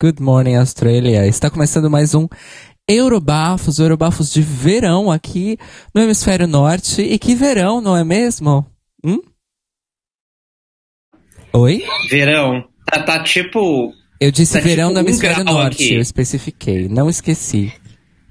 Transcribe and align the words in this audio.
Good 0.00 0.22
morning, 0.22 0.54
Australia. 0.54 1.26
Está 1.26 1.50
começando 1.50 1.90
mais 1.90 2.14
um 2.14 2.26
Eurobafos, 2.88 3.78
Eurobafos 3.78 4.32
de 4.32 4.40
verão 4.40 5.10
aqui 5.10 5.58
no 5.94 6.00
hemisfério 6.00 6.46
norte. 6.46 7.02
E 7.02 7.18
que 7.18 7.34
verão, 7.34 7.82
não 7.82 7.94
é 7.94 8.02
mesmo? 8.02 8.64
Hum? 9.04 9.20
Oi? 11.52 11.84
Verão. 12.08 12.64
Tá, 12.86 13.02
tá 13.02 13.22
tipo. 13.22 13.92
Eu 14.18 14.30
disse 14.30 14.54
Tá 14.54 14.60
verão 14.60 14.88
tipo 14.88 15.00
no 15.00 15.04
um 15.04 15.08
hemisfério 15.08 15.44
grau 15.44 15.54
norte, 15.54 15.84
aqui. 15.84 15.94
eu 15.94 16.00
especifiquei. 16.00 16.88
Não 16.88 17.10
esqueci 17.10 17.70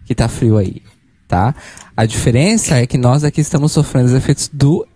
que 0.06 0.16
tá 0.16 0.28
frio 0.28 0.58
aí, 0.58 0.82
tá? 1.28 1.54
A 1.96 2.06
diferença 2.06 2.78
é 2.78 2.88
que 2.88 2.98
nós 2.98 3.24
aqui 3.24 3.42
estamos 3.42 3.72
sofrendo 3.72 4.08
os 4.08 4.14
efeitos 4.14 4.50
do 4.52 4.88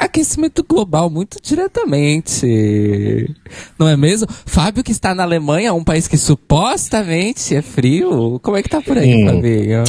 aquecimento 0.00 0.64
global 0.66 1.10
muito 1.10 1.38
diretamente. 1.42 2.46
Não 3.78 3.86
é 3.88 3.96
mesmo? 3.96 4.26
Fábio 4.46 4.82
que 4.82 4.92
está 4.92 5.14
na 5.14 5.22
Alemanha, 5.22 5.74
um 5.74 5.84
país 5.84 6.08
que 6.08 6.16
supostamente 6.16 7.54
é 7.54 7.62
frio. 7.62 8.40
Como 8.42 8.56
é 8.56 8.62
que 8.62 8.68
tá 8.68 8.80
por 8.80 8.96
aí, 8.98 9.22
Hum. 9.24 9.26
Fabinho? 9.26 9.84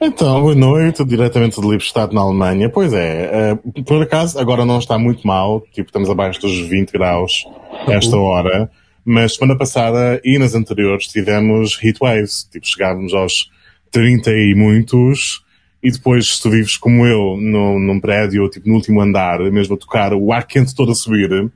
Então, 0.00 0.40
boa 0.40 0.54
noite, 0.54 1.04
diretamente 1.04 1.60
de 1.60 1.66
Lippstadt, 1.66 2.14
na 2.14 2.20
Alemanha. 2.20 2.68
Pois 2.68 2.92
é, 2.92 3.30
eh, 3.52 3.82
por 3.86 4.02
acaso, 4.02 4.38
agora 4.38 4.64
não 4.64 4.78
está 4.78 4.98
muito 4.98 5.26
mal, 5.26 5.60
tipo, 5.72 5.88
estamos 5.88 6.10
abaixo 6.10 6.40
dos 6.40 6.58
20 6.58 6.92
graus 6.92 7.44
esta 7.86 8.16
hora, 8.16 8.68
mas 9.04 9.34
semana 9.36 9.56
passada 9.56 10.20
e 10.24 10.38
nas 10.38 10.54
anteriores 10.54 11.06
tivemos 11.06 11.78
heatwaves, 11.82 12.46
tipo, 12.50 12.66
chegámos 12.66 13.14
aos 13.14 13.48
30 13.92 14.30
e 14.30 14.54
muitos, 14.56 15.42
e 15.84 15.90
depois, 15.90 16.36
se 16.36 16.42
tu 16.42 16.48
vives 16.48 16.78
como 16.78 17.06
eu, 17.06 17.36
no, 17.36 17.78
num 17.78 18.00
prédio, 18.00 18.48
tipo, 18.48 18.66
no 18.66 18.76
último 18.76 19.02
andar, 19.02 19.38
mesmo 19.52 19.74
a 19.74 19.78
tocar 19.78 20.14
o 20.14 20.32
ar 20.32 20.46
quente 20.46 20.74
todo 20.74 20.92
a 20.92 20.94
subir, 20.94 21.52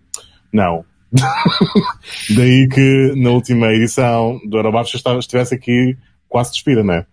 não. 0.52 0.84
Daí 2.36 2.68
que 2.68 3.14
na 3.16 3.30
última 3.30 3.72
edição 3.72 4.38
do 4.46 4.58
Eurobaixo 4.58 4.98
estivesse 5.18 5.54
aqui 5.54 5.96
quase 6.28 6.52
despira, 6.52 6.84
né? 6.84 7.06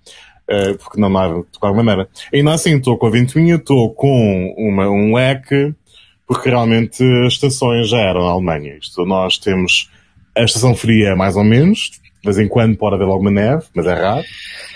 Uh, 0.52 0.78
porque 0.78 1.00
não 1.00 1.12
dava 1.12 1.36
de 1.50 1.58
qualquer 1.58 1.78
maneira. 1.78 2.10
Ainda 2.34 2.54
assim, 2.54 2.76
estou 2.76 2.98
com 2.98 3.08
a 3.08 3.10
ventoinha, 3.10 3.56
estou 3.56 3.94
com 3.94 4.54
uma, 4.58 4.90
um 4.90 5.16
leque, 5.16 5.74
porque 6.28 6.50
realmente 6.50 7.02
as 7.26 7.34
estações 7.34 7.88
já 7.88 8.00
eram 8.00 8.26
na 8.26 8.32
Alemanha. 8.32 8.78
Isto, 8.78 9.06
nós 9.06 9.38
temos 9.38 9.90
a 10.36 10.44
estação 10.44 10.76
fria, 10.76 11.16
mais 11.16 11.38
ou 11.38 11.46
menos, 11.46 11.92
de 12.26 12.34
vez 12.36 12.40
em 12.40 12.50
quando 12.50 12.76
pode 12.76 12.96
haver 12.96 13.06
alguma 13.08 13.30
neve, 13.30 13.64
mas 13.76 13.86
é 13.86 13.94
raro. 13.94 14.24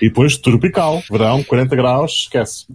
E 0.02 0.08
depois 0.08 0.38
tropical, 0.38 1.02
verão, 1.09 1.44
40 1.44 1.75
graus, 1.75 2.11
esquece. 2.23 2.67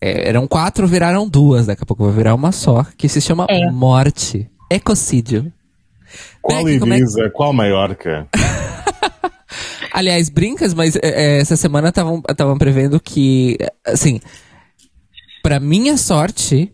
É, 0.00 0.28
eram 0.28 0.46
quatro, 0.46 0.86
viraram 0.86 1.28
duas. 1.28 1.66
Daqui 1.66 1.82
a 1.82 1.86
pouco 1.86 2.04
vai 2.04 2.12
virar 2.14 2.34
uma 2.34 2.52
só, 2.52 2.84
que 2.96 3.08
se 3.08 3.20
chama 3.20 3.46
morte. 3.72 4.50
Ecocídio. 4.70 5.52
Qual 6.40 6.64
Beck, 6.64 6.82
é 6.82 6.86
Ibiza, 6.86 7.30
qual 7.30 7.52
Maiorca? 7.52 8.26
Aliás, 9.92 10.28
brincas, 10.28 10.74
mas 10.74 10.96
é, 10.96 11.00
é, 11.02 11.38
essa 11.38 11.56
semana 11.56 11.88
estavam 11.88 12.58
prevendo 12.58 13.00
que, 13.00 13.56
assim, 13.86 14.20
pra 15.42 15.58
minha 15.58 15.96
sorte, 15.96 16.72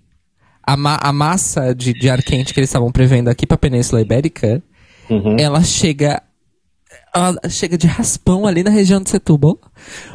a, 0.63 0.77
ma- 0.77 0.99
a 1.01 1.13
massa 1.13 1.75
de, 1.75 1.93
de 1.93 2.11
ar 2.11 2.23
quente 2.23 2.53
que 2.53 2.61
eles 2.61 2.69
estavam 2.69 2.91
prevendo 2.91 3.29
aqui 3.29 3.47
pra 3.47 3.57
Península 3.57 4.01
Ibérica, 4.01 4.63
Uhum. 5.11 5.37
ela 5.39 5.63
chega. 5.63 6.23
Ela 7.15 7.37
chega 7.49 7.77
de 7.77 7.87
raspão 7.87 8.47
ali 8.47 8.63
na 8.63 8.71
região 8.71 9.01
de 9.01 9.11
Setúbal. 9.11 9.59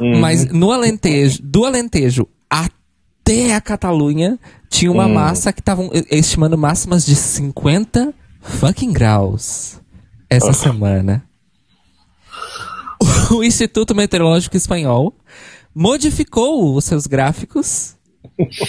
Uhum. 0.00 0.18
Mas 0.20 0.46
no 0.52 0.72
Alentejo, 0.72 1.40
do 1.42 1.64
Alentejo 1.64 2.26
até 2.50 3.54
a 3.54 3.60
Catalunha, 3.60 4.38
tinha 4.68 4.90
uma 4.90 5.06
Hum. 5.06 5.14
massa 5.14 5.52
que 5.52 5.60
estavam 5.60 5.90
estimando 6.10 6.58
máximas 6.58 7.06
de 7.06 7.14
50 7.14 8.12
fucking 8.40 8.92
graus 8.92 9.80
essa 10.28 10.50
Ah. 10.50 10.54
semana. 10.54 11.24
O 13.30 13.44
Instituto 13.44 13.94
Meteorológico 13.94 14.56
Espanhol 14.56 15.14
modificou 15.74 16.74
os 16.74 16.84
seus 16.84 17.06
gráficos. 17.06 17.94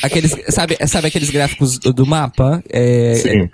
Aqueles, 0.03 0.35
sabe, 0.49 0.77
sabe 0.87 1.07
aqueles 1.07 1.29
gráficos 1.29 1.77
do, 1.79 2.05
mapa? 2.05 2.63
É, 2.69 3.13
Sim. 3.15 3.49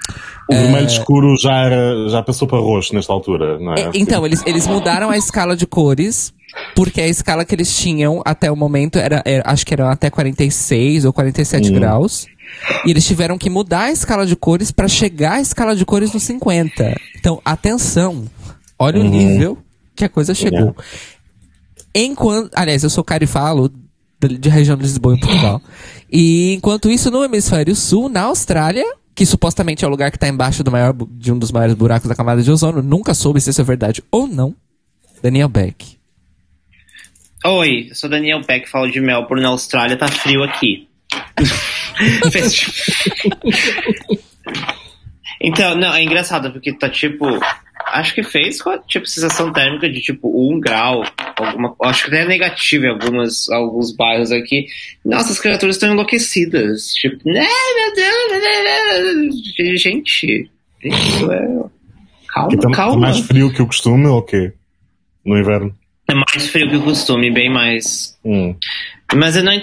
O 0.49 0.53
vermelho 0.53 0.87
escuro 0.87 1.35
já, 1.37 1.53
era, 1.65 2.09
já 2.09 2.21
passou 2.23 2.47
para 2.47 2.59
roxo 2.59 2.93
nesta 2.93 3.11
altura, 3.11 3.57
não 3.59 3.73
é? 3.73 3.81
É, 3.81 3.91
então, 3.95 4.25
eles, 4.25 4.41
eles 4.45 4.67
mudaram 4.67 5.09
a 5.09 5.17
escala 5.17 5.55
de 5.55 5.65
cores, 5.65 6.33
porque 6.75 7.01
a 7.01 7.07
escala 7.07 7.43
que 7.43 7.53
eles 7.55 7.75
tinham 7.77 8.21
até 8.25 8.51
o 8.51 8.55
momento 8.55 8.97
era, 8.97 9.21
era- 9.25 9.43
acho 9.45 9.65
que 9.65 9.73
era 9.73 9.91
até 9.91 10.09
46 10.09 11.05
ou 11.05 11.11
47 11.13 11.69
graus. 11.71 12.27
E 12.85 12.91
eles 12.91 13.05
tiveram 13.05 13.37
que 13.37 13.49
mudar 13.49 13.85
a 13.85 13.91
escala 13.91 14.25
de 14.25 14.35
cores 14.35 14.71
para 14.71 14.87
chegar 14.87 15.33
à 15.33 15.41
escala 15.41 15.75
de 15.75 15.83
cores 15.83 16.13
no 16.13 16.19
50. 16.19 16.95
Então, 17.17 17.41
atenção. 17.43 18.25
Olha 18.77 18.99
o 19.01 19.03
nível 19.03 19.57
que 19.95 20.05
a 20.05 20.09
coisa 20.09 20.33
chegou. 20.35 20.75
Enquanto, 21.93 22.51
aliás, 22.55 22.83
eu 22.83 22.89
sou 22.89 23.03
carifalo 23.03 23.69
de, 23.69 23.75
de 24.19 24.49
região 24.49 24.77
de 24.77 24.83
Lisboa 24.83 25.15
em 25.15 25.19
Portugal. 25.19 25.61
E 26.11 26.53
enquanto 26.53 26.89
isso, 26.89 27.11
no 27.11 27.23
hemisfério 27.23 27.75
sul, 27.75 28.09
na 28.09 28.23
Austrália, 28.23 28.85
que 29.13 29.25
supostamente 29.25 29.83
é 29.83 29.87
o 29.87 29.91
lugar 29.91 30.11
que 30.11 30.17
está 30.17 30.27
embaixo 30.27 30.63
do 30.63 30.71
maior, 30.71 30.93
de 31.11 31.31
um 31.31 31.37
dos 31.37 31.51
maiores 31.51 31.75
buracos 31.75 32.07
da 32.07 32.15
camada 32.15 32.41
de 32.41 32.51
ozono, 32.51 32.81
nunca 32.81 33.13
soube 33.13 33.41
se 33.41 33.49
isso 33.49 33.61
é 33.61 33.63
verdade 33.63 34.03
ou 34.11 34.27
não. 34.27 34.55
Daniel 35.21 35.49
Beck. 35.49 35.97
Oi, 37.43 37.87
eu 37.89 37.95
sou 37.95 38.09
Daniel 38.09 38.41
Beck, 38.45 38.69
falo 38.69 38.89
de 38.89 38.99
Melbourne, 38.99 39.43
na 39.43 39.49
Austrália, 39.49 39.97
tá 39.97 40.07
frio 40.07 40.43
aqui. 40.43 40.87
Então, 45.45 45.75
não, 45.75 45.93
é 45.93 46.01
engraçado, 46.01 46.51
porque 46.51 46.73
tá 46.73 46.89
tipo. 46.89 47.23
Acho 47.87 48.15
que 48.15 48.23
fez 48.23 48.61
com 48.61 48.71
a 48.71 48.79
tipo, 48.79 49.05
sensação 49.05 49.53
térmica 49.53 49.89
de 49.89 50.01
tipo 50.01 50.27
1 50.53 50.59
grau. 50.59 51.03
Alguma, 51.37 51.75
acho 51.83 52.03
que 52.03 52.07
até 52.09 52.23
é 52.23 52.27
negativo 52.27 52.85
em 52.85 52.89
algumas, 52.89 53.49
alguns 53.49 53.95
bairros 53.95 54.31
aqui. 54.31 54.65
Nossa, 55.03 55.31
as 55.31 55.39
criaturas 55.39 55.75
estão 55.75 55.91
enlouquecidas. 55.91 56.93
Tipo, 56.93 57.17
né, 57.29 57.47
meu 57.75 57.95
Deus. 57.95 59.81
Gente, 59.81 60.49
isso 60.83 61.31
é. 61.31 61.47
Calma, 62.27 62.57
tá, 62.57 62.69
tá 62.69 62.75
calma. 62.75 63.01
mais 63.01 63.19
frio 63.19 63.53
que 63.53 63.61
o 63.61 63.67
costume 63.67 64.07
ou 64.07 64.17
o 64.17 64.23
quê? 64.23 64.51
No 65.25 65.37
inverno? 65.37 65.73
É 66.07 66.13
mais 66.13 66.49
frio 66.49 66.69
que 66.69 66.75
o 66.75 66.83
costume, 66.83 67.31
bem 67.31 67.49
mais. 67.49 68.17
Hum. 68.25 68.55
Mas 69.13 69.35
eu 69.37 69.43
não. 69.43 69.53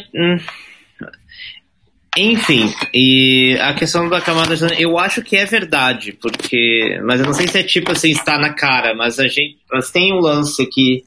Enfim, 2.17 2.71
e 2.93 3.57
a 3.61 3.73
questão 3.73 4.09
da 4.09 4.21
camada 4.21 4.55
eu 4.79 4.99
acho 4.99 5.23
que 5.23 5.37
é 5.37 5.47
verdade, 5.47 6.13
porque. 6.13 7.01
Mas 7.05 7.21
eu 7.21 7.27
não 7.27 7.33
sei 7.33 7.49
se 7.49 7.59
é 7.59 7.63
tipo 7.63 7.91
assim, 7.91 8.11
está 8.11 8.39
na 8.39 8.53
cara, 8.53 8.95
mas 8.95 9.19
a 9.19 9.27
gente. 9.27 9.59
Mas 9.71 9.91
tem 9.91 10.13
um 10.13 10.21
lance 10.21 10.63
aqui, 10.63 11.05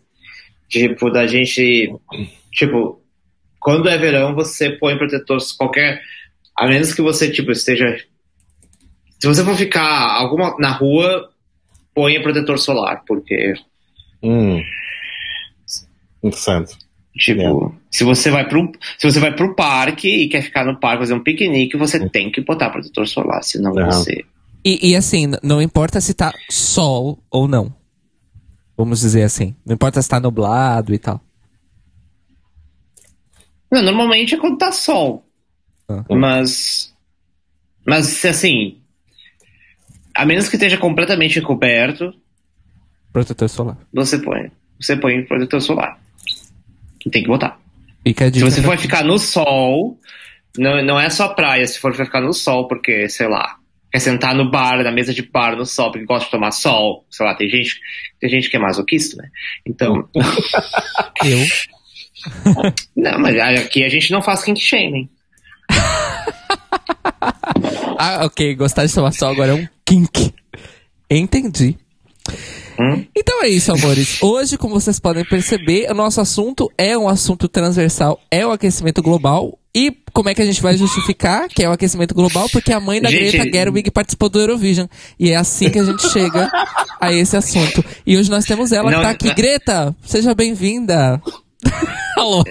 tipo, 0.68 1.12
da 1.12 1.28
gente. 1.28 1.94
Tipo, 2.52 3.00
quando 3.60 3.88
é 3.88 3.98
verão, 3.98 4.34
você 4.34 4.72
põe 4.72 4.98
protetor 4.98 5.38
qualquer. 5.58 6.02
A 6.58 6.68
menos 6.68 6.94
que 6.94 7.02
você, 7.02 7.30
tipo, 7.32 7.52
esteja. 7.52 7.98
Se 9.20 9.28
você 9.28 9.44
for 9.44 9.56
ficar 9.56 10.16
alguma, 10.16 10.56
na 10.58 10.72
rua, 10.72 11.30
ponha 11.94 12.22
protetor 12.22 12.58
solar, 12.58 13.04
porque 13.06 13.54
Hum. 14.24 14.64
Interessante. 16.24 16.85
Tipo, 17.18 17.74
se 17.90 18.04
você 18.04 18.30
vai 18.30 18.48
pro 18.48 18.72
se 18.98 19.10
você 19.10 19.20
vai 19.22 19.34
pro 19.34 19.56
parque 19.56 20.08
e 20.08 20.28
quer 20.28 20.42
ficar 20.42 20.66
no 20.66 20.78
parque 20.80 21.00
fazer 21.00 21.14
um 21.14 21.24
piquenique, 21.24 21.78
você 21.78 22.10
tem 22.10 22.30
que 22.30 22.42
botar 22.42 22.70
protetor 22.70 23.08
solar, 23.08 23.42
senão 23.44 23.72
Uhum. 23.72 23.86
você. 23.86 24.26
E, 24.66 24.90
e 24.92 24.96
assim, 24.96 25.32
não 25.42 25.62
importa 25.62 26.02
se 26.02 26.14
tá 26.14 26.34
sol 26.50 27.24
ou 27.32 27.48
não. 27.48 27.74
Vamos 28.76 29.00
dizer 29.00 29.24
assim. 29.24 29.56
Não 29.66 29.74
importa 29.76 30.02
se 30.02 30.10
tá 30.10 30.20
nublado 30.20 30.94
e 30.94 30.98
tal. 30.98 31.22
Não, 33.72 33.82
normalmente 33.82 34.36
é 34.36 34.38
quando 34.38 34.58
tá 34.58 34.72
sol. 34.72 35.26
Ah. 35.88 36.04
Mas 36.10 36.94
mas 37.86 38.08
se 38.08 38.28
assim, 38.28 38.78
a 40.14 40.26
menos 40.26 40.50
que 40.50 40.56
esteja 40.56 40.78
completamente 40.78 41.40
coberto, 41.42 42.14
Protetor 43.14 43.48
solar. 43.48 43.78
você 43.94 44.18
põe, 44.20 44.52
você 44.80 44.98
põe 44.98 45.24
protetor 45.24 45.62
solar. 45.62 46.00
Tem 47.12 47.22
que 47.22 47.28
botar. 47.28 47.60
Se 48.34 48.40
você 48.40 48.62
for 48.62 48.78
ficar 48.78 49.04
no 49.04 49.18
sol, 49.18 50.00
não, 50.58 50.84
não 50.84 51.00
é 51.00 51.10
só 51.10 51.30
praia, 51.30 51.66
se 51.66 51.80
for 51.80 51.94
ficar 51.94 52.22
no 52.22 52.34
sol, 52.34 52.68
porque, 52.68 53.10
sei 53.10 53.28
lá, 53.28 53.58
quer 53.92 54.00
sentar 54.00 54.36
no 54.36 54.50
bar, 54.50 54.84
na 54.84 54.92
mesa 54.92 55.14
de 55.14 55.24
bar, 55.24 55.56
no 55.56 55.66
sol, 55.66 55.92
porque 55.92 56.06
gosta 56.06 56.26
de 56.26 56.32
tomar 56.32 56.52
sol, 56.52 57.06
sei 57.10 57.26
lá, 57.26 57.34
tem 57.36 57.50
gente, 57.50 57.80
tem 58.20 58.30
gente 58.30 58.50
que 58.50 58.58
é 58.58 58.60
masoquista, 58.60 59.22
né? 59.22 59.30
Então, 59.66 60.08
Eu. 61.24 61.40
não, 62.96 63.20
mas 63.20 63.38
aqui 63.60 63.84
a 63.84 63.90
gente 63.90 64.12
não 64.12 64.22
faz 64.22 64.44
kink 64.44 64.60
shaming. 64.60 65.10
Ah, 67.98 68.26
ok. 68.26 68.56
Gostar 68.56 68.86
de 68.86 68.94
tomar 68.94 69.12
sol 69.12 69.30
agora 69.30 69.52
é 69.52 69.56
um 69.56 69.68
kink. 69.86 70.34
Entendi. 71.10 71.78
Hum? 72.80 73.06
Então 73.16 73.44
é 73.44 73.48
isso, 73.48 73.72
amores. 73.72 74.22
Hoje, 74.22 74.58
como 74.58 74.74
vocês 74.80 75.00
podem 75.00 75.24
perceber, 75.26 75.90
o 75.90 75.94
nosso 75.94 76.20
assunto 76.20 76.70
é 76.78 76.98
um 76.98 77.08
assunto 77.08 77.48
transversal, 77.48 78.20
é 78.30 78.46
o 78.46 78.52
aquecimento 78.52 79.02
global. 79.02 79.58
E 79.74 79.92
como 80.14 80.30
é 80.30 80.34
que 80.34 80.42
a 80.42 80.46
gente 80.46 80.62
vai 80.62 80.78
justificar 80.78 81.50
que 81.50 81.62
é 81.64 81.68
o 81.70 81.74
aquecimento 81.74 82.16
global? 82.16 82.48
Porque 82.50 82.72
a 82.72 82.80
mãe 82.80 83.02
da 83.02 83.10
Gente- 83.12 83.32
Greta 83.38 83.52
Gerwig 83.58 83.92
participou 83.92 84.30
do 84.30 84.40
Eurovision. 84.40 84.88
E 85.20 85.32
é 85.32 85.36
assim 85.36 85.70
que 85.70 85.78
a 85.80 85.84
gente 85.84 86.08
chega 86.12 86.50
a 87.00 87.12
esse 87.12 87.36
assunto. 87.36 87.84
E 88.06 88.18
hoje 88.18 88.30
nós 88.32 88.46
temos 88.46 88.72
ela 88.72 88.90
que 88.90 88.96
Não, 88.96 89.04
tá 89.04 89.10
aqui. 89.10 89.28
não. 89.28 89.36
Greta, 89.36 89.96
seja 90.02 90.34
bem-vinda. 90.34 91.22
Alô. 92.18 92.44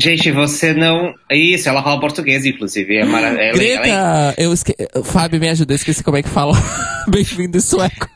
Gente, 0.00 0.30
você 0.32 0.72
não. 0.72 1.14
Isso, 1.30 1.68
ela 1.68 1.82
fala 1.82 2.00
português, 2.00 2.44
inclusive. 2.44 2.96
É 2.96 3.04
maravilhoso. 3.04 3.58
Greta, 3.58 4.34
eu 4.38 4.52
esque... 4.52 4.74
Fábio, 5.04 5.40
me 5.40 5.48
ajuda, 5.48 5.72
eu 5.72 5.76
esqueci 5.76 6.02
como 6.02 6.16
é 6.16 6.22
que 6.22 6.28
fala. 6.28 6.52
bem-vindo 7.08 7.56
em 7.58 7.60
sueco. 7.60 8.06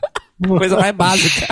Coisa 0.47 0.77
mais 0.77 0.95
básica. 0.95 1.47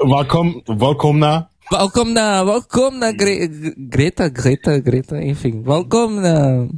Welcome, 0.00 0.62
welcome 0.68 1.46
Välkomna, 1.70 2.44
välkomna 2.44 3.12
Gre 3.12 3.48
Greta, 3.76 4.28
Greta, 4.28 4.78
Greta, 4.78 5.22
enfim. 5.22 5.62
Välkomna. 5.62 6.68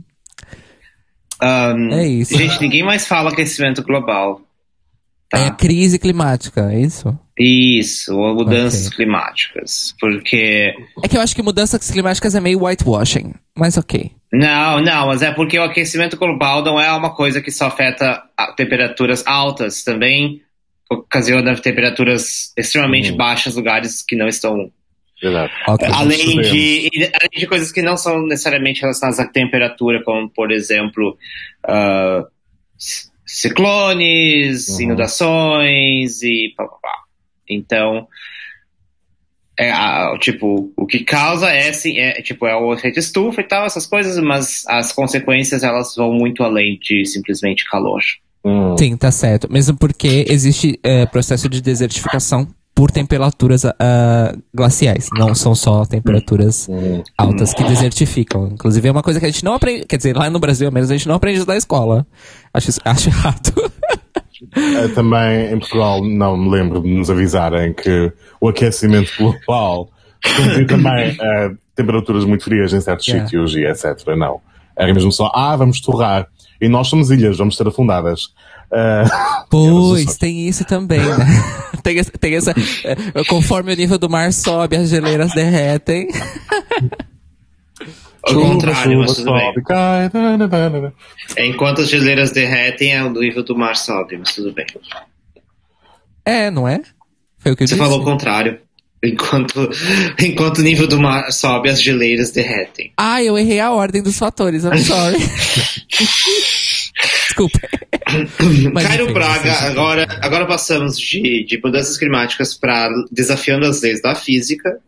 É 1.40 2.06
isso. 2.06 2.36
Gente, 2.36 2.60
ninguém 2.60 2.82
mais 2.82 3.06
fala 3.06 3.30
aquecimento 3.30 3.82
global. 3.82 4.40
Tá? 5.30 5.38
É 5.38 5.50
crise 5.50 5.98
climática, 5.98 6.72
é 6.72 6.80
isso? 6.80 7.16
Isso, 7.38 8.16
ou 8.16 8.34
mudanças 8.34 8.86
Ok. 8.86 8.96
climáticas. 8.96 9.94
Porque. 10.00 10.74
É 11.02 11.08
que 11.08 11.16
eu 11.16 11.20
acho 11.20 11.36
que 11.36 11.42
mudanças 11.42 11.90
climáticas 11.90 12.34
é 12.34 12.40
meio 12.40 12.64
whitewashing, 12.64 13.34
mas 13.56 13.76
ok. 13.76 14.10
Não, 14.32 14.80
não, 14.80 15.06
mas 15.06 15.22
é 15.22 15.30
porque 15.32 15.58
o 15.58 15.62
aquecimento 15.62 16.16
global 16.16 16.62
não 16.64 16.80
é 16.80 16.90
uma 16.92 17.14
coisa 17.14 17.40
que 17.40 17.50
só 17.50 17.66
afeta 17.66 18.22
temperaturas 18.56 19.22
altas, 19.26 19.84
também 19.84 20.40
ocasiona 20.90 21.55
temperaturas 21.61 22.52
extremamente 22.56 23.11
Uhum. 23.11 23.17
baixas 23.17 23.55
em 23.55 23.56
lugares 23.56 24.02
que 24.02 24.17
não 24.17 24.26
estão. 24.29 24.70
Exato. 25.23 25.52
Além 25.93 26.40
de, 26.43 26.90
além 27.12 27.38
de 27.40 27.46
coisas 27.46 27.73
que 27.73 27.82
não 27.82 27.96
são 27.96 28.23
necessariamente 28.25 28.81
relacionadas 28.82 29.19
à 29.19 29.26
temperatura, 29.26 30.02
como, 30.05 30.31
por 30.31 30.52
exemplo, 30.52 31.19
c- 32.79 33.08
ciclones, 33.26 34.69
Uhum. 34.69 34.81
inundações 34.82 36.23
e 36.23 36.55
pá, 36.56 36.64
pá, 36.67 36.76
pá. 36.82 36.99
Então, 37.49 38.06
é, 39.58 39.73
a- 39.73 40.17
tipo, 40.20 40.73
o 40.76 40.87
que 40.87 41.00
causa 41.00 41.50
é, 41.50 41.73
sim, 41.73 41.99
é, 41.99 42.23
tipo, 42.23 42.46
é 42.46 42.55
o 42.55 42.73
efeito 42.73 42.99
estufa 43.00 43.40
e 43.40 43.44
tal, 43.44 43.67
essas 43.67 43.87
coisas, 43.87 44.19
mas 44.23 44.64
as 44.69 44.93
consequências 44.93 45.64
elas 45.64 45.94
vão 45.96 46.12
muito 46.12 46.44
além 46.44 46.79
de 46.79 47.05
simplesmente 47.05 47.64
calor. 47.64 48.00
Hum. 48.44 48.76
Sim, 48.79 48.96
tá 48.96 49.11
certo. 49.11 49.50
Mesmo 49.50 49.76
porque 49.76 50.25
existe 50.29 50.79
é, 50.82 51.05
processo 51.06 51.49
de 51.49 51.61
desertificação 51.61 52.46
por 52.75 52.90
temperaturas 52.93 53.64
ah, 53.64 54.35
glaciais. 54.55 55.08
Não 55.19 55.35
são 55.35 55.52
só 55.55 55.85
temperaturas 55.85 56.69
Hum. 56.69 57.02
altas 57.19 57.52
que 57.52 57.64
desertificam. 57.64 58.49
Inclusive 58.52 58.87
é 58.88 58.93
uma 58.93 59.02
coisa 59.02 59.19
que 59.19 59.26
a 59.26 59.31
gente 59.31 59.44
não 59.44 59.55
aprende. 59.55 59.85
Quer 59.85 59.96
dizer, 59.96 60.17
lá 60.17 60.31
no 60.31 60.38
Brasil, 60.38 60.69
ao 60.69 60.73
menos, 60.73 60.88
a 60.90 60.96
gente 60.96 61.08
não 61.08 61.17
aprende 61.17 61.44
na 61.46 61.56
escola. 61.56 62.06
Acho, 62.55 62.70
isso- 62.70 62.81
acho 62.87 63.08
errado. 63.08 63.52
Eh, 64.56 64.88
Também 64.94 65.52
em 65.52 65.58
Portugal 65.58 66.05
não 66.05 66.37
me 66.37 66.49
lembro 66.50 66.81
de 66.81 66.88
nos 66.88 67.11
avisarem 67.11 67.73
que 67.75 68.12
o 68.40 68.49
aquecimento 68.49 69.11
global 69.19 69.90
tem 70.55 70.64
também 70.67 71.17
eh, 71.20 71.50
temperaturas 71.75 72.25
muito 72.25 72.44
frias 72.44 72.73
em 72.73 72.81
certos 72.81 73.08
Yeah. 73.08 73.26
sítios 73.26 73.55
e 73.56 73.64
etc. 73.64 74.06
Não. 74.17 74.40
Era 74.76 74.94
mesmo 74.94 75.11
só, 75.11 75.32
ah, 75.35 75.56
vamos 75.56 75.81
torrar. 75.81 76.29
E 76.60 76.69
nós 76.69 76.88
somos 76.88 77.10
ilhas, 77.10 77.38
vamos 77.38 77.56
ser 77.56 77.66
afundadas. 77.66 78.28
Eh, 78.70 79.05
Pois, 79.49 80.19
tem 80.19 80.46
isso 80.46 80.62
também, 80.62 81.00
né? 81.00 81.25
tem, 81.82 81.99
essa, 81.99 82.10
tem 82.10 82.34
essa. 82.34 82.50
é, 82.84 83.25
conforme 83.25 83.72
o 83.72 83.75
nível 83.75 83.96
do 83.96 84.10
mar 84.10 84.31
sobe, 84.31 84.76
as 84.76 84.90
geleiras 84.90 85.32
derretem. 85.32 86.06
Tudo 88.26 88.58
bem. 88.58 89.08
sobe, 89.08 89.62
cai, 89.62 90.10
da, 90.10 90.37
da, 90.37 90.46
da, 90.46 90.69
da. 90.69 90.93
É, 91.37 91.46
Enquanto 91.46 91.81
as 91.81 91.88
geleiras 91.88 92.31
derretem, 92.31 92.93
é 92.94 93.02
o 93.02 93.11
nível 93.11 93.43
do 93.43 93.56
mar 93.56 93.75
sobe, 93.75 94.19
mas 94.19 94.34
tudo 94.34 94.52
bem. 94.52 94.66
É, 96.25 96.50
não 96.50 96.69
é? 96.69 96.82
Foi 97.38 97.52
o 97.52 97.56
que 97.56 97.62
eu 97.62 97.69
Você 97.69 97.75
disse. 97.75 97.78
falou 97.88 98.02
o 98.02 98.04
contrário. 98.04 98.61
Enquanto, 99.02 99.70
enquanto 100.18 100.58
o 100.58 100.62
nível 100.62 100.86
do 100.86 101.00
mar 101.00 101.30
sobe, 101.32 101.70
as 101.70 101.80
geleiras 101.80 102.30
derretem. 102.30 102.92
Ah, 102.96 103.22
eu 103.22 103.38
errei 103.38 103.60
a 103.60 103.70
ordem 103.70 104.02
dos 104.02 104.18
fatores, 104.18 104.64
I'm 104.64 104.78
sorry. 104.78 105.18
Desculpa. 107.28 107.60
Mas, 108.72 108.86
Cairo 108.86 109.12
Braga, 109.12 109.52
assim, 109.52 109.66
agora, 109.66 110.06
agora 110.22 110.46
passamos 110.46 110.98
de, 110.98 111.44
de 111.44 111.60
mudanças 111.62 111.96
climáticas 111.96 112.54
para 112.54 112.88
desafiando 113.12 113.66
as 113.66 113.80
leis 113.82 114.02
da 114.02 114.14
física. 114.14 114.80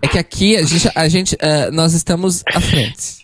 É 0.00 0.08
que 0.08 0.18
aqui 0.18 0.56
a 0.56 0.62
gente, 0.62 0.90
a 0.94 1.08
gente 1.08 1.36
eh, 1.38 1.70
nós 1.70 1.92
estamos 1.92 2.42
à 2.46 2.60
frente. 2.60 3.22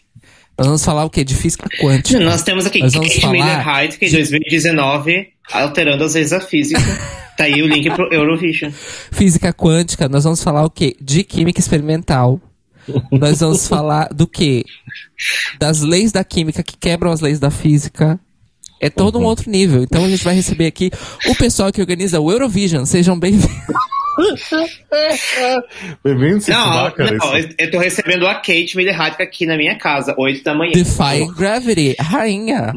Nós 0.59 0.67
vamos 0.67 0.85
falar 0.85 1.05
o 1.05 1.11
quê? 1.11 1.23
De 1.23 1.37
física 1.37 1.69
quântica. 1.81 2.19
Nós 2.19 2.43
temos 2.43 2.67
aqui 2.67 2.81
Nós 2.81 2.93
vamos 2.93 3.09
Kate 3.09 3.21
falar 3.21 3.89
que 3.89 4.07
em 4.07 4.11
2019, 4.11 5.29
alterando 5.53 6.05
as 6.05 6.15
leis 6.15 6.31
da 6.31 6.41
física. 6.41 6.81
tá 7.37 7.45
aí 7.45 7.63
o 7.63 7.67
link 7.67 7.91
pro 7.91 8.13
Eurovision. 8.13 8.71
Física 9.13 9.53
quântica, 9.53 10.09
nós 10.09 10.25
vamos 10.25 10.43
falar 10.43 10.65
o 10.65 10.71
quê? 10.71 10.97
De 11.01 11.23
química 11.25 11.61
experimental. 11.61 12.41
Nós 13.13 13.41
vamos 13.41 13.69
falar 13.69 14.09
do 14.15 14.27
quê? 14.27 14.65
Das 15.59 15.83
leis 15.83 16.11
da 16.11 16.25
química 16.25 16.63
que 16.63 16.77
quebram 16.77 17.13
as 17.13 17.21
leis 17.21 17.39
da 17.39 17.51
física. 17.51 18.19
É 18.81 18.89
todo 18.89 19.19
um 19.19 19.25
outro 19.25 19.51
nível. 19.51 19.83
Então 19.83 20.05
a 20.05 20.09
gente 20.09 20.25
vai 20.25 20.35
receber 20.35 20.67
aqui 20.67 20.91
o 21.27 21.35
pessoal 21.35 21.71
que 21.73 21.81
organiza 21.81 22.19
o 22.21 22.31
Eurovision. 22.33 22.85
Sejam 22.87 23.19
bem-vindos. 23.19 23.51
Bem-vindo, 26.05 26.41
Cito 26.41 26.57
Não, 26.59 26.73
Vaca, 26.73 27.05
não, 27.05 27.39
isso. 27.39 27.55
eu 27.59 27.71
tô 27.71 27.79
recebendo 27.79 28.27
a 28.27 28.35
Kate 28.37 28.77
Miller-Heidt 28.77 29.23
aqui 29.23 29.47
na 29.47 29.57
minha 29.57 29.77
casa, 29.79 30.15
8 30.19 30.43
da 30.43 30.55
manhã. 30.55 30.73
Defying 30.73 31.33
Gravity, 31.35 31.95
rainha. 32.01 32.73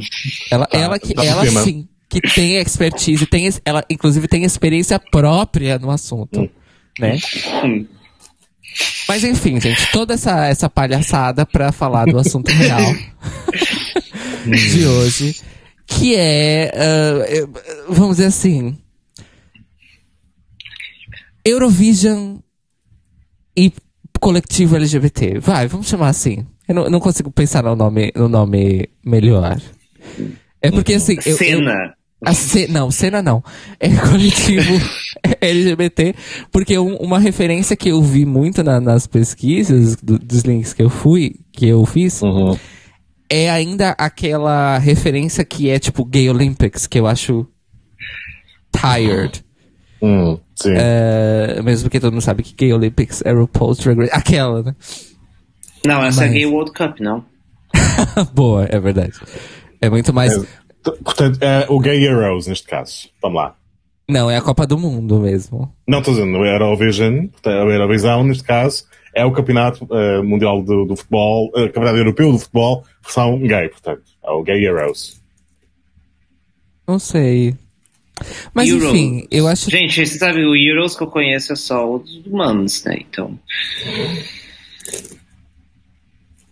Ela, 0.51 0.65
Tá, 0.67 0.77
ela 0.77 0.99
que, 0.99 1.13
tá 1.13 1.25
ela 1.25 1.45
sim, 1.63 1.87
que 2.11 2.19
tem 2.21 2.57
expertise, 2.57 3.25
tem, 3.25 3.49
ela 3.63 3.85
inclusive 3.89 4.27
tem 4.27 4.43
experiência 4.43 4.99
própria 4.99 5.79
no 5.79 5.89
assunto, 5.89 6.49
né? 6.99 7.17
Hum. 7.63 7.87
Mas 9.07 9.23
enfim, 9.23 9.59
gente, 9.61 9.89
toda 9.91 10.13
essa, 10.13 10.45
essa 10.45 10.69
palhaçada 10.69 11.45
pra 11.45 11.71
falar 11.71 12.05
do 12.05 12.19
assunto 12.19 12.49
real 12.51 12.93
de 14.45 14.85
hoje, 14.85 15.35
que 15.87 16.15
é, 16.15 16.71
eh, 16.73 17.47
vamos 17.87 18.17
dizer 18.17 18.27
assim, 18.27 18.77
Eurovision 21.45 22.37
e 23.57 23.71
coletivo 24.19 24.75
LGBT. 24.75 25.39
Vai, 25.39 25.67
vamos 25.67 25.87
chamar 25.87 26.09
assim. 26.09 26.45
Eu 26.67 26.75
não, 26.75 26.89
não 26.89 26.99
consigo 26.99 27.31
pensar 27.31 27.63
no 27.63 27.75
nome, 27.75 28.11
no 28.15 28.29
nome 28.29 28.87
melhor. 29.03 29.59
É 30.61 30.69
porque 30.71 30.93
assim. 30.93 31.17
eu- 31.25 31.37
Cena. 31.37 31.95
A 32.25 32.33
ce- 32.33 32.67
não, 32.67 32.91
cena 32.91 33.21
não. 33.21 33.43
É 33.79 33.87
coletivo 33.97 34.73
LGBT, 35.41 36.13
porque 36.51 36.77
um- 36.77 36.95
uma 36.97 37.19
referência 37.19 37.75
que 37.75 37.89
eu 37.89 38.01
vi 38.01 38.25
muito 38.25 38.63
na- 38.63 38.79
nas 38.79 39.07
pesquisas 39.07 39.95
do- 39.97 40.19
dos 40.19 40.41
links 40.43 40.73
que 40.73 40.83
eu 40.83 40.89
fui, 40.89 41.35
que 41.51 41.67
eu 41.67 41.85
fiz, 41.85 42.21
Uhum. 42.21 42.57
é 43.29 43.49
ainda 43.49 43.91
aquela 43.97 44.77
referência 44.77 45.43
que 45.45 45.69
é 45.69 45.79
tipo 45.79 46.05
Gay 46.05 46.29
Olympics, 46.29 46.85
que 46.87 46.99
eu 46.99 47.07
acho 47.07 47.47
tired. 48.71 49.43
Hum, 50.01 50.39
sim. 50.55 50.73
É, 50.75 51.61
mesmo 51.63 51.83
porque 51.83 51.99
todo 51.99 52.11
mundo 52.13 52.21
sabe 52.23 52.43
que 52.43 52.53
Gay 52.55 52.73
Olympics 52.73 53.21
é 53.23 53.31
RuPaul's 53.31 53.77
Drag 53.79 53.97
Race. 53.99 54.11
Aquela, 54.13 54.63
né? 54.63 54.75
Não, 55.85 56.03
essa 56.03 56.23
é 56.23 56.27
Mas- 56.27 56.33
Gay 56.33 56.45
World 56.45 56.71
Cup, 56.73 56.99
não. 56.99 57.23
Boa, 58.33 58.65
é 58.69 58.79
verdade. 58.79 59.13
É 59.79 59.89
muito 59.89 60.13
mais. 60.13 60.33
É, 60.33 60.45
portanto, 60.83 61.37
é 61.41 61.65
o 61.69 61.79
Gay 61.79 62.03
Heroes, 62.03 62.47
neste 62.47 62.67
caso. 62.67 63.09
Vamos 63.21 63.37
lá. 63.37 63.55
Não, 64.09 64.29
é 64.29 64.37
a 64.37 64.41
Copa 64.41 64.67
do 64.67 64.77
Mundo 64.77 65.19
mesmo. 65.19 65.73
Não 65.87 65.99
estou 65.99 66.13
dizendo, 66.13 66.37
o 66.37 66.45
Eurovision, 66.45 67.27
portanto, 67.27 67.47
a 67.47 67.73
Eurovisão, 67.73 68.23
neste 68.23 68.43
caso, 68.43 68.85
é 69.13 69.23
o 69.23 69.31
Campeonato 69.31 69.87
eh, 69.91 70.21
Mundial 70.21 70.61
do, 70.61 70.85
do 70.85 70.95
Futebol, 70.95 71.47
uh, 71.49 71.67
Campeonato 71.67 71.97
Europeu 71.97 72.31
do 72.31 72.39
Futebol, 72.39 72.83
versão 73.01 73.39
gay, 73.39 73.69
portanto. 73.69 74.03
É 74.23 74.31
o 74.31 74.43
Gay 74.43 74.65
Heroes. 74.65 75.21
Não 76.87 76.99
sei. 76.99 77.55
Mas 78.53 78.69
Euros. 78.69 78.89
enfim, 78.89 79.27
eu 79.31 79.47
acho. 79.47 79.69
Gente, 79.69 80.05
você 80.05 80.17
sabe, 80.17 80.45
o 80.45 80.55
Euros 80.55 80.95
que 80.95 81.03
eu 81.03 81.07
conheço 81.07 81.53
é 81.53 81.55
só 81.55 81.95
o 81.95 81.99
dos 81.99 82.25
humanos, 82.25 82.83
né? 82.83 82.97
Então. 82.99 83.39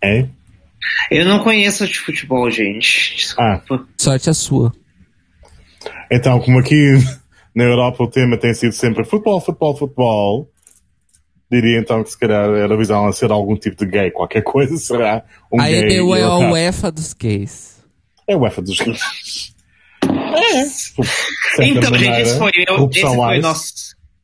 É? 0.02 0.28
Eu 1.12 1.26
não 1.26 1.40
conheço 1.44 1.88
de 1.88 2.00
futebol, 2.00 2.50
gente. 2.50 3.16
Desculpa. 3.16 3.88
Sorte 3.98 4.30
a 4.30 4.34
sua. 4.34 4.72
Então, 6.12 6.40
como 6.40 6.60
aqui 6.60 6.98
na 7.56 7.64
Europa 7.64 8.04
o 8.04 8.10
tema 8.10 8.38
tem 8.38 8.54
sido 8.54 8.74
sempre 8.74 9.04
futebol, 9.06 9.40
futebol, 9.40 9.76
futebol, 9.78 10.50
diria 11.52 11.80
então 11.80 12.04
que 12.04 12.12
se 12.12 12.20
calhar 12.20 12.50
a 12.50 12.58
Eurovisão 12.58 13.08
a 13.08 13.12
ser 13.12 13.32
algum 13.32 13.56
tipo 13.56 13.76
de 13.78 13.92
gay, 13.92 14.12
qualquer 14.12 14.44
coisa 14.44 14.76
será 14.78 15.24
um 15.52 15.60
A 15.60 15.68
gay. 15.68 16.00
EBU 16.00 16.16
é 16.16 16.24
a. 16.24 16.38
UEFA 16.38 16.92
dos 16.92 17.14
gays. 17.14 17.84
É 18.28 18.34
a 18.34 18.38
UEFA 18.38 18.62
dos 18.62 18.78
gays. 18.78 19.54
É. 20.04 21.66
Então, 21.66 21.94
gente, 21.96 22.22
esse 22.22 22.38
foi, 22.38 22.52
eu, 22.68 22.90
esse 22.90 23.02
foi 23.02 23.40
nosso, 23.40 23.74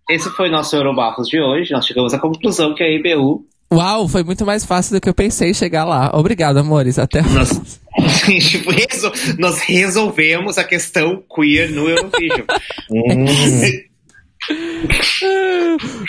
esse 0.10 0.30
foi 0.30 0.50
nosso 0.50 0.76
Eurobafos 0.76 1.28
de 1.28 1.42
hoje. 1.42 1.72
Nós 1.72 1.86
chegamos 1.86 2.14
à 2.14 2.20
conclusão 2.20 2.74
que 2.74 2.84
a 2.84 2.90
IBU 2.90 3.46
Uau, 3.74 4.08
foi 4.08 4.24
muito 4.24 4.46
mais 4.46 4.64
fácil 4.64 4.96
do 4.96 5.02
que 5.02 5.10
eu 5.10 5.14
pensei 5.14 5.54
chegar 5.54 5.84
lá. 5.86 6.12
Obrigado, 6.14 6.58
amores. 6.58 7.00
Até 7.00 7.22
nós, 7.22 7.80
tipo, 8.50 8.72
resol 8.72 9.12
nós 9.38 9.60
resolvemos 9.60 10.58
a 10.58 10.64
questão 10.64 11.22
queer 11.34 11.72
no 11.72 11.90
Eurovision. 11.90 12.46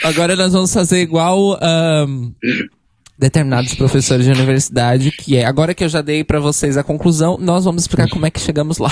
Agora 0.04 0.36
nós 0.36 0.52
vamos 0.52 0.72
fazer 0.72 1.00
igual 1.00 1.58
um, 1.62 2.32
determinados 3.18 3.74
professores 3.74 4.26
de 4.26 4.32
universidade, 4.32 5.10
que 5.10 5.36
é 5.36 5.46
agora 5.46 5.74
que 5.74 5.82
eu 5.82 5.88
já 5.88 6.02
dei 6.02 6.22
para 6.22 6.38
vocês 6.38 6.76
a 6.76 6.84
conclusão, 6.84 7.38
nós 7.40 7.64
vamos 7.64 7.82
explicar 7.82 8.10
como 8.10 8.26
é 8.26 8.30
que 8.30 8.40
chegamos 8.40 8.76
lá. 8.78 8.90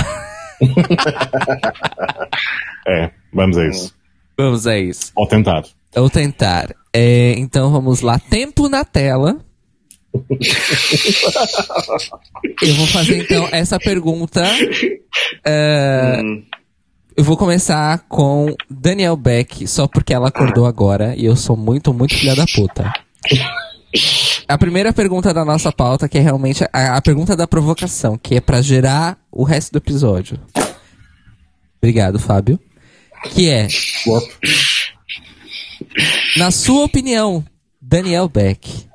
é, 2.89 3.11
vamos 3.33 3.59
a 3.59 3.69
isso. 3.69 3.95
Vamos 4.37 4.67
a 4.67 4.77
isso. 4.79 5.13
Ou 5.15 5.29
tentar. 5.29 5.63
Ou 5.97 6.11
tentar. 6.11 6.75
É, 6.93 7.35
então 7.39 7.71
vamos 7.71 8.01
lá. 8.01 8.19
Tempo 8.19 8.69
na 8.69 8.85
tela. 8.85 9.39
eu 12.63 12.75
vou 12.75 12.87
fazer 12.87 13.19
então 13.19 13.49
essa 13.51 13.79
pergunta. 13.79 14.43
É, 15.45 16.21
hum. 16.23 16.45
Eu 17.17 17.23
vou 17.23 17.37
começar 17.37 18.01
com 18.09 18.53
Daniel 18.69 19.17
Beck, 19.17 19.69
só 19.69 19.87
porque 19.87 20.13
ela 20.13 20.29
acordou 20.29 20.67
agora 20.67 21.15
e 21.17 21.25
eu 21.25 21.37
sou 21.37 21.57
muito, 21.57 21.95
muito 21.95 22.13
filha 22.13 22.35
da 22.35 22.45
puta. 22.45 22.93
A 24.49 24.59
primeira 24.59 24.93
pergunta 24.93 25.33
da 25.33 25.45
nossa 25.45 25.71
pauta, 25.71 26.09
que 26.09 26.19
é 26.19 26.21
realmente 26.21 26.65
a, 26.73 26.97
a 26.97 27.01
pergunta 27.01 27.37
da 27.37 27.47
provocação, 27.47 28.19
que 28.19 28.35
é 28.35 28.41
para 28.41 28.61
gerar 28.61 29.17
o 29.31 29.45
resto 29.45 29.71
do 29.71 29.79
episódio. 29.79 30.41
Obrigado, 31.79 32.19
Fábio. 32.19 32.59
Que 33.31 33.49
é. 33.49 33.69
Na 36.37 36.51
sua 36.51 36.85
opinião, 36.85 37.45
Daniel 37.81 38.29
Beck, 38.29 38.87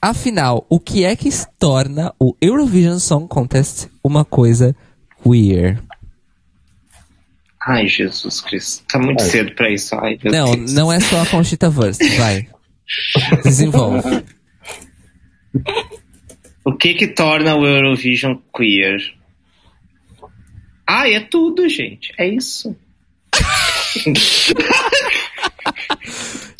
afinal, 0.00 0.64
o 0.68 0.78
que 0.78 1.04
é 1.04 1.16
que 1.16 1.28
torna 1.58 2.14
o 2.18 2.36
Eurovision 2.40 2.98
Song 2.98 3.26
Contest 3.28 3.88
uma 4.02 4.24
coisa 4.24 4.74
queer? 5.22 5.82
Ai, 7.66 7.88
Jesus 7.88 8.40
Cristo. 8.40 8.84
Tá 8.88 8.98
muito 8.98 9.22
Ai. 9.22 9.28
cedo 9.28 9.52
pra 9.56 9.68
isso. 9.70 9.94
Ai, 9.96 10.18
não, 10.24 10.52
Deus. 10.52 10.72
não 10.72 10.92
é 10.92 11.00
só 11.00 11.20
a 11.22 11.26
Conchita 11.26 11.68
Wurst. 11.68 12.00
Vai. 12.16 12.48
Desenvolve. 13.42 14.24
O 16.64 16.72
que 16.72 16.94
que 16.94 17.08
torna 17.08 17.56
o 17.56 17.66
Eurovision 17.66 18.36
queer? 18.56 19.00
Ah, 20.86 21.08
é 21.10 21.18
tudo, 21.18 21.68
gente. 21.68 22.12
É 22.16 22.28
isso. 22.28 22.76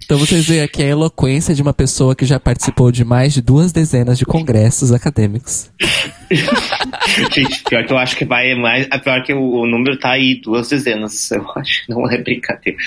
Então 0.06 0.18
vocês 0.18 0.46
veem 0.46 0.62
aqui 0.62 0.84
a 0.84 0.86
eloquência 0.86 1.52
de 1.52 1.60
uma 1.60 1.74
pessoa 1.74 2.14
que 2.14 2.24
já 2.24 2.38
participou 2.38 2.92
de 2.92 3.04
mais 3.04 3.34
de 3.34 3.42
duas 3.42 3.72
dezenas 3.72 4.16
de 4.16 4.24
congressos 4.24 4.92
acadêmicos. 4.92 5.68
Gente, 7.34 7.64
pior 7.64 7.84
que 7.84 7.92
eu 7.92 7.98
acho 7.98 8.16
que 8.16 8.24
vai 8.24 8.54
mais. 8.54 8.86
Pior 9.02 9.24
que 9.24 9.34
o, 9.34 9.62
o, 9.62 9.66
número 9.66 9.98
tá 9.98 10.12
aí, 10.12 10.40
duas 10.40 10.68
dezenas. 10.68 11.28
Eu 11.32 11.44
acho 11.56 11.84
que 11.84 11.92
não 11.92 12.08
é 12.08 12.18
brincadeira. 12.18 12.78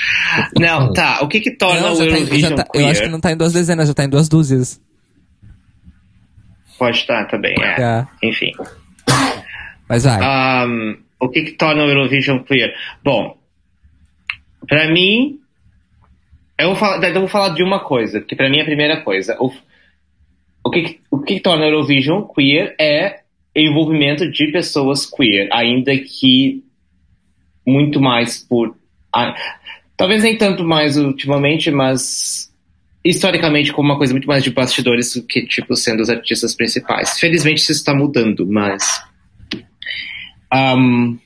Não, 0.57 0.93
tá. 0.93 1.19
O 1.21 1.27
que 1.27 1.41
que 1.41 1.51
torna 1.51 1.81
não, 1.81 1.93
o 1.93 1.97
tá 1.97 2.05
Eurovision 2.05 2.55
tá, 2.55 2.65
Eu 2.73 2.87
acho 2.87 3.01
que 3.01 3.09
não 3.09 3.19
tá 3.19 3.31
em 3.33 3.37
duas 3.37 3.51
dezenas, 3.51 3.89
já 3.89 3.93
tá 3.93 4.05
em 4.05 4.09
duas 4.09 4.29
dúzias. 4.29 4.79
Pode 6.77 6.99
estar 6.99 7.25
tá, 7.25 7.31
também, 7.31 7.55
é. 7.61 7.81
é. 7.81 8.07
Enfim. 8.23 8.53
Mas 9.89 10.05
vai. 10.05 10.65
Um, 10.65 10.97
o 11.19 11.27
que 11.27 11.43
que 11.43 11.51
torna 11.51 11.83
o 11.83 11.89
Eurovision 11.89 12.39
queer? 12.43 12.73
Bom, 13.03 13.37
pra 14.65 14.89
mim, 14.89 15.37
eu 16.59 16.67
vou 16.67 16.75
falar, 16.75 17.07
eu 17.07 17.19
vou 17.21 17.29
falar 17.29 17.49
de 17.49 17.63
uma 17.63 17.79
coisa, 17.79 18.19
que 18.19 18.35
para 18.35 18.49
mim 18.49 18.57
é 18.57 18.61
a 18.61 18.65
primeira 18.65 19.01
coisa. 19.01 19.37
O, 19.39 19.51
o, 20.63 20.69
que, 20.69 20.99
o 21.09 21.19
que 21.19 21.39
torna 21.39 21.63
a 21.63 21.67
Eurovision 21.67 22.23
queer 22.23 22.75
é 22.79 23.21
envolvimento 23.55 24.29
de 24.29 24.51
pessoas 24.51 25.05
queer, 25.05 25.47
ainda 25.51 25.97
que 25.97 26.63
muito 27.65 28.01
mais 28.01 28.37
por. 28.39 28.75
talvez 29.95 30.23
nem 30.23 30.37
tanto 30.37 30.63
mais 30.63 30.97
ultimamente, 30.97 31.71
mas 31.71 32.53
historicamente 33.05 33.71
como 33.71 33.89
uma 33.89 33.97
coisa 33.97 34.13
muito 34.13 34.27
mais 34.27 34.43
de 34.43 34.51
bastidores 34.51 35.15
do 35.15 35.23
que, 35.23 35.45
tipo, 35.45 35.75
sendo 35.75 36.01
os 36.01 36.09
artistas 36.09 36.53
principais. 36.53 37.17
Felizmente 37.17 37.61
isso 37.61 37.71
está 37.71 37.93
mudando, 37.93 38.45
mas. 38.45 39.01
Um, 40.53 41.17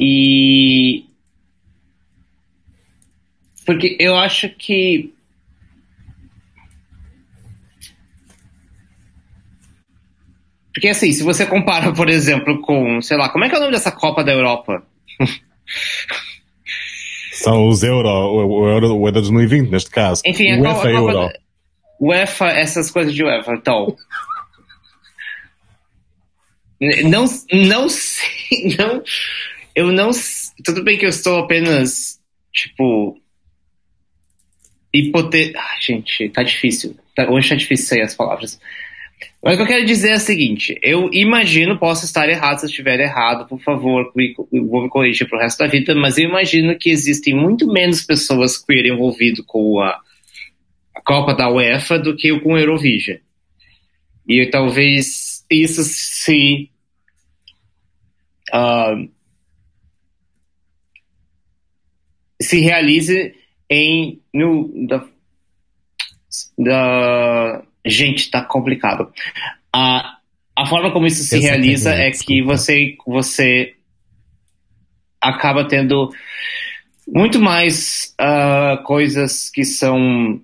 e 0.00 1.04
porque 3.66 3.96
eu 3.98 4.16
acho 4.16 4.48
que. 4.48 5.12
Porque 10.72 10.88
assim, 10.88 11.12
se 11.12 11.22
você 11.22 11.44
compara, 11.44 11.92
por 11.92 12.08
exemplo, 12.08 12.60
com, 12.60 13.00
sei 13.02 13.16
lá, 13.16 13.28
como 13.28 13.44
é 13.44 13.48
que 13.48 13.54
é 13.54 13.58
o 13.58 13.60
nome 13.60 13.72
dessa 13.72 13.90
Copa 13.90 14.22
da 14.22 14.32
Europa? 14.32 14.86
São 17.32 17.68
os 17.68 17.82
Euro, 17.82 18.08
o 18.08 18.68
Euro, 18.68 18.94
o 18.94 19.06
Euro 19.06 19.12
2020, 19.12 19.70
neste 19.70 19.90
caso. 19.90 20.22
Enfim, 20.24 20.52
a 20.52 20.60
UEFA 20.60 20.88
a 20.88 20.92
Copa, 20.92 21.12
Euro. 21.12 21.32
UEFA, 22.00 22.46
essas 22.48 22.90
coisas 22.90 23.14
de 23.14 23.24
UEFA, 23.24 23.52
então. 23.54 23.96
Não, 27.04 27.24
não 27.52 27.88
sei, 27.88 28.76
não, 28.78 29.02
eu 29.74 29.90
não, 29.92 30.10
tudo 30.62 30.84
bem 30.84 30.98
que 30.98 31.06
eu 31.06 31.10
estou 31.10 31.38
apenas, 31.38 32.20
tipo, 32.52 33.18
hipote... 34.98 35.52
Ah, 35.56 35.76
gente, 35.80 36.28
tá 36.30 36.42
difícil. 36.42 36.96
Tá, 37.14 37.30
hoje 37.30 37.48
tá 37.48 37.54
difícil 37.54 37.86
sair 37.86 38.02
as 38.02 38.14
palavras. 38.14 38.58
Mas 39.42 39.54
o 39.54 39.56
que 39.56 39.62
eu 39.62 39.66
quero 39.66 39.86
dizer 39.86 40.10
é 40.10 40.16
o 40.16 40.20
seguinte: 40.20 40.78
eu 40.82 41.08
imagino, 41.12 41.78
posso 41.78 42.04
estar 42.04 42.28
errado, 42.28 42.58
se 42.58 42.66
eu 42.66 42.70
estiver 42.70 42.98
errado, 43.00 43.46
por 43.46 43.60
favor, 43.60 44.12
vou 44.50 44.82
me 44.82 44.88
corrigir 44.88 45.28
pro 45.28 45.38
resto 45.38 45.58
da 45.58 45.66
vida, 45.66 45.94
mas 45.94 46.18
eu 46.18 46.28
imagino 46.28 46.76
que 46.76 46.90
existem 46.90 47.34
muito 47.34 47.66
menos 47.66 48.02
pessoas 48.02 48.58
queer 48.58 48.86
envolvidas 48.86 49.44
com 49.46 49.80
a, 49.80 50.00
a 50.94 51.00
Copa 51.04 51.34
da 51.34 51.48
UEFA 51.48 51.98
do 51.98 52.16
que 52.16 52.38
com 52.40 52.52
o 52.52 52.58
Eurovision. 52.58 53.18
E 54.28 54.46
talvez 54.46 55.44
isso 55.50 55.82
se. 55.84 56.70
Uh, 58.52 59.08
se 62.40 62.60
realize 62.60 63.34
em 63.70 64.20
no, 64.32 64.86
da, 64.86 65.04
da 66.58 67.62
gente 67.84 68.30
tá 68.30 68.42
complicado. 68.42 69.12
A, 69.72 70.18
a 70.56 70.66
forma 70.66 70.92
como 70.92 71.06
isso 71.06 71.22
se 71.22 71.38
realiza 71.38 71.92
é 71.92 72.10
que 72.10 72.42
você 72.42 72.96
você 73.06 73.74
acaba 75.20 75.66
tendo 75.66 76.10
muito 77.06 77.40
mais 77.40 78.14
uh, 78.20 78.82
coisas 78.84 79.50
que 79.50 79.64
são 79.64 80.40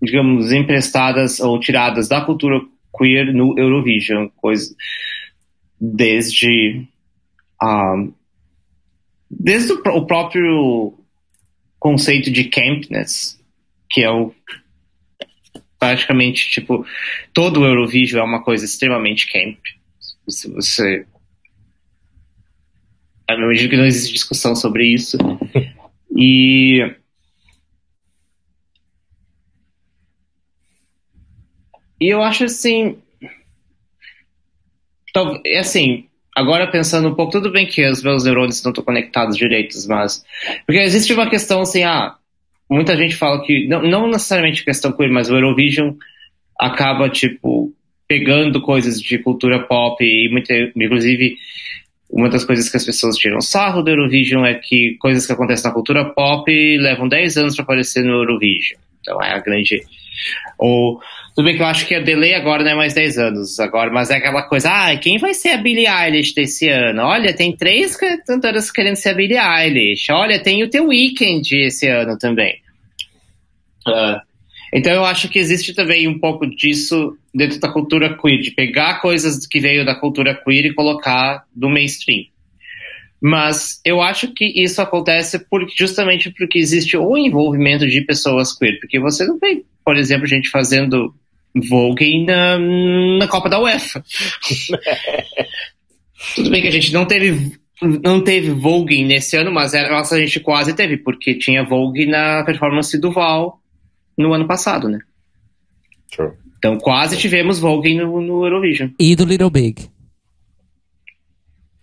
digamos 0.00 0.52
emprestadas 0.52 1.38
ou 1.40 1.58
tiradas 1.60 2.08
da 2.08 2.20
cultura 2.20 2.60
queer 2.96 3.32
no 3.32 3.58
Eurovision, 3.58 4.28
coisa 4.36 4.74
desde 5.80 6.86
uh, 7.62 8.12
desde 9.30 9.72
o, 9.72 9.82
o 9.96 10.06
próprio 10.06 10.94
conceito 11.82 12.30
de 12.30 12.44
campness, 12.44 13.36
que 13.90 14.02
é 14.02 14.08
o 14.08 14.32
praticamente 15.80 16.48
tipo 16.48 16.86
todo 17.34 17.60
o 17.60 17.66
Eurovision 17.66 18.22
é 18.22 18.24
uma 18.24 18.44
coisa 18.44 18.64
extremamente 18.64 19.26
camp. 19.26 19.58
Se 20.28 20.48
você 20.48 21.04
eu 23.28 23.36
imagino 23.36 23.68
que 23.68 23.76
não 23.76 23.84
existe 23.84 24.12
discussão 24.12 24.54
sobre 24.54 24.86
isso. 24.86 25.18
E 26.16 26.94
e 32.00 32.08
eu 32.08 32.22
acho 32.22 32.44
assim, 32.44 33.02
é 35.44 35.58
assim, 35.58 36.08
agora 36.34 36.66
pensando 36.66 37.08
um 37.08 37.14
pouco, 37.14 37.32
tudo 37.32 37.50
bem 37.50 37.66
que 37.66 37.84
os 37.88 38.02
meus 38.02 38.24
neurônios 38.24 38.62
não 38.62 38.70
estão 38.70 38.84
conectados 38.84 39.36
direitos, 39.36 39.86
mas. 39.86 40.24
Porque 40.66 40.80
existe 40.80 41.12
uma 41.12 41.28
questão 41.28 41.60
assim, 41.60 41.82
ah, 41.82 42.14
muita 42.68 42.96
gente 42.96 43.16
fala 43.16 43.44
que, 43.44 43.66
não, 43.68 43.82
não 43.82 44.06
necessariamente 44.06 44.64
questão 44.64 44.92
queer, 44.92 45.10
mas 45.10 45.30
o 45.30 45.34
Eurovision 45.34 45.92
acaba, 46.58 47.08
tipo, 47.08 47.72
pegando 48.08 48.60
coisas 48.60 49.00
de 49.00 49.18
cultura 49.18 49.60
pop 49.60 50.04
e, 50.04 50.28
muita, 50.30 50.54
inclusive, 50.76 51.36
uma 52.10 52.28
das 52.28 52.44
coisas 52.44 52.68
que 52.68 52.76
as 52.76 52.84
pessoas 52.84 53.16
tiram 53.16 53.40
sarro 53.40 53.82
do 53.82 53.90
Eurovision 53.90 54.44
é 54.44 54.54
que 54.54 54.96
coisas 55.00 55.26
que 55.26 55.32
acontecem 55.32 55.64
na 55.64 55.72
cultura 55.72 56.04
pop 56.04 56.50
levam 56.78 57.08
10 57.08 57.38
anos 57.38 57.56
para 57.56 57.64
aparecer 57.64 58.04
no 58.04 58.12
Eurovision. 58.12 58.78
Então 59.00 59.20
é 59.22 59.32
a 59.32 59.38
grande. 59.38 59.82
Ou 60.58 61.00
Tudo 61.34 61.46
bem 61.46 61.56
que 61.56 61.62
eu 61.62 61.66
acho 61.66 61.86
que 61.86 61.94
a 61.94 62.00
delay 62.00 62.34
agora 62.34 62.62
não 62.62 62.72
é 62.72 62.74
mais 62.74 62.92
10 62.92 63.18
anos 63.18 63.58
agora, 63.58 63.90
mas 63.90 64.10
é 64.10 64.16
aquela 64.16 64.42
coisa, 64.42 64.68
ah, 64.70 64.96
quem 64.96 65.18
vai 65.18 65.32
ser 65.32 65.50
a 65.50 65.56
Billie 65.56 65.86
Eilish 65.86 66.34
desse 66.34 66.68
ano? 66.68 67.02
Olha, 67.02 67.32
tem 67.32 67.56
três 67.56 67.96
cantoras 67.96 68.70
querendo 68.70 68.96
ser 68.96 69.10
a 69.10 69.14
Billie 69.14 69.38
Eilish. 69.38 70.12
Olha, 70.12 70.42
tem 70.42 70.62
o 70.62 70.68
The 70.68 70.80
Weeknd 70.82 71.56
esse 71.56 71.88
ano 71.88 72.18
também. 72.18 72.60
Uh, 73.86 74.20
então 74.74 74.92
eu 74.92 75.04
acho 75.04 75.28
que 75.28 75.38
existe 75.38 75.74
também 75.74 76.06
um 76.06 76.18
pouco 76.18 76.46
disso 76.46 77.16
dentro 77.34 77.58
da 77.58 77.72
cultura 77.72 78.14
queer, 78.14 78.40
de 78.40 78.50
pegar 78.50 79.00
coisas 79.00 79.46
que 79.46 79.58
veio 79.58 79.86
da 79.86 79.94
cultura 79.94 80.34
queer 80.34 80.66
e 80.66 80.74
colocar 80.74 81.44
no 81.56 81.70
mainstream. 81.70 82.24
Mas 83.20 83.80
eu 83.84 84.02
acho 84.02 84.34
que 84.34 84.44
isso 84.44 84.82
acontece 84.82 85.38
porque, 85.48 85.72
justamente 85.78 86.30
porque 86.30 86.58
existe 86.58 86.96
o 86.96 87.16
envolvimento 87.16 87.86
de 87.86 88.02
pessoas 88.02 88.52
queer. 88.52 88.78
Porque 88.80 88.98
você 88.98 89.24
não 89.24 89.38
vê, 89.38 89.64
por 89.84 89.96
exemplo, 89.96 90.26
gente 90.26 90.50
fazendo 90.50 91.14
Vogue 91.54 92.24
na, 92.24 92.58
na 92.58 93.28
Copa 93.28 93.48
da 93.48 93.60
UEFA. 93.60 94.02
Tudo 96.34 96.50
bem 96.50 96.62
que 96.62 96.68
a 96.68 96.72
gente 96.72 96.92
não 96.92 97.04
teve 97.04 97.60
não 97.82 98.22
teve 98.22 98.50
Vogue 98.50 99.04
nesse 99.04 99.36
ano, 99.36 99.50
mas 99.50 99.74
era, 99.74 99.90
nossa, 99.90 100.14
a 100.14 100.20
gente 100.20 100.40
quase 100.40 100.72
teve, 100.72 100.96
porque 100.96 101.34
tinha 101.34 101.64
Vogue 101.64 102.06
na 102.06 102.44
performance 102.44 102.96
do 102.98 103.10
Val 103.10 103.60
no 104.16 104.32
ano 104.32 104.46
passado, 104.46 104.88
né? 104.88 105.00
Sure. 106.14 106.32
Então 106.58 106.78
quase 106.78 107.16
tivemos 107.16 107.58
Vogue 107.58 107.94
no, 107.94 108.20
no 108.20 108.46
Eurovision. 108.46 108.90
E 108.98 109.16
do 109.16 109.24
Little 109.24 109.50
Big. 109.50 109.90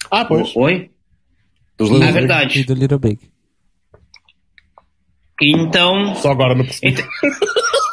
Ah, 0.10 0.26
pois. 0.26 0.56
Oi? 0.56 0.90
Dos 1.78 2.02
é 2.02 2.12
verdade. 2.12 2.62
E 2.62 2.64
do 2.64 2.74
Little 2.74 3.00
Big. 3.00 3.20
Então. 5.42 6.16
Só 6.16 6.32
agora 6.32 6.56
não 6.56 6.64
percebi. 6.64 6.94
Então... 6.94 7.06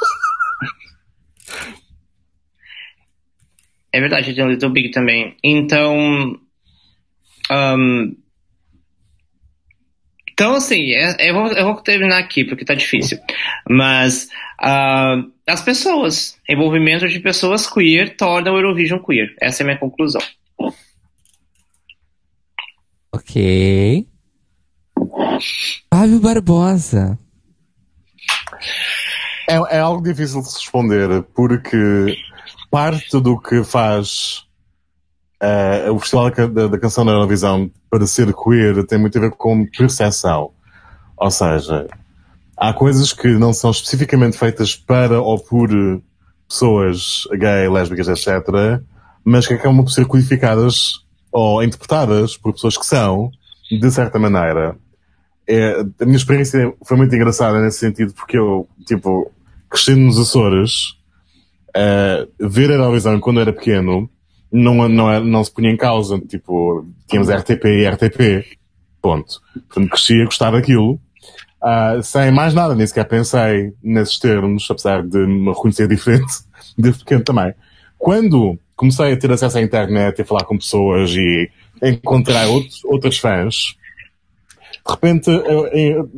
É 3.97 4.01
verdade, 4.01 4.35
tem 4.35 4.45
o 4.45 4.51
Little 4.51 4.69
Big 4.69 4.91
também. 4.91 5.35
Então. 5.43 6.39
Um, 7.51 8.15
então, 10.31 10.55
assim, 10.55 10.93
é, 10.93 11.31
eu, 11.31 11.33
vou, 11.33 11.47
eu, 11.47 11.65
vou, 11.65 11.77
terminar 11.77 12.19
aqui 12.19 12.45
porque 12.45 12.63
tá 12.63 12.75
difícil. 12.75 13.19
Mas 13.67 14.29
uh, 14.61 15.33
as 15.49 15.63
pessoas, 15.63 16.39
envolvimento 16.47 17.09
de 17.09 17.19
pessoas 17.21 17.67
queer 17.67 18.19
torna 18.19 18.53
o 18.53 18.57
Eurovision 18.57 19.01
queer. 19.01 19.35
Essa 19.41 19.63
é 19.63 19.65
a 19.65 19.67
minha 19.69 19.79
conclusão. 19.79 20.21
Ok. 23.15 24.07
Fábio 25.91 26.21
Barbosa. 26.21 27.19
É, 29.49 29.77
é 29.77 29.79
algo 29.79 30.03
difícil 30.03 30.43
de 30.43 30.49
responder 30.49 31.23
porque 31.35 32.26
parte 32.71 33.21
do 33.21 33.39
que 33.39 33.63
faz 33.65 34.47
uh, 35.43 35.93
o 35.93 35.99
Festival 35.99 36.31
da, 36.31 36.67
da, 36.69 36.79
Canção 36.79 37.05
da 37.05 37.13
Eurovisão 37.13 37.71
para 37.91 38.07
ser 38.07 38.33
queer 38.35 38.85
tem 38.87 38.99
muito 38.99 39.17
a 39.19 39.23
ver 39.23 39.31
com 39.33 39.67
percepção. 39.67 40.51
Ou 41.17 41.31
seja, 41.31 41.87
há 42.57 42.73
coisas 42.73 43.13
que 43.13 43.29
não 43.29 43.53
são 43.53 43.71
especificamente 43.71 44.37
feitas 44.37 44.75
para 44.75 45.21
ou 45.21 45.39
por 45.39 45.71
pessoas 46.49 47.23
gay, 47.33 47.69
lésbicas, 47.69 48.09
etc., 48.09 48.81
mas 49.25 49.47
que 49.47 49.55
acabam 49.55 49.83
por 49.83 49.91
ser 49.91 50.07
codificadas 50.07 51.05
ou 51.33 51.63
interpretadas 51.63 52.37
por 52.37 52.53
pessoas 52.53 52.79
que 52.79 52.87
são, 52.87 53.31
de 53.71 53.91
certa 53.91 54.19
maneira. 54.19 54.77
É, 55.49 55.81
a 56.01 56.05
minha 56.05 56.17
experiência 56.17 56.73
foi 56.85 56.97
muito 56.97 57.15
engraçada 57.15 57.61
nesse 57.61 57.79
sentido 57.79 58.13
porque 58.15 58.39
eu, 58.39 58.69
tipo, 58.87 59.31
crescendo 59.69 60.01
nos 60.01 60.19
Açores, 60.19 60.97
uh, 61.77 62.49
ver 62.49 62.71
a 62.71 62.75
Eurovisão 62.75 63.21
quando 63.21 63.41
era 63.41 63.53
pequeno 63.53 64.09
não, 64.51 64.89
não, 64.89 65.21
não 65.25 65.45
se 65.45 65.53
punha 65.53 65.71
em 65.71 65.77
causa. 65.77 66.19
Tipo, 66.21 66.87
tínhamos 67.07 67.31
RTP 67.31 67.65
e 67.65 67.89
RTP. 67.89 68.59
Ponto. 69.03 69.41
Portanto, 69.69 69.91
cresci 69.91 70.21
a 70.21 70.25
gostar 70.25 70.51
daquilo. 70.51 71.01
Uh, 71.63 72.03
sem 72.03 72.31
mais 72.31 72.55
nada, 72.55 72.75
nem 72.75 72.87
sequer 72.87 73.09
pensei 73.09 73.73
nesses 73.83 74.19
termos, 74.19 74.71
apesar 74.71 75.03
de 75.03 75.19
me 75.19 75.49
reconhecer 75.49 75.89
diferente 75.89 76.33
desde 76.79 77.01
pequeno 77.01 77.25
também. 77.25 77.55
Quando 77.99 78.59
comecei 78.75 79.13
a 79.13 79.17
ter 79.17 79.33
acesso 79.33 79.59
à 79.59 79.63
internet 79.63 80.19
e 80.19 80.23
a 80.23 80.25
falar 80.25 80.45
com 80.45 80.57
pessoas 80.57 81.11
e 81.11 81.51
encontrar 81.83 82.47
outros, 82.47 82.85
outras 82.85 83.19
fãs, 83.19 83.75
de 84.87 84.93
repente 84.93 85.31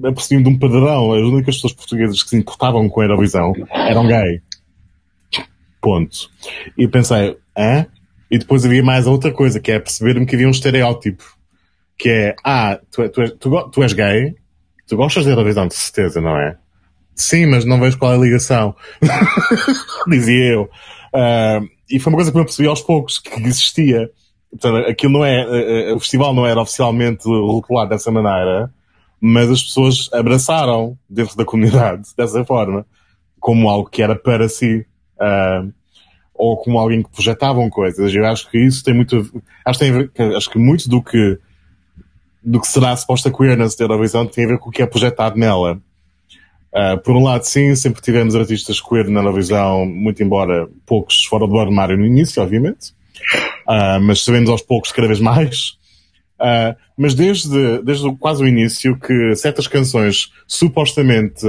apercebi-me 0.04 0.44
de 0.44 0.50
um 0.50 0.58
padrão. 0.58 1.12
As 1.12 1.22
únicas 1.22 1.54
pessoas 1.54 1.72
portuguesas 1.72 2.22
que 2.22 2.30
se 2.30 2.36
importavam 2.36 2.88
com 2.88 3.00
a 3.00 3.04
Eurovisão 3.04 3.52
eram 3.70 4.06
gay. 4.06 4.42
Ponto. 5.80 6.30
E 6.76 6.88
pensei, 6.88 7.36
hã? 7.56 7.86
E 8.30 8.38
depois 8.38 8.64
havia 8.64 8.82
mais 8.82 9.06
outra 9.06 9.32
coisa, 9.32 9.58
que 9.60 9.72
é 9.72 9.78
perceber-me 9.78 10.26
que 10.26 10.34
havia 10.34 10.46
um 10.46 10.52
estereótipo. 10.52 11.24
Que 11.96 12.08
é, 12.08 12.36
ah, 12.44 12.78
tu, 12.90 13.08
tu, 13.08 13.36
tu, 13.36 13.70
tu 13.70 13.82
és 13.82 13.92
gay, 13.92 14.34
tu 14.86 14.96
gostas 14.96 15.24
de 15.24 15.30
Eurovisão, 15.30 15.66
de 15.66 15.74
certeza, 15.74 16.20
não 16.20 16.36
é? 16.36 16.56
Sim, 17.14 17.46
mas 17.46 17.64
não 17.64 17.80
vejo 17.80 17.98
qual 17.98 18.12
é 18.12 18.16
a 18.16 18.18
ligação. 18.18 18.76
Dizia 20.06 20.52
eu. 20.52 20.62
Uh, 21.12 21.68
e 21.90 21.98
foi 21.98 22.12
uma 22.12 22.18
coisa 22.18 22.30
que 22.30 22.38
eu 22.38 22.44
percebi 22.44 22.68
aos 22.68 22.80
poucos, 22.80 23.18
que 23.18 23.40
existia. 23.42 24.08
Portanto, 24.50 24.88
aquilo 24.88 25.14
não 25.14 25.24
é, 25.24 25.90
uh, 25.90 25.96
o 25.96 26.00
festival 26.00 26.32
não 26.32 26.46
era 26.46 26.60
oficialmente 26.60 27.26
rotulado 27.26 27.90
dessa 27.90 28.10
maneira, 28.10 28.72
mas 29.20 29.50
as 29.50 29.62
pessoas 29.62 30.08
abraçaram 30.12 30.96
dentro 31.10 31.36
da 31.36 31.44
comunidade 31.44 32.08
dessa 32.16 32.44
forma, 32.44 32.86
como 33.40 33.68
algo 33.68 33.90
que 33.90 34.02
era 34.02 34.14
para 34.14 34.48
si 34.48 34.86
uh, 35.20 35.72
ou 36.34 36.56
como 36.56 36.78
alguém 36.78 37.02
que 37.02 37.10
projetavam 37.10 37.68
coisas. 37.68 38.14
Eu 38.14 38.24
acho 38.24 38.48
que 38.50 38.58
isso 38.58 38.82
tem 38.84 38.94
muito, 38.94 39.16
acho 39.64 39.78
que, 39.78 40.08
tem, 40.08 40.36
acho 40.36 40.50
que 40.50 40.58
muito 40.58 40.88
do 40.88 41.02
que, 41.02 41.38
do 42.42 42.60
que 42.60 42.68
será 42.68 42.92
a 42.92 42.96
suposta 42.96 43.30
queerness 43.30 43.76
da 43.76 43.84
Eurovisão 43.84 44.26
tem 44.26 44.44
a 44.44 44.48
ver 44.48 44.58
com 44.58 44.70
o 44.70 44.72
que 44.72 44.82
é 44.82 44.86
projetado 44.86 45.36
nela. 45.36 45.80
Uh, 46.72 46.98
por 47.02 47.16
um 47.16 47.24
lado, 47.24 47.42
sim, 47.44 47.74
sempre 47.74 48.00
tivemos 48.00 48.36
artistas 48.36 48.80
queer 48.80 49.08
na 49.08 49.20
Eurovisão, 49.20 49.84
muito 49.84 50.22
embora 50.22 50.68
poucos 50.86 51.24
fora 51.24 51.46
do 51.46 51.58
armário 51.58 51.96
no 51.96 52.06
início, 52.06 52.42
obviamente. 52.42 52.90
Uh, 53.66 54.00
mas 54.00 54.22
sabemos 54.22 54.48
aos 54.48 54.62
poucos 54.62 54.92
cada 54.92 55.08
vez 55.08 55.18
mais. 55.18 55.76
Uh, 56.40 56.76
mas 56.96 57.14
desde, 57.14 57.82
desde 57.82 58.14
quase 58.16 58.44
o 58.44 58.46
início 58.46 58.96
que 58.98 59.34
certas 59.34 59.66
canções 59.66 60.30
supostamente 60.46 61.46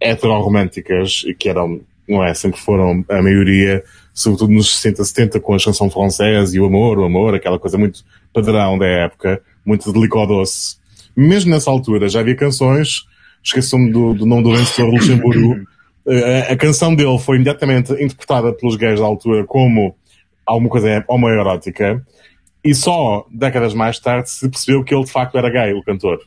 heteroromânticas, 0.00 1.22
e 1.26 1.34
que 1.34 1.48
eram 1.48 1.80
não 2.10 2.24
é? 2.24 2.34
Sempre 2.34 2.60
foram 2.60 3.04
a 3.08 3.22
maioria, 3.22 3.82
sobretudo 4.12 4.52
nos 4.52 4.76
60, 4.76 5.04
70, 5.04 5.40
com 5.40 5.54
a 5.54 5.58
chanson 5.58 5.88
francesa 5.88 6.56
e 6.56 6.60
o 6.60 6.66
amor, 6.66 6.98
o 6.98 7.04
amor, 7.04 7.34
aquela 7.34 7.58
coisa 7.58 7.78
muito 7.78 8.04
padrão 8.32 8.78
da 8.78 8.86
época, 8.86 9.40
muito 9.64 9.92
delicado 9.92 10.28
doce. 10.28 10.76
Mesmo 11.16 11.50
nessa 11.50 11.70
altura 11.70 12.08
já 12.08 12.20
havia 12.20 12.36
canções, 12.36 13.04
esqueçam-me 13.42 13.90
do, 13.92 14.14
do 14.14 14.26
nome 14.26 14.42
do 14.42 14.52
vencedor 14.52 14.90
Luxemburgo, 14.90 15.64
a, 16.06 16.52
a 16.52 16.56
canção 16.56 16.94
dele 16.94 17.18
foi 17.18 17.36
imediatamente 17.36 17.92
interpretada 17.92 18.52
pelos 18.52 18.76
gays 18.76 19.00
da 19.00 19.06
altura 19.06 19.44
como 19.46 19.96
alguma 20.46 20.68
coisa 20.68 21.04
homoerótica, 21.08 22.04
e 22.64 22.74
só 22.74 23.26
décadas 23.30 23.72
mais 23.72 23.98
tarde 23.98 24.28
se 24.30 24.48
percebeu 24.48 24.84
que 24.84 24.94
ele 24.94 25.04
de 25.04 25.12
facto 25.12 25.38
era 25.38 25.48
gay, 25.48 25.72
o 25.72 25.82
cantor. 25.82 26.18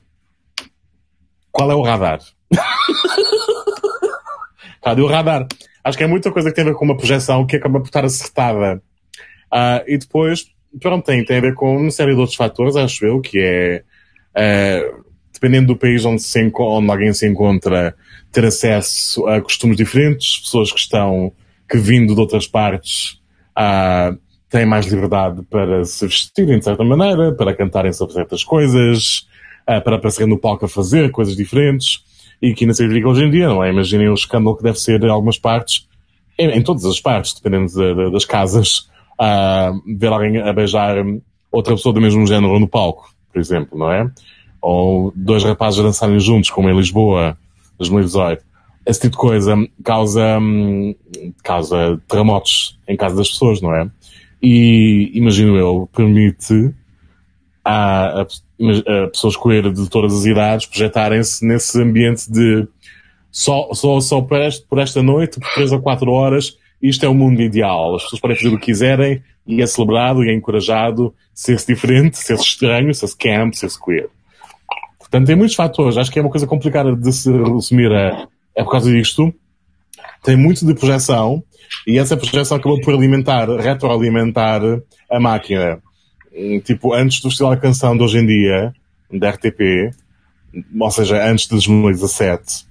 Qual 1.51 1.69
é 1.69 1.75
o 1.75 1.81
radar? 1.83 2.19
Cadê 4.81 5.01
o 5.01 5.07
radar? 5.07 5.47
Acho 5.83 5.97
que 5.97 6.03
é 6.03 6.07
muita 6.07 6.31
coisa 6.31 6.49
que 6.49 6.55
tem 6.55 6.63
a 6.63 6.67
ver 6.69 6.75
com 6.75 6.85
uma 6.85 6.95
projeção 6.95 7.45
que 7.45 7.57
acaba 7.57 7.79
por 7.79 7.87
estar 7.87 8.05
acertada. 8.05 8.81
Uh, 9.51 9.83
e 9.85 9.97
depois, 9.97 10.45
pronto, 10.79 11.05
tem, 11.05 11.23
tem 11.25 11.37
a 11.37 11.41
ver 11.41 11.53
com 11.53 11.75
uma 11.75 11.91
série 11.91 12.13
de 12.13 12.19
outros 12.19 12.37
fatores, 12.37 12.75
acho 12.75 13.05
eu, 13.05 13.19
que 13.19 13.37
é, 13.39 13.83
uh, 14.35 15.03
dependendo 15.33 15.67
do 15.67 15.75
país 15.75 16.05
onde, 16.05 16.21
se 16.21 16.51
onde 16.55 16.91
alguém 16.91 17.13
se 17.13 17.27
encontra, 17.27 17.95
ter 18.31 18.45
acesso 18.45 19.27
a 19.27 19.41
costumes 19.41 19.75
diferentes, 19.75 20.39
pessoas 20.39 20.71
que 20.71 20.79
estão, 20.79 21.33
que 21.69 21.77
vindo 21.77 22.15
de 22.15 22.19
outras 22.19 22.47
partes, 22.47 23.19
uh, 23.57 24.17
têm 24.49 24.65
mais 24.65 24.85
liberdade 24.85 25.43
para 25.49 25.83
se 25.83 26.07
vestirem 26.07 26.59
de 26.59 26.63
certa 26.63 26.83
maneira, 26.83 27.33
para 27.33 27.53
cantarem 27.53 27.91
sobre 27.91 28.13
certas 28.13 28.43
coisas, 28.43 29.27
uh, 29.67 29.83
para 29.83 29.97
aparecerem 29.97 30.29
no 30.29 30.39
palco 30.39 30.63
a 30.63 30.69
fazer 30.69 31.11
coisas 31.11 31.35
diferentes 31.35 32.05
e 32.43 32.53
que 32.53 32.65
ainda 32.65 32.73
se 32.73 32.85
verifica 32.85 33.07
hoje 33.07 33.23
em 33.23 33.31
dia, 33.31 33.47
não 33.47 33.63
é? 33.63 33.69
Imaginem 33.69 34.09
o 34.09 34.13
escândalo 34.13 34.57
que 34.57 34.63
deve 34.63 34.77
ser 34.77 35.01
em 35.01 35.09
algumas 35.09 35.39
partes, 35.39 35.87
em, 36.37 36.49
em 36.49 36.61
todas 36.61 36.83
as 36.83 36.99
partes, 36.99 37.33
dependendo 37.33 37.71
de, 37.71 37.95
de, 37.95 38.11
das 38.11 38.25
casas, 38.25 38.89
uh, 39.13 39.81
ver 39.97 40.07
alguém 40.07 40.41
a 40.41 40.51
beijar 40.51 40.97
outra 41.49 41.73
pessoa 41.73 41.93
do 41.93 42.01
mesmo 42.01 42.27
género 42.27 42.59
no 42.59 42.67
palco, 42.67 43.09
por 43.31 43.39
exemplo, 43.39 43.79
não 43.79 43.89
é? 43.89 44.11
Ou 44.61 45.13
dois 45.15 45.41
rapazes 45.41 45.79
a 45.79 45.83
dançarem 45.83 46.19
juntos, 46.19 46.49
como 46.49 46.69
em 46.69 46.75
Lisboa, 46.75 47.37
2018. 47.77 48.43
Esse 48.85 48.99
tipo 48.99 49.13
de 49.13 49.19
coisa 49.19 49.55
causa, 49.81 50.37
causa 51.41 52.01
terremotos 52.09 52.77
em 52.85 52.97
casa 52.97 53.15
das 53.15 53.29
pessoas, 53.29 53.61
não 53.61 53.73
é? 53.73 53.89
E, 54.41 55.11
imagino 55.13 55.55
eu, 55.55 55.89
permite 55.95 56.73
a, 57.63 58.25
pessoas 59.11 59.35
queer 59.37 59.71
de 59.71 59.89
todas 59.89 60.13
as 60.13 60.25
idades 60.25 60.65
projetarem-se 60.65 61.45
nesse 61.45 61.81
ambiente 61.81 62.31
de 62.31 62.67
só, 63.31 63.73
só, 63.73 63.99
só 63.99 64.21
por, 64.21 64.39
este, 64.39 64.65
por 64.67 64.79
esta 64.79 65.01
noite, 65.01 65.39
por 65.39 65.49
três 65.53 65.71
ou 65.71 65.81
quatro 65.81 66.11
horas, 66.11 66.57
isto 66.81 67.05
é 67.05 67.09
o 67.09 67.15
mundo 67.15 67.41
ideal. 67.41 67.95
As 67.95 68.03
pessoas 68.03 68.21
podem 68.21 68.37
fazer 68.37 68.49
o 68.49 68.59
que 68.59 68.65
quiserem 68.65 69.23
e 69.47 69.61
é 69.61 69.65
celebrado 69.65 70.23
e 70.23 70.29
é 70.29 70.33
encorajado 70.33 71.13
ser-se 71.33 71.73
diferente, 71.73 72.17
ser-se 72.17 72.43
estranho, 72.43 72.93
ser-se 72.93 73.17
camp, 73.17 73.53
ser-se 73.53 73.83
queer. 73.83 74.09
Portanto, 74.99 75.27
tem 75.27 75.35
muitos 75.35 75.55
fatores. 75.55 75.97
Acho 75.97 76.11
que 76.11 76.19
é 76.19 76.21
uma 76.21 76.29
coisa 76.29 76.45
complicada 76.45 76.95
de 76.95 77.11
se 77.11 77.31
resumir 77.31 77.91
a, 77.91 78.27
é 78.55 78.63
por 78.63 78.71
causa 78.71 78.91
disto. 78.91 79.33
Tem 80.23 80.35
muito 80.35 80.65
de 80.65 80.73
projeção 80.73 81.43
e 81.87 81.97
essa 81.97 82.15
projeção 82.15 82.57
acabou 82.57 82.79
por 82.81 82.93
alimentar, 82.93 83.47
retroalimentar 83.49 84.61
a 85.09 85.19
máquina. 85.19 85.81
Tipo, 86.63 86.93
antes 86.93 87.21
do 87.21 87.29
Festival 87.29 87.55
da 87.55 87.61
Canção 87.61 87.95
de 87.95 88.03
hoje 88.03 88.17
em 88.17 88.25
dia, 88.25 88.73
da 89.11 89.29
RTP, 89.29 89.93
ou 90.79 90.91
seja, 90.91 91.23
antes 91.29 91.45
de 91.45 91.51
2017, 91.51 92.65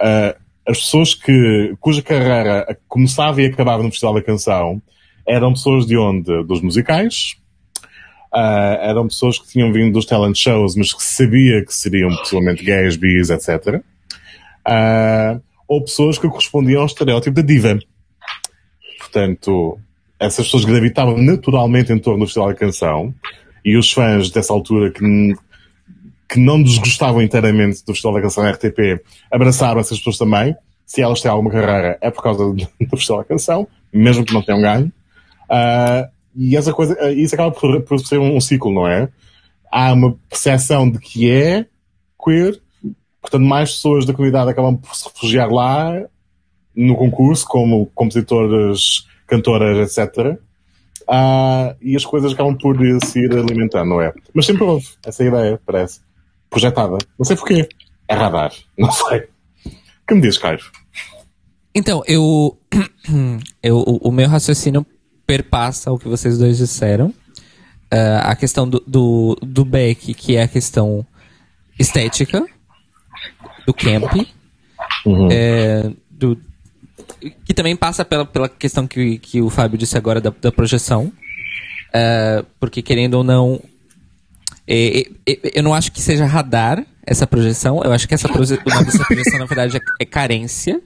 uh, 0.00 0.38
as 0.66 0.78
pessoas 0.78 1.14
que, 1.14 1.74
cuja 1.80 2.02
carreira 2.02 2.78
começava 2.86 3.42
e 3.42 3.46
acabava 3.46 3.82
no 3.82 3.90
Festival 3.90 4.14
da 4.14 4.22
Canção 4.22 4.80
eram 5.26 5.52
pessoas 5.52 5.86
de 5.86 5.96
onde? 5.96 6.44
Dos 6.44 6.62
musicais, 6.62 7.36
uh, 8.32 8.78
eram 8.80 9.08
pessoas 9.08 9.38
que 9.38 9.48
tinham 9.48 9.72
vindo 9.72 9.92
dos 9.92 10.06
talent 10.06 10.36
shows, 10.36 10.76
mas 10.76 10.92
que 10.92 11.02
sabia 11.02 11.64
que 11.64 11.74
seriam 11.74 12.08
possivelmente 12.16 12.64
gays, 12.64 12.96
bis, 12.96 13.30
etc. 13.30 13.82
Uh, 14.66 15.42
ou 15.66 15.82
pessoas 15.82 16.18
que 16.18 16.28
correspondiam 16.28 16.80
ao 16.80 16.86
estereótipo 16.86 17.34
da 17.36 17.42
diva. 17.42 17.78
Portanto, 18.98 19.78
essas 20.18 20.46
pessoas 20.46 20.64
gravitavam 20.64 21.16
naturalmente 21.16 21.92
em 21.92 21.98
torno 21.98 22.20
do 22.20 22.26
Festival 22.26 22.48
da 22.48 22.54
Canção 22.54 23.14
e 23.64 23.76
os 23.76 23.92
fãs 23.92 24.30
dessa 24.30 24.52
altura 24.52 24.90
que, 24.90 25.34
que 26.28 26.40
não 26.40 26.62
desgostavam 26.62 27.22
inteiramente 27.22 27.84
do 27.84 27.92
Festival 27.92 28.14
da 28.14 28.22
Canção 28.22 28.48
RTP 28.50 29.02
abraçaram 29.30 29.80
essas 29.80 29.98
pessoas 29.98 30.18
também. 30.18 30.56
Se 30.84 31.02
elas 31.02 31.20
têm 31.20 31.30
alguma 31.30 31.50
carreira 31.50 31.98
é 32.00 32.10
por 32.10 32.22
causa 32.22 32.52
do, 32.52 32.68
Festival 32.90 33.18
da 33.18 33.28
Canção, 33.28 33.68
mesmo 33.92 34.24
que 34.24 34.34
não 34.34 34.42
tenham 34.42 34.60
ganho. 34.60 34.92
Uh, 35.50 36.08
e 36.34 36.56
essa 36.56 36.72
coisa, 36.72 37.10
isso 37.12 37.34
acaba 37.34 37.50
por, 37.50 37.82
por 37.82 37.98
ser 38.00 38.18
um, 38.18 38.36
um, 38.36 38.40
ciclo, 38.40 38.72
não 38.72 38.86
é? 38.86 39.08
Há 39.70 39.92
uma 39.92 40.16
percepção 40.28 40.90
de 40.90 40.98
que 40.98 41.30
é 41.30 41.66
queer, 42.22 42.60
portanto, 43.20 43.44
mais 43.44 43.72
pessoas 43.72 44.06
da 44.06 44.12
comunidade 44.12 44.50
acabam 44.50 44.76
por 44.76 44.94
se 44.94 45.08
refugiar 45.08 45.50
lá 45.50 45.92
no 46.74 46.94
concurso, 46.94 47.44
como 47.46 47.86
compositores, 47.86 49.04
cantoras, 49.28 49.98
etc. 49.98 50.38
Uh, 51.02 51.76
e 51.80 51.94
as 51.94 52.04
coisas 52.04 52.32
acabam 52.32 52.56
por 52.56 52.76
se 53.06 53.20
ir 53.20 53.32
alimentando, 53.32 53.90
não 53.90 54.00
é? 54.00 54.12
Mas 54.34 54.46
sempre 54.46 54.64
houve 54.64 54.86
essa 55.06 55.22
ideia, 55.22 55.60
parece, 55.64 56.00
projetada. 56.50 56.98
Não 57.16 57.24
sei 57.24 57.36
porquê. 57.36 57.68
É 58.08 58.14
radar, 58.14 58.52
não 58.76 58.90
sei. 58.90 59.28
que 60.06 60.14
me 60.14 60.20
diz, 60.20 60.38
Caio? 60.38 60.58
Então, 61.74 62.02
eu, 62.06 62.58
eu 63.62 63.78
o, 63.78 64.08
o 64.08 64.10
meu 64.10 64.28
raciocínio 64.28 64.84
perpassa 65.26 65.92
o 65.92 65.98
que 65.98 66.08
vocês 66.08 66.38
dois 66.38 66.58
disseram. 66.58 67.08
Uh, 67.92 68.20
a 68.22 68.36
questão 68.36 68.68
do, 68.68 68.82
do, 68.86 69.38
do 69.40 69.64
Beck, 69.64 70.12
que 70.12 70.36
é 70.36 70.42
a 70.42 70.48
questão 70.48 71.06
estética, 71.78 72.44
do 73.66 73.72
camp, 73.72 74.12
uhum. 75.06 75.28
é, 75.30 75.90
do, 76.10 76.38
que 77.44 77.54
também 77.54 77.76
passa 77.76 78.04
pela, 78.04 78.24
pela 78.24 78.48
questão 78.48 78.86
que, 78.86 79.18
que 79.18 79.40
o 79.40 79.50
Fábio 79.50 79.78
disse 79.78 79.96
agora 79.96 80.20
da, 80.20 80.32
da 80.40 80.52
projeção. 80.52 81.12
Uh, 81.88 82.44
porque, 82.60 82.82
querendo 82.82 83.14
ou 83.14 83.24
não, 83.24 83.60
é, 84.66 85.00
é, 85.26 85.32
é, 85.32 85.38
eu 85.54 85.62
não 85.62 85.72
acho 85.72 85.90
que 85.90 86.00
seja 86.00 86.26
radar 86.26 86.84
essa 87.06 87.26
projeção. 87.26 87.82
Eu 87.82 87.92
acho 87.92 88.06
que 88.06 88.14
essa, 88.14 88.28
proje 88.28 88.58
essa 88.86 89.04
projeção, 89.04 89.38
na 89.38 89.46
verdade, 89.46 89.76
é, 89.78 89.80
é 90.00 90.04
carência. 90.04 90.80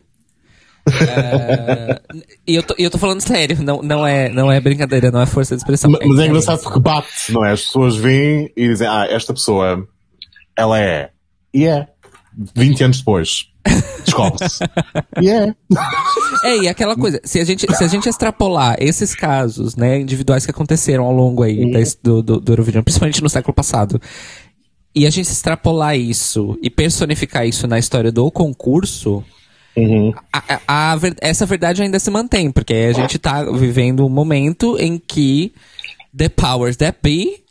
Uh, 0.89 2.23
e 2.47 2.55
eu 2.55 2.63
tô, 2.63 2.75
eu 2.79 2.91
tô 2.91 2.99
falando 2.99 3.21
sério, 3.21 3.63
não, 3.63 3.83
não, 3.83 4.07
é, 4.07 4.29
não 4.29 4.51
é 4.51 4.61
brincadeira, 4.61 5.11
não 5.11 5.21
é 5.21 5.27
força 5.27 5.55
de 5.55 5.63
expressão. 5.63 5.91
Mas 5.91 6.01
é, 6.01 6.07
mas 6.07 6.19
é 6.19 6.27
engraçado 6.27 6.63
porque 6.63 6.81
bate, 6.81 7.33
não 7.33 7.45
é? 7.45 7.53
As 7.53 7.63
pessoas 7.63 7.97
vêm 7.97 8.51
e 8.57 8.69
dizem, 8.69 8.87
ah, 8.89 9.07
esta 9.09 9.33
pessoa, 9.33 9.87
ela 10.57 10.81
é. 10.81 11.11
E 11.53 11.67
é. 11.67 11.87
20 12.55 12.85
anos 12.85 12.99
depois. 12.99 13.49
Descobre-se. 14.05 14.65
e 15.21 15.29
é. 15.29 15.55
É, 16.43 16.59
e 16.59 16.69
aquela 16.69 16.97
coisa, 16.97 17.21
se 17.25 17.39
a, 17.39 17.45
gente, 17.45 17.67
se 17.75 17.85
a 17.85 17.89
gente 17.89 18.09
extrapolar 18.09 18.77
esses 18.79 19.15
casos, 19.15 19.77
né, 19.77 20.01
individuais 20.01 20.45
que 20.45 20.51
aconteceram 20.51 21.05
ao 21.05 21.13
longo 21.13 21.43
aí 21.43 21.65
uhum. 21.65 21.83
do, 22.03 22.23
do, 22.23 22.41
do 22.41 22.53
Eurovision, 22.53 22.83
principalmente 22.83 23.23
no 23.23 23.29
século 23.29 23.55
passado, 23.55 24.01
e 24.95 25.07
a 25.07 25.11
gente 25.11 25.31
extrapolar 25.31 25.97
isso 25.97 26.59
e 26.63 26.69
personificar 26.69 27.47
isso 27.47 27.67
na 27.67 27.79
história 27.79 28.11
do 28.13 28.31
concurso, 28.31 29.25
Uhum. 29.77 30.13
A, 30.33 30.61
a, 30.67 30.95
a, 30.95 30.99
essa 31.21 31.47
verdade 31.47 31.83
ainda 31.83 31.99
se 31.99 32.11
mantém, 32.11 32.51
porque 32.51 32.75
a 32.75 32.93
gente 32.93 33.17
está 33.17 33.43
vivendo 33.45 34.05
um 34.05 34.09
momento 34.09 34.77
em 34.79 34.99
que 34.99 35.53
the 36.15 36.29
powers 36.29 36.77
that 36.77 36.99
be 37.03 37.43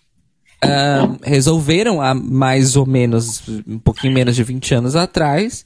uh, 0.64 1.18
resolveram 1.24 2.02
há 2.02 2.14
mais 2.14 2.76
ou 2.76 2.86
menos, 2.86 3.42
um 3.68 3.80
pouquinho 3.80 4.14
menos 4.14 4.36
de 4.36 4.44
20 4.44 4.76
anos 4.76 4.96
atrás, 4.96 5.66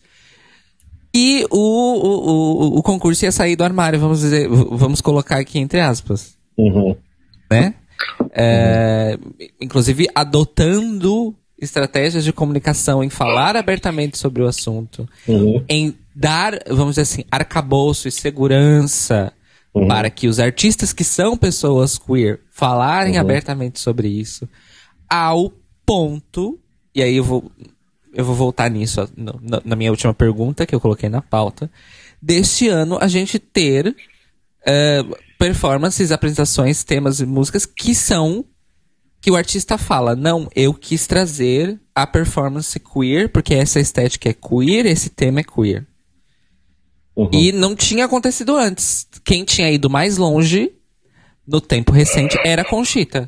e 1.17 1.47
o, 1.49 1.57
o, 1.57 2.29
o, 2.75 2.79
o 2.79 2.83
concurso 2.83 3.23
ia 3.23 3.31
sair 3.31 3.55
do 3.55 3.63
armário, 3.63 3.97
vamos 3.97 4.19
dizer, 4.19 4.49
vamos 4.49 4.99
colocar 4.99 5.37
aqui 5.37 5.59
entre 5.59 5.79
aspas. 5.79 6.37
Uhum. 6.57 6.93
Né? 7.49 7.73
É, 8.33 9.17
inclusive 9.61 10.09
adotando 10.13 11.33
estratégias 11.57 12.25
de 12.25 12.33
comunicação, 12.33 13.01
em 13.01 13.09
falar 13.09 13.55
abertamente 13.55 14.17
sobre 14.17 14.43
o 14.43 14.45
assunto, 14.45 15.07
uhum. 15.25 15.63
em 15.69 15.95
dar, 16.13 16.59
vamos 16.67 16.95
dizer 16.95 17.03
assim, 17.03 17.23
arcabouço 17.31 18.09
e 18.09 18.11
segurança 18.11 19.31
uhum. 19.73 19.87
para 19.87 20.09
que 20.09 20.27
os 20.27 20.37
artistas 20.37 20.91
que 20.91 21.05
são 21.05 21.37
pessoas 21.37 21.97
queer 21.97 22.41
falarem 22.51 23.13
uhum. 23.13 23.21
abertamente 23.21 23.79
sobre 23.79 24.09
isso, 24.09 24.49
ao 25.09 25.49
ponto, 25.85 26.59
e 26.93 27.01
aí 27.01 27.15
eu 27.15 27.23
vou, 27.23 27.49
eu 28.15 28.25
vou 28.25 28.33
voltar 28.33 28.69
nisso 28.69 29.07
na, 29.15 29.61
na 29.63 29.75
minha 29.75 29.91
última 29.91 30.13
pergunta 30.13 30.65
que 30.65 30.73
eu 30.73 30.79
coloquei 30.79 31.09
na 31.09 31.21
pauta, 31.21 31.69
deste 32.21 32.67
ano 32.67 32.97
a 32.99 33.07
gente 33.07 33.37
ter 33.37 33.87
uh, 33.89 35.17
performances, 35.37 36.11
apresentações, 36.11 36.83
temas 36.83 37.19
e 37.19 37.25
músicas 37.25 37.65
que 37.65 37.93
são 37.93 38.45
que 39.21 39.31
o 39.31 39.35
artista 39.35 39.75
fala, 39.77 40.15
não, 40.15 40.47
eu 40.55 40.71
quis 40.71 41.07
trazer 41.07 41.79
a 41.95 42.05
performance 42.05 42.79
queer, 42.79 43.31
porque 43.31 43.55
essa 43.55 43.79
estética 43.79 44.29
é 44.29 44.33
queer, 44.33 44.85
esse 44.85 45.09
tema 45.09 45.39
é 45.39 45.43
queer. 45.43 45.87
Uhum. 47.15 47.29
E 47.33 47.51
não 47.51 47.75
tinha 47.75 48.05
acontecido 48.05 48.55
antes. 48.55 49.07
Quem 49.23 49.43
tinha 49.43 49.71
ido 49.71 49.89
mais 49.89 50.17
longe, 50.17 50.73
no 51.47 51.59
tempo 51.59 51.91
recente, 51.91 52.37
era 52.45 52.61
a 52.61 52.65
Conchita. 52.65 53.27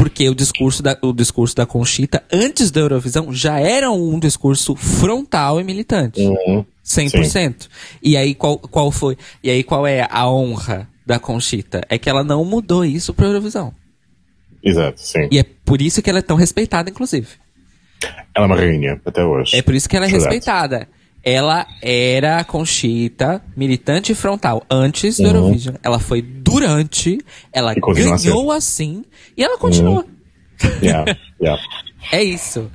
Porque 0.00 0.26
o 0.30 0.34
discurso 0.34 0.82
da, 0.82 0.96
o 1.02 1.12
discurso 1.12 1.54
da 1.54 1.66
Conchita, 1.66 2.24
antes 2.32 2.70
da 2.70 2.80
Eurovisão, 2.80 3.30
já 3.34 3.60
era 3.60 3.90
um 3.90 4.18
discurso 4.18 4.74
frontal 4.74 5.60
e 5.60 5.64
militante. 5.64 6.22
Uhum. 6.22 6.64
100%. 6.82 7.24
Sim. 7.24 7.54
E 8.02 8.16
aí, 8.16 8.34
qual, 8.34 8.58
qual 8.58 8.90
foi? 8.90 9.18
E 9.42 9.50
aí, 9.50 9.62
qual 9.62 9.86
é 9.86 10.08
a 10.10 10.26
honra 10.26 10.88
da 11.04 11.18
Conchita? 11.18 11.82
É 11.86 11.98
que 11.98 12.08
ela 12.08 12.24
não 12.24 12.46
mudou 12.46 12.82
isso 12.82 13.12
pra 13.12 13.26
Eurovisão. 13.26 13.74
Exato, 14.64 15.02
sim. 15.02 15.28
E 15.30 15.38
é 15.38 15.44
por 15.64 15.82
isso 15.82 16.00
que 16.00 16.08
ela 16.08 16.20
é 16.20 16.22
tão 16.22 16.36
respeitada, 16.36 16.88
inclusive. 16.88 17.28
Ela 18.34 18.46
é 18.46 18.48
uma 18.48 18.56
rainha, 18.56 18.98
até 19.04 19.22
hoje. 19.22 19.54
É 19.54 19.60
por 19.60 19.74
isso 19.74 19.86
que 19.86 19.98
ela 19.98 20.06
é 20.06 20.08
Exato. 20.08 20.24
respeitada. 20.24 20.88
Ela 21.22 21.66
era 21.82 22.38
a 22.38 22.44
Conchita 22.44 23.42
militante 23.54 24.14
frontal 24.14 24.64
antes 24.70 25.18
do 25.18 25.24
uhum. 25.24 25.34
Eurovision. 25.34 25.74
Ela 25.82 25.98
foi 25.98 26.22
durante, 26.22 27.18
ela 27.52 27.74
ganhou 27.74 28.50
assim 28.50 29.04
e 29.36 29.44
ela 29.44 29.58
continua. 29.58 30.04
Uhum. 30.04 30.70
Yeah, 30.82 31.16
yeah. 31.40 31.62
é 32.12 32.22
isso. 32.22 32.70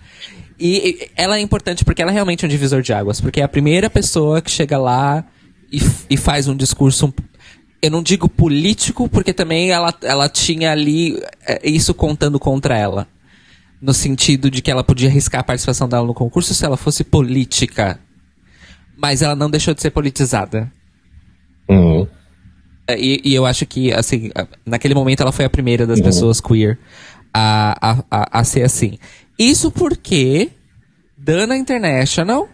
E, 0.59 1.09
ela 1.15 1.37
é 1.37 1.41
importante 1.41 1.83
porque 1.83 2.01
ela 2.01 2.11
é 2.11 2.13
realmente 2.13 2.45
um 2.45 2.49
divisor 2.49 2.81
de 2.81 2.93
águas. 2.93 3.19
Porque 3.19 3.41
é 3.41 3.43
a 3.43 3.47
primeira 3.47 3.89
pessoa 3.89 4.41
que 4.41 4.51
chega 4.51 4.77
lá 4.77 5.25
e, 5.71 5.79
e 6.09 6.17
faz 6.17 6.47
um 6.47 6.55
discurso 6.55 7.13
eu 7.85 7.91
não 7.91 8.01
digo 8.01 8.27
político, 8.27 9.07
porque 9.07 9.31
também 9.31 9.69
ela, 9.69 9.93
ela 10.01 10.27
tinha 10.27 10.71
ali 10.71 11.21
é, 11.45 11.69
isso 11.69 11.93
contando 11.93 12.39
contra 12.39 12.75
ela. 12.75 13.07
No 13.79 13.93
sentido 13.93 14.49
de 14.49 14.59
que 14.59 14.71
ela 14.71 14.83
podia 14.83 15.07
arriscar 15.07 15.41
a 15.41 15.43
participação 15.43 15.87
dela 15.87 16.07
no 16.07 16.13
concurso 16.13 16.51
se 16.55 16.65
ela 16.65 16.77
fosse 16.77 17.03
política. 17.03 17.99
Mas 18.97 19.21
ela 19.21 19.35
não 19.35 19.49
deixou 19.49 19.73
de 19.73 19.81
ser 19.81 19.91
politizada. 19.91 20.71
Uhum. 21.69 22.07
É, 22.87 22.99
e, 22.99 23.21
e, 23.23 23.33
eu 23.33 23.45
acho 23.45 23.65
que, 23.65 23.91
assim, 23.91 24.29
naquele 24.65 24.93
momento 24.93 25.21
ela 25.21 25.31
foi 25.31 25.45
a 25.45 25.49
primeira 25.49 25.87
das 25.87 25.99
uhum. 25.99 26.05
pessoas 26.05 26.39
queer 26.39 26.77
a, 27.33 27.75
a, 27.81 28.03
a, 28.11 28.39
a 28.39 28.43
ser 28.43 28.63
assim. 28.63 28.97
Isso 29.37 29.71
porque 29.71 30.51
Dana 31.17 31.57
International, 31.57 32.47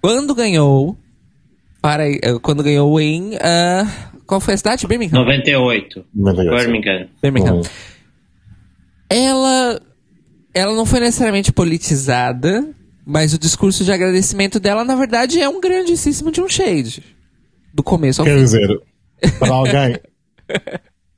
quando 0.00 0.34
ganhou, 0.34 0.96
para, 1.82 2.08
eh, 2.08 2.38
quando 2.42 2.62
ganhou 2.62 3.00
em. 3.00 3.34
Uh, 3.34 4.18
qual 4.26 4.40
foi 4.40 4.54
a 4.54 4.56
cidade? 4.56 4.86
Birmingham? 4.86 5.20
98. 5.20 6.04
Birmingham. 6.14 7.08
Birmingham. 7.22 7.56
Uhum. 7.56 7.62
Ela. 9.10 9.80
Ela 10.54 10.74
não 10.74 10.86
foi 10.86 11.00
necessariamente 11.00 11.52
politizada, 11.52 12.66
mas 13.10 13.32
o 13.32 13.38
discurso 13.38 13.84
de 13.84 13.90
agradecimento 13.90 14.60
dela, 14.60 14.84
na 14.84 14.94
verdade, 14.94 15.40
é 15.40 15.48
um 15.48 15.58
grandíssimo 15.62 16.30
de 16.30 16.42
um 16.42 16.48
shade. 16.48 17.02
do 17.72 17.82
começo 17.82 18.20
ao 18.20 18.26
Quer 18.26 18.34
fim. 18.36 18.44
dizer, 18.44 18.68
para 19.38 19.54
alguém. 19.54 19.96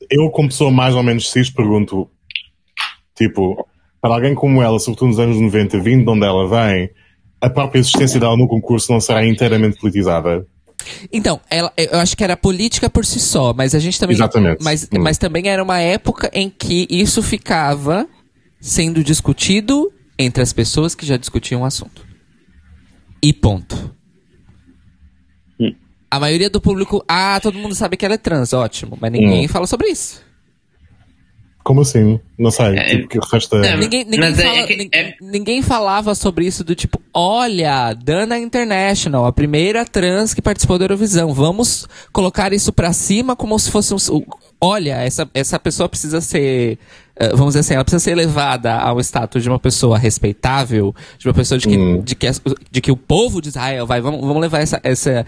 eu, 0.09 0.31
como 0.31 0.49
pessoa 0.49 0.71
mais 0.71 0.95
ou 0.95 1.03
menos 1.03 1.29
cis, 1.31 1.51
pergunto: 1.51 2.09
tipo, 3.17 3.67
para 4.01 4.15
alguém 4.15 4.35
como 4.37 4.63
ela, 4.63 4.79
sobretudo 4.79 5.09
nos 5.09 5.19
anos 5.19 5.41
90, 5.41 5.81
vindo 5.81 6.05
de 6.05 6.11
onde 6.11 6.25
ela 6.25 6.49
vem, 6.49 6.91
a 7.41 7.51
própria 7.51 7.81
existência 7.81 8.21
dela 8.21 8.37
no 8.37 8.47
concurso 8.47 8.93
não 8.93 9.01
será 9.01 9.27
inteiramente 9.27 9.79
politizada? 9.81 10.47
Então, 11.13 11.41
ela, 11.51 11.73
eu 11.77 11.99
acho 11.99 12.17
que 12.17 12.25
era 12.25 12.37
política 12.37 12.89
por 12.89 13.05
si 13.05 13.19
só, 13.21 13.53
mas 13.53 13.75
a 13.75 13.79
gente 13.79 13.99
também. 13.99 14.15
Exatamente. 14.15 14.63
Mas, 14.63 14.85
Hum. 14.85 15.01
mas 15.01 15.19
também 15.19 15.49
era 15.49 15.63
uma 15.63 15.79
época 15.81 16.31
em 16.33 16.49
que 16.49 16.87
isso 16.89 17.21
ficava 17.23 18.09
sendo 18.61 19.03
discutido 19.03 19.93
entre 20.21 20.43
as 20.43 20.53
pessoas 20.53 20.95
que 20.95 21.07
já 21.07 21.17
discutiam 21.17 21.63
o 21.63 21.65
assunto. 21.65 22.07
E 23.23 23.33
ponto. 23.33 23.95
Hum. 25.59 25.75
A 26.11 26.19
maioria 26.21 26.51
do 26.51 26.61
público, 26.61 27.05
ah, 27.09 27.39
todo 27.43 27.59
mundo 27.59 27.75
sabe 27.75 27.97
que 27.97 28.05
ela 28.05 28.15
é 28.15 28.19
trans, 28.19 28.53
ótimo, 28.53 28.97
mas 29.01 29.13
ninguém 29.13 29.45
Hum. 29.45 29.49
fala 29.49 29.67
sobre 29.67 29.89
isso. 29.89 30.23
Como 31.63 31.83
assim? 31.83 32.19
Não 32.39 32.51
sei. 32.51 32.79
É, 32.79 32.85
tipo, 32.97 33.09
que 33.09 33.19
resta. 33.31 33.57
é, 33.59 33.77
Ninguém, 33.77 34.05
ninguém, 34.07 34.31
é 34.31 34.35
fala- 34.35 34.67
que- 34.67 34.77
nin- 34.77 34.89
é- 34.95 35.15
ninguém 35.21 35.61
falava 35.63 36.15
sobre 36.15 36.47
isso 36.47 36.65
do 36.65 36.75
tipo, 36.75 37.01
olha, 37.13 37.93
Dana 37.93 38.39
International, 38.39 39.27
a 39.27 39.33
primeira 39.33 39.85
trans 39.85 40.33
que 40.33 40.41
participou 40.41 40.79
da 40.79 40.85
Eurovisão. 40.85 41.35
Vamos 41.35 41.87
colocar 42.15 42.51
isso 42.55 42.73
pra 42.73 42.95
cima 42.95 43.37
como 43.37 43.59
se 43.59 43.71
fosse 43.71 43.93
um. 43.93 43.99
o- 44.17 44.25
Olha, 44.63 44.95
essa, 45.03 45.29
essa 45.35 45.59
pessoa 45.59 45.87
precisa 45.89 46.21
ser. 46.23 46.79
Eh, 47.21 47.29
Vamos 47.31 47.49
dizer 47.49 47.61
assim, 47.61 47.75
ela 47.75 47.85
precisa 47.85 48.03
ser 48.03 48.13
elevada 48.13 48.75
ao 48.75 48.99
status 49.01 49.43
de 49.43 49.49
uma 49.49 49.59
pessoa 49.59 49.99
respeitável, 49.99 50.95
de 51.19 51.29
uma 51.29 51.35
pessoa 51.35 51.59
de 51.59 51.69
que, 51.69 51.77
Hum. 51.77 52.01
de 52.01 52.15
que, 52.15 52.27
de 52.71 52.81
que 52.81 52.91
o 52.91 52.97
povo 52.97 53.43
de 53.43 53.49
Israel 53.49 53.87
vai. 53.87 54.01
Vamos, 54.01 54.21
vamos 54.21 54.41
levar 54.41 54.61
essa, 54.61 54.81
essa, 54.83 55.27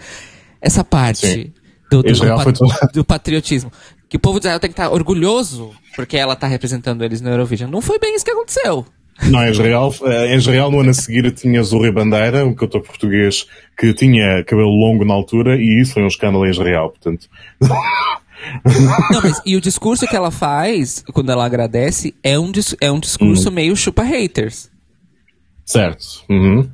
essa 0.59 0.83
parte 0.83 1.27
Sim. 1.27 1.53
do, 1.91 2.01
do, 2.01 2.11
do 2.11 2.91
do 2.93 3.05
patriotismo. 3.05 3.71
Que 4.09 4.17
o 4.17 4.19
povo 4.19 4.39
de 4.39 4.45
Israel 4.45 4.59
tem 4.59 4.69
que 4.69 4.73
estar 4.73 4.91
orgulhoso 4.91 5.71
porque 5.95 6.17
ela 6.17 6.35
tá 6.35 6.47
representando 6.47 7.03
eles 7.03 7.21
no 7.21 7.29
Eurovision. 7.29 7.69
Não 7.69 7.81
foi 7.81 7.99
bem 7.99 8.15
isso 8.15 8.25
que 8.25 8.31
aconteceu. 8.31 8.85
Não, 9.23 9.45
em 9.45 9.51
Israel, 9.51 9.93
eh, 10.05 10.33
em 10.33 10.37
Israel, 10.37 10.71
no 10.71 10.79
ano 10.79 10.89
a 10.89 10.93
seguir, 10.93 11.31
tinha 11.31 11.61
Zurri 11.61 11.91
Bandeira, 11.91 12.45
um 12.45 12.53
cantor 12.53 12.81
português 12.81 13.45
que 13.77 13.93
tinha 13.93 14.43
cabelo 14.43 14.69
longo 14.69 15.05
na 15.05 15.13
altura, 15.13 15.55
e 15.55 15.81
isso 15.81 15.93
foi 15.93 16.03
um 16.03 16.07
escândalo 16.07 16.45
em 16.45 16.49
Israel, 16.49 16.89
portanto. 16.89 17.27
Não, 19.11 19.21
mas 19.21 19.41
e 19.45 19.55
o 19.55 19.61
discurso 19.61 20.05
que 20.07 20.15
ela 20.15 20.31
faz, 20.31 21.03
quando 21.13 21.31
ela 21.31 21.45
agradece, 21.45 22.13
é 22.23 22.37
um, 22.37 22.51
dis- 22.51 22.75
é 22.81 22.91
um 22.91 22.99
discurso 22.99 23.49
meio 23.51 23.75
chupa 23.75 24.03
haters. 24.03 24.69
Certo. 25.65 26.05
Uhum. 26.29 26.69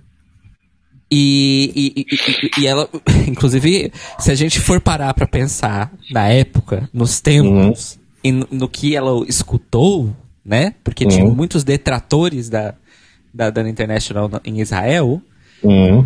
E, 1.11 1.95
e, 1.95 2.01
e- 2.01 2.61
e- 2.61 2.67
ela, 2.67 2.87
inclusive, 3.27 3.91
se 4.19 4.31
a 4.31 4.35
gente 4.35 4.59
for 4.59 4.79
parar 4.79 5.13
pra 5.13 5.27
pensar 5.27 5.91
na 6.11 6.27
época, 6.27 6.89
nos 6.93 7.19
tempos, 7.19 7.99
e 8.23 8.31
no, 8.31 8.47
no 8.51 8.67
que 8.69 8.95
ela 8.95 9.23
escutou, 9.27 10.15
né? 10.45 10.73
Porque 10.83 11.05
tinha 11.05 11.23
Uhum. 11.25 11.33
muitos 11.35 11.63
detratores 11.63 12.49
da, 12.49 12.73
da 13.33 13.49
Dana 13.49 13.69
International 13.69 14.27
na- 14.29 14.41
em 14.45 14.59
Israel. 14.61 15.21
Uhum. 15.61 16.03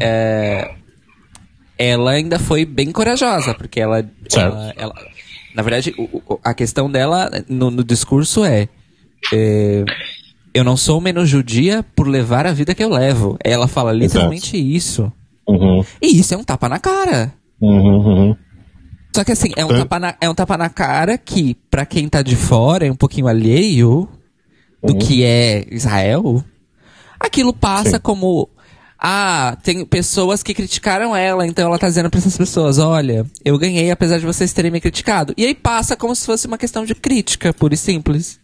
ela 1.77 2.11
ainda 2.11 2.39
foi 2.39 2.65
bem 2.65 2.91
corajosa, 2.91 3.53
porque 3.53 3.79
ela. 3.79 3.99
Ela- 4.35 4.73
ela- 4.77 4.95
na 5.55 5.61
verdade, 5.63 5.93
o- 5.97 6.39
a 6.43 6.53
questão 6.53 6.89
dela 6.89 7.29
no, 7.47 7.69
no 7.71 7.83
discurso 7.83 8.43
é, 8.43 8.67
é, 9.33 9.83
Eu 10.53 10.63
não 10.63 10.77
sou 10.77 11.01
menos 11.01 11.27
judia 11.29 11.83
por 11.95 12.07
levar 12.07 12.45
a 12.45 12.51
vida 12.53 12.75
que 12.75 12.83
eu 12.83 12.89
levo. 12.89 13.37
Ela 13.43 13.67
fala 13.67 13.91
literalmente 13.91 14.55
isso. 14.57 15.11
Uhum. 15.47 15.83
E 16.01 16.19
isso 16.19 16.33
é 16.33 16.37
um 16.37 16.43
tapa 16.43 16.69
na 16.69 16.77
cara. 16.79 17.33
Uhum. 17.59 17.97
Uhum. 17.97 18.35
Só 19.15 19.23
que 19.23 19.31
assim, 19.31 19.51
é 19.55 19.63
um, 19.65 19.69
tapa 19.69 19.99
na, 19.99 20.15
é 20.21 20.29
um 20.29 20.35
tapa 20.35 20.57
na 20.57 20.69
cara 20.69 21.17
que, 21.17 21.55
pra 21.71 21.85
quem 21.85 22.07
tá 22.09 22.21
de 22.21 22.35
fora, 22.35 22.85
é 22.85 22.91
um 22.91 22.95
pouquinho 22.95 23.27
alheio 23.27 24.07
do 24.83 24.95
que 24.97 25.23
é 25.23 25.65
Israel. 25.71 26.43
Aquilo 27.19 27.53
passa 27.53 27.91
Sim. 27.97 27.99
como. 28.01 28.49
Ah, 29.05 29.57
tem 29.61 29.85
pessoas 29.85 30.41
que 30.41 30.53
criticaram 30.53 31.13
ela, 31.13 31.45
então 31.45 31.67
ela 31.67 31.77
tá 31.77 31.89
dizendo 31.89 32.09
pra 32.09 32.19
essas 32.19 32.37
pessoas: 32.37 32.79
olha, 32.79 33.25
eu 33.43 33.57
ganhei 33.57 33.91
apesar 33.91 34.17
de 34.17 34.25
vocês 34.25 34.53
terem 34.53 34.71
me 34.71 34.79
criticado. 34.79 35.33
E 35.35 35.45
aí 35.45 35.53
passa 35.53 35.97
como 35.97 36.15
se 36.15 36.25
fosse 36.25 36.47
uma 36.47 36.57
questão 36.57 36.85
de 36.85 36.95
crítica, 36.95 37.51
pura 37.53 37.73
e 37.73 37.77
simples. 37.77 38.39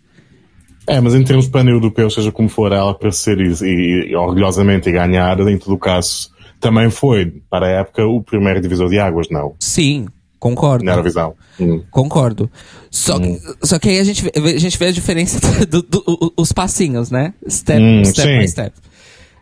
É, 0.85 0.99
mas 0.99 1.15
em 1.15 1.23
termos 1.23 1.47
pan-europeus, 1.47 2.13
seja 2.15 2.29
como 2.31 2.49
for, 2.49 2.73
ela 2.73 2.91
aparecer 2.91 3.39
e, 3.39 3.53
e, 3.63 4.11
e 4.11 4.15
orgulhosamente 4.15 4.91
ganhar, 4.91 5.39
em 5.39 5.57
todo 5.57 5.77
caso, 5.77 6.29
também 6.59 6.89
foi, 6.89 7.27
para 7.49 7.67
a 7.67 7.69
época, 7.69 8.05
o 8.05 8.21
primeiro 8.21 8.59
divisor 8.59 8.89
de 8.89 8.97
águas, 8.99 9.27
não? 9.29 9.53
Sim, 9.59 10.07
concordo. 10.39 10.83
Na 10.83 10.93
Eurovisão. 10.93 11.35
Hum. 11.59 11.83
Concordo. 11.91 12.49
Só, 12.91 13.17
que- 13.19 13.39
só 13.63 13.77
que 13.79 13.87
aí 13.89 13.99
a 13.99 14.03
gente, 14.03 14.23
vê, 14.23 14.31
a 14.35 14.59
gente 14.59 14.77
vê 14.79 14.87
a 14.87 14.91
diferença 14.91 15.39
dos 15.39 15.83
do, 15.83 16.01
do- 16.01 16.33
os 16.35 16.51
passinhos, 16.51 17.11
né? 17.11 17.33
Step, 17.47 17.79
Hum, 17.81 18.03
step 18.03 18.39
by 18.39 18.47
step. 18.47 18.75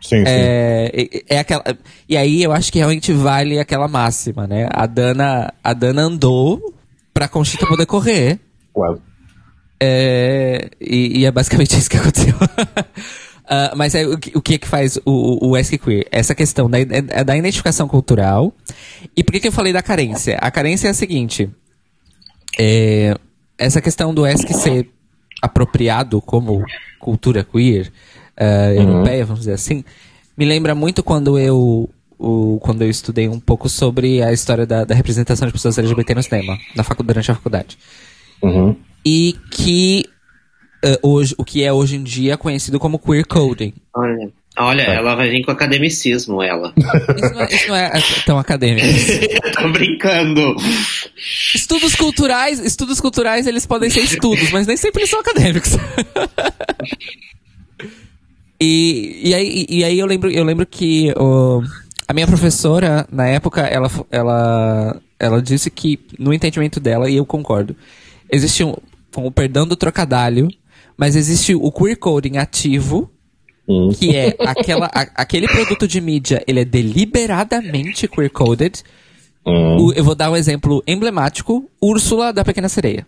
Sim, 0.00 0.18
sim. 0.18 0.24
É, 0.26 0.90
é, 0.94 1.34
é 1.36 1.38
aquela, 1.38 1.64
e 2.08 2.16
aí 2.16 2.42
eu 2.42 2.52
acho 2.52 2.70
que 2.72 2.78
realmente 2.78 3.12
vale 3.12 3.58
aquela 3.58 3.88
máxima, 3.88 4.46
né? 4.46 4.68
A 4.70 4.86
Dana, 4.86 5.52
a 5.62 5.72
Dana 5.72 6.02
andou 6.02 6.74
pra 7.12 7.28
Conchita 7.28 7.66
poder 7.66 7.86
correr. 7.86 8.38
Claro. 8.74 9.02
É, 9.80 10.70
e, 10.80 11.20
e 11.20 11.24
é 11.26 11.30
basicamente 11.30 11.72
isso 11.78 11.90
que 11.90 11.96
aconteceu. 11.96 12.34
Ah, 13.50 13.72
mas 13.74 13.94
aí, 13.94 14.04
o, 14.04 14.18
que- 14.18 14.36
o 14.36 14.42
que 14.42 14.56
é 14.56 14.58
que 14.58 14.68
faz 14.68 14.98
o, 15.06 15.48
o 15.48 15.56
Ask 15.56 15.72
Queer? 15.82 16.06
Essa 16.12 16.34
questão 16.34 16.68
da, 16.68 16.78
é 16.80 17.24
da 17.24 17.34
identificação 17.34 17.88
cultural. 17.88 18.52
E 19.16 19.24
por 19.24 19.32
que, 19.32 19.40
que 19.40 19.48
eu 19.48 19.52
falei 19.52 19.72
da 19.72 19.80
carência? 19.80 20.36
A 20.38 20.50
carência 20.50 20.88
é 20.88 20.90
a 20.90 20.94
seguinte: 20.94 21.48
é, 22.58 23.14
essa 23.56 23.80
questão 23.80 24.12
do 24.12 24.26
Ask 24.26 24.46
ser 24.52 24.90
apropriado 25.40 26.20
como 26.20 26.62
cultura 27.00 27.42
queer 27.42 27.90
ah, 28.38 28.72
europeia, 28.74 29.24
vamos 29.24 29.40
dizer 29.40 29.52
assim, 29.54 29.84
me 30.36 30.44
lembra 30.44 30.74
muito 30.74 31.02
quando 31.02 31.38
eu. 31.38 31.88
o- 32.18 32.58
quando 32.62 32.82
eu 32.82 32.90
estudei 32.90 33.28
um 33.28 33.38
pouco 33.38 33.68
sobre 33.68 34.20
a 34.22 34.32
história 34.32 34.66
da, 34.66 34.84
da 34.84 34.94
representação 34.94 35.46
de 35.46 35.52
pessoas 35.52 35.78
LGBT 35.78 36.14
no 36.16 36.22
cinema, 36.22 36.58
na 36.74 36.82
facu, 36.82 37.02
durante 37.04 37.30
a 37.30 37.34
faculdade 37.34 37.78
Uhum. 38.42 38.74
e 39.06 39.36
que 39.52 40.04
eh, 40.84 40.98
hoje, 41.02 41.34
o 41.38 41.44
que 41.44 41.62
é 41.62 41.72
hoje 41.72 41.94
em 41.96 42.02
dia 42.02 42.36
conhecido 42.36 42.78
como 42.80 42.98
queer 42.98 43.24
coding. 43.26 43.72
Olha, 43.94 44.30
olha 44.58 44.82
ela 44.82 45.14
vai 45.14 45.28
vir 45.30 45.44
com 45.44 45.50
academicismo, 45.52 46.42
ela. 46.42 46.72
Isso 47.50 47.68
não 47.68 47.76
é, 47.76 47.98
isso 47.98 48.10
não 48.12 48.16
é 48.18 48.24
tão 48.26 48.38
acadêmico. 48.38 48.86
Tô 49.60 49.68
brincando. 49.70 50.56
Estudos 51.54 51.94
culturais, 51.94 52.58
estudos 52.60 53.00
culturais 53.00 53.46
eles 53.46 53.64
podem 53.66 53.90
ser 53.90 54.00
estudos, 54.00 54.50
mas 54.50 54.66
nem 54.66 54.76
sempre 54.76 55.00
eles 55.02 55.10
são 55.10 55.20
acadêmicos. 55.20 55.70
e, 58.60 59.20
e, 59.24 59.34
aí, 59.34 59.66
e 59.68 59.84
aí 59.84 59.98
eu 59.98 60.06
lembro, 60.06 60.30
eu 60.30 60.44
lembro 60.44 60.66
que 60.66 61.12
o- 61.16 61.62
a 62.06 62.12
minha 62.12 62.26
professora, 62.26 63.06
na 63.12 63.26
época, 63.28 63.60
ela, 63.62 63.90
ela, 64.10 65.00
ela 65.18 65.42
disse 65.42 65.70
que, 65.70 65.98
no 66.18 66.32
entendimento 66.32 66.80
dela, 66.80 67.08
e 67.10 67.16
eu 67.16 67.26
concordo, 67.26 67.76
existe 68.30 68.64
um, 68.64 68.74
com 69.14 69.26
o 69.26 69.30
perdão 69.30 69.66
do 69.66 69.76
trocadilho, 69.76 70.48
mas 70.96 71.14
existe 71.16 71.54
o 71.54 71.70
queer 71.70 71.96
coding 71.98 72.36
ativo, 72.38 73.10
Hum. 73.70 73.90
que 73.92 74.16
é 74.16 74.34
aquela, 74.40 74.86
a- 74.86 75.08
aquele 75.14 75.46
produto 75.46 75.86
de 75.86 76.00
mídia, 76.00 76.42
ele 76.46 76.60
é 76.60 76.64
deliberadamente 76.64 78.08
queer 78.08 78.30
coded. 78.30 78.82
Hum. 79.46 79.76
O- 79.88 79.92
eu 79.92 80.02
vou 80.02 80.14
dar 80.14 80.30
um 80.30 80.36
exemplo 80.36 80.82
emblemático: 80.86 81.70
Úrsula 81.80 82.32
da 82.32 82.42
Pequena 82.44 82.68
Sereia. 82.70 83.06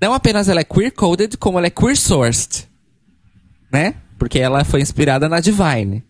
Não 0.00 0.14
apenas 0.14 0.48
ela 0.48 0.60
é 0.60 0.64
queer 0.64 0.92
coded, 0.92 1.36
como 1.38 1.58
ela 1.58 1.66
é 1.66 1.70
queer 1.70 1.96
sourced, 1.96 2.68
né? 3.72 3.94
Porque 4.22 4.38
ela 4.38 4.62
foi 4.62 4.80
inspirada 4.80 5.28
na 5.28 5.40
Divine. 5.40 6.04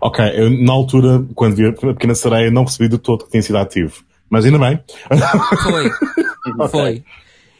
Ok, 0.00 0.24
eu 0.36 0.48
na 0.62 0.72
altura, 0.72 1.26
quando 1.34 1.56
vi 1.56 1.66
a 1.66 1.72
Pequena 1.72 2.14
Sereia, 2.14 2.48
não 2.48 2.64
percebi 2.64 2.88
de 2.88 2.96
todo 2.96 3.24
que 3.24 3.32
tinha 3.32 3.42
sido 3.42 3.58
ativo. 3.58 4.04
Mas 4.30 4.44
ainda 4.44 4.60
bem. 4.60 4.80
Foi. 5.64 6.68
Foi. 6.70 7.04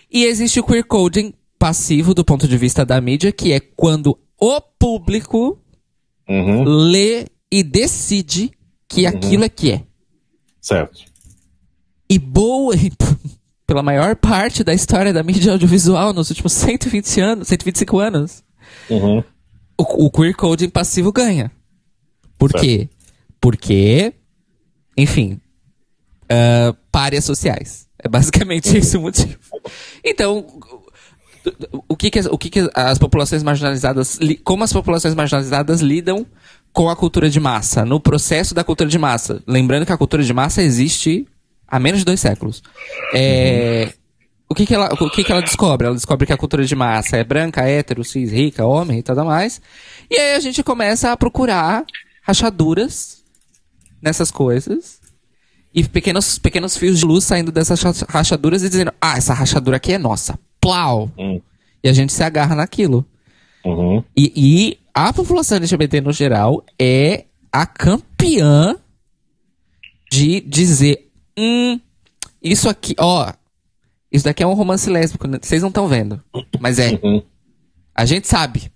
E 0.08 0.26
existe 0.26 0.60
o 0.60 0.62
queer 0.62 0.84
coding 0.84 1.34
passivo 1.58 2.14
do 2.14 2.24
ponto 2.24 2.46
de 2.46 2.56
vista 2.56 2.86
da 2.86 3.00
mídia, 3.00 3.32
que 3.32 3.52
é 3.52 3.58
quando 3.58 4.16
o 4.40 4.60
público 4.60 5.58
Uhum. 6.28 6.62
lê 6.62 7.26
e 7.50 7.64
decide 7.64 8.52
que 8.88 9.06
aquilo 9.06 9.42
é 9.42 9.48
que 9.48 9.72
é. 9.72 9.82
Certo. 10.60 11.00
E 12.08 12.16
boa, 12.16 12.76
pela 13.66 13.82
maior 13.82 14.14
parte 14.14 14.62
da 14.62 14.72
história 14.72 15.12
da 15.12 15.24
mídia 15.24 15.50
audiovisual 15.50 16.12
nos 16.12 16.30
últimos 16.30 16.52
120 16.52 17.20
anos, 17.20 17.48
125 17.48 17.98
anos, 17.98 18.44
Uhum. 18.90 19.18
o, 19.78 20.06
o 20.06 20.10
queer 20.10 20.34
coding 20.34 20.68
passivo 20.68 21.12
ganha. 21.12 21.50
Por 22.38 22.50
Certo. 22.50 22.62
quê? 22.64 22.88
Porque, 23.40 24.12
enfim, 24.96 25.40
ah, 26.28 26.74
párias 26.90 27.24
sociais. 27.24 27.86
É 28.02 28.08
basicamente 28.08 28.76
esse 28.76 28.96
o 28.96 29.00
motivo. 29.00 29.38
Então, 30.04 30.44
o 31.88 31.96
que 31.96 32.10
que, 32.10 32.18
as- 32.18 32.26
o 32.26 32.36
que 32.38 32.50
que 32.50 32.70
as 32.74 32.98
populações 32.98 33.42
marginalizadas, 33.42 34.16
li- 34.16 34.36
como 34.36 34.64
as 34.64 34.72
populações 34.72 35.14
marginalizadas 35.14 35.80
lidam 35.80 36.26
com 36.72 36.88
a 36.90 36.96
cultura 36.96 37.30
de 37.30 37.38
massa, 37.38 37.84
no 37.84 38.00
processo 38.00 38.54
da 38.54 38.64
cultura 38.64 38.88
de 38.90 38.98
massa. 38.98 39.42
Lembrando 39.46 39.86
que 39.86 39.92
a 39.92 39.96
cultura 39.96 40.22
de 40.24 40.32
massa 40.34 40.62
existe 40.62 41.26
há 41.68 41.78
menos 41.78 42.00
de 42.00 42.04
dois 42.04 42.18
séculos. 42.20 42.62
É, 43.14 43.92
o 44.48 44.54
que, 44.54 44.66
que, 44.66 44.74
ela, 44.74 44.88
o 44.92 45.10
que, 45.10 45.24
que 45.24 45.32
ela 45.32 45.40
descobre? 45.40 45.86
Ela 45.86 45.94
descobre 45.94 46.26
que 46.26 46.32
a 46.32 46.36
cultura 46.36 46.64
de 46.64 46.76
massa 46.76 47.16
é 47.16 47.24
branca, 47.24 47.62
hétero, 47.62 48.04
cis, 48.04 48.30
rica, 48.30 48.64
homem 48.64 48.98
e 48.98 49.02
tudo 49.02 49.24
mais. 49.24 49.60
E 50.10 50.16
aí 50.18 50.34
a 50.34 50.40
gente 50.40 50.62
começa 50.62 51.10
a 51.10 51.16
procurar 51.16 51.84
rachaduras 52.22 53.24
nessas 54.02 54.30
coisas. 54.30 55.00
E 55.74 55.82
pequenos, 55.82 56.38
pequenos 56.38 56.76
fios 56.76 57.00
de 57.00 57.04
luz 57.04 57.24
saindo 57.24 57.50
dessas 57.50 57.80
rachaduras 58.08 58.62
e 58.62 58.68
dizendo: 58.68 58.92
Ah, 59.00 59.16
essa 59.16 59.34
rachadura 59.34 59.78
aqui 59.78 59.92
é 59.92 59.98
nossa. 59.98 60.38
Plau! 60.60 61.10
Hum. 61.18 61.40
E 61.82 61.88
a 61.88 61.92
gente 61.92 62.12
se 62.12 62.22
agarra 62.22 62.54
naquilo. 62.54 63.04
Uhum. 63.64 64.04
E, 64.16 64.32
e 64.36 64.78
a 64.92 65.12
população 65.12 65.56
LGBT 65.56 66.00
no 66.00 66.12
geral 66.12 66.62
é 66.78 67.24
a 67.50 67.66
campeã 67.66 68.76
de 70.12 70.40
dizer: 70.42 71.10
Hum, 71.36 71.80
isso 72.42 72.68
aqui, 72.68 72.94
ó. 72.98 73.32
Isso 74.14 74.24
daqui 74.24 74.44
é 74.44 74.46
um 74.46 74.54
romance 74.54 74.88
lésbico, 74.88 75.26
né? 75.26 75.38
vocês 75.42 75.60
não 75.60 75.70
estão 75.70 75.88
vendo. 75.88 76.22
Mas 76.60 76.78
é. 76.78 77.00
Uhum. 77.02 77.20
A 77.92 78.04
gente 78.04 78.28
sabe. 78.28 78.70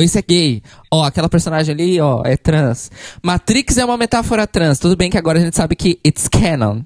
Isso 0.00 0.16
é 0.16 0.22
gay. 0.22 0.62
Ó, 0.88 1.02
aquela 1.02 1.28
personagem 1.28 1.74
ali, 1.74 2.00
ó, 2.00 2.22
é 2.24 2.36
trans. 2.36 2.92
Matrix 3.20 3.76
é 3.76 3.84
uma 3.84 3.96
metáfora 3.96 4.46
trans. 4.46 4.78
Tudo 4.78 4.96
bem 4.96 5.10
que 5.10 5.18
agora 5.18 5.40
a 5.40 5.42
gente 5.42 5.56
sabe 5.56 5.74
que 5.74 5.98
it's 6.06 6.28
canon. 6.28 6.82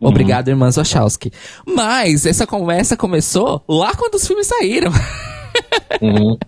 Obrigado, 0.00 0.48
irmã 0.48 0.68
Wachowski. 0.68 1.30
Mas 1.64 2.26
essa 2.26 2.44
conversa 2.44 2.96
começou 2.96 3.62
lá 3.68 3.94
quando 3.94 4.16
os 4.16 4.26
filmes 4.26 4.48
saíram. 4.48 4.90
Uhum. 6.00 6.38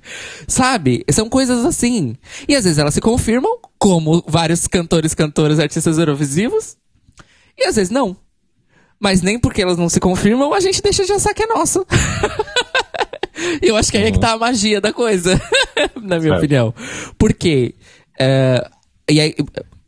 Sabe? 0.46 1.04
São 1.10 1.28
coisas 1.28 1.64
assim. 1.64 2.14
E 2.46 2.54
às 2.54 2.62
vezes 2.62 2.78
elas 2.78 2.94
se 2.94 3.00
confirmam, 3.00 3.58
como 3.78 4.22
vários 4.28 4.68
cantores, 4.68 5.14
cantoras, 5.14 5.58
artistas 5.58 5.98
eurovisivos. 5.98 6.76
E 7.58 7.64
às 7.66 7.74
vezes 7.74 7.90
não. 7.90 8.16
Mas 9.00 9.22
nem 9.22 9.38
porque 9.38 9.62
elas 9.62 9.78
não 9.78 9.88
se 9.88 9.98
confirmam, 9.98 10.52
a 10.52 10.60
gente 10.60 10.82
deixa 10.82 11.04
de 11.04 11.12
achar 11.12 11.32
que 11.32 11.42
é 11.42 11.46
nosso. 11.46 11.86
E 13.62 13.66
eu 13.68 13.76
acho 13.76 13.90
que 13.90 13.96
aí 13.96 14.04
é 14.04 14.12
que 14.12 14.20
tá 14.20 14.32
a 14.32 14.38
magia 14.38 14.80
da 14.80 14.92
coisa, 14.92 15.40
na 15.96 16.18
minha 16.18 16.32
Certo. 16.32 16.38
opinião. 16.38 16.74
Porque 17.18 17.74
eh, 18.18 18.70
e 19.10 19.18
aí, 19.20 19.34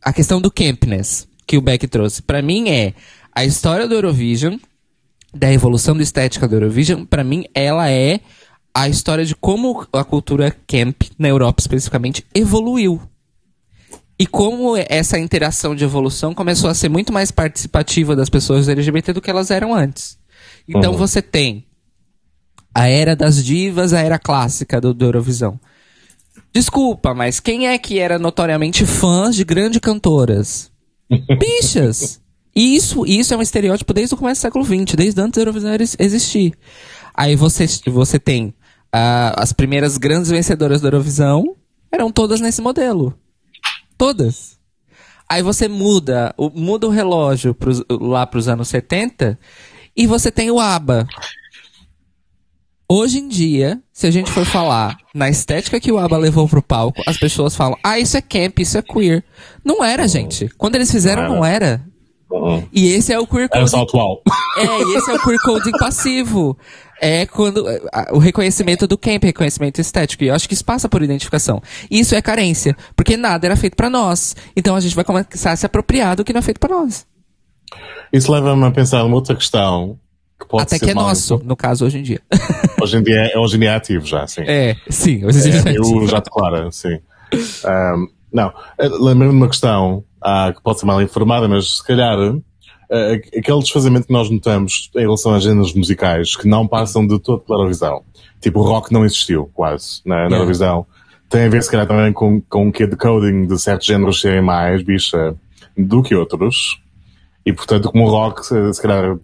a 0.01 0.11
questão 0.11 0.41
do 0.41 0.51
campness 0.51 1.27
que 1.45 1.57
o 1.57 1.61
Beck 1.61 1.87
trouxe, 1.87 2.21
pra 2.21 2.41
mim 2.41 2.69
é 2.69 2.93
a 3.33 3.45
história 3.45 3.87
do 3.87 3.93
Eurovision, 3.93 4.57
da 5.33 5.51
evolução 5.51 5.95
da 5.95 6.03
estética 6.03 6.47
do 6.47 6.55
Eurovision, 6.55 7.05
pra 7.05 7.23
mim 7.23 7.45
ela 7.53 7.89
é 7.89 8.19
a 8.73 8.89
história 8.89 9.23
de 9.23 9.35
como 9.35 9.87
a 9.93 10.03
cultura 10.03 10.55
camp, 10.67 11.03
na 11.17 11.27
Europa 11.27 11.61
especificamente, 11.61 12.25
evoluiu. 12.33 12.99
E 14.23 14.25
como 14.25 14.75
essa 14.89 15.19
interação 15.19 15.75
de 15.75 15.83
evolução 15.83 16.33
começou 16.33 16.69
a 16.69 16.73
ser 16.73 16.87
muito 16.87 17.11
mais 17.11 17.29
participativa 17.31 18.15
das 18.15 18.29
pessoas 18.29 18.69
LGBT 18.69 19.11
do 19.11 19.19
que 19.21 19.29
elas 19.29 19.51
eram 19.51 19.73
antes. 19.73 20.17
Então 20.67 20.91
Uhum. 20.93 20.97
você 20.97 21.21
tem 21.21 21.65
a 22.73 22.87
era 22.87 23.15
das 23.15 23.43
divas, 23.43 23.91
a 23.91 23.99
era 23.99 24.17
clássica 24.17 24.79
do, 24.79 24.93
do 24.93 25.03
Eurovisão. 25.05 25.59
Desculpa, 26.53 27.13
mas 27.13 27.39
quem 27.39 27.67
é 27.67 27.77
que 27.77 27.99
era 27.99 28.17
notoriamente 28.17 28.85
fãs 28.85 29.35
de 29.35 29.43
grandes 29.43 29.79
cantoras? 29.79 30.71
Bichas! 31.39 32.21
E 32.55 32.75
isso, 32.75 33.05
isso 33.05 33.33
é 33.33 33.37
um 33.37 33.41
estereótipo 33.41 33.93
desde 33.93 34.13
o 34.13 34.17
começo 34.17 34.39
do 34.39 34.43
século 34.43 34.63
XX, 34.63 34.95
desde 34.95 35.19
antes 35.19 35.33
da 35.35 35.41
Eurovisão 35.41 35.73
ex- 35.73 35.97
existir. 35.99 36.53
Aí 37.13 37.35
você, 37.35 37.65
você 37.87 38.19
tem 38.19 38.53
ah, 38.91 39.33
as 39.37 39.51
primeiras 39.51 39.97
grandes 39.97 40.29
vencedoras 40.29 40.79
da 40.79 40.87
Eurovisão, 40.87 41.43
eram 41.91 42.11
todas 42.11 42.39
nesse 42.39 42.61
modelo. 42.61 43.13
Todas. 43.97 44.57
Aí 45.29 45.41
você 45.41 45.67
muda, 45.67 46.33
o- 46.37 46.49
muda 46.49 46.87
o 46.87 46.91
relógio 46.91 47.53
pros, 47.53 47.83
lá 47.89 48.25
pros 48.27 48.47
anos 48.47 48.67
70 48.67 49.39
e 49.95 50.05
você 50.05 50.29
tem 50.31 50.51
o 50.51 50.59
ABBA. 50.59 51.07
Hoje 52.87 53.17
em 53.19 53.27
dia, 53.27 53.81
se 53.91 54.05
a 54.05 54.11
gente 54.11 54.29
for 54.29 54.45
falar 54.45 54.97
na 55.15 55.29
estética 55.29 55.79
que 55.79 55.91
o 55.91 55.97
ABBA 55.97 56.17
levou 56.17 56.47
pro 56.47 56.61
palco, 56.61 57.01
as 57.07 57.17
pessoas 57.17 57.55
falam, 57.55 57.77
ah, 57.83 57.97
isso 57.97 58.15
é 58.17 58.21
camp, 58.21 58.59
isso 58.59 58.77
é 58.77 58.81
queer. 58.81 59.23
Não 59.63 59.83
era, 59.83 60.07
gente. 60.07 60.49
Quando 60.57 60.75
eles 60.75 60.91
fizeram, 60.91 61.23
não 61.29 61.45
era. 61.45 61.83
Uhum. 62.33 62.67
E 62.73 62.87
esse 62.93 63.13
é 63.13 63.19
o 63.19 63.27
queer 63.27 63.47
É 63.53 63.63
o 63.63 63.69
coding. 63.69 63.99
alto. 63.99 64.21
É, 64.57 64.65
e 64.65 64.95
esse 64.95 65.11
é 65.11 65.13
o 65.13 65.19
queer 65.19 65.39
coding 65.39 65.71
passivo. 65.77 66.57
É 66.99 67.25
quando 67.27 67.69
é, 67.69 67.79
o 68.11 68.17
reconhecimento 68.17 68.87
do 68.87 68.97
camp, 68.97 69.23
reconhecimento 69.23 69.79
estético. 69.79 70.23
E 70.23 70.27
eu 70.29 70.33
acho 70.33 70.47
que 70.47 70.55
isso 70.55 70.65
passa 70.65 70.89
por 70.89 71.03
identificação. 71.03 71.61
Isso 71.91 72.15
é 72.15 72.21
carência, 72.23 72.75
porque 72.95 73.15
nada 73.15 73.45
era 73.45 73.55
feito 73.55 73.75
pra 73.75 73.87
nós. 73.89 74.35
Então 74.55 74.75
a 74.75 74.79
gente 74.79 74.95
vai 74.95 75.03
começar 75.03 75.51
a 75.51 75.55
se 75.55 75.65
apropriar 75.65 76.15
do 76.15 76.23
que 76.23 76.33
não 76.33 76.39
é 76.39 76.41
feito 76.41 76.59
pra 76.59 76.75
nós. 76.75 77.05
Isso 78.11 78.31
leva-me 78.31 78.65
a 78.65 78.71
pensar 78.71 79.03
numa 79.03 79.15
outra 79.15 79.35
questão 79.35 79.99
que 80.39 80.47
pode 80.47 80.63
Até 80.63 80.79
que 80.79 80.89
é 80.89 80.93
nosso, 80.95 81.39
no 81.43 81.55
caso, 81.55 81.85
hoje 81.85 81.99
em 81.99 82.03
dia. 82.03 82.21
Hoje 82.81 82.97
em 82.97 83.03
dia 83.03 83.31
é, 83.33 83.39
hoje 83.39 83.55
em 83.55 83.59
dia 83.59 83.69
é 83.69 83.75
ativo 83.75 84.05
já, 84.05 84.27
sim. 84.27 84.41
É, 84.45 84.75
sim, 84.89 85.23
hoje 85.23 85.37
em 85.47 85.51
dia 85.51 85.63
É, 85.67 85.77
eu 85.77 86.05
já 86.07 86.19
declaro, 86.19 86.69
sim. 86.71 86.99
Ahm, 87.63 88.07
não, 88.31 88.51
eh, 88.77 88.89
lembrei-me 88.89 89.29
de 89.29 89.37
uma 89.37 89.47
questão 89.47 90.03
ah, 90.23 90.53
que 90.55 90.61
pode 90.61 90.79
ser 90.79 90.85
mal 90.85 91.01
informada, 91.01 91.47
mas 91.47 91.77
se 91.77 91.85
calhar 91.85 92.17
eh, 92.89 93.21
aquele 93.39 93.59
desfazamento 93.59 94.07
que 94.07 94.13
nós 94.13 94.29
notamos 94.29 94.91
em 94.95 94.99
relação 94.99 95.33
a 95.33 95.39
géneros 95.39 95.73
musicais 95.73 96.35
que 96.35 96.47
não 96.47 96.67
passam 96.67 97.05
de 97.05 97.19
todo 97.19 97.39
pela 97.41 97.59
Eurovisão. 97.59 98.03
Tipo, 98.39 98.59
o 98.59 98.63
rock 98.63 98.93
não 98.93 99.03
existiu, 99.03 99.49
quase, 99.53 100.01
na, 100.05 100.29
na. 100.29 100.35
Eurovisão. 100.35 100.85
Tem 101.29 101.45
a 101.45 101.49
ver, 101.49 101.63
se 101.63 101.71
calhar, 101.71 101.87
também 101.87 102.13
com, 102.13 102.39
com 102.41 102.67
o 102.67 102.71
que 102.71 102.85
de 102.85 102.95
coding 102.95 103.47
de 103.47 103.59
certos 103.59 103.87
géneros 103.87 104.21
serem 104.21 104.41
mais, 104.41 104.83
bicha, 104.83 105.35
do 105.75 106.03
que 106.03 106.13
outros. 106.13 106.79
E, 107.45 107.51
portanto, 107.51 107.89
como 107.91 108.05
o 108.05 108.09
rock, 108.09 108.45
se, 108.45 108.73
se 108.73 108.81
calhar, 108.81 109.17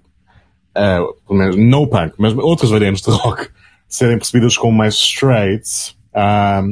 eh, 0.76 1.00
pelo 1.28 1.40
menos, 1.40 1.56
no 1.56 1.88
punk, 1.88 2.14
mas 2.18 2.34
outras 2.36 2.72
variantes 2.72 3.04
de 3.04 3.12
rock, 3.12 3.50
serem 3.88 4.18
percebidas 4.18 4.58
como 4.58 4.78
mais 4.78 4.96
straight, 4.96 5.96
ah, 6.14 6.64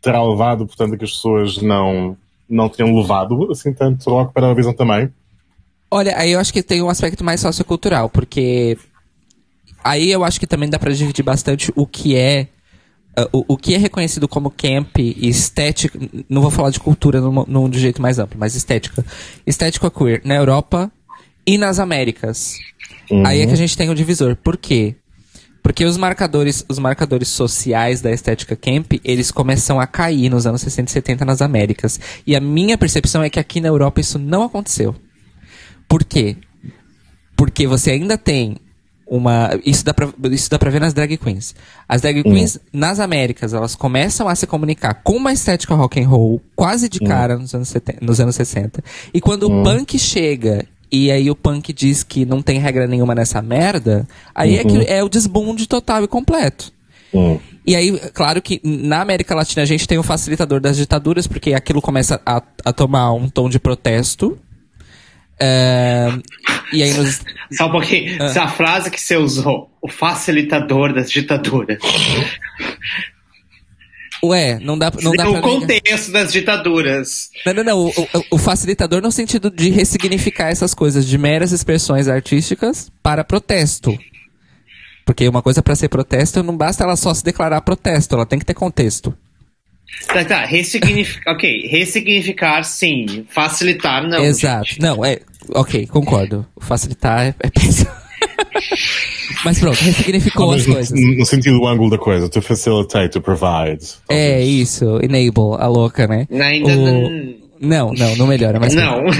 terá 0.00 0.22
levado, 0.24 0.66
portanto, 0.66 0.94
a 0.94 0.96
que 0.96 1.04
as 1.04 1.12
pessoas 1.12 1.58
não, 1.60 2.16
não 2.48 2.68
tenham 2.68 2.94
levado, 2.96 3.50
assim, 3.50 3.72
tanto 3.72 4.08
rock 4.10 4.32
para 4.32 4.50
a 4.50 4.54
visão 4.54 4.74
também. 4.74 5.10
Olha, 5.90 6.16
aí 6.16 6.32
eu 6.32 6.40
acho 6.40 6.52
que 6.52 6.62
tem 6.62 6.82
um 6.82 6.88
aspecto 6.88 7.24
mais 7.24 7.40
sociocultural, 7.40 8.08
porque 8.08 8.76
aí 9.82 10.10
eu 10.10 10.24
acho 10.24 10.40
que 10.40 10.46
também 10.46 10.68
dá 10.68 10.78
pra 10.78 10.92
dividir 10.92 11.24
bastante 11.24 11.72
o 11.76 11.86
que 11.86 12.16
é 12.16 12.48
uh, 13.18 13.28
o, 13.32 13.54
o 13.54 13.56
que 13.56 13.74
é 13.74 13.78
reconhecido 13.78 14.28
como 14.28 14.50
camp 14.50 14.98
e 14.98 15.28
estética, 15.28 15.98
não 16.28 16.42
vou 16.42 16.50
falar 16.50 16.70
de 16.70 16.80
cultura 16.80 17.20
num, 17.20 17.44
num 17.46 17.68
de 17.68 17.78
jeito 17.78 18.02
mais 18.02 18.18
amplo, 18.18 18.38
mas 18.38 18.54
estética. 18.54 19.04
Estética 19.46 19.90
queer 19.90 20.22
na 20.24 20.34
Europa 20.34 20.90
e 21.46 21.56
nas 21.56 21.78
Américas. 21.78 22.56
Aí 23.24 23.40
é 23.40 23.46
que 23.46 23.52
a 23.52 23.56
gente 23.56 23.76
tem 23.76 23.88
o 23.88 23.94
divisor. 23.94 24.34
Por 24.36 24.56
quê? 24.56 24.96
Porque 25.66 25.84
os 25.84 25.96
marcadores, 25.96 26.64
os 26.68 26.78
marcadores 26.78 27.26
sociais 27.26 28.00
da 28.00 28.12
estética 28.12 28.54
camp, 28.54 28.92
eles 29.02 29.32
começam 29.32 29.80
a 29.80 29.86
cair 29.88 30.30
nos 30.30 30.46
anos 30.46 30.60
60 30.60 30.88
e 30.88 30.92
70 30.92 31.24
nas 31.24 31.42
Américas. 31.42 31.98
E 32.24 32.36
a 32.36 32.40
minha 32.40 32.78
percepção 32.78 33.20
é 33.20 33.28
que 33.28 33.40
aqui 33.40 33.60
na 33.60 33.66
Europa 33.66 34.00
isso 34.00 34.16
não 34.16 34.44
aconteceu. 34.44 34.94
Por 35.88 36.04
quê? 36.04 36.36
Porque 37.36 37.66
você 37.66 37.90
ainda 37.90 38.16
tem 38.16 38.58
uma. 39.08 39.58
Isso 39.64 39.84
dá, 39.84 39.92
pra, 39.92 40.08
isso 40.30 40.48
dá 40.48 40.56
pra 40.56 40.70
ver 40.70 40.80
nas 40.80 40.94
drag 40.94 41.16
queens. 41.16 41.52
As 41.88 42.00
drag 42.00 42.22
queens, 42.22 42.60
nas 42.72 43.00
Américas, 43.00 43.52
elas 43.52 43.74
começam 43.74 44.28
a 44.28 44.36
se 44.36 44.46
comunicar 44.46 44.94
com 45.02 45.16
uma 45.16 45.32
estética 45.32 45.74
rock 45.74 46.00
and 46.00 46.06
roll, 46.06 46.40
quase 46.54 46.88
de 46.88 47.00
cara 47.00 47.36
nos 47.36 47.52
anos, 47.52 47.66
70, 47.70 48.06
nos 48.06 48.20
anos 48.20 48.36
60. 48.36 48.84
E 49.12 49.20
quando 49.20 49.48
o 49.48 49.64
punk 49.64 49.98
chega. 49.98 50.64
E 50.90 51.10
aí 51.10 51.30
o 51.30 51.34
punk 51.34 51.72
diz 51.72 52.02
que 52.02 52.24
não 52.24 52.40
tem 52.40 52.58
regra 52.58 52.86
nenhuma 52.86 53.14
nessa 53.14 53.42
merda, 53.42 54.06
aí 54.34 54.56
é 54.56 54.64
que 54.64 54.84
é 54.86 55.02
o 55.02 55.08
desbunde 55.08 55.66
total 55.66 56.04
e 56.04 56.08
completo. 56.08 56.72
Hum. 57.12 57.38
E 57.66 57.74
aí, 57.74 57.98
claro 58.14 58.40
que 58.40 58.60
na 58.62 59.00
América 59.00 59.34
Latina 59.34 59.62
a 59.62 59.66
gente 59.66 59.88
tem 59.88 59.98
o 59.98 60.02
facilitador 60.02 60.60
das 60.60 60.76
ditaduras, 60.76 61.26
porque 61.26 61.52
aquilo 61.52 61.82
começa 61.82 62.20
a, 62.24 62.40
a 62.64 62.72
tomar 62.72 63.12
um 63.12 63.28
tom 63.28 63.48
de 63.48 63.58
protesto. 63.58 64.38
É, 65.38 66.08
e 66.72 66.82
aí 66.82 66.94
nos, 66.94 67.20
Só 67.52 67.66
um 67.66 67.72
pouquinho. 67.72 68.16
Ah. 68.20 68.26
Essa 68.26 68.46
frase 68.48 68.90
que 68.90 69.00
você 69.00 69.16
usou, 69.16 69.70
o 69.82 69.88
facilitador 69.88 70.92
das 70.92 71.10
ditaduras. 71.10 71.78
Ué, 74.24 74.58
não 74.60 74.78
dá, 74.78 74.90
não 75.02 75.12
dá 75.12 75.28
o 75.28 75.32
pra 75.32 75.40
negar. 75.42 75.60
contexto 75.60 76.10
das 76.12 76.32
ditaduras. 76.32 77.30
Não, 77.44 77.54
não, 77.54 77.64
não. 77.64 77.78
O, 77.80 77.88
o- 77.90 78.24
o 78.32 78.38
facilitador 78.38 79.02
no 79.02 79.12
sentido 79.12 79.50
de 79.50 79.68
ressignificar 79.70 80.48
essas 80.48 80.72
coisas 80.74 81.06
de 81.06 81.18
meras 81.18 81.52
expressões 81.52 82.08
artísticas 82.08 82.90
para 83.02 83.22
protesto. 83.24 83.96
Porque 85.04 85.28
uma 85.28 85.42
coisa 85.42 85.62
para 85.62 85.74
ser 85.76 85.88
protesto 85.88 86.42
não 86.42 86.56
basta 86.56 86.82
ela 86.82 86.96
só 86.96 87.12
se 87.14 87.22
declarar 87.22 87.60
protesto, 87.60 88.14
ela 88.14 88.26
tem 88.26 88.38
que 88.38 88.44
ter 88.44 88.54
contexto. 88.54 89.16
Tá, 90.08 90.24
tá. 90.24 90.44
Ressignificar. 90.46 91.30
ok. 91.36 91.68
Ressignificar, 91.68 92.64
sim. 92.64 93.24
Facilitar, 93.30 94.02
não. 94.08 94.24
Exato. 94.24 94.66
gente. 94.66 94.80
Não, 94.80 95.04
é. 95.04 95.20
Ok, 95.50 95.86
concordo. 95.86 96.44
Facilitar 96.60 97.20
é, 97.26 97.34
é. 97.40 97.50
Mas 99.44 99.58
pronto, 99.58 99.76
ressignificou 99.78 100.52
as 100.52 100.66
no, 100.66 100.74
coisas. 100.74 100.98
no 101.16 101.26
sentido 101.26 101.58
do 101.58 101.66
ângulo 101.66 101.90
da 101.90 101.98
coisa, 101.98 102.28
to 102.28 102.40
facilitate, 102.42 103.10
to 103.10 103.20
provide. 103.20 103.86
É 104.08 104.42
isso, 104.42 104.98
enable, 105.02 105.56
a 105.58 105.66
louca, 105.66 106.06
né? 106.06 106.26
Ainda 106.30 106.72
O- 106.72 106.76
não. 106.84 107.46
Não, 107.58 107.92
não, 107.94 108.16
não 108.16 108.26
melhora, 108.26 108.60
mas. 108.60 108.74
Não. 108.74 109.02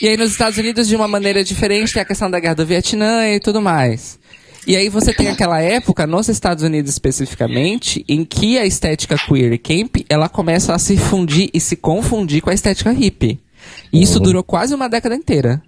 E 0.00 0.08
aí 0.08 0.16
nos 0.18 0.32
Estados 0.32 0.58
Unidos, 0.58 0.86
de 0.86 0.94
uma 0.94 1.08
maneira 1.08 1.42
diferente, 1.42 1.92
tem 1.94 2.02
a 2.02 2.04
questão 2.04 2.30
da 2.30 2.38
guerra 2.38 2.54
do 2.56 2.66
Vietnã 2.66 3.26
e 3.28 3.40
tudo 3.40 3.62
mais. 3.62 4.18
E 4.66 4.76
aí 4.76 4.88
você 4.90 5.14
tem 5.14 5.28
aquela 5.28 5.60
época, 5.62 6.06
nos 6.06 6.28
Estados 6.28 6.62
Unidos 6.62 6.90
especificamente, 6.90 8.04
em 8.08 8.22
que 8.24 8.58
a 8.58 8.66
estética 8.66 9.16
queer 9.16 9.58
camp, 9.58 9.96
ela 10.08 10.28
começa 10.28 10.74
a 10.74 10.78
se 10.78 10.96
fundir 10.98 11.48
e 11.54 11.60
se 11.60 11.76
confundir 11.76 12.42
com 12.42 12.50
a 12.50 12.54
estética 12.54 12.90
hippie. 12.92 13.38
E 13.92 14.02
isso 14.02 14.20
durou 14.20 14.42
quase 14.42 14.74
uma 14.74 14.88
década 14.88 15.14
inteira. 15.14 15.62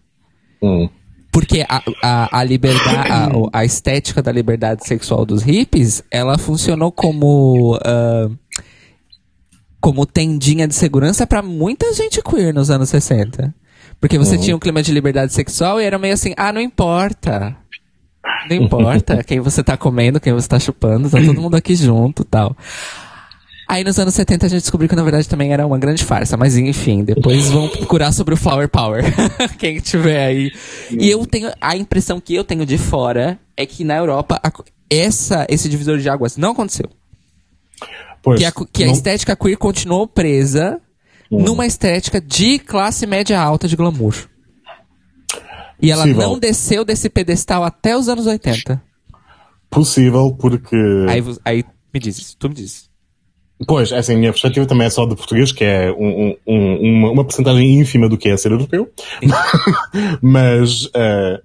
Hum. 0.62 0.88
Porque 1.36 1.66
a, 1.68 1.82
a, 2.02 2.38
a 2.38 2.44
liberdade, 2.44 3.12
a, 3.12 3.28
a 3.52 3.62
estética 3.62 4.22
da 4.22 4.32
liberdade 4.32 4.86
sexual 4.86 5.26
dos 5.26 5.42
hippies, 5.42 6.02
ela 6.10 6.38
funcionou 6.38 6.90
como 6.90 7.78
ah, 7.84 8.30
como 9.78 10.06
tendinha 10.06 10.66
de 10.66 10.74
segurança 10.74 11.26
pra 11.26 11.42
muita 11.42 11.92
gente 11.92 12.22
queer 12.22 12.54
nos 12.54 12.70
anos 12.70 12.88
60. 12.88 13.54
Porque 14.00 14.16
você 14.16 14.38
tinha 14.38 14.56
um 14.56 14.58
clima 14.58 14.82
de 14.82 14.90
liberdade 14.90 15.34
sexual 15.34 15.78
e 15.78 15.84
era 15.84 15.98
meio 15.98 16.14
assim, 16.14 16.32
ah, 16.38 16.50
não 16.50 16.60
importa. 16.60 17.54
Não 18.48 18.56
importa 18.56 19.20
quem 19.24 19.38
você 19.38 19.62
tá 19.62 19.76
comendo, 19.76 20.18
quem 20.18 20.32
você 20.32 20.48
tá 20.48 20.58
chupando, 20.58 21.10
tá 21.10 21.18
todo 21.20 21.38
mundo 21.38 21.54
aqui 21.54 21.76
junto 21.76 22.24
tal. 22.24 22.56
Aí 23.68 23.82
nos 23.82 23.98
anos 23.98 24.14
70 24.14 24.46
a 24.46 24.48
gente 24.48 24.60
descobriu 24.62 24.88
que 24.88 24.94
na 24.94 25.02
verdade 25.02 25.28
também 25.28 25.52
era 25.52 25.66
uma 25.66 25.78
grande 25.78 26.04
farsa, 26.04 26.36
mas 26.36 26.56
enfim, 26.56 27.02
depois 27.02 27.46
vão 27.50 27.68
procurar 27.68 28.12
sobre 28.12 28.32
o 28.34 28.36
Flower 28.36 28.68
Power. 28.68 29.02
Quem 29.58 29.80
tiver 29.80 30.24
aí. 30.26 30.52
E 30.90 31.10
eu 31.10 31.26
tenho 31.26 31.50
a 31.60 31.76
impressão 31.76 32.20
que 32.20 32.34
eu 32.34 32.44
tenho 32.44 32.64
de 32.64 32.78
fora 32.78 33.38
é 33.56 33.66
que 33.66 33.82
na 33.82 33.96
Europa 33.96 34.40
a- 34.42 34.52
essa, 34.88 35.44
esse 35.50 35.68
divisor 35.68 35.98
de 35.98 36.08
águas 36.08 36.36
não 36.36 36.52
aconteceu. 36.52 36.88
Pois, 38.22 38.38
Que 38.38 38.44
a, 38.46 38.52
que 38.52 38.82
a 38.84 38.86
não- 38.86 38.92
estética 38.92 39.34
queer 39.36 39.56
continuou 39.56 40.06
presa 40.06 40.80
numa 41.30 41.66
estética 41.66 42.20
de 42.20 42.60
classe 42.60 43.04
média 43.04 43.40
alta 43.40 43.66
de 43.66 43.74
glamour. 43.74 44.14
E 45.82 45.90
ela 45.90 46.02
Possível. 46.04 46.22
não 46.22 46.38
desceu 46.38 46.84
desse 46.84 47.10
pedestal 47.10 47.64
até 47.64 47.96
os 47.96 48.08
anos 48.08 48.26
80. 48.26 48.80
possível, 49.68 50.32
porque. 50.38 50.76
Aí, 51.08 51.22
aí 51.44 51.64
me 51.92 52.00
diz, 52.00 52.34
tu 52.38 52.48
me 52.48 52.54
diz. 52.54 52.88
Pois, 53.66 53.90
assim, 53.92 54.14
a 54.14 54.18
minha 54.18 54.32
perspectiva 54.32 54.66
também 54.66 54.86
é 54.86 54.90
só 54.90 55.06
de 55.06 55.16
português, 55.16 55.50
que 55.52 55.64
é 55.64 55.90
um, 55.92 56.28
um- 56.28 56.36
um- 56.46 56.80
uma, 56.98 57.10
uma 57.12 57.24
porcentagem 57.24 57.78
ínfima 57.80 58.08
do 58.08 58.18
que 58.18 58.28
é 58.28 58.36
ser 58.36 58.52
europeu. 58.52 58.90
Mas, 60.20 60.88
eh, 60.94 61.40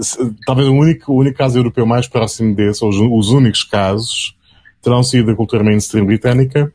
se- 0.00 0.32
talvez 0.46 0.68
o 0.68 0.72
único, 0.74 1.12
o 1.12 1.16
único 1.18 1.36
caso 1.36 1.58
europeu 1.58 1.84
mais 1.84 2.06
próximo 2.06 2.54
desse, 2.54 2.84
ou 2.84 2.90
os, 2.90 2.96
os 2.96 3.32
únicos 3.32 3.64
casos, 3.64 4.36
terão 4.80 5.02
sido 5.02 5.26
da 5.26 5.34
cultura 5.34 5.64
mainstream 5.64 6.06
britânica. 6.06 6.72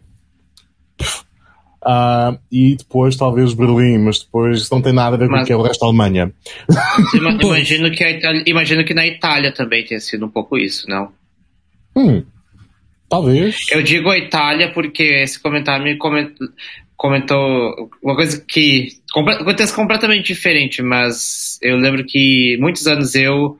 Ah, 1.87 2.37
e 2.51 2.75
depois, 2.75 3.15
talvez, 3.15 3.53
Berlim, 3.53 3.99
mas 3.99 4.19
depois 4.19 4.61
isso 4.61 4.73
não 4.73 4.81
tem 4.81 4.91
nada 4.91 5.15
a 5.15 5.19
ver 5.19 5.27
com 5.27 5.35
o 5.35 5.37
Mas- 5.37 5.47
que 5.47 5.53
é 5.53 5.55
o 5.55 5.61
resto 5.61 5.81
da 5.81 5.87
Alemanha. 5.87 6.33
Ima- 7.13 7.37
Imagino 7.41 7.91
que, 7.91 8.03
Itália, 8.03 8.43
imagino 8.47 8.83
que 8.83 8.93
na 8.93 9.05
Itália 9.05 9.51
também 9.53 9.85
tenha 9.85 9.99
sido 9.99 10.25
um 10.25 10.29
pouco 10.29 10.57
isso, 10.57 10.89
não? 10.89 11.09
Hum, 11.95 12.23
talvez. 13.15 13.65
Eu 13.71 13.81
digo 13.81 14.09
a 14.09 14.17
Itália 14.17 14.71
porque 14.71 15.03
esse 15.03 15.39
comentário 15.39 15.83
me 15.83 15.95
coment- 15.97 16.33
comentou 16.97 17.89
uma 18.03 18.15
coisa 18.15 18.43
que 18.47 18.89
acontece 19.15 19.73
completamente 19.73 20.25
diferente, 20.27 20.81
mas 20.81 21.57
eu 21.61 21.77
lembro 21.77 22.03
que 22.05 22.57
muitos 22.59 22.87
anos 22.87 23.15
eu, 23.15 23.57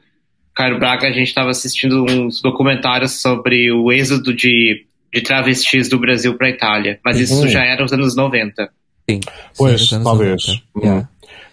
Caio 0.54 0.80
Braga, 0.80 1.08
a 1.08 1.12
gente 1.12 1.28
estava 1.28 1.50
assistindo 1.50 2.06
uns 2.10 2.42
documentários 2.42 3.22
sobre 3.22 3.72
o 3.72 3.92
êxodo 3.92 4.34
de, 4.34 4.86
de 5.14 5.22
travestis 5.22 5.90
do 5.90 6.00
Brasil 6.00 6.36
para 6.38 6.48
a 6.48 6.50
Itália, 6.50 7.00
mas 7.04 7.20
isso 7.20 7.42
Uhum. 7.42 7.48
já 7.50 7.64
era 7.66 7.82
nos 7.82 7.92
anos 7.94 8.16
90. 8.16 8.70
Sim. 9.10 9.20
Pois, 9.58 9.90
Sim, 9.90 10.04
talvez. 10.04 10.48
90. 10.48 10.64
Hum, 10.76 10.82
Yeah. 10.82 11.10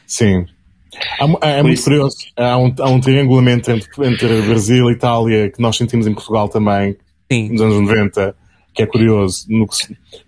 Sim. 0.07 0.47
Mu- 1.21 1.39
É, 1.43 1.57
Por 1.57 1.63
muito 1.65 1.75
isso- 1.75 1.85
curioso. 1.85 2.17
Há 2.37 2.59
um, 2.59 2.75
há 2.79 2.89
um 2.89 3.01
triangulamento 3.01 3.71
entre, 3.71 3.89
entre 4.07 4.43
Brasil 4.43 4.89
e 4.89 4.93
Itália 4.93 5.51
que 5.51 5.61
nós 5.61 5.77
sentimos 5.77 6.07
em 6.07 6.15
Portugal 6.15 6.49
também, 6.49 6.97
Sim. 7.33 7.49
nos 7.51 7.61
anos 7.63 7.81
90, 7.81 8.35
que 8.75 8.83
é 8.83 8.87
curioso. 8.87 9.47
No, 9.49 9.67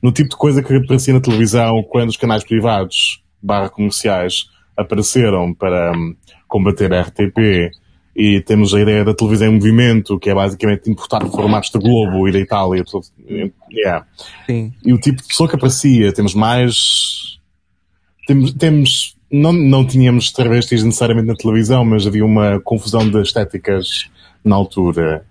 no 0.02 0.12
tipo 0.12 0.30
de 0.30 0.36
coisa 0.36 0.62
que 0.62 0.74
aparecia 0.74 1.12
na 1.14 1.20
televisão 1.20 1.82
quando 1.90 2.08
os 2.10 2.16
canais 2.16 2.42
privados, 2.44 3.22
barra 3.42 3.68
comerciais, 3.68 4.46
apareceram 4.76 5.52
para 5.54 5.92
hum, 5.96 6.14
combater 6.48 6.92
a 6.92 7.02
RTP. 7.02 7.70
E 8.16 8.40
temos 8.42 8.72
a 8.72 8.80
ideia 8.80 9.04
da 9.04 9.12
televisão 9.12 9.48
em 9.48 9.54
movimento, 9.54 10.20
que 10.20 10.30
é 10.30 10.34
basicamente 10.34 10.88
importar 10.88 11.26
formatos 11.26 11.70
da 11.70 11.80
Globo 11.80 12.28
e 12.28 12.32
da 12.32 12.38
Itália. 12.38 12.84
tudo- 12.84 13.06
Yeah 13.72 14.06
Sim. 14.46 14.72
e 14.84 14.92
o 14.92 14.98
tipo 14.98 15.20
de 15.20 15.26
pessoa 15.26 15.48
que 15.48 15.56
aparecia. 15.56 16.12
Temos 16.12 16.32
mais. 16.32 17.40
Temos. 18.26 18.52
temos 18.52 19.16
não, 19.32 19.52
não 19.52 19.84
tínhamos 19.84 20.30
travestis 20.30 20.84
necessariamente 20.84 21.26
na 21.26 21.34
televisão, 21.34 21.84
mas 21.84 22.06
havia 22.06 22.24
uma 22.24 22.60
confusão 22.60 23.08
de 23.10 23.20
estéticas 23.20 24.08
na 24.44 24.54
altura. 24.54 25.26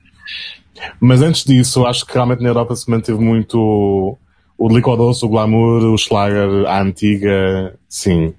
Mas 0.99 1.21
antes 1.21 1.43
disso, 1.43 1.85
acho 1.85 2.05
que 2.05 2.13
realmente 2.13 2.41
na 2.41 2.49
Europa 2.49 2.75
se 2.75 2.89
manteve 2.89 3.19
muito 3.19 4.17
o 4.57 4.69
licodoce, 4.69 5.25
o 5.25 5.29
glamour, 5.29 5.83
o 5.83 5.97
schlager, 5.97 6.65
a 6.67 6.81
antiga. 6.81 7.77
Sim. 7.87 8.33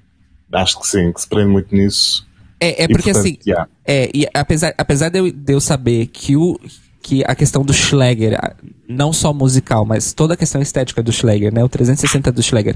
Acho 0.53 0.81
que 0.81 0.87
sim, 0.87 1.13
que 1.13 1.21
se 1.21 1.29
prende 1.29 1.51
muito 1.51 1.75
nisso. 1.75 2.27
É, 2.61 2.83
é 2.83 2.85
E, 2.85 2.89
porque 2.89 3.13
portanto, 3.13 3.17
assim, 3.21 3.39
yeah. 3.47 3.69
É, 3.85 4.11
e 4.15 4.27
apesar, 4.33 4.75
apesar 4.79 5.09
de, 5.09 5.19
eu, 5.19 5.31
de 5.33 5.53
eu 5.53 5.61
saber 5.61 6.07
que, 6.07 6.37
o, 6.37 6.59
que 7.03 7.23
a 7.27 7.35
questão 7.35 7.63
do 7.65 7.73
Schlegel, 7.73 8.37
a- 8.37 8.55
não 8.89 9.13
só 9.13 9.33
musical, 9.33 9.85
mas 9.85 10.13
toda 10.13 10.35
a 10.35 10.37
questão 10.37 10.63
estética 10.63 11.03
do 11.03 11.13
Schlegel, 11.13 11.53
né? 11.53 11.63
O 11.65 11.69
360 11.69 12.31
do 12.33 12.43
Schlegel, 12.43 12.75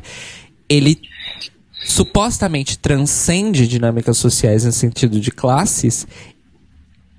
ele 0.68 0.98
supostamente 1.84 2.78
transcende 2.78 3.66
dinâmicas 3.66 4.18
sociais 4.18 4.64
no 4.64 4.72
sentido 4.72 5.20
de 5.20 5.30
classes. 5.30 6.06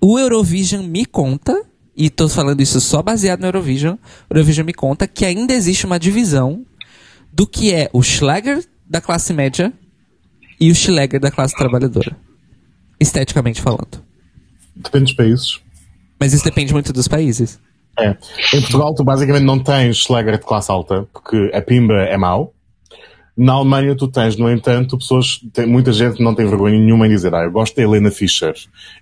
O 0.02 0.20
Eurovision 0.20 0.84
me 0.86 1.06
conta, 1.06 1.64
e 2.00 2.10
tô 2.10 2.30
falando 2.30 2.62
isso 2.62 2.80
só 2.80 3.02
baseado 3.04 3.42
no 3.42 3.48
Eurovision, 3.48 3.96
o 4.30 4.34
Eurovision 4.34 4.66
me 4.66 4.74
conta 4.74 5.06
que 5.06 5.26
ainda 5.26 5.54
existe 5.54 5.86
uma 5.86 6.00
divisão 6.00 6.66
do 7.34 7.46
que 7.46 7.74
é 7.74 7.90
o 7.92 8.02
Schlager 8.02 8.64
da 8.90 9.02
classe 9.02 9.34
média 9.34 9.74
e 10.58 10.72
o 10.72 10.76
Schlager 10.76 11.20
da 11.20 11.30
classe 11.30 11.54
trabalhadora. 11.58 12.16
Esteticamente 13.02 13.62
falando. 13.62 14.02
Depende 14.74 15.06
dos 15.06 15.14
países. 15.14 15.60
Mas 16.18 16.32
isso 16.32 16.46
depende 16.46 16.72
muito 16.72 16.94
dos 16.94 17.10
países. 17.10 17.60
É. 18.00 18.16
Em 18.54 18.62
Portugal, 18.62 18.96
tu 18.96 19.04
basicamente 19.04 19.44
não 19.44 19.60
tens 19.60 19.98
Schlager 19.98 20.38
de 20.38 20.46
classe 20.46 20.72
alta, 20.72 21.06
porque 21.12 21.52
a 21.54 21.62
pimba 21.62 21.96
é 21.96 22.16
mau. 22.16 22.54
Na 23.36 23.54
Alemanha, 23.54 23.94
tu 23.94 24.08
tens, 24.08 24.38
no 24.38 24.50
entanto, 24.50 24.98
pessoas, 24.98 25.42
tem, 25.52 25.66
muita 25.66 25.92
gente 25.92 26.24
não 26.24 26.34
tem 26.34 26.48
vergonha 26.48 26.80
nenhuma 26.80 27.08
em 27.08 27.10
dizer, 27.10 27.36
ah, 27.36 27.44
eu 27.44 27.52
gosto 27.52 27.76
da 27.76 27.82
Helena 27.82 28.10
Fischer, 28.10 28.54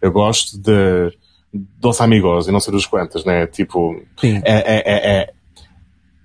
eu 0.01 0.11
gosto 0.11 0.59
de 0.59 1.11
Dos 1.53 2.01
Amigos, 2.01 2.47
e 2.47 2.51
não 2.51 2.59
sei 2.59 2.71
dos 2.71 2.85
quantas, 2.85 3.23
né? 3.25 3.47
Tipo, 3.47 4.01
Sim. 4.19 4.41
é, 4.43 4.51
é, 4.53 4.83
é, 4.85 5.33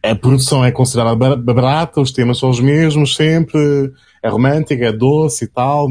é- 0.05 0.11
a 0.11 0.15
produção 0.17 0.65
é 0.65 0.73
considerada 0.73 1.15
bar- 1.15 1.37
barata, 1.37 2.01
os 2.01 2.11
temas 2.11 2.39
são 2.39 2.51
os 2.51 2.59
mesmos 2.59 3.15
sempre, 3.15 3.93
é 4.23 4.29
romântica, 4.29 4.87
é 4.87 4.93
doce 4.93 5.45
e 5.45 5.49
tal, 5.49 5.87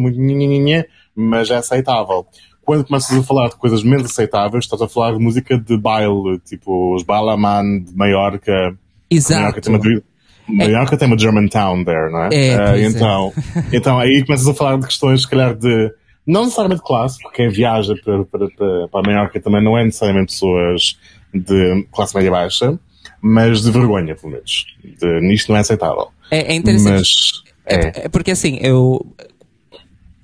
mas 1.15 1.49
é 1.49 1.55
aceitável. 1.55 2.25
Quando 2.63 2.85
começas 2.85 3.17
a 3.17 3.23
falar 3.23 3.49
de 3.49 3.55
coisas 3.55 3.83
menos 3.83 4.05
aceitáveis, 4.05 4.65
estás 4.65 4.81
a 4.81 4.87
falar 4.87 5.13
de 5.13 5.19
música 5.19 5.57
de 5.57 5.77
baile, 5.77 6.39
tipo 6.45 6.93
os 6.95 7.03
Balaman 7.03 7.79
de 7.83 7.95
Maiorca. 7.95 8.51
Maiorca 8.51 8.77
Exato. 9.09 9.61
tem 9.61 9.73
uma, 9.75 10.01
Maiorca 10.47 10.97
tem 10.97 11.07
uma 11.07 11.17
Germantown 11.17 11.83
there, 11.83 12.11
não 12.11 12.23
é? 12.25 12.29
É, 12.33 12.81
é. 12.81 12.85
então, 12.87 13.33
então 13.73 13.97
aí 13.99 14.23
começas 14.25 14.47
a 14.47 14.53
falar 14.53 14.77
de 14.77 14.85
questões, 14.87 15.21
se 15.23 15.29
calhar, 15.29 15.55
de 15.55 15.91
não 16.25 16.43
necessariamente 16.43 16.83
classe, 16.83 17.17
porque 17.21 17.37
quem 17.37 17.49
viaja 17.49 17.93
para, 18.03 18.23
para, 18.25 18.47
para, 18.49 18.87
para 18.87 18.99
a 18.99 19.03
Maiorca 19.03 19.39
também 19.41 19.63
não 19.63 19.77
é 19.77 19.83
necessariamente 19.83 20.33
pessoas 20.33 20.97
de 21.33 21.85
classe 21.91 22.15
média 22.15 22.31
baixa, 22.31 22.79
mas 23.21 23.61
de 23.61 23.71
vergonha, 23.71 24.15
pelo 24.15 24.33
menos. 24.33 24.65
De, 24.83 25.21
nisto 25.21 25.49
não 25.49 25.57
é 25.57 25.61
aceitável. 25.61 26.07
É, 26.29 26.53
é 26.53 26.55
interessante. 26.55 26.91
Mas, 26.97 27.31
é. 27.65 27.75
É, 27.75 28.05
é 28.05 28.09
porque 28.09 28.31
assim, 28.31 28.59
eu. 28.61 29.05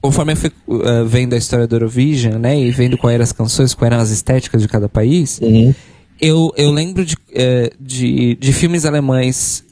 Conforme 0.01 0.33
eu 0.33 0.37
fui 0.37 0.51
uh, 0.67 1.05
vendo 1.05 1.33
a 1.33 1.37
história 1.37 1.67
do 1.67 1.75
Eurovision, 1.75 2.35
né? 2.39 2.57
E 2.57 2.71
vendo 2.71 2.97
quais 2.97 3.15
eram 3.15 3.23
as 3.23 3.31
canções, 3.31 3.73
quais 3.73 3.91
eram 3.91 4.01
as 4.01 4.09
estéticas 4.09 4.61
de 4.61 4.67
cada 4.67 4.87
país, 4.87 5.39
Uhum. 5.41 5.73
eu, 6.21 6.53
eu 6.55 6.71
lembro 6.71 7.03
de, 7.03 7.17
eh, 7.33 7.71
de, 7.79 8.35
de 8.35 8.53
filmes 8.53 8.85
alemães. 8.85 9.65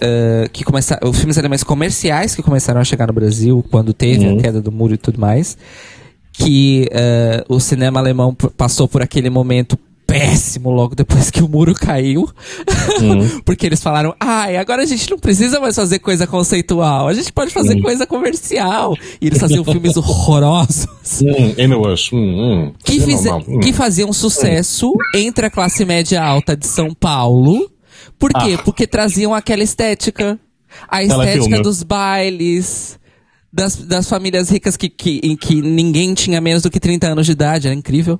Eh, 0.00 0.48
que 0.52 0.64
começaram, 0.64 1.08
os 1.08 1.16
filmes 1.18 1.38
alemães 1.38 1.62
comerciais 1.62 2.34
que 2.34 2.42
começaram 2.42 2.80
a 2.80 2.84
chegar 2.84 3.06
no 3.06 3.12
Brasil 3.12 3.64
quando 3.70 3.92
teve 3.92 4.26
Uhum. 4.26 4.38
a 4.38 4.42
queda 4.42 4.60
do 4.60 4.72
muro 4.72 4.94
e 4.94 4.98
tudo 4.98 5.20
mais, 5.20 5.56
que 6.32 6.88
eh, 6.90 7.44
o 7.48 7.60
cinema 7.60 8.00
alemão 8.00 8.34
passou 8.56 8.88
por 8.88 9.00
aquele 9.02 9.30
momento 9.30 9.78
péssimo 10.06 10.70
logo 10.70 10.94
depois 10.94 11.30
que 11.30 11.42
o 11.42 11.48
muro 11.48 11.74
caiu. 11.74 12.28
Hum. 13.00 13.40
Porque 13.44 13.66
eles 13.66 13.82
falaram, 13.82 14.14
ai, 14.20 14.56
agora 14.56 14.82
a 14.82 14.86
gente 14.86 15.10
não 15.10 15.18
precisa 15.18 15.58
mais 15.58 15.74
fazer 15.74 15.98
coisa 15.98 16.26
conceitual, 16.26 17.08
a 17.08 17.14
gente 17.14 17.32
pode 17.32 17.50
fazer 17.52 17.76
Hum. 17.78 17.82
coisa 17.82 18.06
comercial. 18.06 18.94
E 19.20 19.26
eles 19.26 19.38
faziam 19.40 19.64
filmes 19.64 19.96
horrorosos. 19.96 20.86
Hum. 21.22 21.54
Hum, 22.12 22.16
hum. 22.18 22.72
Que, 22.82 23.02
É 23.02 23.06
normal. 23.06 23.42
Hum. 23.48 23.60
que 23.60 23.72
faziam 23.72 24.12
sucesso 24.12 24.90
entre 25.14 25.46
a 25.46 25.50
classe 25.50 25.84
média 25.84 26.22
alta 26.22 26.56
de 26.56 26.66
São 26.66 26.94
Paulo. 26.94 27.70
Por 28.32 28.42
quê? 28.42 28.56
Ah. 28.58 28.62
Porque 28.64 28.86
traziam 28.86 29.34
aquela 29.34 29.62
estética. 29.62 30.38
A 30.88 31.02
estética 31.02 31.60
dos 31.62 31.82
bailes. 31.82 32.98
Das, 33.52 33.76
das 33.76 34.08
famílias 34.08 34.50
ricas 34.50 34.76
que, 34.76 34.88
que, 34.88 35.20
em 35.22 35.36
que 35.36 35.62
ninguém 35.62 36.12
tinha 36.12 36.40
menos 36.40 36.60
do 36.64 36.68
que 36.70 36.80
30 36.80 37.06
anos 37.12 37.24
de 37.24 37.30
idade, 37.30 37.68
era 37.68 37.76
incrível. 37.76 38.18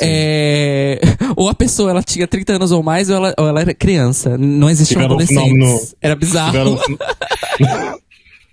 É, 0.00 1.00
ou 1.34 1.48
a 1.48 1.54
pessoa 1.54 1.90
ela 1.90 2.00
tinha 2.02 2.28
30 2.28 2.52
anos 2.52 2.70
ou 2.70 2.80
mais, 2.80 3.10
ou 3.10 3.16
ela, 3.16 3.34
ou 3.36 3.48
ela 3.48 3.60
era 3.60 3.74
criança. 3.74 4.38
Não 4.38 4.70
existiam 4.70 5.00
Tiveram 5.02 5.16
um 5.16 5.18
adolescentes. 5.18 5.52
fenómeno- 5.52 5.88
Era 6.00 6.14
bizarro. 6.14 6.52
Tiveram, 6.52 7.98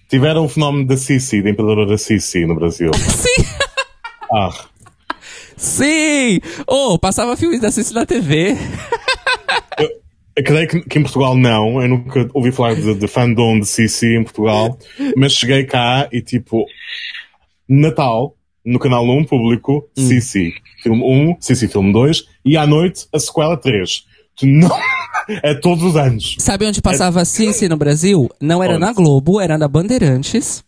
Tiveram 0.09 0.45
o 0.45 0.49
fenómeno 0.49 0.87
da 0.87 0.97
Sissi, 0.97 1.43
da 1.43 1.49
imperadora 1.51 1.95
Sissi 1.95 2.43
no 2.47 2.55
Brasil. 2.55 2.89
Sim, 2.95 3.45
Ah, 4.33 4.49
sim! 5.55 6.39
Oh, 6.65 6.97
passava 6.97 7.37
filmes 7.37 7.59
da 7.61 7.69
Cici 7.69 7.93
na 7.93 8.03
TV. 8.05 8.55
eu 10.36 10.43
creio 10.43 10.67
que, 10.67 10.81
que 10.81 10.99
em 10.99 11.03
Portugal 11.03 11.36
não. 11.36 11.81
Eu 11.81 11.88
nunca 11.89 12.29
ouvi 12.33 12.51
falar 12.51 12.75
de, 12.75 12.93
de 12.95 13.07
fandom 13.07 13.59
de 13.59 13.65
Sissi 13.67 14.15
em 14.15 14.23
Portugal. 14.23 14.77
Mas 15.15 15.33
cheguei 15.33 15.63
cá 15.63 16.07
e 16.11 16.21
tipo, 16.21 16.65
Natal, 17.67 18.36
no 18.65 18.79
canal 18.79 19.05
1 19.05 19.25
público, 19.25 19.88
Hum. 19.97 20.07
Sissi 20.07 20.53
filme 20.83 21.01
1, 21.03 21.38
Sissi 21.39 21.67
filme 21.67 21.91
2 21.91 22.23
e 22.45 22.57
à 22.57 22.67
noite 22.67 23.07
a 23.13 23.19
sequela 23.19 23.57
3. 23.57 24.03
Tu 24.36 24.45
não. 24.45 24.69
É 25.41 25.55
todos 25.55 25.83
os 25.83 25.95
anos. 25.95 26.36
Sabe 26.38 26.67
onde 26.67 26.83
passava 26.83 27.19
a 27.21 27.25
Cici 27.25 27.67
no 27.67 27.75
Brasil? 27.77 28.29
Não 28.39 28.61
era 28.61 28.73
Onde? 28.73 28.81
na 28.81 28.93
Globo, 28.93 29.41
era 29.41 29.57
na 29.57 29.67
Bandeirantes. 29.67 30.63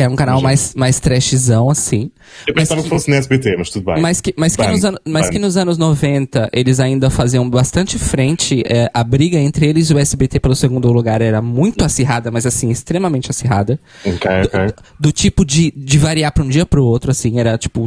Que 0.00 0.04
é 0.04 0.08
um 0.08 0.16
canal 0.16 0.40
mais, 0.40 0.74
mais 0.74 0.98
trashzão, 0.98 1.68
assim. 1.68 2.10
eu 2.46 2.54
pensava 2.54 2.82
que 2.82 2.88
fosse 2.88 3.10
na 3.10 3.16
SBT, 3.16 3.54
mas 3.58 3.68
tudo 3.70 3.84
bem. 3.84 4.00
Mas 4.00 4.20
que, 4.20 4.32
mas, 4.36 4.56
que 4.56 4.62
Bem, 4.62 4.70
nos, 4.72 4.84
an- 4.84 4.96
mas 5.06 5.22
bem. 5.24 5.32
que 5.32 5.38
nos 5.38 5.56
anos 5.56 5.76
90 5.76 6.48
eles 6.52 6.80
ainda 6.80 7.10
faziam 7.10 7.48
bastante 7.48 7.98
frente. 7.98 8.62
é, 8.66 8.90
a 8.94 9.04
briga 9.04 9.38
entre 9.38 9.66
eles 9.68 9.90
e 9.90 9.94
o 9.94 9.98
SBT 9.98 10.40
pelo 10.40 10.54
segundo 10.56 10.90
lugar 10.90 11.20
era 11.20 11.42
muito 11.42 11.84
acirrada, 11.84 12.30
mas 12.30 12.46
assim, 12.46 12.70
extremamente 12.70 13.30
acirrada. 13.30 13.78
Ok, 14.06 14.30
ok. 14.44 14.74
Do 14.98 15.12
tipo 15.12 15.44
de, 15.44 15.70
de 15.76 15.98
variar 15.98 16.32
pra 16.32 16.44
um 16.44 16.48
dia 16.48 16.64
pro 16.64 16.84
outro, 16.84 17.10
assim, 17.10 17.38
era 17.38 17.58
tipo 17.58 17.86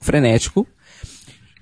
frenético. 0.00 0.66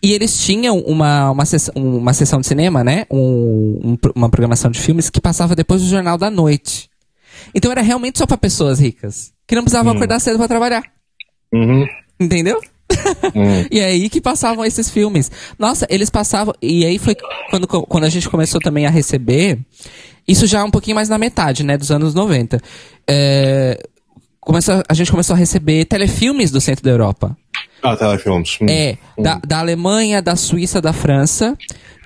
E 0.02 0.12
eles 0.12 0.38
tinham 0.44 0.78
uma, 0.80 1.30
uma, 1.30 1.44
sessão, 1.44 1.72
uma 1.76 2.12
sessão 2.12 2.40
de 2.40 2.46
cinema, 2.46 2.84
né? 2.84 3.04
Um- 3.10 3.80
um 3.92 3.98
uma 4.14 4.28
programação 4.30 4.70
de 4.70 4.78
filmes 4.80 5.10
que 5.10 5.20
passava 5.20 5.54
depois 5.54 5.82
do 5.82 5.88
Jornal 5.88 6.16
da 6.16 6.30
Noite. 6.30 6.88
Então 7.54 7.70
era 7.70 7.82
realmente 7.82 8.18
só 8.18 8.26
pra 8.26 8.36
pessoas 8.36 8.78
ricas. 8.80 9.32
Que 9.46 9.54
não 9.54 9.62
precisavam 9.62 9.92
acordar 9.92 10.20
cedo 10.20 10.38
pra 10.38 10.48
trabalhar. 10.48 10.82
Uhum. 11.52 11.86
Entendeu? 12.18 12.60
Hum. 13.34 13.64
E 13.70 13.80
é 13.80 13.86
aí 13.86 14.08
que 14.08 14.20
passavam 14.20 14.64
esses 14.64 14.88
filmes. 14.88 15.30
Nossa, 15.58 15.86
eles 15.90 16.08
passavam. 16.08 16.54
E 16.62 16.84
aí 16.84 16.98
foi 16.98 17.16
quando, 17.50 17.66
quando 17.66 18.04
a 18.04 18.08
gente 18.08 18.28
começou 18.28 18.60
também 18.60 18.86
a 18.86 18.90
receber. 18.90 19.58
Isso 20.26 20.46
já 20.46 20.64
um 20.64 20.70
pouquinho 20.70 20.94
mais 20.94 21.08
na 21.08 21.18
metade, 21.18 21.62
né? 21.62 21.76
Dos 21.76 21.90
anos 21.90 22.14
90. 22.14 22.60
É, 23.08 23.78
começou, 24.40 24.82
a 24.88 24.94
gente 24.94 25.10
começou 25.10 25.34
a 25.34 25.38
receber 25.38 25.84
telefilmes 25.84 26.50
do 26.50 26.60
centro 26.60 26.84
da 26.84 26.90
Europa. 26.90 27.36
Ah, 27.82 27.96
telefilmes. 27.96 28.58
Hum. 28.60 28.66
É, 28.68 28.96
da, 29.18 29.40
da 29.46 29.58
Alemanha, 29.58 30.22
da 30.22 30.34
Suíça, 30.34 30.80
da 30.80 30.92
França. 30.92 31.56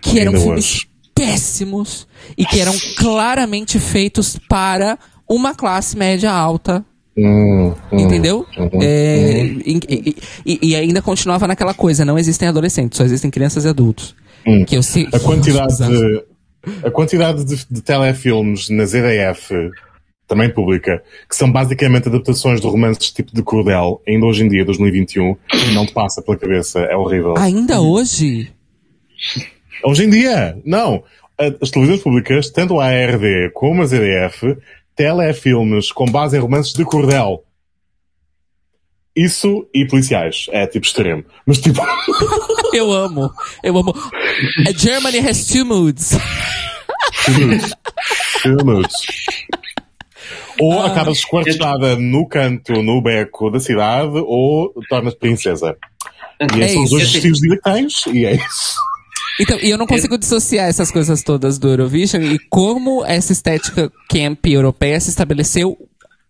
Que 0.02 0.18
eram 0.18 0.32
filmes 0.32 0.86
péssimos. 1.14 2.06
E 2.36 2.44
que 2.44 2.60
eram 2.60 2.74
claramente 2.96 3.78
feitos 3.78 4.38
para 4.48 4.98
uma 5.28 5.54
classe 5.54 5.96
média 5.96 6.30
alta 6.32 6.84
Hum, 6.84 6.84
hum. 6.84 6.89
Entendeu? 7.92 8.46
Uhum. 8.56 8.68
É, 8.82 9.44
e, 9.44 9.80
e- 9.88 10.16
e- 10.46 10.58
e 10.70 10.76
ainda 10.76 11.00
continuava 11.02 11.46
naquela 11.46 11.74
coisa, 11.74 12.04
não 12.04 12.18
existem 12.18 12.48
adolescentes, 12.48 12.96
só 12.96 13.04
existem 13.04 13.30
crianças 13.30 13.64
e 13.64 13.68
adultos. 13.68 14.14
Hum. 14.46 14.64
Que 14.64 14.76
eu 14.76 14.82
sei. 14.82 15.06
A 15.12 15.18
quantidade 15.20 15.76
de, 15.76 16.22
a 16.84 16.90
quantidade 16.90 17.44
de, 17.44 17.66
de 17.70 17.82
telefilmes 17.82 18.68
na 18.70 18.84
ZDF, 18.84 19.52
também 20.26 20.48
pública, 20.48 21.02
que 21.28 21.34
são 21.36 21.50
basicamente 21.50 22.08
adaptações 22.08 22.60
de 22.60 22.66
romances 22.66 23.10
tipo 23.10 23.34
de 23.34 23.42
Cordel, 23.42 24.00
ainda 24.06 24.26
hoje 24.26 24.44
em 24.44 24.48
dia, 24.48 24.64
2021, 24.64 25.36
não 25.74 25.84
te 25.84 25.92
passa 25.92 26.22
pela 26.22 26.36
cabeça, 26.36 26.80
é 26.80 26.96
horrível. 26.96 27.34
Ainda 27.36 27.80
hoje? 27.80 28.48
Hoje 29.84 30.04
em 30.04 30.10
dia, 30.10 30.56
não. 30.64 31.02
As 31.60 31.70
televisões 31.70 32.02
públicas, 32.02 32.50
tanto 32.50 32.78
a 32.78 32.86
ARD 32.86 33.50
como 33.54 33.82
a 33.82 33.86
ZDF, 33.86 34.56
telefilmes 35.00 35.90
com 35.90 36.04
base 36.04 36.36
em 36.36 36.40
romances 36.40 36.74
de 36.74 36.84
Cordel. 36.84 37.42
Isso 39.16 39.66
e 39.74 39.86
policiais. 39.86 40.44
É 40.50 40.66
tipo 40.66 40.84
extremo. 40.84 41.24
Mas 41.46 41.58
tipo. 41.58 41.80
Eu 42.74 42.92
amo. 42.92 43.30
Eu 43.62 43.78
amo. 43.78 43.94
A 44.68 44.72
Germany 44.76 45.18
has 45.20 45.46
two 45.46 45.64
moods. 45.64 46.12
Filmes. 47.14 47.74
Filmes. 48.42 48.92
Ou 50.60 50.82
acabas 50.82 51.18
esquartejada 51.18 51.96
no 51.96 52.28
canto, 52.28 52.82
no 52.82 53.00
beco 53.00 53.50
da 53.50 53.58
cidade, 53.58 54.18
ou 54.18 54.70
tornas 54.90 55.14
princesa. 55.14 55.78
E 56.54 56.60
É 56.60 56.64
esses 56.66 56.74
são 56.74 56.84
os 56.84 56.90
dois 56.90 57.04
estilos 57.04 57.40
de 57.40 57.48
vida 57.48 57.56
que 57.56 57.62
tens, 57.62 58.06
e 58.06 58.26
é 58.26 58.34
isso. 58.34 58.74
Então, 59.40 59.58
e 59.62 59.70
eu 59.70 59.78
não 59.78 59.86
consigo 59.86 60.18
dissociar 60.18 60.68
essas 60.68 60.90
coisas 60.90 61.22
todas 61.22 61.58
do 61.58 61.68
Eurovision 61.68 62.22
e 62.22 62.38
como 62.50 63.04
essa 63.04 63.32
estética 63.32 63.90
camp 64.10 64.44
europeia 64.46 65.00
se 65.00 65.10
estabeleceu 65.10 65.76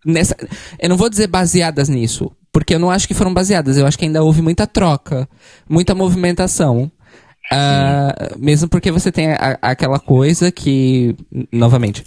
nessa. 0.05 0.35
Eu 0.79 0.89
não 0.89 0.97
vou 0.97 1.09
dizer 1.09 1.27
baseadas 1.27 1.89
nisso, 1.89 2.31
porque 2.53 2.73
eu 2.75 2.79
não 2.79 2.89
acho 2.89 3.07
que 3.07 3.13
foram 3.13 3.33
baseadas. 3.33 3.77
Eu 3.77 3.85
acho 3.85 3.97
que 3.99 4.05
ainda 4.05 4.23
houve 4.23 4.41
muita 4.41 4.65
troca, 4.65 5.27
muita 5.69 5.93
movimentação. 5.93 6.89
Ah, 7.51 8.31
mesmo 8.37 8.69
porque 8.69 8.91
você 8.91 9.11
tem 9.11 9.31
a- 9.33 9.57
aquela 9.61 9.99
coisa 9.99 10.49
que, 10.51 11.13
novamente, 11.51 12.01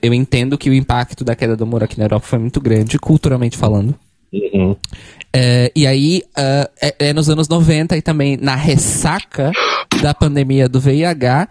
eu 0.00 0.14
entendo 0.14 0.56
que 0.56 0.70
o 0.70 0.74
impacto 0.74 1.22
da 1.22 1.36
queda 1.36 1.54
do 1.54 1.66
muro 1.66 1.84
aqui 1.84 1.98
na 1.98 2.04
Europa 2.06 2.26
foi 2.26 2.38
muito 2.38 2.60
grande, 2.62 2.98
culturalmente 2.98 3.58
falando. 3.58 3.94
É, 5.32 5.70
e 5.76 5.86
aí, 5.86 6.22
ah, 6.36 6.70
é, 6.80 6.94
é 7.08 7.12
nos 7.12 7.28
anos 7.28 7.48
90 7.48 7.96
e 7.96 8.02
também 8.02 8.36
na 8.36 8.54
ressaca 8.54 9.52
da 10.00 10.14
pandemia 10.14 10.68
do 10.68 10.80
VIH, 10.80 11.48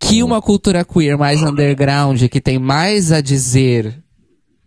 que 0.00 0.22
uma 0.22 0.40
cultura 0.40 0.84
queer 0.84 1.18
mais 1.18 1.42
underground, 1.42 2.22
que 2.28 2.40
tem 2.40 2.58
mais 2.58 3.12
a 3.12 3.20
dizer 3.20 4.02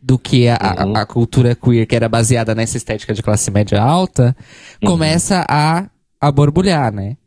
do 0.02 0.18
que 0.20 0.47
a, 0.47 0.56
a- 0.56 1.02
a 1.02 1.06
cultura 1.06 1.56
queer 1.56 1.86
que 1.88 1.95
era 1.95 2.10
baseada 2.10 2.54
nessa 2.56 2.76
estética 2.78 3.14
de 3.14 3.22
classe 3.24 3.49
média 3.52 3.82
alta, 3.82 4.36
começa 4.86 5.45
a, 5.47 5.86
a 6.20 6.32
borbulhar, 6.32 6.91
né? 6.93 7.18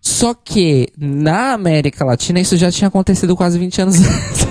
Só 0.00 0.34
que 0.34 0.88
na 0.96 1.52
América 1.54 2.04
Latina 2.04 2.38
isso 2.38 2.56
já 2.56 2.70
tinha 2.70 2.86
acontecido 2.88 3.34
quase 3.34 3.58
20 3.58 3.82
anos 3.82 3.96
antes. 4.00 4.46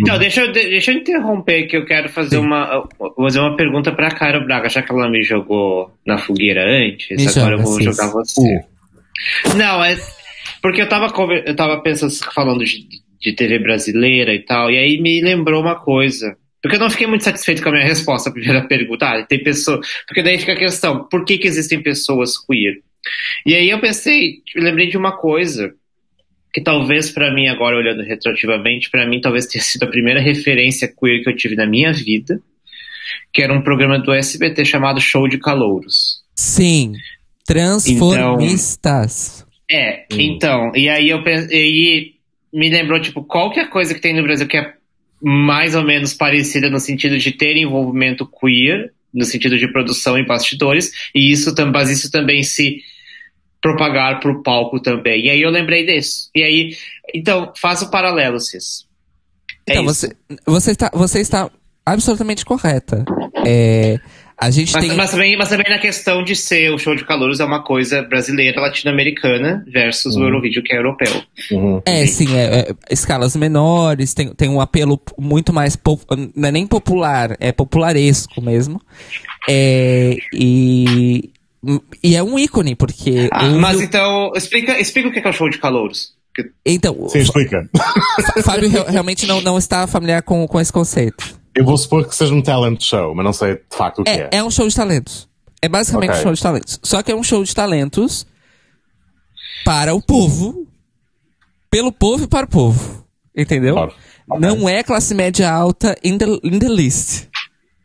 Então, 0.00 0.18
deixa 0.18 0.42
eu, 0.42 0.52
deixa 0.52 0.92
eu 0.92 0.98
interromper 0.98 1.66
que 1.66 1.76
eu 1.76 1.84
quero 1.84 2.08
fazer 2.08 2.38
uma, 2.38 2.88
fazer 3.16 3.40
uma 3.40 3.56
pergunta 3.56 3.92
pra 3.92 4.10
Cara 4.10 4.40
Braga, 4.40 4.68
já 4.68 4.82
que 4.82 4.92
ela 4.92 5.08
me 5.10 5.22
jogou 5.22 5.92
na 6.06 6.18
fogueira 6.18 6.64
antes, 6.64 7.16
Me 7.16 7.28
agora 7.28 7.56
eu 7.56 7.62
vou 7.62 7.80
jogar 7.80 8.08
você. 8.08 8.64
Não, 9.56 9.84
é 9.84 9.96
porque 10.62 10.80
eu 10.80 10.88
tava, 10.88 11.12
eu 11.44 11.56
tava 11.56 11.82
pensando, 11.82 12.12
falando 12.32 12.64
de, 12.64 12.86
de 13.20 13.32
TV 13.32 13.58
brasileira 13.58 14.32
e 14.32 14.40
tal, 14.40 14.70
e 14.70 14.78
aí 14.78 15.00
me 15.00 15.20
lembrou 15.20 15.60
uma 15.60 15.74
coisa. 15.74 16.36
Porque 16.62 16.76
eu 16.76 16.80
não 16.80 16.88
fiquei 16.88 17.08
muito 17.08 17.24
satisfeito 17.24 17.60
com 17.60 17.70
a 17.70 17.72
minha 17.72 17.84
resposta 17.84 18.30
à 18.30 18.32
primeira 18.32 18.62
pergunta. 18.68 19.06
Ah, 19.06 19.26
tem 19.26 19.42
pessoa. 19.42 19.80
Porque 20.06 20.22
daí 20.22 20.38
fica 20.38 20.52
a 20.52 20.56
questão: 20.56 21.08
por 21.08 21.24
que, 21.24 21.36
que 21.36 21.48
existem 21.48 21.82
pessoas 21.82 22.38
queer? 22.38 22.76
E 23.44 23.54
aí 23.54 23.68
eu 23.68 23.80
pensei, 23.80 24.36
eu 24.54 24.62
lembrei 24.62 24.88
de 24.88 24.96
uma 24.96 25.16
coisa 25.16 25.74
que 26.52 26.60
talvez 26.60 27.10
pra 27.10 27.32
mim 27.32 27.48
agora 27.48 27.76
olhando 27.76 28.02
retroativamente, 28.02 28.90
pra 28.90 29.06
mim 29.06 29.20
talvez 29.20 29.46
tenha 29.46 29.62
sido 29.62 29.84
a 29.84 29.88
primeira 29.88 30.20
referência 30.20 30.86
queer 30.86 31.22
que 31.22 31.30
eu 31.30 31.36
tive 31.36 31.56
na 31.56 31.66
minha 31.66 31.92
vida, 31.92 32.40
que 33.32 33.42
era 33.42 33.52
um 33.52 33.62
programa 33.62 33.98
do 33.98 34.12
SBT 34.12 34.64
chamado 34.64 35.00
Show 35.00 35.28
de 35.28 35.38
Calouros. 35.38 36.22
Sim. 36.34 36.92
Transformistas. 37.46 39.46
É, 39.70 40.04
então, 40.12 40.72
e 40.74 40.88
aí 40.88 41.08
eu 41.08 41.22
pensei, 41.22 41.48
e 41.50 42.14
me 42.52 42.68
lembrou 42.68 43.00
tipo 43.00 43.24
qualquer 43.24 43.70
coisa 43.70 43.94
que 43.94 44.00
tem 44.00 44.14
no 44.14 44.22
Brasil 44.22 44.46
que 44.46 44.58
é 44.58 44.74
mais 45.22 45.74
ou 45.74 45.82
menos 45.82 46.12
parecida 46.12 46.68
no 46.68 46.78
sentido 46.78 47.16
de 47.16 47.32
ter 47.32 47.56
envolvimento 47.56 48.26
queer, 48.26 48.92
no 49.14 49.24
sentido 49.24 49.56
de 49.56 49.68
produção 49.68 50.18
em 50.18 50.26
bastidores, 50.26 50.92
e 51.14 51.32
isso, 51.32 51.54
mas 51.72 51.90
isso 51.90 52.10
também 52.10 52.42
se 52.42 52.82
propagar 53.62 54.20
pro 54.20 54.42
palco 54.42 54.78
também. 54.80 55.24
E 55.26 55.30
aí 55.30 55.40
eu 55.40 55.48
lembrei 55.50 55.86
disso. 55.86 56.28
E 56.34 56.42
aí, 56.42 56.76
então, 57.14 57.52
faça 57.56 57.84
o 57.86 57.90
paralelo, 57.90 58.38
Cis. 58.40 58.86
É 59.66 59.72
Então, 59.72 59.84
isso. 59.86 60.08
você, 60.08 60.16
você, 60.44 60.70
está, 60.72 60.90
você 60.92 61.20
está 61.20 61.48
absolutamente 61.86 62.44
correta. 62.44 63.04
É, 63.46 63.98
A 64.36 64.50
gente 64.50 64.72
Mas, 64.72 64.84
tem. 64.88 64.96
mas 64.96 65.10
também, 65.12 65.36
mas 65.36 65.48
também 65.48 65.70
na 65.70 65.78
questão 65.78 66.24
de 66.24 66.34
ser 66.34 66.72
o 66.72 66.78
show 66.78 66.96
de 66.96 67.04
calouros 67.04 67.38
é 67.38 67.44
uma 67.44 67.62
coisa 67.62 68.02
brasileira, 68.02 68.60
latino-americana 68.60 69.64
versus 69.72 70.16
o 70.16 70.22
Eurovídeo 70.24 70.62
que 70.64 70.74
é 70.74 70.78
europeu. 70.78 71.22
Uhum. 71.52 71.80
É, 71.86 72.04
sim, 72.06 72.36
é, 72.36 72.42
é, 72.70 72.74
escalas 72.90 73.36
menores, 73.36 74.12
tem, 74.14 74.34
tem 74.34 74.48
um 74.48 74.60
apelo 74.60 75.00
muito 75.16 75.52
mais. 75.52 75.76
po- 75.76 76.00
Não 76.34 76.48
é 76.48 76.50
nem 76.52 76.66
popular, 76.66 77.36
é 77.38 77.52
popularesco 77.52 78.40
mesmo. 78.42 78.80
É, 79.48 80.16
e, 80.34 81.30
e 82.02 82.16
é 82.16 82.22
um 82.22 82.38
ícone, 82.38 82.74
porque. 82.74 83.28
Ah, 83.32 83.48
mas 83.50 83.80
então, 83.80 84.32
explica, 84.34 84.80
explica 84.80 85.08
o 85.08 85.12
que 85.12 85.18
é 85.20 85.28
o 85.28 85.32
show 85.32 85.48
de 85.48 85.58
calouros. 85.58 86.14
Então, 86.64 87.08
Sim, 87.08 87.18
explica. 87.18 87.68
o 88.36 88.42
Fábio 88.42 88.68
re- 88.70 88.90
realmente 88.90 89.26
não, 89.26 89.40
não 89.42 89.58
está 89.58 89.86
familiar 89.86 90.22
com, 90.22 90.46
com 90.48 90.58
esse 90.60 90.72
conceito. 90.72 91.38
Eu 91.54 91.64
vou 91.64 91.76
supor 91.76 92.08
que 92.08 92.14
seja 92.16 92.32
um 92.34 92.40
talent 92.42 92.80
show, 92.82 93.14
mas 93.14 93.24
não 93.24 93.32
sei 93.34 93.56
de 93.56 93.76
facto 93.76 94.00
o 94.00 94.04
que 94.04 94.10
é. 94.10 94.28
É, 94.32 94.38
é 94.38 94.44
um 94.44 94.50
show 94.50 94.66
de 94.66 94.74
talentos. 94.74 95.28
É 95.60 95.68
basicamente 95.68 96.10
Ok. 96.10 96.20
um 96.20 96.22
show 96.24 96.32
de 96.32 96.42
talentos. 96.42 96.80
Só 96.82 97.02
que 97.02 97.12
é 97.12 97.14
um 97.14 97.22
show 97.22 97.44
de 97.44 97.54
talentos 97.54 98.26
para 99.64 99.94
o 99.94 100.00
povo, 100.02 100.66
pelo 101.70 101.92
povo 101.92 102.24
e 102.24 102.26
para 102.26 102.46
o 102.46 102.48
povo. 102.48 103.06
Entendeu? 103.36 103.74
Claro. 103.74 103.94
Não 104.40 104.68
é 104.68 104.82
classe 104.82 105.14
média 105.14 105.50
alta 105.50 105.94
in 106.02 106.16
the, 106.18 106.26
in 106.42 106.58
the 106.58 106.68
list. 106.68 107.26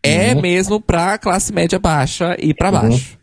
É 0.01 0.33
mesmo 0.33 0.79
pra 0.79 1.17
classe 1.17 1.51
média 1.53 1.77
baixa 1.77 2.35
e 2.39 2.53
pra 2.53 2.71
baixo. 2.71 3.16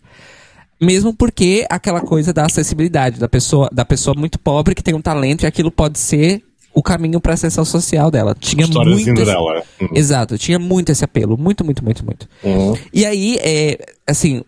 Mesmo 0.81 1.14
porque 1.14 1.66
aquela 1.70 2.01
coisa 2.01 2.33
da 2.33 2.45
acessibilidade, 2.47 3.18
da 3.18 3.29
pessoa, 3.29 3.68
da 3.72 3.85
pessoa 3.85 4.14
muito 4.18 4.39
pobre 4.39 4.75
que 4.75 4.83
tem 4.83 4.95
um 4.95 5.01
talento 5.01 5.43
e 5.43 5.47
aquilo 5.47 5.70
pode 5.70 5.99
ser 5.99 6.43
o 6.77 6.83
caminho 6.83 7.20
pra 7.20 7.35
ascensão 7.35 7.64
social 7.64 8.11
dela. 8.11 8.35
Tinha 8.39 8.66
muito 8.66 8.91
esse- 8.91 9.05
Cinderela. 9.05 9.62
Uhum. 9.81 9.89
Exato, 9.95 10.37
tinha 10.37 10.59
muito 10.59 10.91
esse 10.91 11.05
apelo, 11.05 11.39
muito, 11.39 11.64
muito, 11.64 11.85
muito, 11.85 12.05
muito. 12.05 12.29
Uhum. 12.43 12.77
E 12.93 13.07
aí, 13.07 13.37
é, 13.41 13.79
assim, 14.07 14.43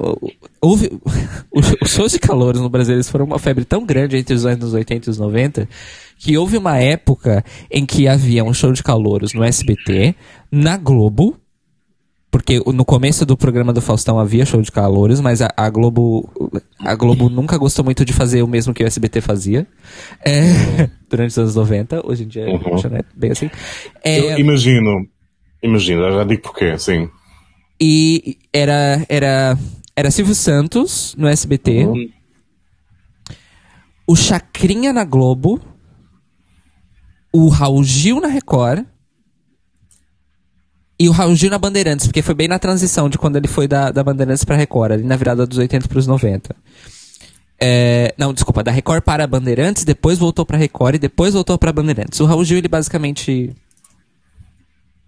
houve. 0.61 0.91
Os 1.55 1.72
os 1.81 1.91
shows 1.91 2.12
de 2.12 2.18
calores 2.18 2.61
no 2.61 2.68
Brasil 2.68 2.95
eles 2.95 3.09
foram 3.09 3.24
uma 3.24 3.39
febre 3.39 3.64
tão 3.64 3.87
grande 3.87 4.16
entre 4.18 4.35
os 4.35 4.45
anos 4.45 4.74
80 4.74 5.09
e 5.09 5.11
os 5.11 5.16
90 5.18 5.66
que 6.18 6.37
houve 6.37 6.59
uma 6.59 6.77
época 6.79 7.43
em 7.70 7.87
que 7.87 8.07
havia 8.09 8.45
um 8.45 8.53
show 8.53 8.72
de 8.72 8.83
calouros 8.83 9.33
no 9.33 9.43
SBT, 9.45 10.14
na 10.51 10.77
Globo. 10.77 11.37
Porque 12.37 12.61
no 12.70 12.84
começo 12.84 13.24
do 13.24 13.34
programa 13.34 13.72
do 13.72 13.80
Faustão 13.80 14.18
havia 14.18 14.45
show 14.45 14.61
de 14.61 14.70
calouros, 14.70 15.20
mas 15.22 15.41
a, 15.41 15.49
a 15.57 15.70
Globo 15.70 16.28
a 16.80 16.95
Globo 16.95 17.30
nunca 17.30 17.57
gostou 17.57 17.82
muito 17.82 18.05
de 18.05 18.12
fazer 18.12 18.43
o 18.43 18.47
mesmo 18.47 18.74
que 18.74 18.84
o 18.84 18.87
SBT 18.87 19.22
fazia 19.22 19.66
é, 20.22 20.91
durante 21.09 21.30
os 21.30 21.39
anos 21.39 21.55
90. 21.55 22.07
Hoje 22.07 22.24
em 22.24 22.28
dia 22.28 22.47
Uhum. 22.47 22.76
já 22.76 22.91
não 22.91 22.99
é 22.99 23.03
bem 23.16 23.30
assim. 23.30 23.49
É, 24.05 24.34
Eu 24.34 24.39
imagino, 24.39 25.07
imagino, 25.62 26.12
já 26.12 26.24
digo 26.24 26.43
porquê, 26.43 26.78
sim. 26.78 27.09
E 27.80 28.37
era, 28.53 29.03
era, 29.09 29.59
era 29.97 30.11
Silvio 30.11 30.34
Santos 30.34 31.14
no 31.16 31.26
SBT, 31.28 31.87
Uhum. 31.87 32.09
o 34.07 34.14
Chacrinha 34.14 34.93
na 34.93 35.05
Globo, 35.05 35.59
o 37.32 37.49
Raul 37.49 37.82
Gil 37.82 38.20
na 38.20 38.28
Record 38.28 38.84
e 40.99 41.09
o 41.09 41.12
Raul 41.12 41.34
Gil 41.34 41.51
na 41.51 41.59
Bandeirantes, 41.59 42.07
porque 42.07 42.22
foi 42.22 42.34
bem 42.34 42.49
na 42.49 42.59
transição 42.59 43.09
de 43.09 43.18
quando 43.18 43.36
ele 43.36 43.49
foi 43.49 43.68
da, 43.68 43.90
da 43.90 44.03
Bandeirantes 44.03 44.44
pra 44.44 44.57
Record, 44.57 44.92
ali 44.92 45.03
na 45.05 45.16
virada 45.16 45.47
dos 45.47 45.59
80 45.59 45.88
pros 45.88 46.07
90. 46.07 46.55
É, 47.61 48.14
não, 48.18 48.32
desculpa, 48.34 48.62
da 48.62 48.70
Record 48.70 49.03
para 49.03 49.24
a 49.24 49.26
Bandeirantes, 49.26 49.84
depois 49.84 50.18
voltou 50.18 50.44
pra 50.44 50.57
Record 50.59 50.97
e 50.97 50.99
depois 50.99 51.34
voltou 51.34 51.57
pra 51.59 51.72
Bandeirantes. 51.72 52.20
O 52.20 52.24
Raul 52.26 52.44
Gil, 52.44 52.59
ele 52.59 52.68
basicamente 52.68 53.55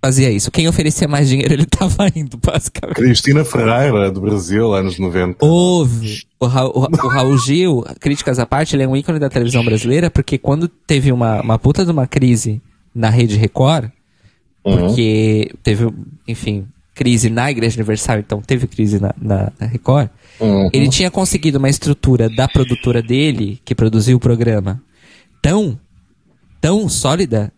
fazia 0.02 0.30
isso. 0.30 0.50
Quem 0.50 0.68
oferecia 0.68 1.08
mais 1.08 1.28
dinheiro, 1.28 1.52
ele 1.52 1.64
tava 1.66 2.06
indo, 2.14 2.36
basicamente. 2.38 2.96
Cristina 2.96 3.44
Ferreira, 3.44 4.10
do 4.10 4.20
Brasil, 4.20 4.72
anos 4.72 4.98
90. 4.98 5.44
Houve. 5.44 6.22
O, 6.40 6.46
Ra 6.46 6.66
o, 6.66 6.80
Ra- 6.80 6.88
o 7.04 7.08
Raul 7.08 7.38
Gil, 7.38 7.84
críticas 8.00 8.38
à 8.38 8.46
parte, 8.46 8.76
ele 8.76 8.82
é 8.82 8.88
um 8.88 8.96
ícone 8.96 9.18
da 9.18 9.28
televisão 9.28 9.64
brasileira, 9.64 10.10
porque 10.10 10.38
quando 10.38 10.68
teve 10.68 11.10
uma, 11.12 11.40
uma 11.42 11.58
puta 11.58 11.84
de 11.84 11.90
uma 11.90 12.06
crise 12.06 12.62
na 12.94 13.10
Rede 13.10 13.36
Record, 13.36 13.90
porque 14.76 15.50
teve, 15.62 15.88
enfim, 16.26 16.66
crise 16.94 17.30
na 17.30 17.50
Igreja 17.50 17.76
Universal, 17.76 18.18
então 18.18 18.40
teve 18.42 18.66
crise 18.66 18.98
na, 19.00 19.14
na, 19.20 19.52
na 19.58 19.66
Record, 19.66 20.08
Uhum. 20.40 20.68
ele 20.72 20.88
tinha 20.88 21.10
conseguido 21.10 21.58
uma 21.58 21.68
estrutura 21.68 22.28
da 22.28 22.46
produtora 22.46 23.02
dele, 23.02 23.60
que 23.64 23.74
produziu 23.74 24.16
o 24.16 24.20
programa, 24.20 24.80
tão, 25.42 25.78
tão 26.60 26.88
sólida, 26.88 27.52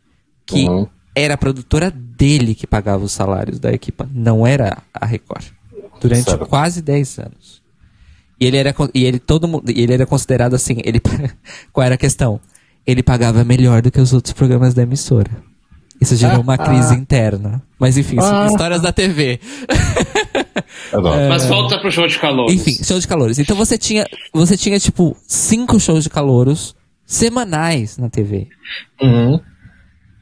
que 0.46 0.66
Uhum. 0.68 0.86
era 1.14 1.34
a 1.34 1.38
produtora 1.38 1.90
dele 1.90 2.54
que 2.54 2.66
pagava 2.66 3.04
os 3.04 3.12
salários 3.12 3.58
da 3.58 3.70
equipa, 3.72 4.08
não 4.12 4.46
era 4.46 4.78
a 4.94 5.04
Record. 5.06 5.44
Durante 6.00 6.36
quase 6.48 6.80
10 6.80 7.18
anos. 7.18 7.60
E 8.40 8.46
ele 8.46 8.56
era, 8.56 8.74
e 8.94 9.04
ele 9.04 9.18
todo 9.18 9.46
mundo, 9.46 9.70
e 9.70 9.82
ele 9.82 9.92
era 9.92 10.06
considerado 10.06 10.54
assim, 10.54 10.78
ele 10.82 10.98
qual 11.72 11.84
era 11.84 11.94
a 11.94 11.98
questão? 11.98 12.40
Ele 12.86 13.02
pagava 13.02 13.44
melhor 13.44 13.82
do 13.82 13.90
que 13.90 14.00
os 14.00 14.14
outros 14.14 14.32
programas 14.32 14.72
da 14.72 14.82
emissora. 14.82 15.30
Isso 16.00 16.16
gerou 16.16 16.40
uma 16.40 16.56
crise 16.56 16.94
interna. 16.94 17.62
Mas 17.78 17.98
enfim, 17.98 18.20
são 18.20 18.46
histórias 18.46 18.80
da 18.80 18.92
TV. 18.92 19.38
Adoro. 20.92 21.28
Mas 21.28 21.46
volta 21.46 21.78
pro 21.78 21.90
show 21.90 22.06
de 22.06 22.18
calouros. 22.18 22.52
É. 22.52 22.56
Enfim, 22.56 22.82
show 22.82 22.98
de 22.98 23.06
calores. 23.06 23.38
Então 23.38 23.54
você 23.56 23.76
tinha, 23.76 24.06
você 24.32 24.56
tinha 24.56 24.78
tipo 24.78 25.16
cinco 25.26 25.78
shows 25.78 26.04
de 26.04 26.10
calouros 26.10 26.74
semanais 27.04 27.98
na 27.98 28.08
TV. 28.08 28.48
Uhum. 29.02 29.40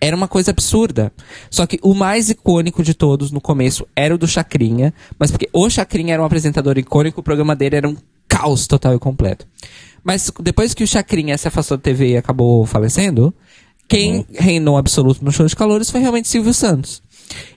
Era 0.01 0.17
uma 0.17 0.29
coisa 0.29 0.51
absurda. 0.51 1.13
Só 1.51 1.67
que 1.67 1.79
o 1.83 1.95
mais 1.95 2.31
icônico 2.31 2.83
de 2.83 2.95
todos 2.95 3.31
no 3.31 3.41
começo 3.41 3.87
era 3.95 4.15
o 4.15 4.19
do 4.19 4.27
Chacrinha, 4.27 4.93
mas 5.19 5.31
porque 5.31 5.49
o 5.53 5.69
Chacrinha 5.69 6.15
era 6.15 6.23
um 6.23 6.27
apresentador 6.27 6.79
icônico, 6.79 7.21
o 7.21 7.25
programa 7.25 7.55
dele 7.55 7.77
era 7.77 7.89
um 7.89 7.97
caos 8.27 8.67
total 8.67 8.95
e 8.95 8.99
completo. 8.99 9.47
Mas 10.05 10.31
depois 10.41 10.75
que 10.75 10.85
o 10.85 10.87
Chacrinha 10.87 11.37
se 11.37 11.49
afastou 11.49 11.77
da 11.77 11.83
TV 11.83 12.13
e 12.13 12.17
acabou 12.17 12.65
falecendo, 12.65 13.35
quem 13.89 14.27
reinou 14.35 14.77
absoluto 14.77 15.25
no 15.25 15.33
show 15.33 15.47
de 15.47 15.57
calores 15.57 15.91
foi 15.91 16.01
realmente 16.01 16.29
Silvio 16.29 16.53
Santos. 16.55 17.03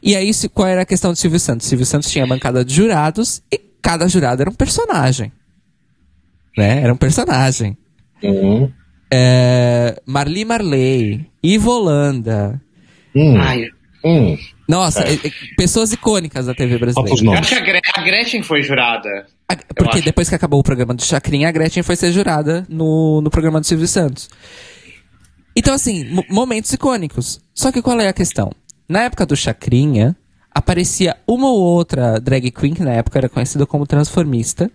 E 0.02 0.16
aí, 0.16 0.34
se- 0.34 0.50
qual 0.50 0.68
era 0.68 0.82
a 0.82 0.86
questão 0.86 1.14
de 1.14 1.20
Silvio 1.20 1.40
Santos? 1.40 1.68
Silvio 1.68 1.86
Santos 1.86 2.10
tinha 2.10 2.26
bancada 2.26 2.64
de 2.66 2.74
jurados 2.74 3.42
e 3.52 3.60
cada 3.82 4.08
jurado 4.08 4.42
era 4.42 4.50
um 4.50 4.54
personagem. 4.54 5.32
Né? 6.58 6.82
Era 6.84 6.94
um 6.94 6.98
personagem. 6.98 7.78
Uhum. 8.24 8.72
É, 9.14 10.02
Marli 10.06 10.46
Marley, 10.46 11.26
Ivo 11.44 11.72
Holanda, 11.72 12.62
Hum. 13.16 13.36
Ai, 13.38 13.66
Hum. 14.06 14.38
Nossa, 14.68 15.02
É. 15.04 15.18
pessoas 15.58 15.92
icônicas 15.92 16.46
da 16.46 16.54
TV 16.56 16.78
brasileira. 16.78 17.40
acho 17.40 17.50
que 17.50 17.56
a, 17.56 17.60
Gre- 17.60 17.82
a 17.94 18.02
Gretchen 18.02 18.42
foi 18.42 18.62
jurada. 18.64 19.10
A- 19.50 19.56
Porque 19.76 20.02
depois 20.02 20.30
que 20.30 20.34
acabou 20.36 20.60
o 20.60 20.64
programa 20.64 20.94
do 20.94 21.04
Chacrinha, 21.04 21.50
a 21.50 21.52
Gretchen 21.52 21.84
foi 21.84 21.96
ser 21.98 22.12
jurada 22.14 22.66
no, 22.70 23.20
no 23.22 23.30
programa 23.30 23.60
do 23.60 23.66
Silvio 23.68 23.88
Santos. 23.88 24.30
Então, 25.56 25.74
assim, 25.74 26.06
mo- 26.10 26.26
momentos 26.30 26.72
icônicos. 26.72 27.42
Só 27.54 27.72
que 27.72 27.82
qual 27.82 28.00
é 28.00 28.08
a 28.08 28.14
questão? 28.14 28.52
Na 28.88 29.02
época 29.04 29.26
do 29.26 29.36
Chacrinha, 29.36 30.16
aparecia 30.54 31.18
uma 31.28 31.50
ou 31.50 31.60
outra 31.60 32.20
drag 32.20 32.52
queen, 32.52 32.74
que 32.74 32.84
na 32.84 32.92
época 32.94 33.20
era 33.20 33.30
conhecida 33.30 33.66
como 33.66 33.86
transformista, 33.88 34.70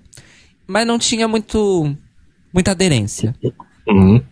mas 0.67 0.87
não 0.87 0.99
tinha 0.99 1.27
muito 1.29 1.95
muita 2.53 2.71
aderência. 2.73 3.35
Uhum. 3.89 4.23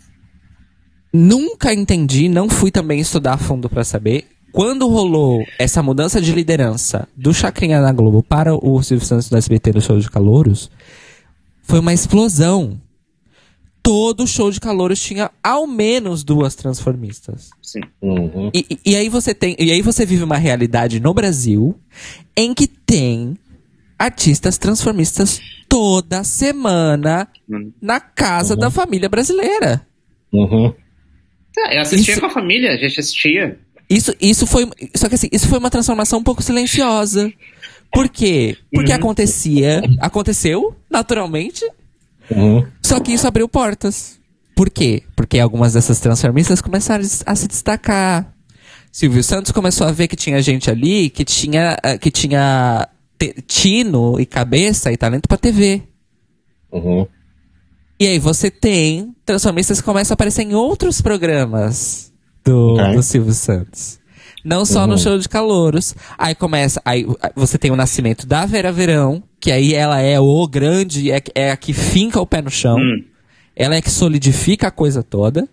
Nunca 1.12 1.72
entendi, 1.72 2.28
não 2.28 2.48
fui 2.48 2.70
também 2.70 2.98
estudar 3.00 3.34
a 3.34 3.38
fundo 3.38 3.68
pra 3.68 3.84
saber. 3.84 4.26
Quando 4.52 4.88
rolou 4.88 5.44
essa 5.58 5.82
mudança 5.82 6.20
de 6.20 6.32
liderança 6.32 7.08
do 7.16 7.32
Chacrinha 7.34 7.80
na 7.80 7.92
Globo 7.92 8.22
para 8.22 8.54
o 8.54 8.82
Silvio 8.82 9.06
Santos 9.06 9.28
do 9.28 9.36
SBT 9.36 9.72
no 9.72 9.80
show 9.80 9.98
de 9.98 10.10
calouros, 10.10 10.70
foi 11.62 11.80
uma 11.80 11.92
explosão. 11.92 12.80
Todo 13.86 14.26
show 14.26 14.50
de 14.50 14.58
calouros 14.58 14.98
tinha 14.98 15.30
ao 15.42 15.66
menos 15.66 16.24
duas 16.24 16.54
transformistas. 16.54 17.50
Sim. 17.62 17.80
Uhum. 18.00 18.50
E, 18.54 18.64
e- 18.70 18.92
e 18.92 18.96
aí 18.96 19.10
você 19.10 19.34
tem, 19.34 19.54
e 19.58 19.70
aí 19.70 19.82
você 19.82 20.06
vive 20.06 20.24
uma 20.24 20.38
realidade 20.38 20.98
no 21.00 21.12
Brasil 21.12 21.78
em 22.34 22.54
que 22.54 22.66
tem 22.66 23.36
artistas 23.98 24.56
transformistas 24.56 25.38
toda 25.68 26.24
semana 26.24 27.28
Hum. 27.48 27.70
na 27.80 28.00
casa 28.00 28.56
da 28.56 28.70
família 28.70 29.08
brasileira. 29.08 29.86
Uhum. 30.32 30.72
É, 31.58 31.76
eu 31.76 31.82
assistia 31.82 32.12
Isso- 32.14 32.20
com 32.22 32.26
a 32.26 32.30
família, 32.30 32.72
a 32.72 32.76
gente 32.78 32.98
assistia. 32.98 33.58
Isso, 33.88 34.14
isso 34.18 34.46
foi. 34.46 34.66
Só 34.96 35.10
que 35.10 35.14
assim, 35.14 35.28
isso 35.30 35.46
foi 35.46 35.58
uma 35.58 35.70
transformação 35.70 36.20
um 36.20 36.22
pouco 36.24 36.42
silenciosa. 36.42 37.30
Por 37.92 38.08
quê? 38.08 38.56
Porque 38.72 38.92
acontecia. 38.92 39.82
Aconteceu, 40.00 40.74
naturalmente. 40.90 41.64
Uhum. 42.30 42.66
Só 42.82 43.00
que 43.00 43.12
isso 43.12 43.26
abriu 43.26 43.48
portas. 43.48 44.18
Por 44.56 44.70
quê? 44.70 45.02
Porque 45.16 45.38
algumas 45.38 45.72
dessas 45.72 45.98
transformistas 46.00 46.60
começaram 46.60 47.04
a 47.26 47.34
se 47.34 47.48
destacar. 47.48 48.32
Silvio 48.92 49.24
Santos 49.24 49.50
começou 49.50 49.86
a 49.86 49.92
ver 49.92 50.06
que 50.06 50.14
tinha 50.16 50.40
gente 50.40 50.70
ali 50.70 51.10
que 51.10 51.24
tinha, 51.24 51.76
eh, 51.82 51.98
que 51.98 52.10
tinha 52.10 52.88
tino 53.46 54.20
e 54.20 54.26
cabeça 54.26 54.92
e 54.92 54.96
talento 54.96 55.28
pra 55.28 55.36
TV. 55.36 55.82
Uhum. 56.70 57.06
E 57.98 58.06
aí 58.06 58.18
você 58.18 58.50
tem 58.50 59.14
transformistas 59.24 59.80
que 59.80 59.84
começam 59.84 60.12
a 60.12 60.16
aparecer 60.16 60.42
em 60.42 60.54
outros 60.54 61.00
programas 61.00 62.12
do, 62.44 62.74
Ok. 62.74 62.94
do 62.94 63.02
Silvio 63.02 63.32
Santos. 63.32 63.98
Não 64.44 64.66
só 64.66 64.86
no 64.86 64.98
show 64.98 65.18
de 65.18 65.26
calouros. 65.28 65.94
Aí 66.18 66.34
começa, 66.34 66.80
aí 66.84 67.06
você 67.34 67.56
tem 67.56 67.70
o 67.70 67.76
nascimento 67.76 68.26
da 68.26 68.44
Vera 68.44 68.70
Verão, 68.70 69.22
que 69.44 69.52
aí 69.52 69.74
ela 69.74 70.00
é 70.00 70.18
o 70.18 70.48
grande, 70.48 71.10
é, 71.10 71.20
é 71.34 71.50
a 71.50 71.56
que 71.58 71.74
finca 71.74 72.18
o 72.18 72.26
pé 72.26 72.40
no 72.40 72.48
chão. 72.50 72.78
Hum. 72.78 73.04
Ela 73.54 73.74
é 73.74 73.82
que 73.82 73.90
solidifica 73.90 74.68
a 74.68 74.70
coisa 74.70 75.02
toda. 75.02 75.46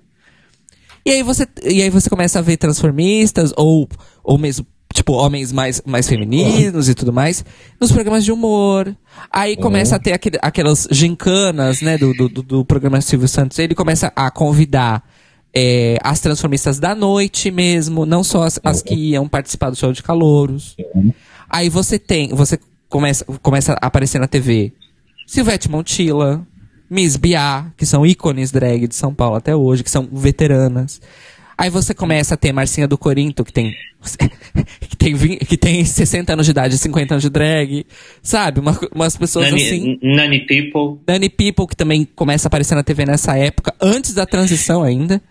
E 1.05 1.11
aí 1.11 1.21
você, 1.21 1.45
e 1.61 1.81
aí 1.81 1.89
você 1.89 2.09
começa 2.09 2.39
a 2.39 2.41
ver 2.41 2.55
transformistas, 2.55 3.51
ou, 3.57 3.89
ou 4.23 4.37
mesmo, 4.37 4.65
tipo, 4.93 5.11
homens 5.11 5.51
mais, 5.51 5.81
mais 5.85 6.07
femininos 6.07 6.87
e 6.87 6.93
tudo 6.93 7.11
mais, 7.11 7.43
nos 7.81 7.91
programas 7.91 8.23
de 8.23 8.31
humor. 8.31 8.95
Aí 9.29 9.57
começa 9.57 9.97
a 9.97 9.99
ter 9.99 10.13
aquele, 10.13 10.37
aquelas 10.41 10.87
gincanas, 10.89 11.81
né, 11.81 11.97
do, 11.97 12.13
do, 12.13 12.29
do- 12.29 12.63
programa 12.63 13.01
Silvio 13.01 13.27
Santos. 13.27 13.59
Ele 13.59 13.75
começa 13.75 14.09
a 14.15 14.31
convidar 14.31 15.03
é, 15.53 15.97
as 16.01 16.21
transformistas 16.21 16.79
da 16.79 16.95
noite 16.95 17.51
mesmo, 17.51 18.05
não 18.05 18.23
só 18.23 18.43
as, 18.43 18.57
as 18.63 18.81
que 18.81 18.95
iam 18.95 19.27
participar 19.27 19.69
do 19.69 19.75
show 19.75 19.91
de 19.91 20.01
calouros. 20.01 20.77
Aí 21.49 21.67
você 21.67 21.99
tem, 21.99 22.29
você 22.29 22.57
começa, 22.91 23.25
começa 23.41 23.73
a 23.81 23.87
aparecer 23.87 24.19
na 24.19 24.27
TV 24.27 24.71
Silvete 25.25 25.69
Montilla, 25.69 26.45
Miss 26.89 27.15
Biá, 27.15 27.71
que 27.77 27.85
são 27.85 28.05
ícones 28.05 28.51
drag 28.51 28.87
de 28.87 28.95
São 28.95 29.13
Paulo 29.13 29.37
até 29.37 29.55
hoje, 29.55 29.83
que 29.83 29.89
são 29.89 30.07
veteranas. 30.11 31.01
Aí 31.57 31.69
você 31.69 31.93
começa 31.93 32.33
a 32.33 32.37
ter 32.37 32.51
Marcinha 32.51 32.87
do 32.87 32.97
Corinto, 32.97 33.43
que 33.45 33.53
tem, 33.53 33.73
que 34.89 34.97
tem, 34.97 35.13
vin- 35.13 35.37
que 35.37 35.55
tem 35.55 35.85
60 35.85 36.33
anos 36.33 36.45
de 36.45 36.51
idade 36.51 36.75
e 36.75 36.77
50 36.77 37.13
anos 37.13 37.21
de 37.21 37.29
drag, 37.29 37.85
sabe? 38.21 38.59
Uma- 38.59 38.77
umas 38.93 39.15
pessoas 39.15 39.51
Nani, 39.51 39.63
assim. 39.63 39.99
Nani 40.01 40.39
People. 40.45 40.99
Dani 41.05 41.29
People, 41.29 41.67
que 41.67 41.75
também 41.75 42.03
começa 42.15 42.47
a 42.47 42.49
aparecer 42.49 42.75
na 42.75 42.83
TV 42.83 43.05
nessa 43.05 43.37
época, 43.37 43.73
antes 43.79 44.13
da 44.13 44.25
transição 44.25 44.81
ainda. 44.83 45.21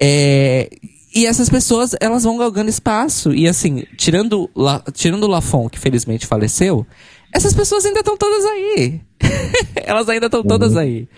É, 0.00 0.70
e 1.14 1.26
essas 1.26 1.48
pessoas, 1.48 1.94
elas 2.00 2.24
vão 2.24 2.36
galgando 2.38 2.70
espaço. 2.70 3.32
E 3.34 3.48
assim, 3.48 3.84
tirando, 3.96 4.48
La, 4.54 4.82
tirando 4.92 5.24
o 5.24 5.28
Lafon, 5.28 5.68
que 5.68 5.78
felizmente 5.78 6.26
faleceu, 6.26 6.86
essas 7.32 7.52
pessoas 7.54 7.84
ainda 7.84 8.00
estão 8.00 8.16
todas 8.16 8.44
aí. 8.44 9.00
elas 9.76 10.08
ainda 10.08 10.26
estão 10.26 10.42
todas 10.42 10.76
aí. 10.76 11.08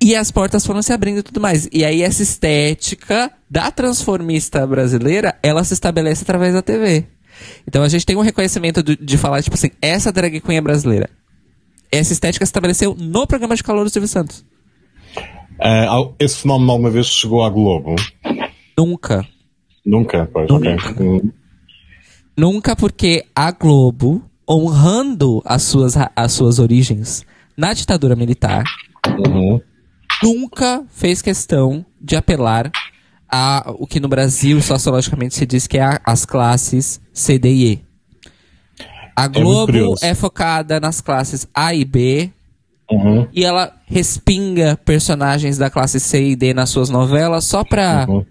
E 0.00 0.14
as 0.14 0.30
portas 0.30 0.64
foram 0.66 0.82
se 0.82 0.92
abrindo 0.92 1.18
e 1.18 1.22
tudo 1.22 1.40
mais. 1.40 1.68
E 1.72 1.84
aí 1.84 2.02
essa 2.02 2.22
estética 2.22 3.30
da 3.50 3.70
transformista 3.70 4.66
brasileira, 4.66 5.38
ela 5.42 5.64
se 5.64 5.72
estabelece 5.72 6.22
através 6.22 6.52
da 6.52 6.60
TV. 6.62 7.06
Então 7.66 7.82
a 7.82 7.88
gente 7.88 8.04
tem 8.04 8.16
um 8.16 8.20
reconhecimento 8.20 8.82
do- 8.82 8.96
de 8.96 9.16
falar, 9.18 9.42
tipo 9.42 9.54
assim, 9.54 9.70
essa 9.80 10.12
drag 10.12 10.40
queen 10.40 10.58
é 10.58 10.60
brasileira. 10.60 11.08
Essa 11.90 12.12
estética 12.12 12.44
se 12.44 12.50
estabeleceu 12.50 12.94
no 12.98 13.26
programa 13.26 13.54
de 13.56 13.62
calor 13.62 13.84
do 13.84 13.90
Silvio 13.90 14.08
Santos. 14.08 14.44
Al- 15.58 16.14
esse 16.18 16.38
fenómeno 16.42 16.72
alguma 16.72 16.90
vez 16.90 17.06
chegou 17.06 17.42
à 17.42 17.48
Globo? 17.48 17.94
Nunca. 18.76 19.26
Nunca, 19.84 20.28
pois, 20.32 20.50
ok. 20.50 20.76
Hum, 21.00 21.30
Nunca 22.36 22.76
porque 22.76 23.24
a 23.34 23.50
Globo, 23.50 24.22
honrando 24.48 25.42
as 25.44 25.62
suas, 25.62 25.94
as 26.14 26.32
suas 26.32 26.58
origens 26.58 27.24
na 27.56 27.72
ditadura 27.72 28.14
militar, 28.14 28.62
uhum. 29.26 29.58
nunca 30.22 30.84
fez 30.90 31.22
questão 31.22 31.84
de 32.00 32.14
apelar 32.14 32.70
a 33.30 33.72
o 33.78 33.86
que 33.86 33.98
no 34.00 34.08
Brasil 34.08 34.60
sociologicamente 34.60 35.34
se 35.34 35.46
diz 35.46 35.66
que 35.66 35.78
é 35.78 35.82
a- 35.82 36.00
as 36.04 36.26
classes 36.26 37.00
C, 37.12 37.38
D 37.38 37.48
e 37.50 37.72
E. 37.72 37.84
A 39.16 39.22
muito 39.22 39.40
Globo 39.40 39.66
curioso. 39.72 40.04
é 40.04 40.14
focada 40.14 40.78
nas 40.78 41.00
classes 41.00 41.48
A 41.54 41.74
e 41.74 41.84
B 41.86 42.30
Uhum. 42.90 43.26
e 43.32 43.44
ela 43.44 43.74
respinga 43.86 44.76
personagens 44.84 45.56
da 45.58 45.70
classe 45.70 45.98
C 45.98 46.22
e 46.22 46.36
D 46.36 46.52
nas 46.52 46.68
suas 46.68 46.90
novelas 46.90 47.44
só 47.44 47.64
pra, 47.64 48.04
Uhum. 48.08 48.24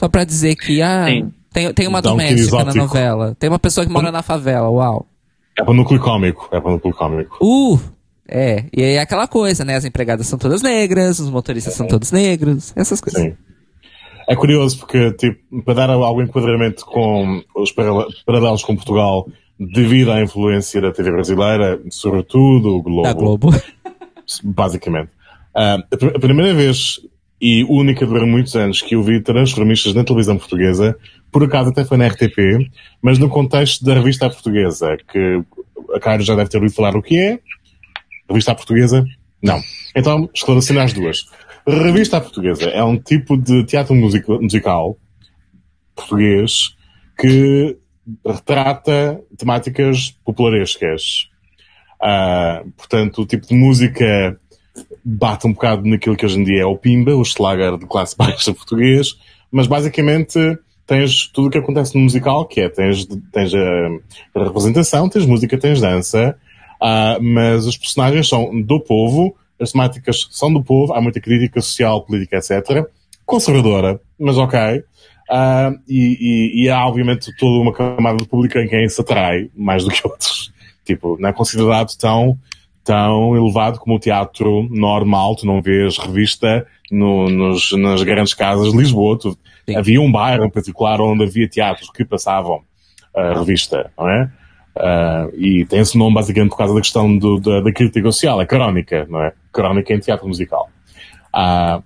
Só 0.00 0.08
pra 0.08 0.24
dizer 0.24 0.56
que 0.56 0.80
ah, 0.80 1.04
Sim. 1.06 1.30
tem, 1.52 1.74
tem 1.74 1.86
uma 1.86 2.00
Dá 2.00 2.08
um 2.08 2.12
doméstica 2.16 2.64
na 2.64 2.72
novela, 2.72 3.36
tem 3.38 3.50
uma 3.50 3.58
pessoa 3.58 3.86
que 3.86 3.92
mora 3.92 4.10
na 4.10 4.22
favela, 4.22 4.70
uau. 4.70 5.06
É 5.58 5.62
para 5.62 5.72
o 5.72 5.74
núcleo 5.74 6.00
cómico. 6.00 6.48
É 6.50 6.58
para 6.58 6.70
o 6.70 6.72
núcleo 6.72 6.94
cómico. 6.94 7.36
Uh! 7.44 7.78
É, 8.26 8.64
e 8.74 8.82
aí 8.82 8.92
é 8.94 9.00
aquela 9.00 9.28
coisa, 9.28 9.62
né? 9.62 9.76
As 9.76 9.84
empregadas 9.84 10.26
são 10.26 10.38
todas 10.38 10.62
negras, 10.62 11.18
os 11.18 11.28
motoristas 11.28 11.74
são 11.74 11.86
todos 11.86 12.12
negros, 12.12 12.72
essas 12.74 12.98
coisas. 12.98 13.20
Sim. 13.20 13.34
É 14.26 14.34
curioso 14.34 14.78
porque, 14.78 15.12
tipo, 15.12 15.62
para 15.64 15.74
dar 15.74 15.90
algum 15.90 16.22
enquadramento 16.22 16.86
com 16.86 17.42
os 17.54 17.72
parale- 17.72 18.06
paralelos 18.24 18.62
com 18.64 18.74
Portugal, 18.74 19.28
devido 19.58 20.12
à 20.12 20.22
influência 20.22 20.80
da 20.80 20.92
TV 20.92 21.10
brasileira, 21.10 21.78
sobretudo 21.90 22.76
o 22.76 22.82
Globo, 22.82 23.02
Da 23.02 23.12
Globo. 23.12 23.50
basicamente. 24.44 25.10
A 25.54 25.78
pr- 25.98 26.16
a 26.16 26.18
primeira 26.20 26.54
vez 26.54 27.00
e 27.40 27.64
única 27.64 28.04
durante 28.06 28.30
muitos 28.30 28.54
anos 28.54 28.82
que 28.82 28.94
eu 28.94 29.02
vi 29.02 29.20
transformistas 29.22 29.94
na 29.94 30.04
televisão 30.04 30.36
portuguesa, 30.36 30.96
por 31.32 31.42
acaso 31.42 31.70
até 31.70 31.84
foi 31.84 31.96
na 31.96 32.06
RTP, 32.06 32.68
mas 33.00 33.18
no 33.18 33.28
contexto 33.28 33.84
da 33.84 33.94
revista 33.94 34.28
portuguesa, 34.28 34.96
que 35.10 35.42
a 35.94 36.00
Cairo 36.00 36.22
já 36.22 36.34
deve 36.34 36.50
ter 36.50 36.58
ouvido 36.58 36.74
falar 36.74 36.96
o 36.96 37.02
que 37.02 37.18
é. 37.18 37.38
Revista 38.28 38.54
portuguesa? 38.54 39.04
Não. 39.42 39.60
Então, 39.96 40.28
esclarecendo 40.34 40.80
as 40.80 40.92
duas. 40.92 41.24
Revista 41.66 42.20
portuguesa 42.20 42.68
é 42.70 42.82
um 42.84 42.98
tipo 42.98 43.36
de 43.36 43.64
teatro 43.64 43.94
musica- 43.94 44.38
musical 44.38 44.96
português 45.94 46.74
que 47.18 47.76
retrata 48.26 49.20
temáticas 49.36 50.10
popularescas. 50.24 51.28
Ah, 52.02 52.62
portanto, 52.76 53.22
o 53.22 53.26
tipo 53.26 53.46
de 53.46 53.54
música 53.54 54.39
bate 55.16 55.46
um 55.46 55.52
bocado 55.52 55.86
naquilo 55.88 56.16
que 56.16 56.24
hoje 56.24 56.38
em 56.38 56.44
dia 56.44 56.62
é 56.62 56.66
o 56.66 56.76
Pimba, 56.76 57.14
o 57.14 57.24
Schlager 57.24 57.76
de 57.76 57.86
classe 57.86 58.14
baixa 58.18 58.54
português, 58.54 59.16
mas 59.50 59.66
basicamente 59.66 60.38
tens 60.86 61.28
tudo 61.28 61.48
o 61.48 61.50
que 61.50 61.58
acontece 61.58 61.94
no 61.96 62.02
musical, 62.02 62.46
que 62.46 62.60
é 62.60 62.68
tens, 62.68 63.06
tens 63.32 63.52
a, 63.54 64.40
representação, 64.42 65.08
tens 65.08 65.26
música, 65.26 65.56
tens 65.58 65.80
dança, 65.80 66.36
ah, 66.80 67.18
mas 67.20 67.66
os 67.66 67.76
personagens 67.76 68.28
são 68.28 68.60
do 68.62 68.80
povo, 68.80 69.36
as 69.60 69.72
temáticas 69.72 70.28
são 70.30 70.52
do 70.52 70.62
povo, 70.62 70.92
há 70.92 71.00
muita 71.00 71.20
crítica 71.20 71.60
social, 71.60 72.02
política, 72.02 72.36
etc. 72.38 72.84
Conservadora, 73.24 74.00
mas 74.18 74.36
ok. 74.36 74.58
Ah, 75.30 75.72
e, 75.88 76.16
e- 76.20 76.64
e 76.64 76.68
há 76.70 76.84
obviamente 76.86 77.32
toda 77.36 77.60
uma 77.60 77.72
camada 77.72 78.16
de 78.16 78.26
público 78.26 78.58
em 78.58 78.66
quem 78.66 78.88
se 78.88 79.00
atrai 79.00 79.48
mais 79.56 79.84
do 79.84 79.90
que 79.90 80.04
outros. 80.04 80.52
Tipo, 80.84 81.16
não 81.20 81.28
é 81.28 81.32
considerado 81.32 81.96
tão, 81.96 82.36
tão 82.90 83.36
elevado 83.36 83.78
como 83.78 83.94
o 83.96 84.00
teatro 84.00 84.66
normal. 84.70 85.36
Tu 85.36 85.46
não 85.46 85.62
vês 85.62 85.96
revista 85.96 86.66
no- 86.90 87.28
nos, 87.30 87.70
nas 87.72 88.02
grandes 88.02 88.34
casas 88.34 88.72
de 88.72 88.76
Lisboa. 88.78 89.16
Tu- 89.18 89.38
havia 89.76 90.00
um 90.00 90.10
bairro 90.10 90.44
em 90.44 90.50
particular 90.50 91.00
onde 91.00 91.22
havia 91.22 91.48
teatros 91.48 91.88
que 91.90 92.04
passavam 92.04 92.62
a 93.14 93.34
revista, 93.38 93.92
não 93.96 94.08
é? 94.08 94.30
Ah, 94.76 95.28
e 95.36 95.64
tem 95.66 95.80
esse 95.80 95.96
nome 95.96 96.14
basicamente 96.14 96.50
por 96.50 96.56
causa 96.58 96.74
da 96.74 96.80
questão 96.80 97.16
do- 97.16 97.38
da, 97.40 97.60
da 97.60 97.72
crítica 97.72 98.10
social, 98.10 98.40
é 98.40 98.46
crónica, 98.46 99.06
não 99.08 99.22
é? 99.22 99.32
Crónica 99.52 99.94
em 99.94 100.00
teatro 100.00 100.26
musical. 100.26 100.68
Ah, 101.32 101.80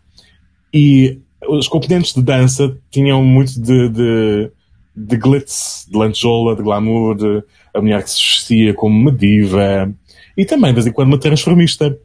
e 0.72 1.18
os 1.46 1.68
componentes 1.68 2.14
de 2.14 2.22
dança 2.22 2.76
tinham 2.90 3.22
muito 3.22 3.61
de, 3.61 3.88
de, 3.90 4.50
de 4.96 5.16
glitz, 5.18 5.86
de 5.90 5.98
lantejola, 5.98 6.57
de 6.57 6.62
glamour, 6.62 7.14
de 7.14 7.42
a 7.74 7.80
mulher 7.82 8.02
que 8.02 8.11
se 8.11 8.22
vestia 8.22 8.72
como 8.72 8.98
uma 8.98 9.12
diva 9.12 9.92
e 10.37 10.45
também, 10.45 10.70
de 10.70 10.74
vez 10.74 10.87
em 10.87 10.93
quando, 10.93 11.09
uma 11.09 11.18
transformista. 11.18 11.97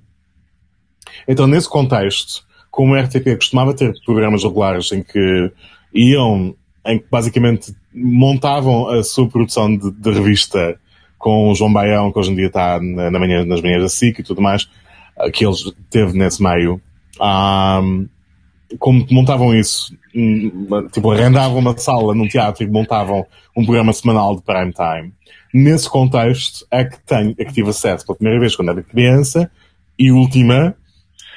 Então, 1.27 1.47
nesse 1.47 1.69
contexto, 1.69 2.43
como 2.71 2.93
a 2.93 3.01
RTP 3.01 3.35
costumava 3.35 3.73
ter 3.73 3.93
programas 4.05 4.43
regulares 4.43 4.91
em 4.91 5.03
que 5.03 5.51
iam, 5.93 6.55
em 6.85 6.99
que 6.99 7.05
basicamente 7.09 7.73
montavam 7.93 8.89
a 8.89 9.03
sua 9.03 9.27
produção 9.27 9.75
de, 9.75 9.91
de 9.91 10.11
revista 10.11 10.79
com 11.17 11.51
o 11.51 11.55
João 11.55 11.73
Baião, 11.73 12.11
que 12.11 12.19
hoje 12.19 12.31
em 12.31 12.35
dia 12.35 12.47
está 12.47 12.79
na, 12.81 13.11
na 13.11 13.19
manhã, 13.19 13.43
nas 13.43 13.61
manhãs 13.61 13.81
da 13.81 13.89
SIC 13.89 14.19
e 14.19 14.23
tudo 14.23 14.41
mais, 14.41 14.69
ah, 15.17 15.29
que 15.29 15.45
eles 15.45 15.63
teve 15.89 16.17
nesse 16.17 16.41
meio. 16.41 16.81
Ah, 17.19 17.81
como 18.77 19.05
montavam 19.11 19.53
isso, 19.55 19.95
hum, 20.15 20.67
tipo, 20.91 21.11
arrendavam 21.11 21.57
uma 21.57 21.75
sala 21.77 22.13
num 22.13 22.27
teatro 22.27 22.63
e 22.63 22.67
montavam 22.67 23.25
um 23.57 23.63
programa 23.65 23.91
semanal 23.91 24.35
de 24.35 24.43
prime 24.43 24.71
time. 24.71 25.13
Nesse 25.53 25.89
contexto 25.89 26.65
é 26.69 26.85
que 26.85 26.99
tenho, 27.05 27.33
é 27.37 27.45
que 27.45 27.53
tive 27.53 27.69
acesso 27.69 28.05
pela 28.05 28.17
primeira 28.17 28.39
vez 28.39 28.55
quando 28.55 28.69
era 28.69 28.83
criança 28.83 29.49
e 29.97 30.11
última 30.11 30.75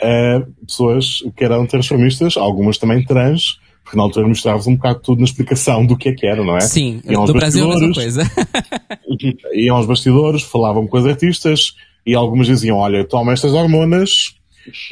a 0.02 0.42
pessoas 0.66 1.22
que 1.36 1.44
eram 1.44 1.64
transformistas, 1.64 2.36
algumas 2.36 2.76
também 2.76 3.04
trans, 3.04 3.60
porque 3.84 3.96
na 3.96 4.02
altura 4.02 4.26
mostrava-se 4.26 4.68
um 4.68 4.76
bocado 4.76 5.00
tudo 5.00 5.18
na 5.20 5.24
explicação 5.24 5.86
do 5.86 5.96
que 5.96 6.08
é 6.08 6.12
que 6.12 6.26
era, 6.26 6.44
não 6.44 6.56
é? 6.56 6.60
Sim, 6.60 7.00
Iam 7.04 7.22
aos 7.22 7.30
no 7.30 7.36
Brasil 7.36 7.64
a 7.64 7.78
mesma 7.78 7.86
bastidores, 7.88 8.16
coisa. 8.16 9.38
iam 9.54 9.76
aos 9.76 9.86
bastidores, 9.86 10.42
falavam 10.42 10.86
com 10.86 10.98
os 10.98 11.06
artistas 11.06 11.74
e 12.04 12.14
algumas 12.14 12.46
diziam, 12.46 12.78
olha, 12.78 13.04
toma 13.04 13.32
estas 13.32 13.52
hormonas, 13.52 14.34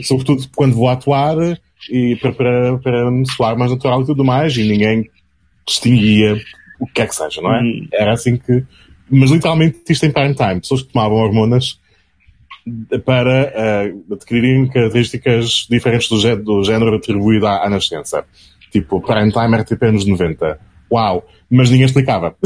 sobretudo 0.03 0.45
quando 0.55 0.75
vou 0.75 0.89
atuar 0.89 1.37
e 1.91 2.17
para, 2.17 2.33
para, 2.33 2.79
para 2.79 3.11
me 3.11 3.29
soar 3.31 3.57
mais 3.59 3.71
natural 3.71 4.03
e 4.03 4.07
tudo 4.07 4.25
mais, 4.25 4.57
e 4.57 4.63
ninguém 4.65 5.09
distinguia 5.67 6.37
o 6.79 6.87
que 6.87 7.03
é 7.03 7.07
que 7.07 7.15
seja, 7.15 7.41
não 7.41 7.55
é? 7.55 7.61
Hum. 7.63 7.89
Era 7.93 8.13
assim 8.13 8.37
que. 8.37 8.65
Mas 9.11 9.31
literalmente 9.31 9.81
isto 9.89 10.07
em 10.07 10.13
prime 10.13 10.35
time, 10.35 10.61
pessoas 10.61 10.83
que 10.83 10.93
tomavam 10.93 11.19
hormonas 11.19 11.81
para 13.05 13.53
eh, 13.55 13.95
adquirirem 14.13 14.69
características 14.69 15.67
diferentes 15.69 16.09
do, 16.09 16.37
do 16.43 16.65
género 16.65 16.97
atribuído 16.97 17.47
à, 17.47 17.67
à 17.67 17.71
nascença. 17.71 18.25
Tipo, 18.71 19.01
prime 19.01 19.33
time 19.33 19.57
RTP 19.57 19.83
nos 19.93 20.07
90. 20.07 20.59
uau, 20.91 21.27
mas 21.51 21.71
ninguém 21.71 21.87
explicava. 21.87 22.37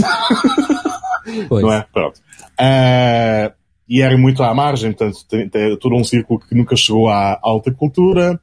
Pois. 1.49 1.63
não 1.63 1.73
é? 1.73 1.87
Pronto. 1.91 2.21
Ah, 2.59 3.51
e 3.89 4.03
era 4.03 4.17
muito 4.17 4.43
à 4.43 4.55
margem, 4.55 4.93
portanto, 4.93 5.27
tem, 5.27 5.49
tem 5.49 5.77
todo 5.79 5.95
um 5.95 6.05
círculo 6.05 6.39
que 6.41 6.55
nunca 6.55 6.77
chegou 6.77 7.09
à 7.09 7.39
alta 7.43 7.73
cultura. 7.73 8.39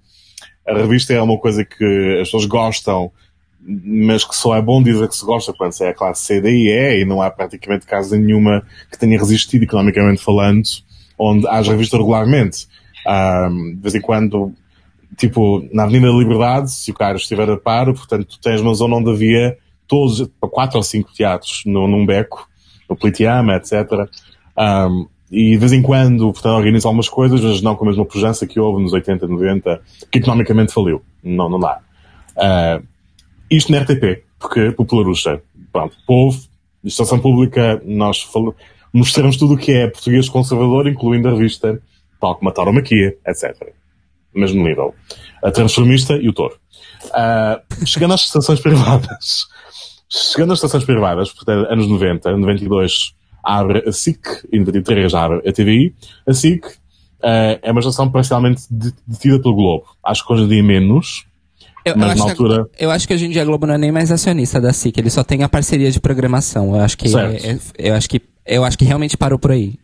A 0.68 0.74
revista 0.74 1.14
é 1.14 1.22
uma 1.22 1.38
coisa 1.38 1.66
que 1.66 2.18
as 2.20 2.28
pessoas 2.28 2.46
gostam, 2.46 3.12
mas 3.64 4.24
que 4.24 4.36
só 4.36 4.56
é 4.56 4.62
bom 4.62 4.82
dizer 4.82 5.08
que 5.08 5.16
se 5.16 5.26
gosta 5.26 5.54
quando 5.54 5.72
se 5.72 5.84
é 5.86 5.90
a 5.90 5.94
classe 5.94 6.26
C, 6.26 6.42
D 6.42 6.50
e 6.50 6.70
E, 6.70 7.02
e 7.02 7.06
não 7.06 7.22
há 7.22 7.30
praticamente 7.30 7.86
casa 7.86 8.18
nenhuma 8.18 8.64
que 8.92 8.98
tenha 8.98 9.18
resistido 9.18 9.64
economicamente 9.64 10.24
falando, 10.24 10.64
onde 11.18 11.48
haja 11.48 11.72
revista 11.72 11.98
regularmente. 11.98 12.68
Ah, 13.06 13.50
de 13.50 13.82
vez 13.82 13.96
em 13.96 14.02
quando, 14.02 14.52
tipo, 15.18 15.68
na 15.72 15.84
Avenida 15.84 16.12
da 16.12 16.18
Liberdade, 16.18 16.72
se 16.72 16.92
o 16.92 16.94
carro 16.94 17.18
estiver 17.18 17.50
a 17.50 17.58
par, 17.58 17.86
portanto, 17.86 18.26
tu 18.26 18.40
tens 18.40 18.62
uma 18.62 18.74
zona 18.74 18.96
onde 18.96 19.12
havia 19.12 19.58
todos, 19.88 20.28
quatro 20.40 20.78
ou 20.78 20.84
cinco 20.84 21.14
teatros 21.14 21.64
no, 21.66 21.88
num 21.88 22.06
beco, 22.06 22.48
no 22.90 22.96
Plitiama, 22.96 23.56
etc. 23.56 24.10
Um, 24.58 25.08
e 25.32 25.52
de 25.52 25.58
vez 25.58 25.72
em 25.72 25.82
quando, 25.82 26.32
portanto, 26.34 26.56
organiza 26.56 26.88
algumas 26.88 27.08
coisas, 27.08 27.42
mas 27.42 27.62
não 27.62 27.76
com 27.76 27.86
a 27.86 27.88
mesma 27.88 28.06
pujança 28.06 28.46
que 28.46 28.60
houve 28.60 28.84
nos 28.84 28.92
80, 28.92 29.28
90, 29.28 29.82
que 30.12 30.20
economicamente 30.20 30.74
faliu. 30.74 31.02
Não, 31.24 31.50
não 31.50 31.60
dá. 31.60 31.80
Uh, 32.36 32.91
isto 33.52 33.72
na 33.72 33.80
RTP, 33.80 34.24
porque 34.40 34.72
popularucha. 34.72 35.42
Pronto, 35.72 35.96
povo, 36.08 36.40
legislação 36.84 37.20
pública, 37.20 37.82
nós 37.86 38.22
fal- 38.24 38.56
mostramos 38.94 39.38
tudo 39.38 39.54
o 39.54 39.58
que 39.58 39.72
é 39.72 39.88
português 39.88 40.28
conservador, 40.30 40.88
incluindo 40.88 41.28
a 41.28 41.32
revista 41.32 41.82
Tal 42.20 42.36
como 42.36 42.50
a 42.50 42.54
Tauromaquia, 42.54 43.16
etc. 43.28 43.74
Mesmo 44.34 44.64
nível. 44.64 44.94
A 45.44 45.50
Transformista 45.50 46.14
e 46.14 46.30
o 46.30 46.34
Touro. 46.34 46.56
Ah, 47.14 47.60
chegando 47.86 48.14
às 48.14 48.22
estações 48.22 48.60
privadas. 48.60 49.48
Chegando 50.08 50.54
às 50.54 50.60
estações 50.60 50.84
privadas, 50.84 51.32
portanto, 51.32 51.68
anos 51.72 51.88
90, 51.88 52.38
92 52.38 53.16
abre 53.44 53.84
a 53.88 53.92
SIC, 53.92 54.20
e 54.52 54.60
93 54.60 55.14
abre 55.16 55.40
a 55.50 55.52
TVI. 55.52 55.96
A 56.28 56.34
SIC 56.34 56.64
ah, 57.24 57.58
é 57.62 57.72
uma 57.72 57.80
estação 57.80 58.12
parcialmente 58.12 58.62
de- 58.70 58.94
detida 59.08 59.40
pelo 59.42 59.56
Globo. 59.56 59.86
Acho 60.06 60.24
que 60.26 60.32
hoje 60.34 60.44
em 60.44 60.48
dia 60.48 60.64
menos, 60.64 61.26
Eu, 61.84 61.94
eu 61.94 61.98
mas 61.98 62.12
acho 62.12 62.20
na 62.20 62.26
que, 62.26 62.32
altura... 62.32 62.70
eu 62.80 62.92
acho 62.92 63.08
que 63.08 63.14
hoje 63.14 63.26
em 63.26 63.30
dia 63.30 63.42
a 63.42 63.46
Globo 63.46 63.66
não 63.66 63.74
é 63.74 63.78
nem 63.78 63.92
mais 63.92 64.12
acionista 64.12 64.62
da 64.62 64.72
SIC, 64.72 64.98
ele 64.98 65.10
só 65.10 65.24
tem 65.24 65.44
a 65.44 65.50
parceria 65.50 65.90
de 65.92 66.00
programação. 66.00 66.76
Eu 66.76 66.82
acho 66.82 66.98
que, 66.98 67.08
é- 67.16 67.52
é- 67.54 67.60
eu 67.78 67.96
acho 67.96 68.10
que, 68.10 68.22
eu 68.46 68.64
acho 68.64 68.78
que 68.78 68.86
realmente 68.86 69.18
parou 69.18 69.40
por 69.40 69.52
aí. 69.52 69.76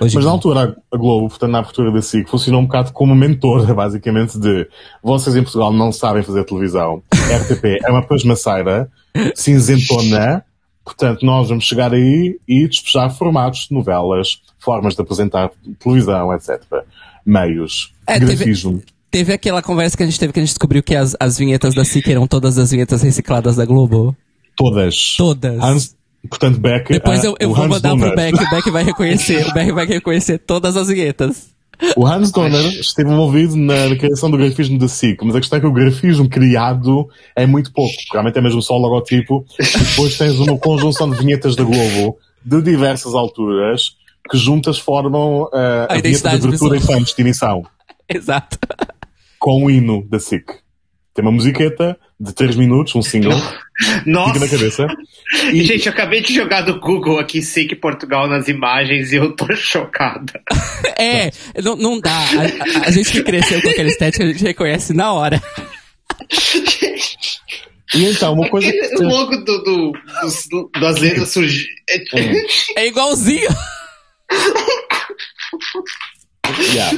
Hoje 0.00 0.14
Mas 0.14 0.24
na 0.26 0.30
altura, 0.30 0.76
a 0.92 0.96
Globo, 0.96 1.28
portanto, 1.28 1.50
na 1.50 1.58
abertura 1.60 1.90
da 1.90 2.02
SIC, 2.02 2.28
funcionou 2.28 2.60
um 2.60 2.66
bocado 2.66 2.92
como 2.92 3.14
mentora, 3.14 3.72
basicamente, 3.74 4.38
de 4.38 4.68
vocês 5.02 5.34
em 5.36 5.42
Portugal 5.42 5.72
não 5.72 5.90
sabem 5.90 6.22
fazer 6.22 6.44
televisão. 6.44 7.02
RTP 7.14 7.78
é 7.82 7.90
uma 7.90 8.02
pasmaceira, 8.02 8.90
cinzentona, 9.34 10.44
portanto, 10.84 11.24
nós 11.24 11.48
vamos 11.48 11.64
chegar 11.64 11.94
aí 11.94 12.38
e 12.46 12.68
despejar 12.68 13.10
formatos 13.10 13.68
de 13.68 13.74
novelas, 13.74 14.40
formas 14.58 14.94
de 14.94 15.00
apresentar 15.00 15.50
televisão, 15.78 16.32
etc. 16.34 16.60
Meios, 17.24 17.92
É, 18.06 18.18
grafismo. 18.18 18.78
Teve 18.80 18.95
aquela 19.32 19.62
conversa 19.62 19.96
que 19.96 20.02
a 20.02 20.06
gente 20.06 20.18
teve 20.18 20.32
que 20.32 20.38
a 20.38 20.42
gente 20.42 20.50
descobriu 20.50 20.82
que 20.82 20.94
as, 20.94 21.16
as 21.18 21.38
vinhetas 21.38 21.74
da 21.74 21.84
SIC 21.84 22.08
eram 22.08 22.26
todas 22.26 22.58
as 22.58 22.70
vinhetas 22.70 23.02
recicladas 23.02 23.56
da 23.56 23.64
Globo. 23.64 24.16
Todas. 24.56 25.14
Todas. 25.16 25.62
Hans, 25.62 25.96
portanto, 26.28 26.58
Beck. 26.58 26.92
Depois 26.92 27.24
ah, 27.24 27.28
eu, 27.28 27.36
eu 27.38 27.50
o 27.50 27.54
vou 27.54 27.64
Hans 27.64 27.70
mandar 27.70 27.90
pro 27.90 27.98
Donner. 27.98 28.16
Beck, 28.16 28.44
o 28.44 28.50
Beck 28.50 28.70
vai 28.70 28.84
reconhecer, 28.84 29.46
o 29.46 29.52
Beck 29.52 29.72
vai 29.72 29.86
reconhecer 29.86 30.38
todas 30.38 30.76
as 30.76 30.88
vinhetas. 30.88 31.54
O 31.94 32.06
Hans 32.06 32.32
Donner 32.32 32.64
esteve 32.80 33.10
envolvido 33.10 33.54
na 33.54 33.94
criação 33.96 34.30
do 34.30 34.38
grafismo 34.38 34.78
da 34.78 34.88
SIC, 34.88 35.22
mas 35.22 35.36
a 35.36 35.40
questão 35.40 35.58
é 35.58 35.60
que 35.60 35.66
o 35.66 35.72
grafismo 35.72 36.28
criado 36.28 37.06
é 37.34 37.46
muito 37.46 37.70
pouco. 37.70 37.92
Realmente 38.12 38.38
é 38.38 38.40
mesmo 38.40 38.62
só 38.62 38.74
o 38.74 38.78
logotipo. 38.78 39.44
E 39.60 39.78
depois 39.78 40.16
tens 40.16 40.38
uma 40.38 40.56
conjunção 40.56 41.10
de 41.10 41.18
vinhetas 41.18 41.54
da 41.54 41.64
Globo 41.64 42.16
de 42.44 42.62
diversas 42.62 43.12
alturas 43.14 43.96
que 44.30 44.38
juntas 44.38 44.78
formam 44.78 45.48
ah, 45.52 45.86
a, 45.90 45.94
A 45.94 46.00
vinheta 46.00 46.30
de 46.30 46.46
abertura 46.46 46.76
e 46.76 46.80
fã 46.80 47.02
de 47.02 47.14
emissão 47.18 47.62
Exato. 48.08 48.58
Com 49.46 49.64
o 49.64 49.70
hino 49.70 50.04
da 50.08 50.18
SIC. 50.18 50.44
Tem 51.14 51.24
uma 51.24 51.30
musiqueta 51.30 51.96
de 52.18 52.34
3 52.34 52.56
minutos, 52.56 52.96
um 52.96 53.00
single, 53.02 53.30
fica 53.78 54.02
na 54.04 54.12
Nossa! 54.12 54.48
cabeça. 54.48 54.86
E, 55.52 55.62
gente, 55.62 55.86
eu 55.86 55.92
acabei 55.92 56.20
de 56.20 56.34
jogar 56.34 56.62
do 56.62 56.80
Google 56.80 57.20
aqui 57.20 57.40
SIC 57.40 57.76
Portugal 57.76 58.26
nas 58.26 58.48
imagens 58.48 59.12
e 59.12 59.16
eu 59.16 59.30
tô 59.36 59.46
chocada. 59.54 60.42
É, 60.98 61.30
não, 61.62 61.76
não 61.76 62.00
dá. 62.00 62.10
A, 62.10 62.22
a- 62.82 62.88
a 62.88 62.90
gente 62.90 63.12
que 63.12 63.22
cresceu 63.22 63.62
com 63.62 63.68
aquela 63.68 63.88
estética, 63.88 64.24
a 64.24 64.26
gente 64.26 64.42
reconhece 64.42 64.92
na 64.92 65.12
hora. 65.12 65.40
E 67.94 68.04
então, 68.04 68.32
uma 68.34 68.48
coisa 68.50 68.68
que 68.68 68.76
Aquele 68.80 69.04
logo 69.08 69.36
do, 69.36 69.62
do- 69.62 69.92
dos- 70.22 70.48
do- 70.50 70.68
das 70.80 70.98
letras 70.98 71.28
surgiu. 71.30 71.68
É 72.76 72.88
igualzinho. 72.88 73.48
Yeah. 76.74 76.90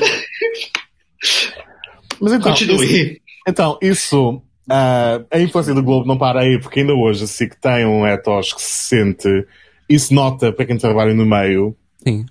Mas 2.21 2.33
então, 2.33 2.53
isso- 2.53 2.67
Continue. 2.67 3.23
Então, 3.47 3.79
isso, 3.81 4.43
ah, 4.69 5.21
a 5.31 5.41
influência 5.41 5.73
do 5.75 5.83
Globo 5.83 6.07
não 6.07 6.19
para 6.19 6.41
aí, 6.41 6.59
porque 6.61 6.81
ainda 6.81 6.95
hoje 6.95 7.25
a 7.25 7.27
SIC 7.27 7.55
tem 7.61 7.87
um 7.87 8.07
ethos 8.07 8.53
que 8.53 8.61
se 8.63 8.89
sente, 8.89 9.47
isso 9.89 10.13
nota 10.13 10.53
para 10.53 10.67
quem 10.67 10.77
trabalha 10.77 11.15
no 11.15 11.25
meio, 11.25 11.75
Sim. 12.07 12.27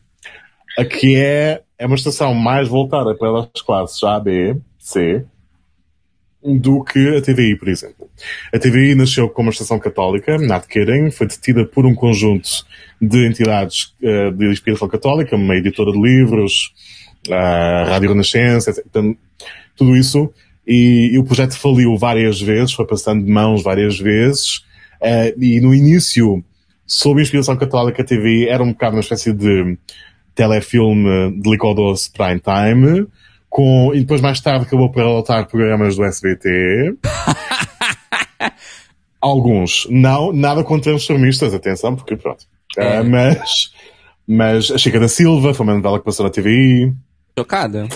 a 0.78 0.86
que 0.86 1.15
é, 1.15 1.61
é 1.80 1.86
uma 1.88 1.95
estação 1.95 2.34
mais 2.34 2.67
voltada 2.67 3.15
para 3.15 3.49
as 3.55 3.61
classes 3.61 4.03
A, 4.03 4.19
B, 4.19 4.55
C, 4.78 5.25
do 6.43 6.84
que 6.84 7.17
a 7.17 7.21
TVI, 7.21 7.55
por 7.57 7.67
exemplo. 7.67 8.07
A 8.53 8.59
TVI 8.59 8.93
nasceu 8.95 9.28
como 9.28 9.47
uma 9.47 9.51
estação 9.51 9.80
católica, 9.80 10.38
not 10.38 10.67
kidding, 10.67 11.09
foi 11.11 11.28
detida 11.28 11.65
por 11.65 11.86
um 11.86 11.95
conjunto 11.95 12.47
de 13.01 13.28
entidades 13.28 13.93
eh, 14.01 14.32
de 14.32 14.45
inspiração 14.51 14.88
católica, 14.88 15.36
uma 15.36 15.55
editora 15.55 15.91
de 15.91 15.99
livros, 15.99 16.73
a 17.30 17.86
Rádio 17.89 18.09
Renascença, 18.09 18.69
etc. 18.69 18.84
Portanto, 18.84 19.17
tudo 19.78 19.95
isso. 19.95 20.30
E, 20.65 21.11
e 21.13 21.19
o 21.19 21.23
projeto 21.23 21.57
faliu 21.57 21.95
várias 21.97 22.41
vezes, 22.41 22.73
foi 22.73 22.86
passando 22.86 23.23
de 23.23 23.32
mãos 23.32 23.63
várias 23.63 23.97
vezes. 23.97 24.61
eh, 25.01 25.34
e 25.39 25.61
no 25.61 25.73
início, 25.73 26.43
sob 26.86 27.21
inspiração 27.21 27.55
católica, 27.55 28.01
a 28.01 28.05
TV 28.05 28.47
era 28.49 28.61
um 28.61 28.73
bocado 28.73 28.95
uma 28.95 28.99
espécie 29.01 29.32
de 29.32 29.78
telefilme 30.36 31.39
de 31.41 31.49
licor 31.49 31.73
doce 31.73 32.11
prime 32.11 32.41
time. 32.41 33.07
Com, 33.49 33.91
e 33.93 34.01
depois 34.01 34.19
mais 34.19 34.41
tarde 34.41 34.65
acabou 34.65 34.91
por 34.91 35.01
adotar 35.01 35.47
programas 35.47 35.95
do 35.95 36.03
SBT. 36.03 36.95
Alguns. 39.21 39.88
Não, 39.89 40.32
nada 40.34 40.63
contra 40.63 40.93
os 40.93 41.05
transformistas, 41.05 41.53
atenção, 41.53 41.95
porque 41.95 42.15
pronto. 42.15 42.45
É. 42.78 42.97
Ah, 42.97 43.03
mas, 43.03 43.71
mas 44.28 44.69
a 44.69 44.78
Chica 44.78 44.99
da 44.99 45.07
Silva 45.07 45.53
foi 45.53 45.65
uma 45.65 45.75
novela 45.75 45.97
que 45.97 46.05
passou 46.05 46.25
na 46.25 46.30
TVI. 46.30 46.93
Chocada. 47.38 47.88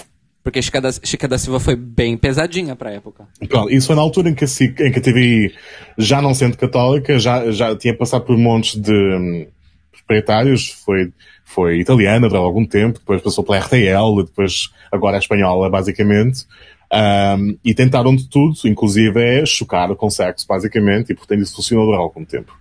Porque 0.44 0.62
Chica 0.62 0.82
da, 0.82 0.92
Chica 0.92 1.28
da 1.28 1.38
Silva 1.38 1.60
foi 1.60 1.76
bem 1.76 2.18
pesadinha 2.18 2.76
pra 2.76 2.92
época. 2.92 3.28
Pronto, 3.48 3.72
isso 3.72 3.88
foi 3.88 3.96
na 3.96 4.02
altura 4.02 4.30
em 4.30 4.34
que 4.34 4.44
a, 4.44 4.48
em 4.48 4.92
que 4.92 5.00
a 5.00 5.02
TVI, 5.02 5.54
já 5.98 6.22
não 6.22 6.34
sendo 6.34 6.58
católica, 6.58 7.20
já, 7.20 7.52
já 7.52 7.76
tinha 7.76 7.96
passado 7.96 8.26
por 8.26 8.38
montes 8.38 8.80
de 8.80 8.92
hum, 8.92 9.48
proprietários, 9.92 10.70
foi, 10.84 11.12
foi 11.46 11.80
italiana 11.80 12.28
durante 12.28 12.46
algum 12.46 12.66
tempo, 12.66 13.00
depois 13.00 13.22
passou 13.22 13.44
pela 13.44 13.60
RTL, 13.60 14.24
depois 14.26 14.70
agora 14.92 15.18
é 15.18 15.20
espanhola, 15.20 15.70
basicamente. 15.70 16.46
Hum, 16.92 17.58
e 17.64 17.74
tentaram 17.74 18.16
de 18.16 18.28
tudo, 18.28 18.56
inclusive 18.66 19.22
é 19.22 19.46
chocar 19.46 19.96
com 19.96 20.10
sexo, 20.10 20.48
basicamente, 20.48 21.12
e 21.12 21.16
portanto 21.16 21.42
isso 21.42 21.56
funcionou 21.56 21.86
durante 21.86 22.02
algum 22.02 22.26
tempo. 22.26 22.52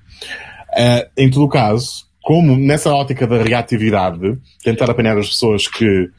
Uh, 0.71 1.09
em 1.17 1.31
todo 1.31 1.45
o 1.45 1.49
caso, 1.49 2.07
como 2.23 2.57
nessa 2.57 2.93
ótica 2.95 3.27
da 3.27 3.43
reatividade, 3.43 4.39
tentar 4.63 4.89
apanhar 4.89 5.19
as 5.19 5.29
pessoas 5.31 5.67
que, 5.67 6.11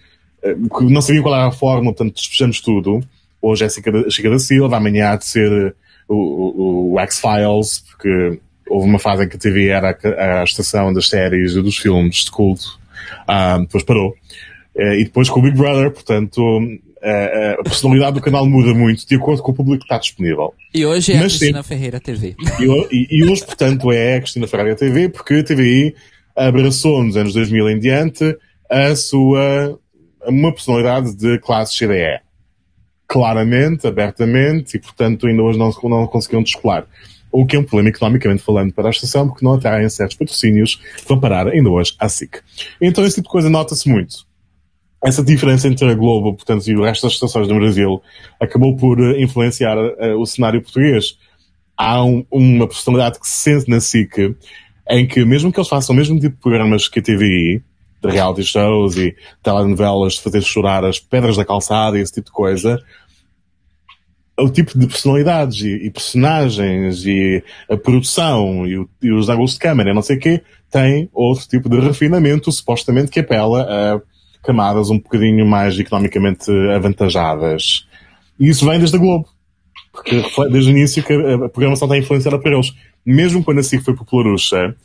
que 0.41 0.83
não 0.85 1.01
sabiam 1.01 1.23
qual 1.23 1.35
era 1.35 1.47
a 1.47 1.51
forma, 1.51 1.93
portanto 1.93 2.15
despejamos 2.15 2.59
tudo. 2.61 3.01
Hoje 3.41 3.63
é 3.63 3.67
a 3.67 3.69
Chica 4.09 4.29
da, 4.29 4.39
Silva, 4.39 4.77
amanhã 4.77 5.09
há 5.11 5.15
de 5.15 5.25
ser 5.25 5.75
o, 6.07 6.15
o, 6.15 6.93
o 6.93 6.99
X-Files, 6.99 7.79
porque 7.89 8.39
houve 8.69 8.87
uma 8.87 8.99
fase 8.99 9.23
em 9.23 9.27
que 9.29 9.35
a 9.35 9.39
TV 9.39 9.67
era 9.69 9.97
a, 10.17 10.41
a 10.41 10.43
estação 10.43 10.93
das 10.93 11.07
séries 11.09 11.53
e 11.55 11.61
dos 11.61 11.77
filmes 11.77 12.17
de 12.25 12.31
culto. 12.31 12.79
Ah, 13.27 13.57
depois 13.59 13.83
parou. 13.83 14.09
Uh, 14.75 14.93
e 14.99 15.03
depois 15.03 15.29
com 15.29 15.39
o 15.39 15.43
Big 15.43 15.57
Brother, 15.57 15.91
portanto, 15.91 16.39
uh, 16.41 17.59
a 17.59 17.63
personalidade 17.63 18.13
do 18.13 18.21
canal 18.21 18.45
muda 18.47 18.73
muito 18.73 19.05
de 19.05 19.15
acordo 19.15 19.41
com 19.43 19.51
o 19.51 19.55
público 19.55 19.79
que 19.79 19.85
está 19.85 19.97
disponível. 19.97 20.53
E 20.73 20.85
hoje 20.85 21.11
é 21.11 21.17
a 21.17 21.21
Mas 21.23 21.37
Cristina 21.37 21.61
Ferreira 21.63 21.99
TV. 21.99 22.35
E, 22.59 22.63
e- 22.95 23.07
e 23.09 23.23
hoje, 23.25 23.45
portanto, 23.45 23.91
é 23.91 24.15
a 24.15 24.21
Cristina 24.21 24.47
Ferreira 24.47 24.75
TV, 24.75 25.09
porque 25.09 25.33
a 25.33 25.43
TVI 25.43 25.93
abraçou 26.35 27.03
nos 27.03 27.17
anos 27.17 27.33
2000 27.33 27.69
em 27.71 27.79
diante 27.79 28.37
a 28.69 28.95
sua, 28.95 29.77
uma 30.28 30.51
personalidade 30.51 31.15
de 31.15 31.39
classe 31.39 31.78
CDE. 31.78 32.22
Claramente, 33.07 33.88
abertamente, 33.88 34.78
e 34.78 34.80
portanto 34.80 35.28
ainda 35.28 35.41
hoje 35.41 35.59
não, 35.59 35.72
não 35.84 36.07
conseguiram 36.07 36.43
descolar. 36.43 36.86
O 37.32 37.45
que 37.45 37.55
é 37.55 37.59
um 37.59 37.63
problema 37.63 37.89
economicamente 37.89 38.43
falando 38.43 38.74
para 38.74 38.88
a 38.88 38.91
estação, 38.91 39.28
porque 39.28 39.43
não 39.43 39.53
atraem 39.53 39.88
certos 39.89 40.17
patrocínios 40.17 40.76
que 40.76 41.07
vão 41.07 41.19
parar 41.19 41.47
ainda 41.47 41.69
hoje 41.69 41.93
à 41.99 42.09
SIC. 42.09 42.39
Então 42.80 43.05
esse 43.05 43.15
tipo 43.15 43.28
de 43.28 43.32
coisa 43.32 43.49
nota-se 43.49 43.89
muito. 43.89 44.26
Essa 45.03 45.24
diferença 45.24 45.67
entre 45.67 45.89
a 45.89 45.95
Globo, 45.95 46.34
portanto, 46.36 46.67
e 46.67 46.76
o 46.76 46.84
resto 46.84 47.03
das 47.03 47.13
estações 47.13 47.47
do 47.47 47.55
Brasil 47.55 48.01
acabou 48.39 48.76
por 48.76 48.99
eh, 48.99 49.22
influenciar 49.22 49.76
eh, 49.78 50.13
o 50.13 50.26
cenário 50.26 50.61
português 50.61 51.17
há 51.76 52.03
um, 52.03 52.24
uma 52.30 52.67
personalidade 52.67 53.19
que 53.19 53.28
se 53.28 53.39
sente 53.39 53.69
na 53.69 53.80
SIC 53.80 54.36
em 54.89 55.07
que, 55.07 55.26
mesmo 55.26 55.51
que 55.51 55.59
eles 55.59 55.69
façam 55.69 55.95
o 55.95 55.97
mesmo 55.97 56.19
tipo 56.19 56.36
de 56.36 56.41
programas 56.41 56.88
que 56.88 56.99
a 56.99 57.01
TVI, 57.01 57.63
de 58.01 58.09
reality 58.09 58.43
shows 58.43 58.97
e 58.97 59.15
telenovelas 59.43 60.13
de 60.13 60.21
fazer 60.21 60.41
chorar 60.41 60.83
as 60.83 60.99
pedras 60.99 61.37
da 61.37 61.45
calçada 61.45 61.97
e 61.97 62.01
esse 62.01 62.13
tipo 62.13 62.27
de 62.27 62.31
coisa, 62.31 62.81
o 64.39 64.49
tipo 64.49 64.77
de 64.77 64.87
personalidades 64.87 65.61
e, 65.61 65.85
e 65.85 65.91
personagens 65.91 67.05
e 67.05 67.43
a 67.69 67.77
produção 67.77 68.65
e, 68.65 68.77
o, 68.77 68.89
e 69.01 69.11
os 69.11 69.29
ângulos 69.29 69.53
de 69.53 69.59
câmera, 69.59 69.93
não 69.93 70.01
sei 70.01 70.17
o 70.17 70.19
quê, 70.19 70.41
tem 70.69 71.09
outro 71.13 71.47
tipo 71.47 71.69
de 71.69 71.79
refinamento, 71.79 72.51
supostamente 72.51 73.11
que 73.11 73.19
apela 73.19 73.63
a 73.63 74.01
camadas 74.43 74.89
um 74.89 74.97
bocadinho 74.97 75.45
mais 75.45 75.77
economicamente 75.77 76.49
avantajadas. 76.75 77.87
E 78.39 78.49
isso 78.49 78.65
vem 78.65 78.79
desde 78.79 78.95
a 78.95 78.99
Globo. 78.99 79.27
Porque 79.91 80.23
desde 80.49 80.71
o 80.71 80.75
início 80.75 81.03
que 81.03 81.13
a 81.13 81.49
programação 81.49 81.85
está 81.85 81.97
influenciada 81.97 82.39
por 82.39 82.51
eles. 82.51 82.73
Mesmo 83.05 83.43
quando 83.43 83.59
a 83.59 83.63
SIC 83.63 83.83
foi 83.83 83.95
popularucha, 83.95 84.75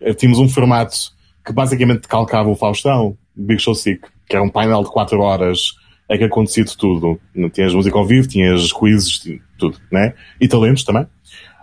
eh, 0.00 0.12
tínhamos 0.14 0.40
um 0.40 0.48
formato 0.48 1.12
que 1.48 1.52
basicamente 1.54 2.06
calcava 2.06 2.50
o 2.50 2.54
Faustão, 2.54 3.16
Big 3.34 3.58
Show 3.58 3.74
SIC, 3.74 4.02
que 4.28 4.36
era 4.36 4.44
um 4.44 4.50
painel 4.50 4.84
de 4.84 4.90
4 4.90 5.18
horas 5.18 5.72
é 6.06 6.16
que 6.16 6.24
acontecia 6.24 6.64
de 6.64 6.76
tudo. 6.76 7.18
Tinhas 7.52 7.74
música 7.74 7.98
ao 7.98 8.06
vivo, 8.06 8.28
tinhas 8.28 8.72
quizzes, 8.72 9.20
tudo, 9.58 9.78
né? 9.90 10.14
E 10.40 10.46
talentos 10.46 10.84
também. 10.84 11.04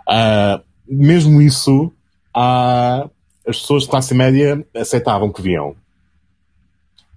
Uh, 0.08 0.62
mesmo 0.88 1.40
isso, 1.40 1.92
uh, 2.36 3.10
as 3.46 3.60
pessoas 3.60 3.84
de 3.84 3.88
classe 3.88 4.14
média 4.14 4.64
aceitavam 4.74 5.32
que 5.32 5.42
viam. 5.42 5.74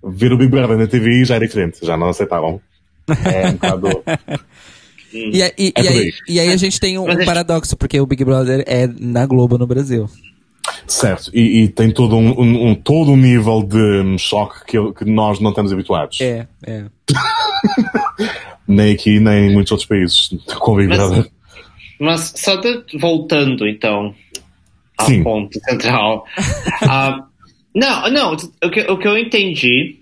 Ver 0.04 0.32
o 0.32 0.38
Big 0.38 0.50
Brother 0.50 0.78
na 0.78 0.88
TV 0.88 1.26
já 1.26 1.36
era 1.36 1.46
diferente, 1.46 1.86
já 1.86 1.98
não 1.98 2.10
aceitavam. 2.10 2.62
É 3.26 3.48
um 3.50 3.54
bocado. 3.54 3.90
E, 5.12 5.42
e, 5.58 5.74
e, 5.76 5.88
aí, 5.88 6.14
e, 6.28 6.40
aí, 6.40 6.50
a 6.52 6.56
gente 6.56 6.80
tem 6.80 7.00
um, 7.00 7.10
um 7.10 7.26
paradoxo, 7.26 7.76
porque 7.76 8.00
o 8.00 8.06
Big 8.06 8.24
Brother 8.24 8.64
é 8.68 8.86
na 8.86 9.26
Globo 9.26 9.58
no 9.58 9.66
Brasil. 9.66 10.08
Certo, 10.88 11.32
e, 11.34 11.64
e 11.64 11.68
tem 11.68 11.92
todo 11.92 12.16
um, 12.16 12.40
um, 12.40 12.70
um, 12.70 12.76
todo 12.76 13.12
um 13.12 13.18
nível 13.18 13.64
de 13.64 14.18
choque 14.18 14.66
que, 14.66 14.94
que 14.94 15.06
nós 15.06 15.40
não 15.40 15.50
estamos 15.50 15.72
habituados. 15.72 16.20
É, 16.22 16.48
é. 16.66 16.86
nem 18.68 18.94
aqui, 18.94 19.20
nem 19.20 19.48
em 19.48 19.54
muitos 19.54 19.72
outros 19.72 19.88
países 19.88 20.30
Brother. 20.46 21.30
Mas, 22.00 22.32
mas 22.32 22.34
só 22.36 22.56
de, 22.56 22.84
voltando 23.00 23.68
então 23.68 24.14
ao 24.98 25.08
Sim. 25.08 25.24
ponto 25.24 25.60
central. 25.60 26.26
uh, 26.84 27.24
não, 27.74 28.10
não, 28.10 28.34
o 28.64 28.70
que, 28.70 28.82
o 28.82 28.98
que 28.98 29.08
eu 29.08 29.18
entendi 29.18 30.00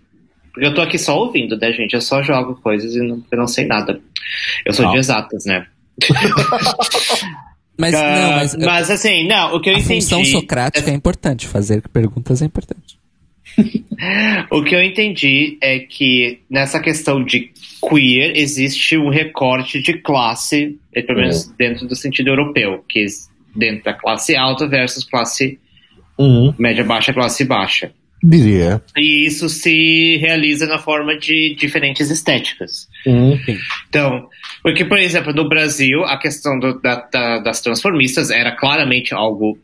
porque 0.58 0.66
eu 0.66 0.74
tô 0.74 0.82
aqui 0.82 0.98
só 0.98 1.16
ouvindo, 1.16 1.56
né, 1.56 1.72
gente? 1.72 1.94
Eu 1.94 2.02
só 2.02 2.24
jogo 2.24 2.60
coisas 2.64 2.96
e 2.96 3.00
não, 3.00 3.24
eu 3.32 3.38
não 3.38 3.48
sei 3.48 3.68
nada. 3.68 4.02
Eu 4.66 4.74
sou 4.74 4.86
não. 4.86 4.92
de 4.92 4.98
exatas, 4.98 5.46
né? 5.46 5.68
Mas, 7.78 7.94
uh, 7.94 7.98
não, 7.98 8.32
mas, 8.32 8.56
mas 8.56 8.90
assim, 8.90 9.28
não, 9.28 9.56
o 9.56 9.62
que 9.62 9.70
eu 9.70 9.76
a 9.76 9.80
entendi. 9.80 9.94
A 9.94 10.02
função 10.02 10.26
socrática 10.26 10.90
é... 10.90 10.94
é 10.94 10.96
importante, 10.96 11.48
fazer 11.48 11.88
perguntas 11.90 12.42
é 12.42 12.46
importante. 12.46 12.98
o 14.52 14.64
que 14.64 14.76
eu 14.76 14.84
entendi 14.84 15.58
é 15.62 15.80
que 15.80 16.40
nessa 16.50 16.80
questão 16.80 17.24
de 17.24 17.52
queer 17.88 18.36
existe 18.36 18.98
um 18.98 19.10
recorte 19.10 19.82
de 19.82 19.94
classe, 19.94 20.78
eh, 20.94 21.02
pelo 21.02 21.20
menos 21.20 21.46
uhum. 21.46 21.54
dentro 21.58 21.88
do 21.88 21.96
sentido 21.96 22.30
europeu, 22.30 22.84
que 22.88 23.00
é 23.00 23.06
dentro 23.56 23.84
da 23.86 23.94
classe 23.94 24.36
alta 24.36 24.68
versus 24.68 25.04
classe 25.04 25.60
uhum. 26.18 26.54
média 26.58 26.84
baixa, 26.84 27.14
classe 27.14 27.44
baixa. 27.46 27.92
Diria. 28.24 28.82
E 28.98 29.28
isso 29.28 29.48
se 29.48 30.18
realiza 30.18 30.66
na 30.66 30.80
forma 30.80 31.18
de 31.18 31.56
diferentes 31.56 32.10
estéticas. 32.10 32.88
Uhum. 33.06 33.38
Então, 33.88 34.28
porque, 34.64 34.84
por 34.84 34.98
exemplo, 34.98 35.34
no 35.34 35.48
Brasil, 35.48 36.04
a 36.04 36.18
questão 36.18 36.58
do, 36.58 36.80
da, 36.82 37.08
da, 37.12 37.40
das 37.40 37.62
transformistas 37.62 38.32
era 38.32 38.56
claramente 38.56 39.14
algo 39.14 39.58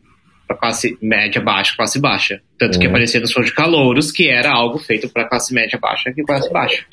para 0.46 0.56
classe 0.56 0.96
média 1.02 1.40
baixa, 1.40 1.74
classe 1.76 2.00
baixa. 2.00 2.40
Tanto 2.58 2.74
uhum. 2.74 2.80
que 2.80 2.86
aparecia 2.86 3.20
no 3.20 3.28
show 3.28 3.42
de 3.42 3.52
calouros, 3.52 4.12
que 4.12 4.28
era 4.28 4.52
algo 4.52 4.78
feito 4.78 5.08
para 5.08 5.28
classe 5.28 5.52
média 5.52 5.78
baixa 5.78 6.14
e 6.16 6.22
classe 6.22 6.50
baixa. 6.52 6.84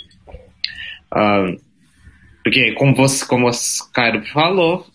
Um, 1.16 1.58
porque, 2.44 2.72
como, 2.74 2.96
você, 2.96 3.26
como 3.26 3.48
o 3.48 3.52
Cairo 3.94 4.26
falou, 4.28 4.88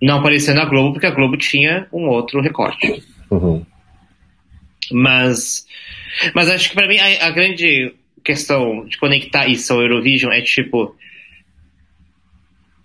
não 0.00 0.18
aparecia 0.20 0.54
na 0.54 0.64
Globo, 0.64 0.92
porque 0.92 1.06
a 1.06 1.10
Globo 1.10 1.36
tinha 1.36 1.86
um 1.92 2.08
outro 2.08 2.40
recorte. 2.40 3.02
Uhum. 3.30 3.64
Mas 4.90 5.66
mas 6.34 6.48
acho 6.48 6.70
que 6.70 6.74
para 6.74 6.88
mim 6.88 6.98
a, 6.98 7.26
a, 7.26 7.30
grande 7.30 7.94
questão 8.24 8.84
de 8.86 8.98
conectar 8.98 9.46
isso 9.48 9.72
ao 9.72 9.80
Eurovision 9.80 10.32
é 10.32 10.42
tipo. 10.42 10.94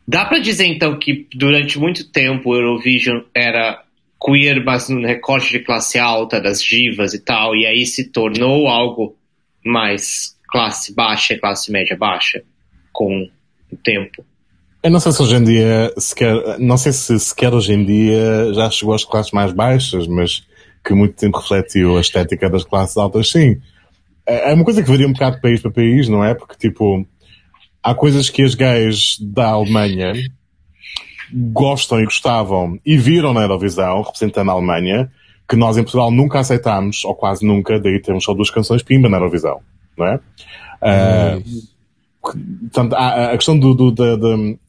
Dá 0.07 0.25
para 0.25 0.39
dizer 0.39 0.65
então 0.65 0.99
que 0.99 1.27
durante 1.33 1.79
muito 1.79 2.11
tempo 2.11 2.49
o 2.49 2.55
Eurovision 2.55 3.21
era 3.33 3.83
queer, 4.23 4.63
mas 4.63 4.89
no 4.89 5.05
recorte 5.05 5.51
de 5.51 5.59
classe 5.59 5.97
alta, 5.97 6.39
das 6.39 6.61
divas 6.61 7.13
e 7.13 7.19
tal, 7.19 7.55
e 7.55 7.65
aí 7.65 7.85
se 7.85 8.09
tornou 8.09 8.67
algo 8.67 9.15
mais 9.63 10.37
classe 10.47 10.93
baixa, 10.93 11.37
classe 11.37 11.71
média 11.71 11.97
baixa, 11.97 12.43
com 12.91 13.29
o 13.71 13.77
tempo. 13.77 14.25
Eu 14.83 14.91
não 14.91 14.99
sei 14.99 15.13
se 15.13 15.21
hoje 15.21 15.35
em 15.35 15.43
dia, 15.43 15.93
sequer, 15.97 16.59
não 16.59 16.77
sei 16.77 16.91
se 16.91 17.17
sequer 17.17 17.53
hoje 17.53 17.73
em 17.73 17.85
dia 17.85 18.53
já 18.53 18.69
chegou 18.69 18.93
às 18.93 19.05
classes 19.05 19.31
mais 19.31 19.53
baixas, 19.53 20.07
mas 20.07 20.45
que 20.83 20.93
muito 20.93 21.15
tempo 21.15 21.37
refletiu 21.37 21.97
a 21.97 22.01
estética 22.01 22.49
das 22.49 22.63
classes 22.63 22.97
altas, 22.97 23.29
sim. 23.29 23.57
É, 24.25 24.51
é 24.51 24.53
uma 24.53 24.63
coisa 24.63 24.83
que 24.83 24.89
varia 24.89 25.07
um 25.07 25.13
bocado 25.13 25.37
de 25.37 25.41
país 25.41 25.61
para 25.61 25.71
país, 25.71 26.09
não 26.09 26.23
é? 26.23 26.33
Porque, 26.33 26.55
tipo, 26.57 27.05
há 27.81 27.95
coisas 27.95 28.29
que 28.29 28.41
as 28.41 28.55
gays 28.55 29.17
da 29.19 29.49
Alemanha 29.49 30.13
gostam 31.33 31.99
e 31.99 32.05
gostavam 32.05 32.79
e 32.85 32.97
viram 32.97 33.33
na 33.33 33.41
Eurovisão, 33.41 34.01
representando 34.01 34.49
a 34.49 34.53
Alemanha, 34.53 35.11
que 35.47 35.55
nós 35.55 35.77
em 35.77 35.83
Portugal 35.83 36.11
nunca 36.11 36.39
aceitámos, 36.39 37.03
ou 37.03 37.15
quase 37.15 37.45
nunca, 37.45 37.79
daí 37.79 37.99
temos 38.01 38.23
só 38.23 38.33
duas 38.33 38.49
canções 38.49 38.83
pimba 38.83 39.09
na 39.09 39.17
Eurovisão, 39.17 39.59
não 39.97 40.05
é? 40.07 40.19
Uh, 40.81 41.43
portanto, 42.21 42.93
a, 42.93 43.31
a 43.31 43.37
questão 43.37 43.57
do, 43.57 43.73
do, 43.73 43.91
do, 43.91 44.17
do 44.17 44.59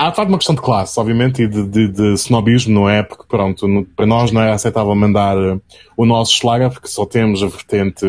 Há 0.00 0.10
de 0.10 0.14
facto 0.14 0.28
uma 0.28 0.38
questão 0.38 0.54
de 0.54 0.60
classe, 0.60 0.98
obviamente, 1.00 1.42
e 1.42 1.48
de, 1.48 1.66
de, 1.66 1.88
de 1.88 2.12
snobismo, 2.12 2.72
não 2.72 2.88
é? 2.88 3.02
Porque, 3.02 3.24
pronto, 3.26 3.66
no, 3.66 3.84
para 3.84 4.06
nós 4.06 4.30
não 4.30 4.40
é 4.40 4.52
aceitável 4.52 4.94
mandar 4.94 5.36
uh, 5.36 5.60
o 5.96 6.06
nosso 6.06 6.34
slaga, 6.34 6.70
porque 6.70 6.86
só 6.86 7.04
temos 7.04 7.42
a 7.42 7.48
vertente 7.48 8.06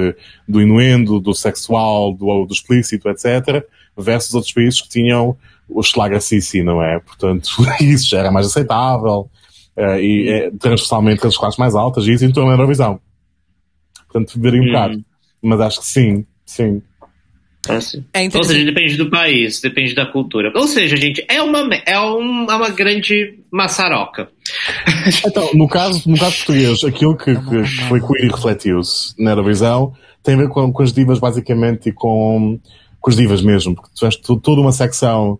do 0.47 0.61
inuendo, 0.61 1.19
do 1.19 1.33
sexual, 1.33 2.13
do, 2.13 2.45
do 2.45 2.53
explícito, 2.53 3.09
etc., 3.09 3.65
versus 3.97 4.35
outros 4.35 4.53
países 4.53 4.79
que 4.81 4.89
tinham 4.89 5.35
o 5.67 5.81
slaga 5.81 6.19
Sissi, 6.19 6.61
não 6.61 6.79
é? 6.79 6.99
Portanto, 6.99 7.49
isso 7.81 8.07
já 8.07 8.19
era 8.19 8.31
mais 8.31 8.45
aceitável, 8.45 9.27
uh, 9.75 9.99
e 9.99 10.29
é 10.29 10.51
transversalmente 10.51 11.25
as 11.25 11.35
classes 11.35 11.57
mais 11.57 11.73
altas, 11.73 12.05
e 12.05 12.13
isso 12.13 12.23
entrou 12.23 12.45
na 12.45 12.53
Eurovisão. 12.53 12.99
Portanto, 14.07 14.39
veria 14.39 14.61
um 14.61 14.63
hum. 14.63 14.67
bocado. 14.67 15.05
Mas 15.41 15.59
acho 15.61 15.79
que 15.79 15.87
sim, 15.87 16.25
sim. 16.45 16.83
É, 17.67 18.23
é 18.23 18.29
Ou 18.37 18.43
seja, 18.43 18.63
depende 18.63 18.95
do 18.95 19.09
país, 19.09 19.59
depende 19.59 19.93
da 19.93 20.05
cultura. 20.05 20.51
Ou 20.55 20.65
seja, 20.65 20.95
gente, 20.95 21.23
é 21.27 21.41
uma, 21.41 21.59
é 21.85 21.99
um, 21.99 22.45
é 22.49 22.55
uma 22.55 22.69
grande 22.69 23.39
maçaroca. 23.51 24.29
Então, 25.25 25.51
no 25.53 25.67
caso, 25.67 26.09
no 26.09 26.17
caso 26.17 26.37
português, 26.37 26.83
aquilo 26.83 27.15
que, 27.17 27.35
que 27.35 27.63
foi 27.87 27.99
queer 27.99 28.25
e 28.25 28.27
refletiu-se 28.27 29.13
na 29.17 29.31
Eurovisão 29.31 29.93
tem 30.23 30.35
a 30.35 30.37
ver 30.37 30.49
com, 30.49 30.71
com 30.71 30.83
as 30.83 30.91
divas, 30.91 31.19
basicamente, 31.19 31.89
e 31.89 31.91
com, 31.91 32.59
com 32.99 33.09
as 33.09 33.15
divas 33.15 33.41
mesmo, 33.41 33.75
porque 33.75 33.89
tu 33.89 33.95
tiveste 33.95 34.21
toda 34.41 34.61
uma 34.61 34.71
secção, 34.71 35.39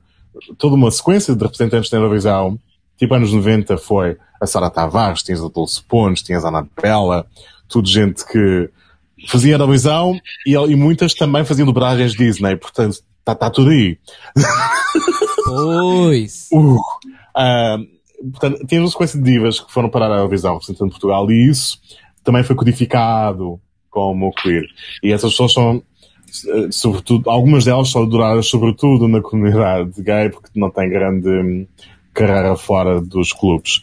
toda 0.57 0.76
uma 0.76 0.89
sequência 0.91 1.36
de 1.36 1.43
representantes 1.43 1.91
na 1.91 1.97
Eurovisão, 1.97 2.57
tipo 2.97 3.13
anos 3.13 3.34
90 3.34 3.78
foi 3.78 4.17
a 4.41 4.45
Sara 4.45 4.70
Tavares, 4.70 5.24
tinhas 5.24 5.43
a 5.43 5.47
Dulce 5.47 5.84
Pontes, 5.84 6.24
tinhas 6.24 6.45
a 6.45 6.49
Ana 6.49 6.67
Bela, 6.82 7.26
tudo 7.67 7.88
gente 7.88 8.26
que 8.26 8.70
fazia 9.28 9.55
Eurovisão 9.55 10.20
e, 10.45 10.53
e 10.53 10.76
muitas 10.76 11.13
também 11.13 11.43
faziam 11.45 11.65
dobragens 11.65 12.13
Disney, 12.13 12.55
portanto, 12.55 12.99
está 13.20 13.36
tá 13.36 13.49
tudo 13.49 13.70
aí. 13.70 13.97
Pois. 15.45 16.47
uh, 16.53 16.76
uh, 16.76 18.30
portanto, 18.32 18.65
temos 18.67 18.86
uma 18.86 18.91
sequência 18.91 19.20
de 19.20 19.32
divas 19.32 19.59
que 19.59 19.72
foram 19.72 19.89
parar 19.89 20.11
a 20.11 20.17
Eurovisão 20.17 20.53
representando 20.53 20.91
Portugal 20.91 21.30
e 21.32 21.49
isso 21.49 21.80
também 22.24 22.43
foi 22.43 22.55
codificado 22.55 23.59
como 23.89 24.32
queer. 24.34 24.65
E 25.03 25.11
essas 25.11 25.32
pessoas 25.32 25.53
são, 25.53 25.84
eh, 26.47 26.72
sobretudo, 26.72 27.30
algumas 27.30 27.65
delas 27.65 27.89
são 27.89 28.03
adoradas 28.03 28.47
sobretudo 28.47 29.07
na 29.07 29.22
comunidade 29.22 30.01
gay 30.01 30.30
porque 30.30 30.49
não 30.55 30.70
têm 30.70 30.89
grande 30.89 31.28
hum, 31.28 31.67
carreira 32.13 32.55
fora 32.55 33.01
dos 33.01 33.34
clubes. 33.34 33.82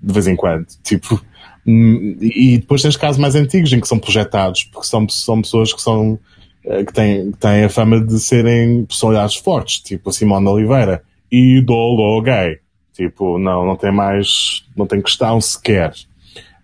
De 0.00 0.12
vez 0.12 0.26
em 0.26 0.34
quando. 0.34 0.66
Tipo, 0.82 1.20
e 1.66 2.58
depois 2.58 2.82
tens 2.82 2.96
casos 2.96 3.20
mais 3.20 3.34
antigos 3.34 3.72
em 3.72 3.80
que 3.80 3.86
são 3.86 3.98
projetados, 3.98 4.64
porque 4.64 4.86
são, 4.86 5.08
são 5.08 5.40
pessoas 5.40 5.72
que 5.72 5.80
são 5.80 6.18
eh, 6.64 6.84
que 6.84 6.92
têm, 6.92 7.32
que 7.32 7.38
têm 7.38 7.64
a 7.64 7.68
fama 7.68 8.00
de 8.00 8.18
serem 8.18 8.84
personalidades 8.84 9.36
fortes, 9.36 9.80
tipo 9.80 10.10
a 10.10 10.12
Simone 10.12 10.48
Oliveira, 10.48 11.02
ídolo 11.30 12.20
gay. 12.22 12.58
Tipo, 12.92 13.38
não, 13.38 13.64
não 13.64 13.76
tem 13.76 13.90
mais, 13.90 14.64
não 14.76 14.86
tem 14.86 15.00
questão 15.00 15.40
sequer. 15.40 15.92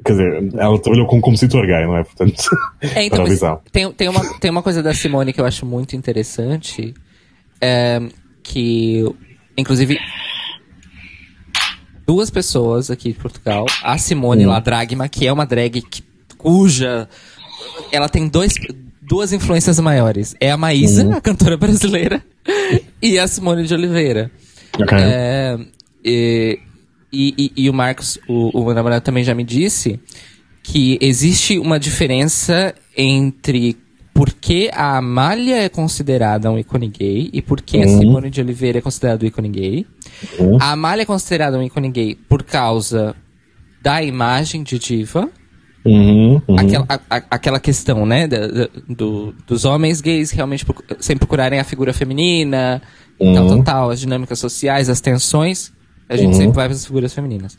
Quer 0.05 0.12
dizer, 0.12 0.55
ela 0.59 0.78
trabalhou 0.78 1.07
com 1.07 1.16
um 1.16 1.20
compositor 1.20 1.66
gay, 1.66 1.84
não 1.86 1.96
é? 1.96 2.05
Portanto, 2.05 2.44
é, 2.80 3.05
então. 3.05 3.24
Tem, 3.72 3.92
tem, 3.92 4.09
uma, 4.09 4.38
tem 4.38 4.51
uma 4.51 4.62
coisa 4.62 4.82
da 4.82 4.92
Simone 4.92 5.32
que 5.32 5.40
eu 5.40 5.46
acho 5.46 5.64
muito 5.64 5.96
interessante, 5.96 6.94
é, 7.61 8.01
que, 8.42 9.05
inclusive, 9.57 9.99
duas 12.09 12.30
pessoas 12.30 12.90
aqui 12.90 13.12
de 13.12 13.18
Portugal. 13.18 13.66
A 13.82 13.98
Simone 13.98 14.46
Hum. 14.46 14.48
La 14.48 14.61
Dragma, 14.61 15.06
que 15.09 15.26
é 15.26 15.32
uma 15.32 15.44
drag 15.44 15.82
que- 15.82 16.02
cuja. 16.38 17.06
Ela 17.92 18.09
tem 18.09 18.26
dois, 18.26 18.54
duas 19.02 19.30
influências 19.32 19.78
maiores. 19.78 20.34
É 20.40 20.50
a 20.50 20.56
Maísa, 20.56 21.04
Hum. 21.04 21.12
a 21.12 21.20
cantora 21.20 21.56
brasileira, 21.59 22.24
e 23.02 23.18
a 23.18 23.28
Simone 23.28 23.64
de 23.66 23.74
Oliveira. 23.74 24.30
Ok. 24.80 24.96
É, 24.98 25.59
e, 26.02 26.59
e, 27.12 27.34
e- 27.36 27.52
e 27.64 27.70
o 27.70 27.74
Marcos, 27.74 28.18
o, 28.26 28.59
o 28.59 28.64
meu 28.64 28.74
namorado 28.74 29.04
também 29.04 29.22
já 29.22 29.34
me 29.34 29.44
disse 29.44 30.00
que 30.62 30.96
existe 31.02 31.59
uma 31.59 31.78
diferença 31.78 32.74
entre 32.96 33.76
por 34.14 34.32
que 34.32 34.70
a 34.72 34.96
Amália 34.98 35.56
é 35.62 35.68
considerada 35.68 36.50
um 36.50 36.59
ícone 36.59 36.88
gay 36.88 37.30
e 37.32 37.40
por 37.42 37.61
que 37.62 37.76
a 37.82 37.86
Uhum. 37.86 37.98
Simone 37.98 38.30
de 38.30 38.40
Oliveira 38.40 38.78
é 38.78 38.80
considerada 38.80 39.24
um 39.24 39.28
ícone 39.28 39.48
gay. 39.48 39.86
Uhum. 40.38 40.58
A 40.60 40.72
Amália 40.72 41.02
é 41.02 41.06
considerada 41.06 41.58
um 41.58 41.62
ícone 41.62 41.90
gay 41.90 42.14
por 42.28 42.42
causa 42.42 43.14
da 43.82 44.02
imagem 44.02 44.62
de 44.62 44.78
diva, 44.78 45.28
Uhum, 45.84 46.42
uhum. 46.48 46.58
aquela, 46.58 46.86
a- 46.88 47.00
a- 47.16 47.22
aquela 47.30 47.60
questão, 47.60 48.04
né, 48.04 48.26
da- 48.26 48.46
da- 48.48 48.68
do- 48.88 49.32
dos 49.46 49.64
homens 49.64 50.00
gays 50.00 50.30
realmente 50.30 50.64
procu- 50.64 50.82
sempre 51.00 51.20
procurarem 51.20 51.60
a 51.60 51.64
figura 51.64 51.92
feminina, 51.92 52.82
e 53.20 53.32
tal, 53.34 53.44
Uhum. 53.44 53.48
tal, 53.56 53.64
tal, 53.64 53.90
as 53.90 54.00
dinâmicas 54.00 54.38
sociais, 54.38 54.88
as 54.88 55.00
tensões, 55.00 55.72
a 56.08 56.16
gente 56.16 56.28
Uhum. 56.28 56.34
sempre 56.34 56.52
vai 56.56 56.66
para 56.66 56.74
as 56.74 56.84
figuras 56.84 57.12
femininas. 57.14 57.58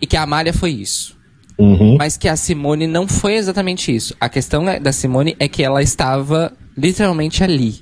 E 0.00 0.06
que 0.06 0.16
a 0.16 0.22
Amália 0.22 0.52
foi 0.52 0.70
isso. 0.72 1.18
Uhum. 1.58 1.96
Mas 1.98 2.16
que 2.16 2.28
a 2.28 2.36
Simone 2.36 2.86
não 2.86 3.06
foi 3.08 3.34
exatamente 3.34 3.94
isso. 3.94 4.14
A 4.20 4.28
questão 4.28 4.68
é- 4.68 4.80
da 4.80 4.92
Simone 4.92 5.36
é 5.38 5.46
que 5.48 5.62
ela 5.62 5.82
estava 5.82 6.52
literalmente 6.76 7.42
ali, 7.44 7.80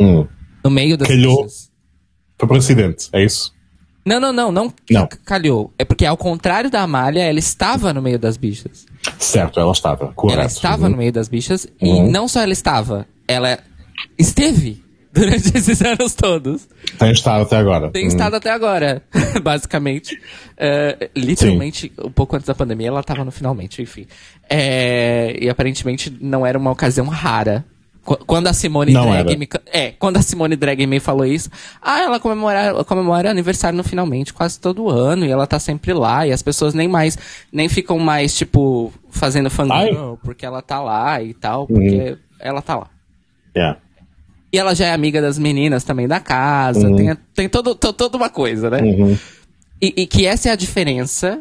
Hum. 0.00 0.26
no 0.64 0.70
meio 0.70 0.96
das 0.96 1.08
Calhou. 1.08 1.46
Foi 2.42 2.48
por 2.48 2.56
acidente, 2.58 3.08
é 3.12 3.22
isso? 3.22 3.54
Não, 4.04 4.18
não, 4.18 4.32
não, 4.32 4.50
não, 4.50 4.74
Não. 4.90 5.08
calhou. 5.24 5.72
É 5.78 5.84
porque 5.84 6.04
ao 6.04 6.16
contrário 6.16 6.68
da 6.68 6.80
Amália, 6.82 7.22
ela 7.22 7.38
estava 7.38 7.94
no 7.94 8.02
meio 8.02 8.18
das 8.18 8.36
bichas. 8.36 8.84
Certo, 9.16 9.60
ela 9.60 9.70
estava. 9.70 10.08
Correto. 10.08 10.40
Ela 10.40 10.48
estava 10.48 10.82
Uhum. 10.86 10.90
no 10.90 10.96
meio 10.96 11.12
das 11.12 11.28
bichas 11.28 11.68
Uhum. 11.80 12.08
e 12.08 12.10
não 12.10 12.26
só 12.26 12.40
ela 12.40 12.52
estava, 12.52 13.06
ela 13.28 13.60
esteve 14.18 14.82
durante 15.14 15.56
esses 15.56 15.80
anos 15.82 16.14
todos. 16.16 16.66
Tem 16.98 17.12
estado 17.12 17.42
até 17.42 17.56
agora. 17.56 17.92
Tem 17.92 18.06
Hum. 18.06 18.08
estado 18.08 18.34
até 18.34 18.50
agora, 18.50 19.04
basicamente. 19.40 20.20
É, 20.56 21.08
literalmente, 21.14 21.92
um 22.04 22.10
pouco 22.10 22.34
antes 22.34 22.48
da 22.48 22.56
pandemia, 22.56 22.88
ela 22.88 22.98
estava 23.00 23.24
no 23.24 23.30
finalmente, 23.30 23.80
enfim. 23.80 24.08
É, 24.50 25.36
e 25.40 25.48
aparentemente 25.48 26.12
não 26.20 26.44
era 26.44 26.58
uma 26.58 26.72
ocasião 26.72 27.06
rara. 27.06 27.64
Qu- 28.04 28.18
Quando 28.26 28.48
a 28.48 28.52
Simone 28.52 28.92
Não 28.92 29.04
Drag 29.10 29.36
me, 29.36 29.48
é, 29.66 29.92
quando 29.92 30.16
a 30.16 30.22
Simone 30.22 30.56
Drag 30.56 30.86
me 30.86 30.98
falou 30.98 31.24
isso, 31.24 31.48
ah, 31.80 32.00
ela 32.00 32.18
comemora, 32.18 32.82
comemora 32.84 33.30
aniversário 33.30 33.76
no 33.76 33.84
finalmente 33.84 34.32
quase 34.34 34.58
todo 34.58 34.88
ano 34.88 35.24
e 35.24 35.30
ela 35.30 35.46
tá 35.46 35.58
sempre 35.60 35.92
lá 35.92 36.26
e 36.26 36.32
as 36.32 36.42
pessoas 36.42 36.74
nem 36.74 36.88
mais 36.88 37.16
nem 37.52 37.68
ficam 37.68 37.98
mais 38.00 38.36
tipo 38.36 38.92
fazendo 39.10 39.48
fangirl 39.50 40.14
porque 40.22 40.44
ela 40.44 40.60
tá 40.60 40.80
lá 40.80 41.22
e 41.22 41.32
tal, 41.32 41.66
porque 41.66 42.16
ela 42.40 42.60
tá 42.60 42.76
lá. 42.76 42.86
Yeah. 43.56 43.78
E 44.52 44.58
ela 44.58 44.74
já 44.74 44.86
é 44.86 44.92
amiga 44.92 45.22
das 45.22 45.38
meninas 45.38 45.84
também 45.84 46.08
da 46.08 46.18
casa, 46.20 46.88
Uhum. 46.88 46.96
tem, 46.96 47.16
tem 47.34 47.48
todo, 47.48 47.74
to- 47.74 47.92
toda 47.92 48.16
uma 48.16 48.28
coisa, 48.28 48.68
né? 48.68 48.80
Uhum. 48.82 49.16
E, 49.80 49.94
e 50.02 50.06
que 50.06 50.26
essa 50.26 50.48
é 50.48 50.52
a 50.52 50.56
diferença 50.56 51.40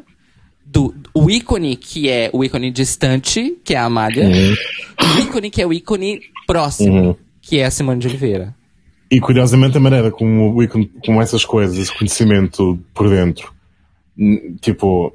do 0.65 0.93
o 1.13 1.29
ícone 1.29 1.75
que 1.75 2.09
é 2.09 2.29
o 2.33 2.43
ícone 2.43 2.71
distante, 2.71 3.57
que 3.63 3.73
é 3.73 3.77
a 3.77 3.85
Amália, 3.85 4.25
Uhum. 4.25 4.53
e 5.01 5.05
o 5.05 5.19
ícone 5.23 5.49
que 5.49 5.61
é 5.61 5.67
o 5.67 5.73
ícone 5.73 6.21
próximo, 6.47 7.01
Uhum. 7.09 7.15
que 7.41 7.59
é 7.59 7.65
a 7.65 7.71
Simone 7.71 7.99
de 7.99 8.07
Oliveira. 8.07 8.55
E 9.09 9.19
curiosamente 9.19 9.75
a 9.75 9.79
maneira 9.81 10.09
como, 10.11 10.53
o 10.55 10.63
ícone- 10.63 10.89
como 11.05 11.21
essas 11.21 11.43
coisas, 11.43 11.77
esse 11.77 11.93
conhecimento 11.97 12.79
por 12.93 13.09
dentro, 13.09 13.51
tipo, 14.61 15.13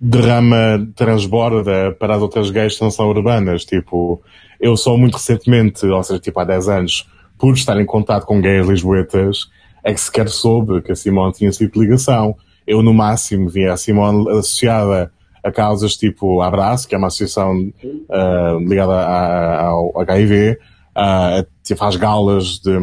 derrama, 0.00 0.88
transborda 0.96 1.92
para 1.98 2.16
as 2.16 2.22
outras 2.22 2.50
gays 2.50 2.76
que 2.76 2.82
não 2.82 2.90
são 2.90 3.08
urbanas. 3.08 3.64
Tipo, 3.64 4.20
eu 4.60 4.76
só 4.76 4.96
muito 4.96 5.14
recentemente, 5.14 5.86
ou 5.86 6.02
seja, 6.02 6.18
tipo 6.20 6.38
há 6.40 6.44
10 6.44 6.68
anos, 6.68 7.08
por 7.38 7.54
estar 7.54 7.80
em 7.80 7.86
contato 7.86 8.26
com 8.26 8.40
gays 8.40 8.66
lisboetas, 8.66 9.48
é 9.84 9.92
que 9.92 10.00
sequer 10.00 10.28
soube 10.28 10.80
que 10.82 10.92
a 10.92 10.96
Simone 10.96 11.32
tinha 11.32 11.52
sido 11.52 11.80
ligação. 11.80 12.36
Eu, 12.66 12.82
no 12.82 12.92
máximo, 12.94 13.48
via 13.48 13.72
a 13.72 13.76
Simone 13.76 14.28
associada 14.30 15.12
a 15.44 15.50
causas 15.50 15.96
tipo 15.96 16.40
Abraço, 16.40 16.86
que 16.86 16.94
é 16.94 16.98
uma 16.98 17.08
associação 17.08 17.72
ah, 18.10 18.56
ligada 18.60 18.92
a- 18.92 19.66
ao 19.66 20.00
HIV, 20.00 20.58
ah, 20.94 21.44
que 21.64 21.74
faz 21.74 21.96
galas 21.96 22.60
de, 22.60 22.78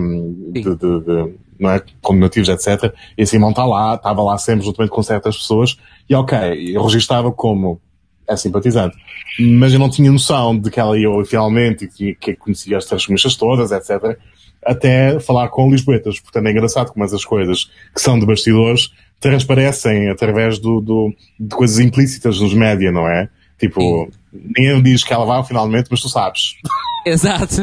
de, 0.51 0.75
de- 0.75 0.99
de- 1.01 1.33
não 1.59 1.69
é, 1.71 1.81
condenativos, 2.01 2.47
etc. 2.49 2.93
E 3.17 3.23
a 3.23 3.25
Simone 3.25 3.51
está 3.51 3.65
lá, 3.65 3.95
estava 3.95 4.21
lá 4.23 4.37
sempre 4.37 4.65
juntamente 4.65 4.91
com 4.91 5.03
certas 5.03 5.37
pessoas, 5.37 5.77
e 6.09 6.15
ok, 6.15 6.37
eu 6.75 6.81
registava 6.83 7.31
como 7.31 7.79
é 8.27 8.35
simpatizante. 8.35 8.95
Mas 9.39 9.73
eu 9.73 9.79
não 9.79 9.89
tinha 9.89 10.11
noção 10.11 10.57
de 10.57 10.69
que 10.69 10.79
ela 10.79 10.97
ia 10.97 11.09
finalmente, 11.25 11.87
que, 11.87 12.13
que 12.15 12.35
conhecia 12.35 12.77
as 12.77 12.85
três 12.85 13.03
feministas 13.03 13.35
todas, 13.35 13.71
etc. 13.71 14.17
Até 14.65 15.19
falar 15.19 15.47
com 15.49 15.69
Lisboetas. 15.71 16.19
Portanto, 16.19 16.45
é 16.47 16.51
engraçado 16.51 16.91
como 16.91 17.03
essas 17.03 17.25
coisas 17.25 17.69
que 17.93 18.01
são 18.01 18.19
de 18.19 18.25
bastidores 18.25 18.91
transparecem 19.19 20.09
através 20.09 20.59
do, 20.59 20.79
do- 20.81 21.13
de 21.39 21.55
coisas 21.55 21.79
implícitas 21.79 22.39
nos 22.39 22.53
média, 22.53 22.91
não 22.91 23.07
é? 23.07 23.29
Tipo, 23.57 24.09
ninguém 24.31 24.81
diz 24.81 25.03
que 25.03 25.13
ela 25.13 25.25
vai 25.25 25.43
finalmente, 25.43 25.87
mas 25.91 26.01
tu 26.01 26.07
sabes. 26.09 26.55
Exato. 27.05 27.55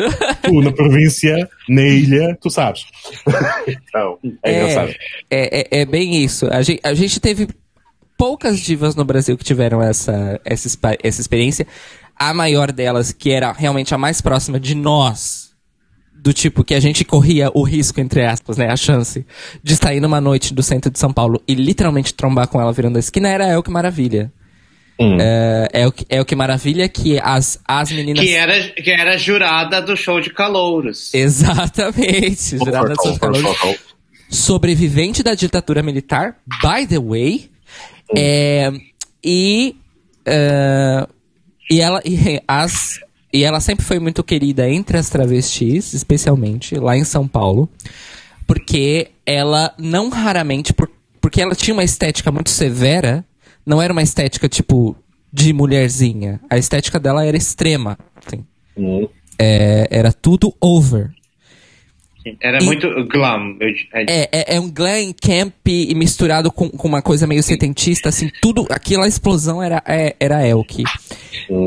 Tu, 0.42 0.60
na 0.62 0.72
província, 0.72 1.48
na 1.68 1.82
ilha, 1.82 2.36
tu 2.40 2.50
sabes. 2.50 2.86
então, 3.66 4.18
é, 4.42 4.52
engraçado. 4.52 4.94
É, 5.30 5.78
é, 5.78 5.80
é 5.82 5.84
bem 5.86 6.22
isso. 6.22 6.46
A 6.50 6.62
gente, 6.62 6.80
a 6.82 6.94
gente 6.94 7.20
teve 7.20 7.48
poucas 8.16 8.58
divas 8.60 8.94
no 8.94 9.04
Brasil 9.04 9.36
que 9.36 9.44
tiveram 9.44 9.82
essa, 9.82 10.40
essa, 10.44 10.68
essa 11.02 11.20
experiência. 11.20 11.66
A 12.18 12.32
maior 12.32 12.72
delas, 12.72 13.12
que 13.12 13.30
era 13.30 13.52
realmente 13.52 13.94
a 13.94 13.98
mais 13.98 14.20
próxima 14.22 14.58
de 14.58 14.74
nós, 14.74 15.45
do 16.26 16.32
tipo 16.32 16.64
que 16.64 16.74
a 16.74 16.80
gente 16.80 17.04
corria 17.04 17.52
o 17.54 17.62
risco, 17.62 18.00
entre 18.00 18.26
aspas, 18.26 18.56
né, 18.56 18.66
a 18.68 18.76
chance 18.76 19.24
de 19.62 19.76
sair 19.76 20.00
numa 20.00 20.20
noite 20.20 20.52
do 20.52 20.60
centro 20.60 20.90
de 20.90 20.98
São 20.98 21.12
Paulo 21.12 21.40
e 21.46 21.54
literalmente 21.54 22.12
trombar 22.12 22.48
com 22.48 22.60
ela 22.60 22.72
virando 22.72 22.96
a 22.96 22.98
esquina, 22.98 23.28
era 23.28 23.46
El 23.46 23.62
Que 23.62 23.70
Maravilha. 23.70 24.32
Hum. 24.98 25.18
É, 25.20 25.68
é, 25.72 25.86
o 25.86 25.92
que, 25.92 26.06
é 26.08 26.20
o 26.20 26.24
que 26.24 26.34
maravilha 26.34 26.88
que 26.88 27.20
as, 27.20 27.60
as 27.64 27.92
meninas. 27.92 28.24
Que 28.24 28.34
era, 28.34 28.60
que 28.70 28.90
era 28.90 29.16
jurada 29.16 29.80
do 29.80 29.96
show 29.96 30.20
de 30.20 30.30
calouros. 30.30 31.14
Exatamente. 31.14 32.58
jurada 32.58 32.94
de 32.94 33.02
São 33.02 33.16
Paulo. 33.18 33.38
sobrevivente 34.28 35.22
da 35.22 35.34
ditadura 35.34 35.80
militar, 35.80 36.38
by 36.60 36.86
the 36.88 36.98
way. 36.98 37.50
É, 38.16 38.72
e, 39.22 39.76
é, 40.24 41.06
e, 41.70 41.80
ela, 41.80 42.00
e, 42.04 42.42
as, 42.48 42.98
e 43.36 43.44
ela 43.44 43.60
sempre 43.60 43.84
foi 43.84 43.98
muito 43.98 44.22
querida 44.24 44.68
entre 44.68 44.96
as 44.96 45.08
travestis, 45.08 45.92
especialmente 45.92 46.76
lá 46.76 46.96
em 46.96 47.04
São 47.04 47.26
Paulo, 47.28 47.68
porque 48.46 49.08
ela 49.24 49.74
não 49.78 50.08
raramente, 50.08 50.72
por, 50.72 50.90
porque 51.20 51.40
ela 51.42 51.54
tinha 51.54 51.74
uma 51.74 51.84
estética 51.84 52.30
muito 52.32 52.50
severa, 52.50 53.24
não 53.64 53.82
era 53.82 53.92
uma 53.92 54.02
estética 54.02 54.48
tipo 54.48 54.96
de 55.32 55.52
mulherzinha. 55.52 56.40
A 56.48 56.56
estética 56.56 56.98
dela 56.98 57.24
era 57.24 57.36
extrema. 57.36 57.98
assim. 58.24 58.44
Hum. 58.76 59.08
É, 59.38 59.86
era 59.90 60.12
tudo 60.12 60.54
over. 60.60 61.10
Era 62.40 62.58
E- 62.60 62.64
muito 62.64 62.88
glam. 63.06 63.56
Eu- 63.60 63.68
é- 63.92 64.04
É, 64.08 64.28
é, 64.32 64.56
é 64.56 64.60
um 64.60 64.68
glam 64.70 65.12
camp 65.20 65.52
e 65.66 65.94
misturado 65.94 66.50
com, 66.50 66.68
com 66.68 66.88
uma 66.88 67.00
coisa 67.02 67.26
meio 67.26 67.42
setentista, 67.42 68.08
assim, 68.08 68.28
tudo, 68.42 68.66
aquela 68.70 69.06
explosão 69.06 69.62
era, 69.62 69.82
é- 69.86 70.16
era 70.18 70.46
Elke. 70.46 70.82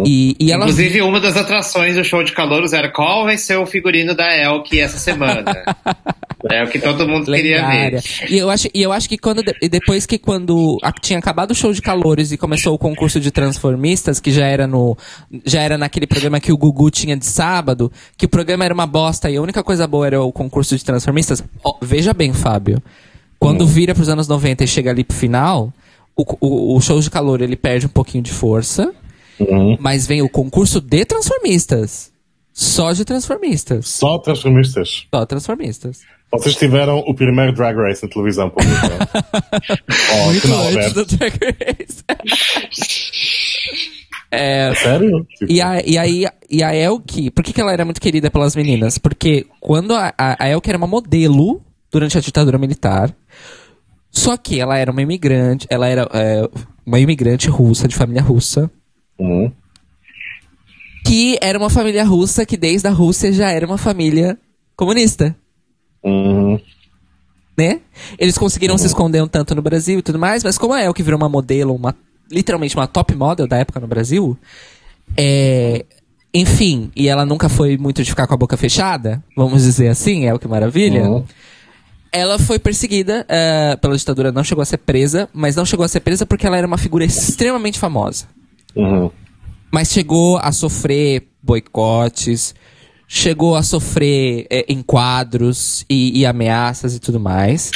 E, 0.05 0.35
e 0.39 0.51
ela... 0.51 0.63
Inclusive, 0.65 1.01
uma 1.01 1.19
das 1.19 1.35
atrações 1.37 1.95
do 1.95 2.03
show 2.03 2.23
de 2.23 2.31
calouros 2.31 2.73
era 2.73 2.89
qual 2.89 3.25
vai 3.25 3.37
ser 3.37 3.57
o 3.57 3.65
figurino 3.65 4.15
da 4.15 4.35
Elke 4.37 4.79
essa 4.79 4.97
semana. 4.97 5.43
é 6.49 6.63
o 6.63 6.67
que 6.67 6.79
todo 6.79 7.07
mundo 7.07 7.25
queria 7.25 7.57
lendária. 7.67 7.99
ver. 8.01 8.31
E 8.31 8.37
eu 8.37 8.49
acho, 8.49 8.67
e 8.73 8.81
eu 8.81 8.91
acho 8.91 9.09
que 9.09 9.17
quando, 9.17 9.43
de- 9.43 9.55
e 9.61 9.67
depois 9.69 10.05
que 10.05 10.17
quando 10.17 10.77
a- 10.81 10.91
tinha 10.91 11.19
acabado 11.19 11.51
o 11.51 11.55
show 11.55 11.71
de 11.73 11.81
calores 11.81 12.31
e 12.31 12.37
começou 12.37 12.73
o 12.73 12.77
concurso 12.77 13.19
de 13.19 13.31
transformistas, 13.31 14.19
que 14.19 14.31
já 14.31 14.45
era 14.45 14.65
no, 14.67 14.97
já 15.45 15.61
era 15.61 15.77
naquele 15.77 16.07
programa 16.07 16.39
que 16.39 16.51
o 16.51 16.57
Gugu 16.57 16.89
tinha 16.89 17.15
de 17.17 17.25
sábado, 17.25 17.91
que 18.17 18.25
o 18.25 18.29
programa 18.29 18.63
era 18.65 18.73
uma 18.73 18.87
bosta 18.87 19.29
e 19.29 19.35
a 19.37 19.41
única 19.41 19.63
coisa 19.63 19.85
boa 19.87 20.07
era 20.07 20.21
o 20.21 20.31
concurso 20.31 20.77
de 20.77 20.83
transformistas. 20.83 21.43
Ó, 21.63 21.75
veja 21.81 22.13
bem, 22.13 22.33
Fábio. 22.33 22.81
Quando 23.37 23.65
vira 23.65 23.95
pros 23.95 24.09
anos 24.09 24.27
90 24.27 24.65
e 24.65 24.67
chega 24.67 24.91
ali 24.91 25.03
pro 25.03 25.15
final, 25.15 25.73
o, 26.15 26.23
o, 26.41 26.75
o 26.77 26.81
show 26.81 26.99
de 26.99 27.09
calor 27.09 27.41
ele 27.41 27.55
perde 27.55 27.85
um 27.85 27.89
pouquinho 27.89 28.21
de 28.21 28.31
força, 28.31 28.93
Hum. 29.39 29.77
mas 29.79 30.05
vem 30.05 30.21
o 30.21 30.29
concurso 30.29 30.81
de 30.81 31.05
transformistas. 31.05 32.11
Só 32.53 32.91
de 32.91 33.05
transformistas. 33.05 33.87
Só 33.87 34.17
transformistas. 34.17 35.07
Só 35.13 35.25
transformistas. 35.25 36.01
Vocês 36.31 36.55
tiveram 36.55 36.99
o 36.99 37.15
primeiro 37.15 37.53
Drag 37.53 37.75
Race 37.75 38.03
na 38.03 38.09
televisão 38.09 38.49
pública. 38.49 38.77
oh, 40.13 40.25
Muito 40.25 40.47
não, 40.47 40.67
antes 40.67 40.93
do 40.93 41.05
Drag 41.05 41.33
Race. 41.33 42.03
é, 44.29 44.75
Sério? 44.75 45.25
Tipo, 45.37 45.51
e, 45.51 45.61
a, 45.61 45.81
e 45.83 45.97
aí, 45.97 46.25
e 46.49 46.61
a 46.61 46.75
Elke, 46.75 47.31
por 47.31 47.43
que, 47.43 47.53
que 47.53 47.61
ela 47.61 47.71
era 47.71 47.85
muito 47.85 48.01
querida 48.01 48.29
pelas 48.29 48.55
meninas? 48.55 48.97
Porque 48.97 49.47
quando 49.59 49.95
a, 49.95 50.13
a, 50.17 50.43
a 50.43 50.49
Elke 50.49 50.69
era 50.69 50.77
uma 50.77 50.85
modelo 50.85 51.61
durante 51.91 52.17
a 52.17 52.21
ditadura 52.21 52.59
militar, 52.59 53.15
Só 54.11 54.37
que 54.37 54.59
ela 54.59 54.77
era 54.77 54.91
uma 54.91 55.01
imigrante, 55.01 55.65
ela 55.69 55.87
era 55.87 56.07
é, 56.13 56.47
uma 56.85 56.99
imigrante 56.99 57.49
russa, 57.49 57.87
de 57.87 57.95
família 57.95 58.21
russa. 58.21 58.69
Uhum. 59.19 59.51
Que 61.05 61.37
era 61.41 61.57
uma 61.57 61.69
família 61.69 62.03
russa 62.03 62.45
que 62.45 62.57
desde 62.57 62.87
a 62.87 62.91
Rússia 62.91 63.31
já 63.33 63.49
era 63.49 63.65
uma 63.65 63.77
família 63.77 64.37
comunista. 64.75 65.35
Uhum. 66.03 66.59
Né? 67.57 67.81
Eles 68.17 68.37
conseguiram 68.37 68.77
se 68.77 68.87
esconder 68.87 69.21
um 69.21 69.27
tanto 69.27 69.53
no 69.53 69.61
Brasil 69.61 69.99
e 69.99 70.01
tudo 70.01 70.17
mais, 70.17 70.43
mas 70.43 70.57
como 70.57 70.73
a 70.73 70.81
El 70.81 70.93
que 70.93 71.03
virou 71.03 71.19
uma 71.19 71.27
modelo, 71.27 71.75
uma, 71.75 71.93
literalmente 72.31 72.75
uma 72.75 72.87
top 72.87 73.13
model 73.13 73.47
da 73.47 73.57
época 73.57 73.81
no 73.81 73.87
Brasil, 73.87 74.37
é, 75.17 75.85
enfim, 76.33 76.91
e 76.95 77.09
ela 77.09 77.25
nunca 77.25 77.49
foi 77.49 77.77
muito 77.77 78.03
de 78.03 78.09
ficar 78.09 78.27
com 78.27 78.33
a 78.33 78.37
boca 78.37 78.55
fechada, 78.55 79.23
vamos 79.35 79.63
dizer 79.63 79.89
assim, 79.89 80.25
é 80.25 80.33
o 80.33 80.39
que 80.39 80.47
maravilha. 80.47 81.03
Uhum. 81.03 81.25
Ela 82.11 82.39
foi 82.39 82.57
perseguida 82.57 83.25
uh, 83.25 83.77
pela 83.79 83.97
ditadura, 83.97 84.31
não 84.31 84.43
chegou 84.43 84.61
a 84.61 84.65
ser 84.65 84.77
presa, 84.77 85.29
mas 85.33 85.55
não 85.55 85.65
chegou 85.65 85.83
a 85.83 85.87
ser 85.87 85.99
presa 85.99 86.25
porque 86.25 86.47
ela 86.47 86.57
era 86.57 86.65
uma 86.65 86.77
figura 86.77 87.03
extremamente 87.03 87.77
famosa. 87.77 88.25
Uhum. 88.79 89.11
Mas 89.71 89.89
chegou 89.91 90.37
a 90.37 90.51
sofrer 90.51 91.27
boicotes, 91.41 92.55
chegou 93.07 93.55
a 93.55 93.63
sofrer 93.63 94.47
é, 94.49 94.65
enquadros 94.71 95.85
e, 95.89 96.19
e, 96.19 96.25
ameaças 96.25 96.95
e 96.95 96.99
tudo 96.99 97.19
mais. 97.19 97.71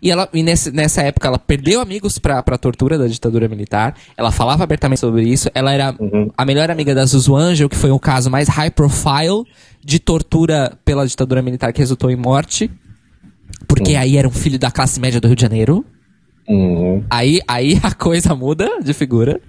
E, 0.00 0.10
ela, 0.10 0.28
e 0.32 0.42
nesse, 0.42 0.70
nessa 0.70 1.02
época 1.02 1.26
ela 1.26 1.38
perdeu 1.38 1.80
amigos 1.80 2.18
pra, 2.18 2.42
pra 2.42 2.58
tortura 2.58 2.98
da 2.98 3.06
ditadura 3.06 3.48
militar. 3.48 3.94
Ela 4.16 4.30
falava 4.30 4.62
abertamente 4.62 5.00
sobre 5.00 5.22
isso. 5.24 5.50
Ela 5.54 5.72
era 5.72 5.94
Uhum. 5.98 6.30
a 6.36 6.44
melhor 6.44 6.70
amiga 6.70 6.94
da 6.94 7.04
Zuzu 7.04 7.34
Angel, 7.34 7.68
que 7.68 7.76
foi 7.76 7.90
o 7.90 7.98
caso 7.98 8.30
mais 8.30 8.48
high 8.48 8.70
profile 8.70 9.44
de 9.84 9.98
tortura 9.98 10.78
pela 10.84 11.06
ditadura 11.06 11.42
militar 11.42 11.72
que 11.72 11.80
resultou 11.80 12.10
em 12.10 12.16
morte. 12.16 12.70
Porque 13.66 13.94
aí 13.96 14.16
era 14.16 14.28
um 14.28 14.32
filho 14.32 14.58
da 14.58 14.70
classe 14.70 15.00
média 15.00 15.20
do 15.20 15.26
Rio 15.26 15.36
de 15.36 15.42
Janeiro. 15.42 15.84
Uhum. 16.48 17.02
Aí, 17.10 17.40
aí 17.48 17.78
a 17.82 17.92
coisa 17.92 18.34
muda 18.34 18.80
de 18.82 18.92
figura. 18.92 19.40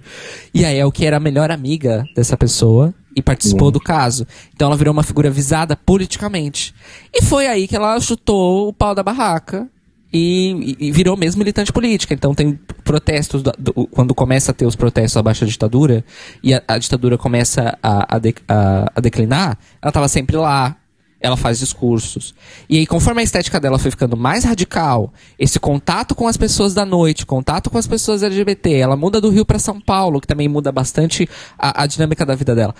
E 0.52 0.64
aí 0.64 0.78
é 0.78 0.84
o 0.86 0.92
que 0.92 1.06
era 1.06 1.16
a 1.18 1.20
melhor 1.20 1.50
amiga 1.50 2.04
dessa 2.14 2.36
pessoa 2.36 2.92
e 3.14 3.22
participou 3.22 3.70
do 3.70 3.80
caso. 3.80 4.26
Então 4.54 4.66
ela 4.68 4.76
virou 4.76 4.92
uma 4.92 5.02
figura 5.02 5.30
visada 5.30 5.76
politicamente. 5.76 6.74
E 7.14 7.22
foi 7.22 7.46
aí 7.46 7.68
que 7.68 7.76
ela 7.76 7.98
chutou 8.00 8.68
o 8.68 8.72
pau 8.72 8.94
da 8.94 9.02
barraca 9.02 9.68
e, 10.12 10.76
e- 10.78 10.92
virou 10.92 11.16
mesmo 11.16 11.38
militante 11.40 11.72
política. 11.72 12.14
Então 12.14 12.34
tem 12.34 12.58
protestos, 12.82 13.42
do- 13.42 13.52
do- 13.58 13.86
quando 13.88 14.14
começa 14.14 14.50
a 14.50 14.54
ter 14.54 14.66
os 14.66 14.74
protestos 14.76 15.16
abaixo 15.16 15.42
da 15.44 15.50
ditadura 15.50 16.04
e 16.42 16.54
a, 16.54 16.62
a 16.66 16.78
ditadura 16.78 17.18
começa 17.18 17.76
a, 17.82 18.16
a, 18.16 18.18
de- 18.18 18.34
a 18.48 19.00
declinar, 19.00 19.58
ela 19.82 19.90
estava 19.90 20.08
sempre 20.08 20.36
lá. 20.36 20.76
Ela 21.20 21.36
faz 21.36 21.58
discursos. 21.58 22.34
E 22.68 22.78
aí, 22.78 22.86
conforme 22.86 23.20
a 23.20 23.24
estética 23.24 23.58
dela 23.58 23.78
foi 23.78 23.90
ficando 23.90 24.16
mais 24.16 24.44
radical, 24.44 25.12
esse 25.38 25.58
contato 25.58 26.14
com 26.14 26.28
as 26.28 26.36
pessoas 26.36 26.74
da 26.74 26.84
noite, 26.84 27.26
contato 27.26 27.68
com 27.70 27.76
as 27.78 27.86
pessoas 27.86 28.22
LGBT, 28.22 28.76
ela 28.76 28.96
muda 28.96 29.20
do 29.20 29.30
Rio 29.30 29.44
para 29.44 29.58
São 29.58 29.80
Paulo, 29.80 30.20
que 30.20 30.26
também 30.26 30.48
muda 30.48 30.70
bastante 30.70 31.28
a, 31.58 31.82
a 31.82 31.86
dinâmica 31.86 32.24
da 32.24 32.36
vida 32.36 32.54
dela. 32.54 32.74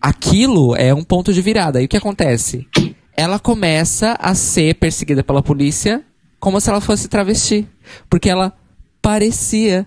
Aquilo 0.00 0.74
é 0.74 0.92
um 0.94 1.04
ponto 1.04 1.32
de 1.32 1.42
virada. 1.42 1.82
E 1.82 1.84
o 1.84 1.88
que 1.88 1.96
acontece? 1.96 2.66
Ela 3.14 3.38
começa 3.38 4.16
a 4.18 4.34
ser 4.34 4.74
perseguida 4.76 5.22
pela 5.22 5.42
polícia 5.42 6.02
como 6.40 6.60
se 6.60 6.70
ela 6.70 6.80
fosse 6.80 7.08
travesti. 7.08 7.68
Porque 8.08 8.28
ela 8.28 8.52
parecia 9.00 9.86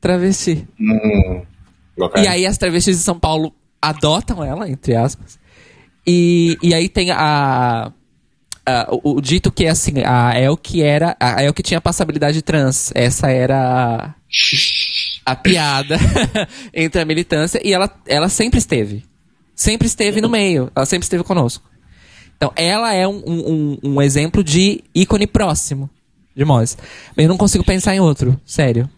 travesti. 0.00 0.68
Ok. 1.98 2.22
E 2.22 2.28
aí 2.28 2.46
as 2.46 2.58
travestis 2.58 2.98
de 2.98 3.02
São 3.02 3.18
Paulo 3.18 3.52
adotam 3.80 4.44
ela, 4.44 4.68
entre 4.68 4.94
aspas. 4.94 5.38
E, 6.06 6.56
e 6.62 6.72
aí 6.74 6.88
tem 6.88 7.10
a, 7.10 7.90
a- 8.64 8.88
o, 9.02 9.16
o 9.16 9.20
dito 9.20 9.50
que 9.50 9.64
é 9.64 9.70
assim, 9.70 9.94
a 10.04 10.38
El 10.38 10.56
que 10.56 10.82
era. 10.82 11.16
A 11.18 11.42
El 11.42 11.52
que 11.52 11.62
tinha 11.62 11.80
passabilidade 11.80 12.42
trans. 12.42 12.92
Essa 12.94 13.30
era 13.30 14.14
a, 15.26 15.32
a 15.32 15.36
piada 15.36 15.96
entre 16.72 17.00
a 17.00 17.04
militância. 17.04 17.60
E 17.64 17.72
ela, 17.72 17.90
ela 18.06 18.28
sempre 18.28 18.58
esteve. 18.58 19.04
Sempre 19.54 19.86
esteve 19.86 20.20
no 20.20 20.28
meio. 20.28 20.70
Ela 20.76 20.86
sempre 20.86 21.04
esteve 21.04 21.24
conosco. 21.24 21.64
Então, 22.36 22.52
ela 22.54 22.92
é 22.92 23.08
um, 23.08 23.22
um, 23.26 23.78
um- 23.82 24.02
exemplo 24.02 24.44
de 24.44 24.84
ícone 24.94 25.26
próximo 25.26 25.88
de 26.36 26.44
Moz. 26.44 26.76
Eu 27.16 27.28
não 27.30 27.38
consigo 27.38 27.64
pensar 27.64 27.94
em 27.96 28.00
outro, 28.00 28.38
sério. 28.44 28.90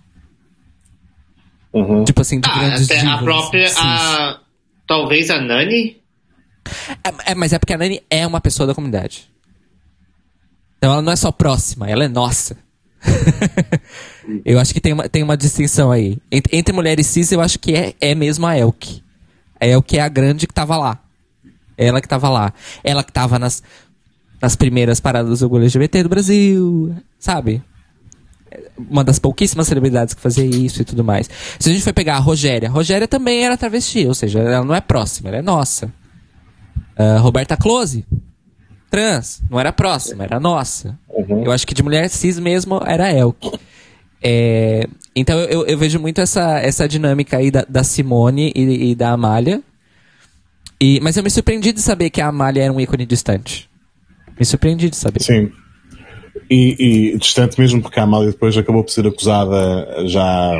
Uhum. 1.73 2.05
Tipo 2.05 2.21
assim, 2.23 2.41
de 2.41 2.49
Ah, 2.51 2.59
grandes 2.59 2.85
até 2.91 2.99
a 2.99 3.03
divas, 3.05 3.23
própria. 3.23 3.69
cis. 3.69 3.79
A, 3.79 4.41
talvez 4.89 5.31
a 5.31 5.41
Nani? 5.41 5.99
É, 7.05 7.33
é, 7.33 7.35
mas 7.35 7.53
é 7.53 7.59
porque 7.59 7.73
a 7.73 7.79
Nani 7.79 8.03
é 8.11 8.27
uma 8.27 8.41
pessoa 8.41 8.67
da 8.67 8.75
comunidade. 8.75 9.31
Então 10.79 10.93
ela 10.93 11.03
não 11.03 11.13
é 11.13 11.17
só 11.17 11.33
próxima, 11.33 11.89
ela 11.89 12.05
é 12.05 12.09
nossa. 12.09 12.57
eu 14.45 14.59
acho 14.59 14.73
que 14.73 14.81
tem 14.81 14.93
uma, 14.93 15.09
tem 15.09 15.23
uma 15.23 15.37
distinção 15.37 15.91
aí. 15.91 16.19
Entre, 16.31 16.57
entre 16.57 16.75
mulheres 16.75 17.07
cis, 17.07 17.31
eu 17.33 17.41
acho 17.41 17.59
que 17.59 17.75
é, 17.75 17.95
é 18.01 18.15
mesmo 18.15 18.47
a 18.47 18.57
Elke. 18.57 19.03
A 19.61 19.67
Elke 19.67 19.99
é 19.99 20.03
a 20.03 20.09
grande 20.09 20.47
que 20.47 20.55
tava 20.55 20.77
lá. 20.77 21.01
Ela 21.77 22.01
que 22.01 22.09
tava 22.09 22.29
lá. 22.29 22.53
Ela 22.83 23.05
que 23.05 23.13
tava 23.13 23.39
nas, 23.39 23.63
nas 24.41 24.57
primeiras 24.57 25.01
paradas 25.01 25.41
do 25.41 25.57
LGBT 25.57 26.03
do 26.03 26.09
Brasil, 26.09 26.95
sabe? 27.19 27.63
Uma 28.77 29.05
das 29.05 29.19
pouquíssimas 29.19 29.69
celebridades 29.69 30.15
que 30.15 30.21
fazia 30.21 30.45
isso 30.45 30.83
e 30.83 30.85
tudo 30.85 31.05
mais. 31.05 31.29
Se 31.59 31.71
a 31.71 31.73
gente 31.73 31.85
for 31.85 31.93
pegar 31.93 32.17
a 32.17 32.21
Rogéria, 32.21 32.69
a 32.69 32.73
Rogéria 32.73 33.07
também 33.07 33.45
era 33.45 33.57
travesti, 33.57 34.07
ou 34.07 34.15
seja, 34.15 34.41
ela 34.41 34.65
não 34.65 34.75
é 34.75 34.81
próxima, 34.81 35.29
ela 35.29 35.39
é 35.39 35.43
nossa. 35.43 35.93
Ah, 36.99 37.19
Roberta 37.19 37.57
Close, 37.57 38.05
trans, 38.91 39.41
não 39.49 39.61
era 39.61 39.73
próxima, 39.73 40.25
era 40.25 40.41
nossa. 40.41 40.99
Uhum. 41.09 41.45
Eu 41.45 41.53
acho 41.53 41.65
que 41.65 41.75
de 41.75 41.83
mulher 41.83 42.11
cis 42.11 42.41
mesmo 42.41 42.81
era 42.85 43.05
a 43.05 43.13
Elke. 43.13 43.53
É, 44.21 44.89
então 45.15 45.39
eu, 45.43 45.65
eu 45.65 45.79
vejo 45.79 46.01
muito 46.01 46.21
essa, 46.21 46.59
essa 46.59 46.89
dinâmica 46.89 47.37
aí 47.37 47.53
da, 47.53 47.65
da 47.69 47.85
Simone 47.85 48.53
e, 48.55 48.91
e 48.91 48.95
da 48.97 49.11
Amália. 49.11 49.63
E, 50.81 50.99
mas 51.01 51.17
eu 51.17 51.23
me 51.23 51.31
surpreendi 51.31 51.73
de 51.73 51.81
saber 51.81 52.11
que 52.11 52.21
a 52.21 52.27
Amália 52.27 52.65
era 52.65 52.73
um 52.73 52.81
ícone 52.81 53.07
distante. 53.07 53.69
Me 54.39 54.45
surpreendi 54.45 54.91
de 54.91 54.97
saber. 54.97 55.23
Sim. 55.23 55.53
E, 56.51 57.13
e 57.15 57.19
distante 57.19 57.61
mesmo 57.61 57.81
porque 57.81 58.01
a 58.01 58.05
Amália 58.05 58.31
depois 58.31 58.57
acabou 58.57 58.83
por 58.83 58.91
ser 58.91 59.07
acusada 59.07 60.09
já 60.09 60.59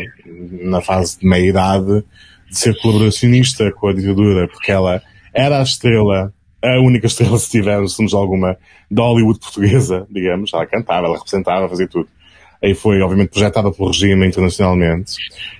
na 0.63 0.81
fase 0.81 1.19
de 1.19 1.27
meia-idade 1.27 2.05
de 2.49 2.59
ser 2.59 2.79
colaboracionista 2.81 3.73
com 3.73 3.89
a 3.89 3.93
ditadura, 3.93 4.49
porque 4.49 4.71
ela 4.71 5.03
era 5.35 5.61
a 5.61 5.63
estrela, 5.63 6.33
a 6.63 6.81
única 6.81 7.07
estrela, 7.07 7.39
se 7.39 7.51
tivermos, 7.51 7.97
alguma, 8.15 8.57
da 8.91 9.03
Hollywood 9.03 9.39
portuguesa, 9.41 10.07
digamos. 10.11 10.53
Ela 10.53 10.67
cantava, 10.67 11.07
ela 11.07 11.17
representava, 11.17 11.69
fazia 11.69 11.89
tudo. 11.89 12.09
Aí 12.63 12.75
foi, 12.75 13.01
obviamente, 13.01 13.31
projetada 13.31 13.71
pelo 13.71 13.89
regime 13.89 14.27
internacionalmente. 14.27 15.15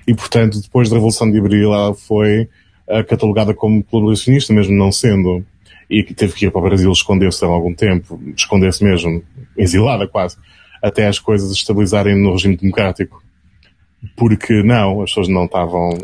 E, 0.05 0.13
portanto, 0.13 0.61
depois 0.61 0.89
da 0.89 0.95
Revolução 0.95 1.31
de 1.31 1.39
Abril, 1.39 1.73
ela 1.73 1.93
foi 1.93 2.49
ah, 2.89 3.03
catalogada 3.03 3.53
como 3.53 3.83
colaboracionista, 3.83 4.51
mesmo 4.53 4.75
não 4.75 4.91
sendo. 4.91 5.45
E 5.89 6.03
teve 6.03 6.33
que 6.33 6.45
ir 6.45 6.51
para 6.51 6.59
o 6.59 6.63
Brasil 6.63 6.91
esconder-se 6.91 7.43
há 7.45 7.47
algum 7.47 7.73
tempo, 7.73 8.19
esconder-se 8.35 8.83
mesmo, 8.83 9.23
exilada 9.57 10.07
quase, 10.07 10.37
até 10.83 11.07
as 11.07 11.17
coisas 11.17 11.51
estabilizarem 11.51 12.21
no 12.21 12.31
regime 12.31 12.57
democrático. 12.57 13.23
Porque 14.15 14.61
não, 14.61 15.01
as 15.01 15.11
pessoas 15.11 15.27
não 15.27 15.45
estavam. 15.45 15.97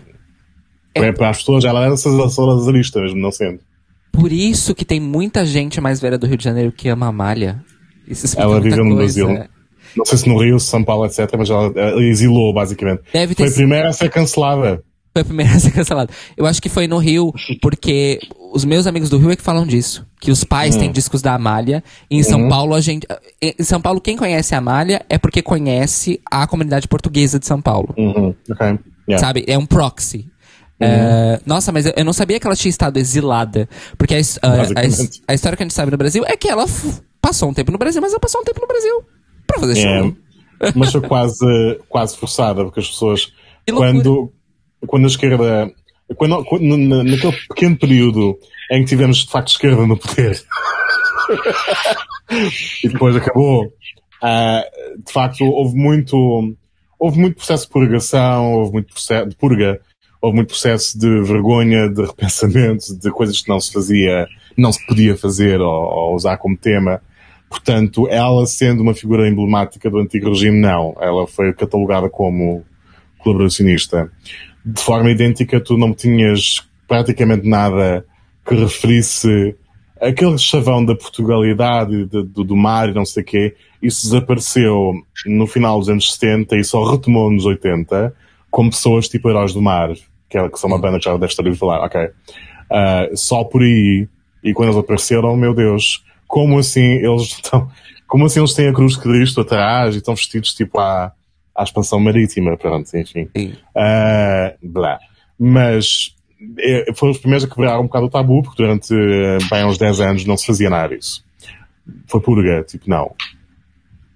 É. 0.96 1.12
Para 1.12 1.30
as 1.30 1.40
pessoas, 1.40 1.66
ela 1.66 1.84
era 1.84 1.98
salazarista, 1.98 3.02
mesmo 3.02 3.20
não 3.20 3.32
sendo. 3.32 3.60
Por 4.12 4.32
isso 4.32 4.74
que 4.74 4.86
tem 4.86 5.00
muita 5.00 5.46
gente 5.46 5.82
mais 5.82 6.00
velha 6.00 6.18
do 6.18 6.26
Rio 6.26 6.38
de 6.38 6.44
Janeiro 6.44 6.72
que 6.72 6.88
ama 6.88 7.08
a 7.08 7.12
Malha. 7.12 7.62
Isso 8.08 8.40
Ela 8.40 8.62
viveu 8.62 8.86
no. 8.86 8.96
Brasil. 8.96 9.28
Não 9.96 10.06
sei 10.06 10.18
se 10.18 10.28
no 10.28 10.38
Rio, 10.38 10.60
São 10.60 10.84
Paulo, 10.84 11.06
etc., 11.06 11.30
mas 11.38 11.50
ela, 11.50 11.72
ela 11.76 12.04
exilou, 12.04 12.54
basicamente. 12.54 13.02
Deve 13.14 13.34
ter 13.34 13.44
Foi 13.44 13.52
a 13.52 13.56
primeira 13.56 13.90
a 13.90 13.94
ser 13.94 14.10
cancelada. 14.10 14.84
Foi 15.14 15.22
a 15.22 15.26
primeira 15.26 15.54
a 15.54 15.60
ser 15.60 15.72
cancelada. 15.72 16.12
Eu 16.36 16.46
acho 16.46 16.62
que 16.62 16.68
foi 16.68 16.88
no 16.88 16.98
Rio, 16.98 17.34
porque 17.62 18.20
os 18.54 18.66
meus 18.66 18.88
amigos 18.88 19.10
do 19.10 19.18
Rio 19.18 19.32
é 19.32 19.36
que 19.36 19.42
falam 19.42 19.66
disso. 19.66 20.06
Que 20.20 20.32
os 20.32 20.44
pais 20.44 20.76
têm 20.76 20.92
discos 20.92 21.22
da 21.22 21.34
Amália. 21.34 21.84
E 22.10 22.18
em 22.18 22.24
São 22.24 22.50
Paulo, 22.50 22.74
a 22.74 22.82
gente. 22.82 23.08
Em 23.42 23.64
São 23.64 23.80
Paulo, 23.80 24.02
quem 24.02 24.18
conhece 24.18 24.54
a 24.54 24.58
Amália 24.58 25.06
é 25.10 25.18
porque 25.18 25.42
conhece 25.42 26.20
a 26.30 26.46
comunidade 26.46 26.88
portuguesa 26.88 27.40
de 27.40 27.46
São 27.46 27.62
Paulo. 27.62 27.94
Uhum. 27.98 28.36
Ok. 28.50 28.80
Yeah. 29.08 29.26
Sabe? 29.26 29.46
É 29.48 29.58
um 29.58 29.66
proxy. 29.66 30.28
É, 30.80 31.40
nossa, 31.46 31.72
mas 31.72 31.86
eu- 31.86 32.04
não 32.04 32.12
sabia 32.14 32.40
que 32.40 32.46
ela 32.46 32.56
tinha 32.56 32.70
estado 32.70 32.98
exilada. 32.98 33.68
Porque 33.98 34.14
a, 34.16 34.18
a- 34.18 34.62
a 34.62 34.82
a 35.30 35.34
história 35.34 35.56
que 35.56 35.64
a 35.64 35.66
gente 35.66 35.74
sabe 35.74 35.92
no 35.92 35.98
Brasil 35.98 36.24
é 36.28 36.36
que 36.36 36.50
ela 36.50 36.66
passou 37.22 37.50
um 37.50 37.54
tempo 37.54 37.72
no 37.72 37.78
Brasil, 37.78 38.02
mas 38.02 38.12
ela 38.12 38.20
passou 38.20 38.42
um 38.42 38.44
tempo 38.44 38.60
no 38.62 38.68
Brasil 38.68 39.04
pra 39.48 39.60
fazer 39.60 39.80
É, 39.80 40.00
show. 40.02 40.16
mas 40.76 40.92
foi 40.92 41.02
quase, 41.02 41.80
quase 41.88 42.18
forçada, 42.18 42.64
porque 42.64 42.80
as 42.82 42.88
pessoas, 42.90 43.32
quando, 43.74 44.34
quando 44.88 45.04
a 45.06 45.08
esquerda, 45.08 45.72
quando, 46.18 46.44
quando- 46.46 46.78
na- 46.78 47.04
naquele 47.04 47.38
pequeno 47.50 47.78
período 47.78 48.38
em 48.72 48.82
que 48.84 48.90
tivemos 48.90 49.18
de 49.20 49.30
facto 49.30 49.50
esquerda 49.50 49.86
no 49.88 49.98
poder, 49.98 50.42
e 52.84 52.90
depois 52.90 53.16
acabou, 53.16 53.72
ah, 54.22 54.64
de 55.06 55.12
facto 55.12 55.44
houve 55.46 55.76
muito, 55.76 56.56
houve 57.00 57.20
muito 57.20 57.38
processo 57.38 57.66
de 57.66 57.72
purgação, 57.72 58.54
houve 58.54 58.74
muito 58.74 58.94
processo 58.94 59.30
de 59.30 59.36
purga, 59.36 59.80
houve 60.26 60.38
muito 60.38 60.48
processo 60.50 60.98
de 60.98 61.22
vergonha, 61.22 61.88
de 61.88 62.02
repensamento, 62.02 62.98
de 62.98 63.12
coisas 63.12 63.42
que 63.42 63.50
não 63.50 63.60
se 63.60 63.72
fazia, 63.72 64.28
não 64.58 64.72
se 64.72 64.84
podia 64.86 65.16
fazer 65.16 65.62
ou, 65.62 65.70
ou 65.70 66.16
usar 66.16 66.38
como 66.38 66.58
tema. 66.58 67.00
Portanto, 67.48 68.08
ela 68.10 68.46
sendo 68.48 68.82
uma 68.82 68.94
figura 68.94 69.30
emblemática 69.30 69.90
do 69.90 70.00
antigo 70.00 70.30
regime, 70.30 70.60
não. 70.60 70.96
Ela 71.00 71.28
foi 71.28 71.54
catalogada 71.54 72.10
como 72.10 72.64
colaboracionista. 73.20 74.12
De 74.66 74.82
forma 74.82 75.12
idêntica, 75.12 75.62
tu 75.62 75.78
não 75.78 75.94
tinhas 75.94 76.68
praticamente 76.88 77.48
nada 77.48 78.04
que 78.46 78.56
referisse 78.56 79.56
aquele 80.02 80.38
chavão 80.40 80.84
da 80.84 80.96
Portugalidade, 80.96 82.06
de, 82.06 82.24
do, 82.24 82.44
do 82.44 82.56
mar 82.56 82.90
e 82.90 82.94
não 82.94 83.06
sei 83.06 83.22
o 83.22 83.26
quê. 83.26 83.56
Isso 83.82 84.04
desapareceu 84.04 84.94
no 85.28 85.46
final 85.46 85.80
dos 85.80 85.90
anos 85.90 86.14
70 86.14 86.58
e 86.58 86.64
só 86.64 86.84
retomou 86.84 87.32
nos 87.32 87.46
80 87.46 88.14
com 88.56 88.70
pessoas 88.70 89.10
tipo 89.10 89.30
Heróis 89.30 89.54
do 89.54 89.62
Mar, 89.62 89.90
que, 90.30 90.38
é, 90.38 90.50
que 90.50 90.60
são 90.60 90.70
uma 90.70 90.80
banda 90.80 90.98
que 90.98 91.06
já 91.06 91.14
deve 91.14 91.26
estar 91.26 91.48
a 91.48 91.56
falar, 91.56 91.86
ok. 91.86 92.02
Uh, 92.04 93.16
só 93.16 93.44
por 93.44 93.62
aí, 93.62 94.08
e 94.44 94.54
quando 94.54 94.70
eles 94.70 94.80
apareceram, 94.80 95.36
meu 95.36 95.54
Deus, 95.54 96.04
como 96.28 96.58
assim 96.58 96.82
eles 96.82 97.24
estão, 97.24 97.70
como 98.08 98.26
assim 98.26 98.40
eles 98.40 98.54
têm 98.54 98.68
a 98.68 98.74
cruz 98.74 98.94
de 98.94 99.02
Cristo 99.02 99.42
atrás 99.42 99.96
e 99.96 100.00
estão 100.00 100.16
vestidos 100.16 100.54
tipo 100.54 100.80
à, 100.80 101.12
à 101.56 101.64
expansão 101.64 102.00
marítima, 102.00 102.58
pronto, 102.58 102.90
enfim. 102.98 103.30
Uh, 103.36 104.58
blá. 104.62 105.00
Mas 105.40 106.16
é, 106.60 106.94
foram 106.94 107.12
os 107.12 107.18
primeiros 107.18 107.46
a 107.46 107.50
quebrar 107.50 107.80
um 107.80 107.84
bocado 107.84 108.06
o 108.06 108.10
tabu, 108.10 108.44
porque 108.44 108.62
durante 108.62 108.94
bem 109.50 109.66
uns 109.66 109.78
10 109.78 110.00
anos 110.02 110.26
não 110.26 110.38
se 110.38 110.46
fazia 110.46 110.70
nada 110.70 110.96
disso. 110.96 111.24
Foi 112.08 112.20
purga, 112.20 112.64
tipo, 112.64 112.90
não. 112.90 113.14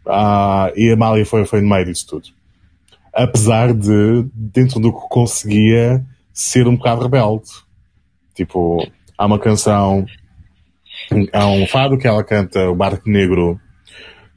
Uh, 0.06 0.74
e 0.76 0.90
a 0.90 0.94
Amália 0.94 1.26
foi, 1.26 1.46
foi 1.46 1.62
no 1.62 1.70
meio 1.70 1.86
disso 1.86 2.08
tudo. 2.08 2.30
Apesar 3.22 3.74
de, 3.74 4.26
dentro 4.34 4.80
do 4.80 4.94
que 4.94 5.08
conseguia, 5.10 6.06
ser 6.32 6.68
um 6.68 6.76
bocado 6.76 7.02
rebelde. 7.02 7.50
Tipo, 8.34 8.88
há 9.18 9.26
uma 9.26 9.38
canção 9.38 10.06
há 11.34 11.48
um 11.48 11.68
fado 11.68 11.98
que 11.98 12.08
ela 12.08 12.24
canta, 12.24 12.70
o 12.70 12.76
Barco 12.76 13.10
Negro, 13.10 13.60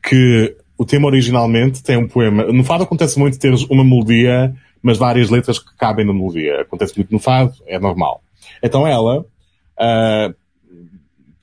que 0.03 0.57
o 0.77 0.85
tema 0.85 1.07
originalmente 1.07 1.83
tem 1.83 1.97
um 1.97 2.09
poema. 2.09 2.45
No 2.45 2.65
fado 2.65 2.85
acontece 2.85 3.19
muito 3.19 3.39
ter 3.39 3.53
uma 3.71 3.85
melodia, 3.85 4.55
mas 4.83 4.99
várias 4.99 5.31
letras 5.31 5.59
que 5.59 5.77
cabem 5.77 6.05
na 6.05 6.13
melodia. 6.13 6.63
Acontece 6.63 6.97
muito 6.97 7.13
no 7.13 7.19
fado, 7.19 7.55
é 7.67 7.79
normal. 7.79 8.23
Então 8.63 8.87
ela 8.87 9.21
uh, 9.21 10.35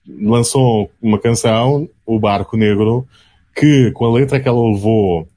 lançou 0.07 0.91
uma 1.01 1.19
canção, 1.19 1.87
o 2.05 2.19
Barco 2.19 2.57
Negro, 2.57 3.07
que 3.55 3.91
com 3.91 4.05
a 4.05 4.11
letra 4.11 4.39
que 4.39 4.47
ela 4.47 4.61
levou 4.61 5.27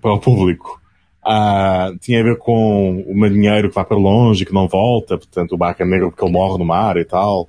para 0.00 0.12
o 0.12 0.20
público 0.20 0.79
uh, 1.24 1.96
tinha 1.98 2.20
a 2.20 2.22
ver 2.22 2.38
com 2.38 3.02
o 3.06 3.14
marinheiro 3.14 3.68
que 3.68 3.74
vai 3.74 3.84
para 3.84 3.96
longe 3.96 4.42
e 4.42 4.46
que 4.46 4.54
não 4.54 4.68
volta, 4.68 5.18
portanto 5.18 5.52
o 5.52 5.58
barco 5.58 5.82
é 5.82 5.86
negro 5.86 6.10
porque 6.10 6.24
ele 6.24 6.32
morre 6.32 6.58
no 6.58 6.64
mar 6.64 6.96
e 6.96 7.04
tal. 7.04 7.48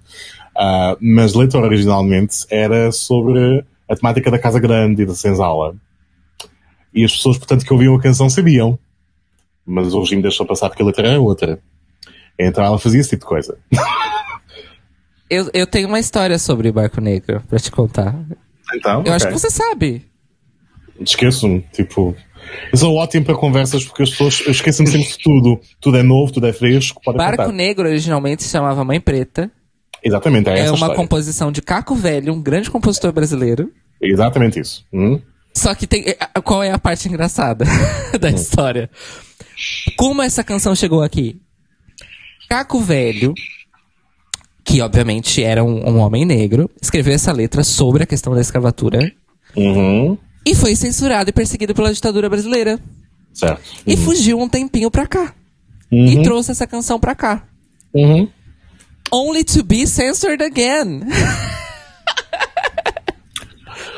Uh, 0.56 0.98
mas 0.99 1.34
Leitor 1.34 1.64
originalmente 1.64 2.45
era 2.49 2.91
sobre 2.91 3.65
a 3.88 3.95
temática 3.95 4.30
da 4.30 4.39
Casa 4.39 4.60
Grande 4.60 5.03
e 5.03 5.06
da 5.06 5.15
Senzala. 5.15 5.76
E 6.93 7.06
as 7.06 7.14
pessoas, 7.14 7.38
portanto, 7.38 7.65
que 7.65 7.72
ouviam 7.72 7.95
a 7.95 8.02
canção 8.02 8.30
sabiam. 8.30 8.77
Mas 9.65 9.93
o 9.93 9.99
regime 9.99 10.22
deixou 10.22 10.45
passar 10.45 10.69
porque 10.69 10.84
a 10.84 10.85
letra 10.85 11.07
era 11.07 11.22
outra. 11.22 11.60
Então 12.38 12.64
ela 12.64 12.80
fazia 12.80 12.99
esse 12.99 13.11
tipo 13.11 13.22
de 13.22 13.30
coisa. 13.30 13.57
eu, 15.30 15.49
eu 15.53 15.68
tenho 15.68 15.88
uma 15.88 15.99
história 15.99 16.38
sobre 16.38 16.72
Barco 16.72 16.99
Negro 16.99 17.41
para 17.48 17.60
te 17.60 17.72
contar. 17.72 18.15
Então, 18.73 18.95
eu 18.95 18.99
okay. 19.02 19.14
acho 19.14 19.27
que 19.27 19.34
você 19.34 19.49
sabe. 19.49 20.06
Esqueço-me, 20.99 21.61
tipo. 21.73 22.15
Eu 22.72 22.77
sou 22.77 22.95
ótimo 22.95 23.26
para 23.26 23.35
conversas 23.35 23.84
porque 23.84 24.03
as 24.03 24.09
pessoas 24.11 24.41
esquecem-me 24.47 24.91
sempre 24.91 25.07
de 25.07 25.18
tudo. 25.18 25.59
Tudo 25.80 25.97
é 25.97 26.03
novo, 26.03 26.31
tudo 26.31 26.47
é 26.47 26.53
fresco. 26.53 27.01
Barco 27.05 27.38
contar. 27.43 27.51
Negro 27.51 27.88
originalmente 27.88 28.43
se 28.43 28.49
chamava 28.49 28.84
Mãe 28.84 28.99
Preta. 28.99 29.51
Exatamente, 30.03 30.49
é, 30.49 30.59
é 30.59 30.63
uma 30.63 30.73
história. 30.73 30.95
composição 30.95 31.51
de 31.51 31.61
Caco 31.61 31.93
Velho, 31.95 32.34
um 32.34 32.41
grande 32.41 32.72
compositor 32.72 33.11
brasileiro. 33.11 33.72
Exatamente 34.01 34.59
isso. 34.59 34.85
Hum? 34.91 35.19
Só 35.53 35.76
que 35.76 35.85
tem. 35.85 36.03
Qual 36.43 36.63
é 36.63 36.72
a 36.72 36.80
parte 36.80 37.07
engraçada 37.07 37.65
da 38.19 38.30
hum. 38.30 38.35
história? 38.35 38.89
Como 39.95 40.22
essa 40.22 40.43
canção 40.43 40.73
chegou 40.76 41.03
aqui? 41.03 41.39
Caco 42.49 42.80
Velho, 42.80 43.34
que 44.63 44.81
obviamente 44.81 45.43
era 45.43 45.63
um, 45.63 45.88
um 45.88 45.99
homem 45.99 46.26
negro, 46.26 46.69
escreveu 46.81 47.13
essa 47.13 47.31
letra 47.31 47.63
sobre 47.63 48.03
a 48.03 48.05
questão 48.05 48.34
da 48.34 48.41
escravatura. 48.41 48.99
Uhum. 49.55 50.18
E 50.45 50.55
foi 50.55 50.76
censurado 50.76 51.30
e 51.30 51.34
perseguido 51.34 51.73
pela 51.73 51.93
ditadura 51.93 52.30
brasileira. 52.30 52.80
Certo. 53.34 53.61
E 53.85 53.93
uhum. 53.93 53.97
fugiu 53.97 54.39
um 54.39 54.49
tempinho 54.49 54.89
pra 54.89 55.07
cá. 55.07 55.34
Uhum. 55.91 56.05
E 56.07 56.23
trouxe 56.23 56.51
essa 56.51 56.65
canção 56.65 56.99
pra 56.99 57.15
cá. 57.15 57.47
Uhum 57.93 58.27
only 59.11 59.43
to 59.43 59.63
be 59.63 59.85
censored 59.85 60.41
again. 60.41 61.01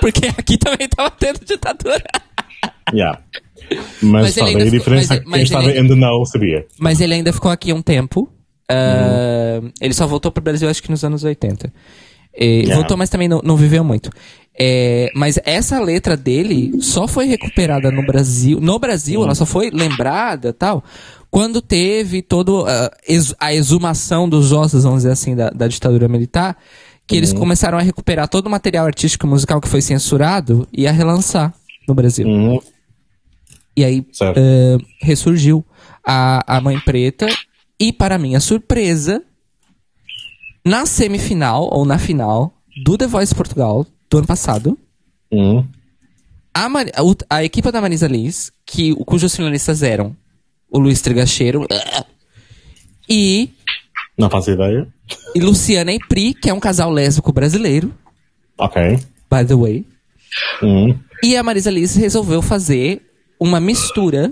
Porque 0.02 0.28
aqui 0.28 0.58
também 0.58 0.90
tava 0.90 1.12
tendo 1.12 1.46
ditadura. 1.46 2.04
Yeah. 2.92 3.22
Mas, 4.02 4.36
mas 4.36 4.56
a 4.56 4.70
diferença 4.70 5.14
mas, 5.14 5.20
é 5.20 5.20
que 5.20 5.32
quem 5.32 5.44
estava 5.44 5.70
ainda 5.70 5.96
não 5.96 6.26
sabia. 6.26 6.66
Mas 6.78 7.00
ele 7.00 7.14
ainda 7.14 7.32
ficou 7.32 7.50
aqui 7.50 7.72
um 7.72 7.82
tempo. 7.82 8.30
Uh, 8.70 9.72
Ele 9.80 9.94
só 9.94 10.06
voltou 10.06 10.32
pro 10.32 10.44
Brasil 10.44 10.68
acho 10.68 10.84
que 10.84 10.92
nos 10.92 11.04
anos 11.06 11.24
80. 11.24 11.72
E, 12.36 12.46
yeah. 12.46 12.76
Voltou, 12.76 12.98
mas 12.98 13.10
também 13.10 13.30
não, 13.30 13.40
não 13.44 13.56
viveu 13.56 13.84
muito. 13.84 14.10
É, 14.58 15.12
mas 15.16 15.40
essa 15.46 15.80
letra 15.80 16.16
dele 16.16 16.80
só 16.82 17.08
foi 17.08 17.26
recuperada 17.26 17.92
no 17.92 18.06
Brasil. 18.06 18.60
No 18.60 18.78
Brasil, 18.78 19.24
ela 19.24 19.34
só 19.34 19.46
foi 19.46 19.72
lembrada 19.72 20.54
tal 20.54 20.84
quando 21.34 21.64
teve 21.64 22.22
toda 22.22 22.52
uh, 22.52 22.90
a 23.40 23.52
exumação 23.52 24.30
dos 24.30 24.52
ossos, 24.52 24.84
vamos 24.84 25.00
dizer 25.00 25.14
assim, 25.14 25.36
da, 25.36 25.50
da 25.50 25.68
ditadura 25.68 26.08
militar, 26.08 26.56
que 27.08 27.16
uhum. 27.16 27.18
eles 27.18 27.34
começaram 27.34 27.76
a 27.76 27.82
recuperar 27.82 28.28
todo 28.28 28.46
o 28.46 28.50
material 28.52 28.86
artístico 28.86 29.26
musical 29.26 29.60
que 29.60 29.68
foi 29.68 29.82
censurado 29.82 30.68
e 30.72 30.86
a 30.86 30.92
relançar 30.92 31.52
no 31.88 31.96
Brasil. 31.96 32.28
Uhum. 32.28 32.62
E 33.76 33.84
aí 33.84 34.02
uh, 34.02 34.86
ressurgiu 35.02 35.66
a, 36.06 36.58
a 36.58 36.62
Mãe 36.62 36.80
Preta 36.80 37.26
e, 37.80 37.92
para 37.92 38.20
minha 38.20 38.40
surpresa, 38.40 39.20
na 40.64 40.86
semifinal, 40.86 41.68
ou 41.72 41.84
na 41.84 41.98
final, 41.98 42.54
do 42.84 42.96
The 42.96 43.08
Voice 43.08 43.34
Portugal, 43.34 43.88
do 44.14 44.20
ano 44.20 44.28
passado, 44.28 44.78
uhum. 45.32 45.68
a, 46.54 46.66
a, 46.68 47.38
a, 47.38 47.44
equipe 47.44 47.72
da 47.72 47.82
Marisa 47.82 48.08
Liz, 48.08 48.52
que, 48.64 48.94
cujos 49.06 49.36
finalistas 49.36 49.82
eram 49.82 50.16
o 50.70 50.78
Luiz 50.78 51.02
Trigacheiro. 51.02 51.66
E. 53.10 53.50
Não 54.16 54.30
faço 54.30 54.52
ideia. 54.52 54.88
E 55.36 55.40
Luciana 55.40 55.92
e 55.92 56.00
Pri, 56.00 56.36
que 56.36 56.48
é 56.48 56.54
um 56.54 56.60
casal 56.60 56.92
lésbico 56.92 57.34
brasileiro. 57.34 57.92
Ok. 58.56 59.00
By 59.32 59.46
the 59.48 59.56
way. 59.56 59.86
Hum. 60.62 60.96
E 61.24 61.36
a 61.36 61.42
Marisa 61.42 61.72
Liz 61.72 61.96
resolveu 61.96 62.42
fazer 62.42 63.02
uma 63.40 63.60
mistura 63.60 64.32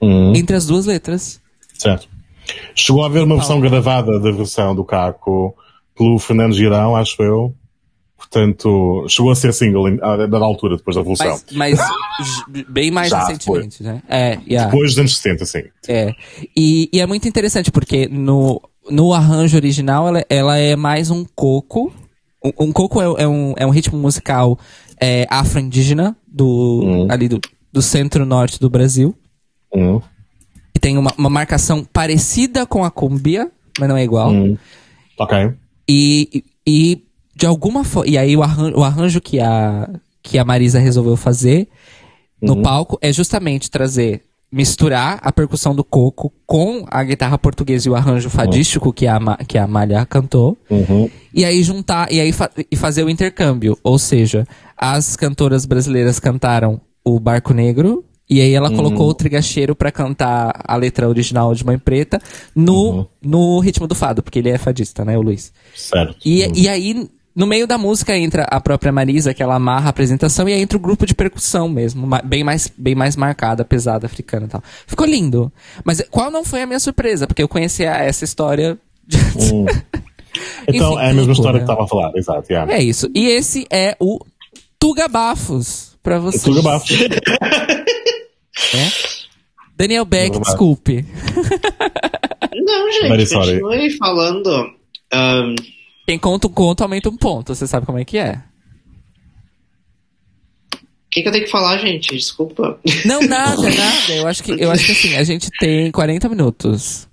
hum. 0.00 0.34
entre 0.36 0.56
as 0.56 0.66
duas 0.66 0.84
letras. 0.84 1.40
Certo. 1.72 2.06
Chegou 2.74 3.02
a 3.02 3.06
haver 3.06 3.22
uma 3.22 3.36
versão 3.36 3.60
gravada 3.60 4.20
da 4.20 4.30
versão 4.30 4.74
do 4.74 4.84
Caco 4.84 5.56
pelo 5.96 6.18
Fernando 6.18 6.54
Girão, 6.54 6.94
acho 6.94 7.22
eu. 7.22 7.54
Portanto, 8.30 9.06
chegou 9.08 9.30
a 9.30 9.36
ser 9.36 9.52
single 9.52 9.86
a 10.02 10.16
dada 10.16 10.44
altura, 10.44 10.76
depois 10.76 10.96
da 10.96 11.00
Revolução. 11.00 11.40
Mas, 11.52 11.78
mas 11.78 12.66
bem 12.68 12.90
mais 12.90 13.08
Já 13.08 13.20
recentemente, 13.20 13.78
foi. 13.78 13.86
né? 13.86 14.02
É, 14.08 14.38
yeah. 14.48 14.70
Depois 14.70 14.90
dos 14.90 14.98
anos 14.98 15.16
60, 15.16 15.46
sim. 15.46 15.62
É. 15.88 16.12
E, 16.56 16.90
e, 16.92 17.00
é 17.00 17.06
muito 17.06 17.28
interessante, 17.28 17.70
porque 17.70 18.08
no, 18.08 18.60
no 18.90 19.14
arranjo 19.14 19.56
original, 19.56 20.08
ela, 20.08 20.24
ela 20.28 20.58
é 20.58 20.74
mais 20.74 21.10
um 21.10 21.24
coco. 21.24 21.92
Um, 22.44 22.66
um 22.66 22.72
coco 22.72 23.00
é, 23.00 23.22
é, 23.22 23.28
um, 23.28 23.54
é 23.56 23.66
um 23.66 23.70
ritmo 23.70 23.98
musical 23.98 24.58
é, 25.00 25.26
afro-indígena, 25.30 26.16
do, 26.26 26.82
hum. 26.84 27.06
ali 27.08 27.28
do, 27.28 27.40
do 27.72 27.80
centro-norte 27.80 28.58
do 28.58 28.68
Brasil. 28.68 29.14
Hum. 29.72 30.00
E 30.74 30.78
tem 30.78 30.98
uma, 30.98 31.12
uma 31.16 31.30
marcação 31.30 31.84
parecida 31.84 32.66
com 32.66 32.84
a 32.84 32.90
cumbia, 32.90 33.50
mas 33.78 33.88
não 33.88 33.96
é 33.96 34.02
igual. 34.02 34.30
Hum. 34.30 34.58
Ok. 35.18 35.54
E, 35.88 36.44
e 36.66 37.05
de 37.36 37.44
alguma 37.44 37.84
forma. 37.84 38.10
E 38.10 38.16
aí 38.16 38.34
o 38.34 38.42
arranjo, 38.42 38.78
o 38.78 38.82
arranjo 38.82 39.20
que, 39.20 39.38
a, 39.38 39.88
que 40.22 40.38
a 40.38 40.44
Marisa 40.44 40.78
resolveu 40.78 41.16
fazer 41.16 41.68
no 42.40 42.54
uhum. 42.54 42.62
palco 42.62 42.98
é 43.02 43.12
justamente 43.12 43.70
trazer. 43.70 44.22
Misturar 44.50 45.18
a 45.22 45.32
percussão 45.32 45.74
do 45.74 45.82
coco 45.82 46.32
com 46.46 46.86
a 46.88 47.02
guitarra 47.02 47.36
portuguesa 47.36 47.88
e 47.88 47.90
o 47.90 47.96
arranjo 47.96 48.30
fadístico 48.30 48.86
uhum. 48.86 48.92
que, 48.92 49.06
a, 49.06 49.18
que 49.46 49.58
a 49.58 49.66
Malha 49.66 50.06
cantou. 50.06 50.56
Uhum. 50.70 51.10
E 51.34 51.44
aí 51.44 51.62
juntar, 51.62 52.10
e 52.10 52.20
aí 52.20 52.32
fa 52.32 52.48
e 52.70 52.76
fazer 52.76 53.02
o 53.02 53.10
intercâmbio. 53.10 53.76
Ou 53.82 53.98
seja, 53.98 54.46
as 54.76 55.16
cantoras 55.16 55.66
brasileiras 55.66 56.20
cantaram 56.20 56.80
o 57.04 57.18
Barco 57.18 57.52
Negro, 57.52 58.04
e 58.30 58.40
aí 58.40 58.52
ela 58.52 58.70
uhum. 58.70 58.76
colocou 58.76 59.08
o 59.08 59.14
trigacheiro 59.14 59.74
para 59.74 59.92
cantar 59.92 60.52
a 60.64 60.76
letra 60.76 61.08
original 61.08 61.54
de 61.54 61.64
Mãe 61.64 61.78
Preta 61.78 62.20
no, 62.54 62.90
uhum. 62.90 63.06
no 63.22 63.58
ritmo 63.60 63.86
do 63.86 63.94
fado, 63.94 64.22
porque 64.22 64.38
ele 64.38 64.48
é 64.48 64.58
fadista, 64.58 65.04
né, 65.04 65.16
o 65.16 65.22
Luiz? 65.22 65.52
Certo. 65.74 66.16
E, 66.24 66.44
uhum. 66.44 66.52
e 66.54 66.68
aí, 66.68 67.08
no 67.36 67.46
meio 67.46 67.66
da 67.66 67.76
música 67.76 68.16
entra 68.16 68.44
a 68.44 68.58
própria 68.58 68.90
Marisa, 68.90 69.34
que 69.34 69.42
ela 69.42 69.56
amarra 69.56 69.88
a 69.88 69.90
apresentação, 69.90 70.48
e 70.48 70.54
aí 70.54 70.62
entra 70.62 70.78
o 70.78 70.80
grupo 70.80 71.04
de 71.04 71.14
percussão 71.14 71.68
mesmo, 71.68 72.08
bem 72.24 72.42
mais, 72.42 72.72
bem 72.74 72.94
mais 72.94 73.14
marcada, 73.14 73.62
pesada, 73.62 74.06
africana 74.06 74.46
e 74.46 74.48
tal. 74.48 74.62
Ficou 74.86 75.06
lindo. 75.06 75.52
Mas 75.84 76.02
qual 76.10 76.30
não 76.30 76.42
foi 76.42 76.62
a 76.62 76.66
minha 76.66 76.80
surpresa? 76.80 77.26
Porque 77.26 77.42
eu 77.42 77.48
conhecia 77.48 77.90
essa 77.90 78.24
história. 78.24 78.78
De... 79.06 79.18
Hum. 79.52 79.66
então, 80.66 80.94
Enfim, 80.94 81.02
é 81.02 81.10
a 81.10 81.12
mesma 81.12 81.32
história 81.34 81.60
que 81.60 81.64
estava 81.64 81.84
a 81.84 81.86
falar, 81.86 82.10
exato. 82.16 82.50
Yeah. 82.50 82.72
É 82.72 82.82
isso. 82.82 83.10
E 83.14 83.28
esse 83.28 83.66
é 83.70 83.94
o 84.00 84.18
Tuga 84.78 85.06
Bafos 85.06 85.94
pra 86.02 86.18
você. 86.18 86.42
Tuga 86.42 86.62
Bafos. 86.62 86.90
É? 88.74 88.88
Daniel 89.76 90.06
Beck, 90.06 90.32
Tuga 90.32 90.38
Bafos. 90.38 90.52
desculpe. 90.52 91.04
Não, 92.54 92.92
gente, 92.92 93.26
sorry. 93.26 93.60
continue 93.60 93.96
falando. 93.98 94.70
Ahn, 95.12 95.54
Quem 96.06 96.18
conta 96.18 96.46
um 96.46 96.52
conto 96.52 96.82
aumenta 96.82 97.08
um 97.08 97.16
ponto. 97.16 97.54
Você 97.54 97.66
sabe 97.66 97.84
como 97.86 97.98
é 97.98 98.04
que 98.04 98.16
é? 98.18 98.42
O 100.74 100.78
que, 101.10 101.22
que 101.22 101.28
eu 101.28 101.32
tenho 101.32 101.44
que 101.44 101.50
falar, 101.50 101.78
gente? 101.78 102.14
Desculpa. 102.14 102.78
Não, 103.04 103.20
nada, 103.22 103.62
nada. 103.70 104.12
Eu 104.14 104.26
acho 104.28 104.42
que, 104.42 104.52
eu 104.52 104.70
acho 104.70 104.84
que 104.84 104.92
assim, 104.92 105.16
a 105.16 105.24
gente 105.24 105.50
tem 105.58 105.90
40 105.90 106.28
minutos. 106.28 107.08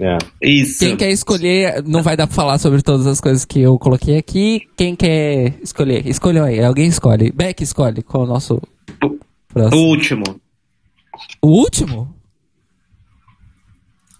É. 0.00 0.16
Isso. 0.40 0.78
Quem 0.78 0.96
quer 0.96 1.10
escolher, 1.10 1.82
não 1.84 2.02
vai 2.02 2.16
dar 2.16 2.26
pra 2.26 2.34
falar 2.36 2.58
sobre 2.58 2.82
todas 2.82 3.06
as 3.06 3.20
coisas 3.20 3.44
que 3.44 3.60
eu 3.60 3.78
coloquei 3.78 4.16
aqui. 4.16 4.62
Quem 4.76 4.94
quer 4.96 5.58
escolher? 5.62 6.06
Escolheu 6.06 6.44
aí, 6.44 6.62
alguém 6.62 6.86
escolhe. 6.86 7.30
Beck 7.32 7.62
escolhe 7.62 8.02
qual 8.02 8.24
é 8.24 8.26
o 8.26 8.28
nosso 8.28 8.62
O 9.02 9.18
próximo. 9.48 9.82
último. 9.82 10.40
O 11.42 11.48
último? 11.48 12.14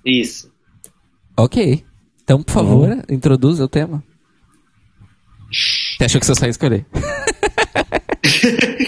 Isso. 0.05 0.52
Ok. 1.36 1.84
Então, 2.23 2.43
por 2.43 2.53
favor, 2.53 3.05
introduza 3.09 3.65
o 3.65 3.69
tema. 3.69 4.03
Você 5.51 6.05
achou 6.05 6.20
que 6.20 6.27
você 6.27 6.35
só 6.35 6.47
ia 6.47 6.51
escolher? 6.51 6.86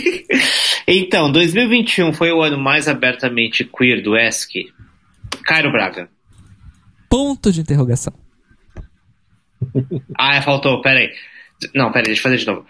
Então, 0.87 1.33
2021 1.33 2.13
foi 2.13 2.31
o 2.31 2.43
ano 2.43 2.59
mais 2.59 2.89
abertamente 2.89 3.65
queer 3.65 4.03
do 4.03 4.17
ESC. 4.17 4.67
Cairo 5.45 5.73
Braga. 5.73 6.11
Ponto 7.09 7.51
de 7.51 7.63
interrogação. 7.63 8.13
Ah, 10.17 10.43
faltou, 10.43 10.81
peraí. 10.83 11.11
Não, 11.75 11.91
peraí, 11.91 12.07
deixa 12.07 12.21
eu 12.21 12.23
fazer 12.23 12.37
de 12.37 12.47
novo. 12.47 12.67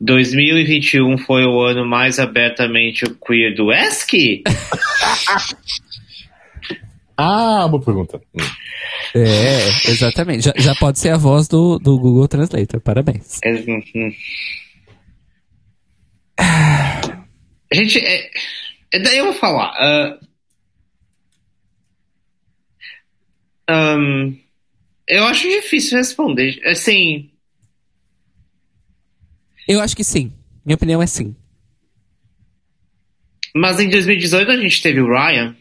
2021 0.00 1.18
foi 1.18 1.44
o 1.44 1.60
ano 1.60 1.84
mais 1.84 2.18
abertamente 2.18 3.04
queer 3.26 3.54
do 3.54 3.70
ESC? 3.70 4.42
Ah, 7.22 7.68
boa 7.68 7.82
pergunta. 7.84 8.18
É, 9.14 9.68
exatamente. 9.90 10.44
Já, 10.44 10.54
já 10.56 10.74
pode 10.74 10.98
ser 10.98 11.10
a 11.10 11.18
voz 11.18 11.46
do, 11.48 11.78
do 11.78 11.98
Google 11.98 12.26
Translator. 12.26 12.80
Parabéns. 12.80 13.38
Gente, 17.72 17.98
é, 17.98 18.30
é, 18.92 18.98
daí 19.00 19.18
eu 19.18 19.26
vou 19.26 19.34
falar. 19.34 19.70
ah, 19.78 20.18
ahn, 23.68 24.34
eu 25.06 25.24
acho 25.26 25.48
difícil 25.48 25.98
responder. 25.98 26.58
Assim, 26.64 27.30
Eu 29.68 29.80
acho 29.80 29.94
que 29.94 30.04
sim. 30.04 30.32
Minha 30.64 30.76
opinião 30.76 31.02
é 31.02 31.06
sim. 31.06 31.36
mas 33.54 33.78
em 33.78 33.88
2018 33.90 34.50
a 34.50 34.56
gente 34.56 34.82
teve 34.82 35.00
o 35.00 35.08
Ryan. 35.08 35.54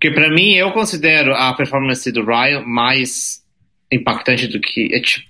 Porque 0.00 0.10
pra 0.14 0.30
mim, 0.34 0.52
eu 0.54 0.72
considero 0.72 1.34
a 1.34 1.52
performance 1.52 2.10
do 2.10 2.24
Ryan 2.24 2.62
mais 2.64 3.42
impactante 3.92 4.46
do 4.46 4.58
que. 4.58 4.88
É, 4.94 5.00
tipo, 5.00 5.26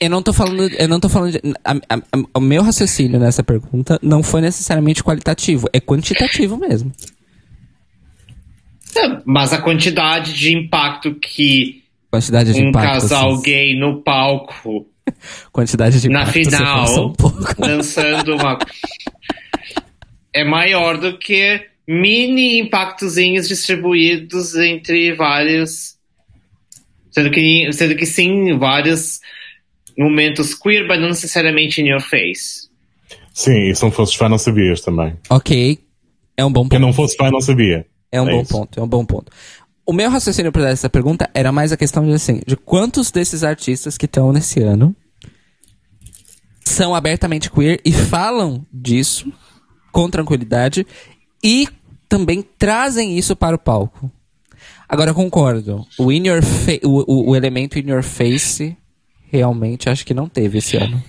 Eu 0.00 0.08
não 0.08 0.22
tô 0.22 0.32
falando. 0.32 0.68
Eu 0.74 0.86
não 0.88 1.00
tô 1.00 1.08
falando. 1.08 1.32
De, 1.32 1.40
a- 1.64 1.72
a- 1.72 1.96
a- 2.12 2.38
o 2.38 2.40
meu 2.40 2.62
raciocínio 2.62 3.18
nessa 3.18 3.42
pergunta 3.42 3.98
não 4.02 4.22
foi 4.22 4.40
necessariamente 4.40 5.02
qualitativo, 5.02 5.68
é 5.72 5.80
quantitativo 5.80 6.56
mesmo. 6.56 6.92
é, 8.96 9.20
mas 9.24 9.52
a 9.52 9.60
quantidade 9.60 10.32
de 10.34 10.54
impacto 10.54 11.14
que 11.16 11.82
Quantidade 12.10 12.52
de 12.52 12.60
um 12.62 12.68
impacto. 12.68 12.92
casal 13.00 13.40
gay 13.40 13.76
no 13.76 14.00
palco 14.02 14.86
Quantidade 15.50 16.00
de 16.00 16.08
na 16.08 16.22
impacto. 16.22 16.44
final 16.44 17.08
um 17.08 17.14
dançando 17.66 18.36
uma. 18.36 18.58
é 20.32 20.44
maior 20.44 20.98
do 20.98 21.18
que 21.18 21.60
mini 21.86 22.58
impactozinhos 22.60 23.48
distribuídos 23.48 24.54
entre 24.56 25.12
vários. 25.14 25.94
Sendo 27.10 27.30
que, 27.30 27.72
sendo 27.72 27.94
que 27.96 28.06
sim, 28.06 28.56
vários 28.58 29.20
momentos 29.96 30.54
queer, 30.54 30.86
mas 30.86 31.00
não 31.00 31.08
necessariamente 31.08 31.80
in 31.80 31.88
your 31.90 32.00
face. 32.00 32.68
Sim, 33.32 33.70
e 33.70 33.74
se 33.74 33.82
não 33.82 33.90
fosses 33.90 34.14
fã, 34.14 34.28
não 34.28 34.38
sabias 34.38 34.80
também. 34.80 35.16
Ok. 35.30 35.78
É 36.36 36.44
um 36.44 36.52
bom 36.52 36.62
Quem 36.62 36.78
ponto. 36.80 36.80
não 36.86 36.92
fosse 36.92 37.16
fã, 37.16 37.30
não 37.30 37.40
sabia. 37.40 37.86
É 38.10 38.20
um 38.20 38.28
É 38.28 38.32
bom 38.32 38.42
isso. 38.42 38.50
ponto, 38.52 38.80
é 38.80 38.82
um 38.82 38.88
bom 38.88 39.04
ponto. 39.04 39.30
O 39.86 39.92
meu 39.92 40.08
raciocínio 40.10 40.50
para 40.50 40.70
essa 40.70 40.88
pergunta 40.88 41.28
era 41.34 41.52
mais 41.52 41.70
a 41.70 41.76
questão 41.76 42.04
de 42.06 42.12
assim, 42.12 42.40
de 42.46 42.56
quantos 42.56 43.10
desses 43.10 43.44
artistas 43.44 43.96
que 43.98 44.06
estão 44.06 44.32
nesse 44.32 44.60
ano 44.60 44.94
são 46.64 46.94
abertamente 46.94 47.50
queer 47.50 47.80
e 47.84 47.92
falam 47.92 48.64
disso 48.72 49.30
com 49.92 50.08
tranquilidade 50.08 50.86
e 51.44 51.68
também 52.08 52.42
trazem 52.58 53.18
isso 53.18 53.36
para 53.36 53.54
o 53.54 53.58
palco. 53.58 54.10
Agora 54.88 55.10
eu 55.10 55.14
concordo. 55.14 55.86
O 55.98 56.10
in 56.10 56.26
your 56.28 56.40
o, 56.82 57.04
o, 57.12 57.30
o 57.30 57.36
elemento 57.36 57.78
in 57.78 57.88
your 57.90 58.02
face 58.02 58.76
realmente 59.30 59.88
acho 59.90 60.04
que 60.06 60.14
não 60.14 60.28
teve 60.28 60.58
esse 60.58 60.76
ano. 60.76 61.02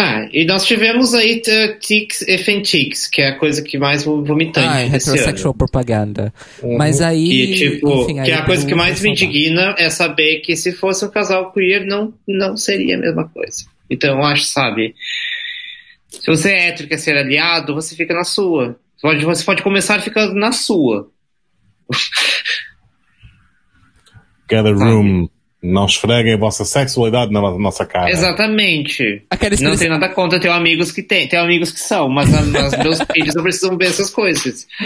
Ah, 0.00 0.28
e 0.32 0.44
nós 0.44 0.64
tivemos 0.64 1.12
aí 1.12 1.42
Tics 1.80 2.22
e 2.22 2.38
Fentics, 2.38 3.08
que 3.08 3.20
é 3.20 3.30
a 3.30 3.36
coisa 3.36 3.60
que 3.62 3.76
mais 3.76 4.04
vo- 4.04 4.24
vomitante 4.24 4.68
Ah, 4.68 4.80
é 4.80 4.88
desse 4.88 5.10
heterosexual 5.10 5.50
ano. 5.50 5.58
propaganda. 5.58 6.32
Mas 6.78 7.00
aí. 7.00 7.28
E, 7.52 7.54
tipo, 7.56 8.02
enfim, 8.04 8.20
aí 8.20 8.26
que 8.26 8.30
é 8.30 8.34
a 8.36 8.44
coisa 8.44 8.64
que 8.64 8.76
mais 8.76 9.02
me 9.02 9.10
indigna 9.10 9.74
é 9.76 9.90
saber 9.90 10.36
que 10.38 10.54
se 10.54 10.72
fosse 10.72 11.04
um 11.04 11.10
casal 11.10 11.52
queer, 11.52 11.84
não, 11.84 12.14
não 12.28 12.56
seria 12.56 12.96
a 12.96 13.00
mesma 13.00 13.28
coisa. 13.28 13.64
Então, 13.90 14.18
eu 14.18 14.24
acho, 14.24 14.44
sabe, 14.44 14.94
se 16.08 16.26
você 16.26 16.50
é 16.52 16.68
hétero 16.68 16.84
e 16.86 16.88
quer 16.90 16.98
ser 16.98 17.16
aliado, 17.16 17.74
você 17.74 17.96
fica 17.96 18.14
na 18.14 18.22
sua. 18.24 18.78
Você 18.98 19.02
pode, 19.02 19.24
você 19.24 19.44
pode 19.44 19.62
começar 19.62 20.00
ficando 20.00 20.34
na 20.34 20.52
sua. 20.52 21.08
Cada 24.48 24.72
room, 24.72 25.28
não 25.62 25.86
esfreguem 25.86 26.34
a 26.34 26.38
vossa 26.38 26.64
sexualidade 26.64 27.30
na 27.32 27.40
nossa 27.58 27.84
cara. 27.84 28.10
Exatamente. 28.10 29.24
Não 29.60 29.76
tem 29.76 29.88
nada 29.88 30.08
contra, 30.08 30.40
tenho 30.40 30.54
amigos 30.54 30.90
que 30.90 31.02
tem, 31.02 31.28
tenho 31.28 31.42
amigos 31.42 31.70
que 31.70 31.80
são, 31.80 32.08
mas, 32.08 32.32
a- 32.32 32.42
mas 32.42 32.78
meus 32.82 32.98
filhos 33.12 33.34
não 33.34 33.42
precisam 33.42 33.76
ver 33.76 33.86
essas 33.86 34.10
coisas. 34.10 34.66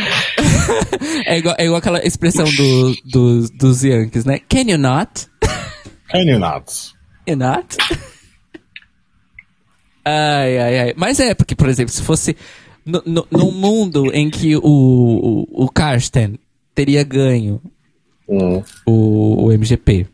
É 1.25 1.39
igual, 1.39 1.55
é 1.59 1.65
igual 1.65 1.79
aquela 1.79 2.05
expressão 2.07 2.45
do, 2.45 2.95
dos 3.05 3.51
dos 3.51 3.83
Yankees, 3.85 4.25
né? 4.25 4.41
Can 4.49 4.71
you 4.71 4.79
not? 4.79 5.27
Can 6.11 6.23
you 6.25 6.39
not? 6.39 6.73
You 7.27 7.37
not? 7.37 7.77
ai, 10.05 10.59
ai, 10.59 10.79
ai. 10.81 10.95
Mas 10.97 11.21
é, 11.21 11.35
porque, 11.35 11.55
por 11.55 11.69
exemplo, 11.69 11.93
se 11.93 12.03
fosse 12.03 12.37
no, 12.85 13.03
no, 13.05 13.27
num 13.31 13.53
mundo 13.53 14.13
em 14.15 14.31
que 14.31 14.57
o, 14.57 14.63
o, 14.63 15.65
o 15.65 15.69
Karsten 15.69 16.39
teria 16.75 17.03
ganho 17.03 17.61
Hum, 18.29 18.63
o, 18.87 19.47
o 19.47 19.53
MGP 19.53 20.07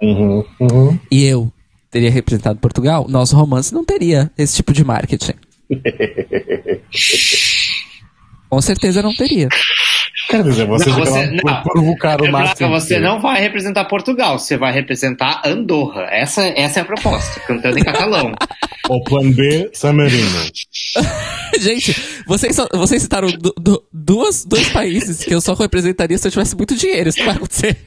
uhum, 0.00 0.44
uhum. 0.60 0.98
e 1.10 1.24
eu 1.24 1.50
teria 1.90 2.10
representado 2.10 2.60
Portugal, 2.60 3.06
nosso 3.08 3.34
romance 3.34 3.72
não 3.72 3.84
teria 3.84 4.30
esse 4.36 4.56
tipo 4.56 4.72
de 4.72 4.84
marketing. 4.84 5.34
Com 8.48 8.60
certeza 8.60 9.02
não 9.02 9.14
teria. 9.14 9.48
Quer 10.28 10.42
dizer, 10.42 10.66
vocês 10.66 10.96
Não, 10.96 11.04
você- 11.04 11.26
não. 11.44 11.62
provocar 11.62 12.20
o 12.20 12.30
máximo. 12.32 12.68
você 12.70 12.98
não 12.98 13.20
vai 13.20 13.40
representar 13.40 13.84
Portugal, 13.84 14.38
você 14.38 14.56
vai 14.56 14.72
representar 14.72 15.40
Andorra. 15.44 16.02
Essa, 16.10 16.42
essa 16.56 16.80
é 16.80 16.82
a 16.82 16.84
proposta, 16.84 17.38
cantando 17.40 17.78
em 17.78 17.82
catalão. 17.84 18.32
Ou 18.88 19.02
plano 19.04 19.32
B, 19.32 19.70
San 19.72 19.92
Marino. 19.92 20.28
Gente, 21.60 21.94
vocês, 22.26 22.54
só- 22.56 22.68
vocês 22.72 23.02
citaram 23.02 23.28
du- 23.28 23.54
du- 23.58 23.82
duas, 23.92 24.44
dois 24.44 24.68
países 24.68 25.24
que 25.24 25.34
eu 25.34 25.40
só 25.40 25.54
representaria 25.54 26.16
se 26.18 26.26
eu 26.26 26.32
tivesse 26.32 26.56
muito 26.56 26.74
dinheiro. 26.74 27.08
Isso 27.08 27.18
não 27.18 27.26
vai 27.26 27.36
acontecer. 27.36 27.76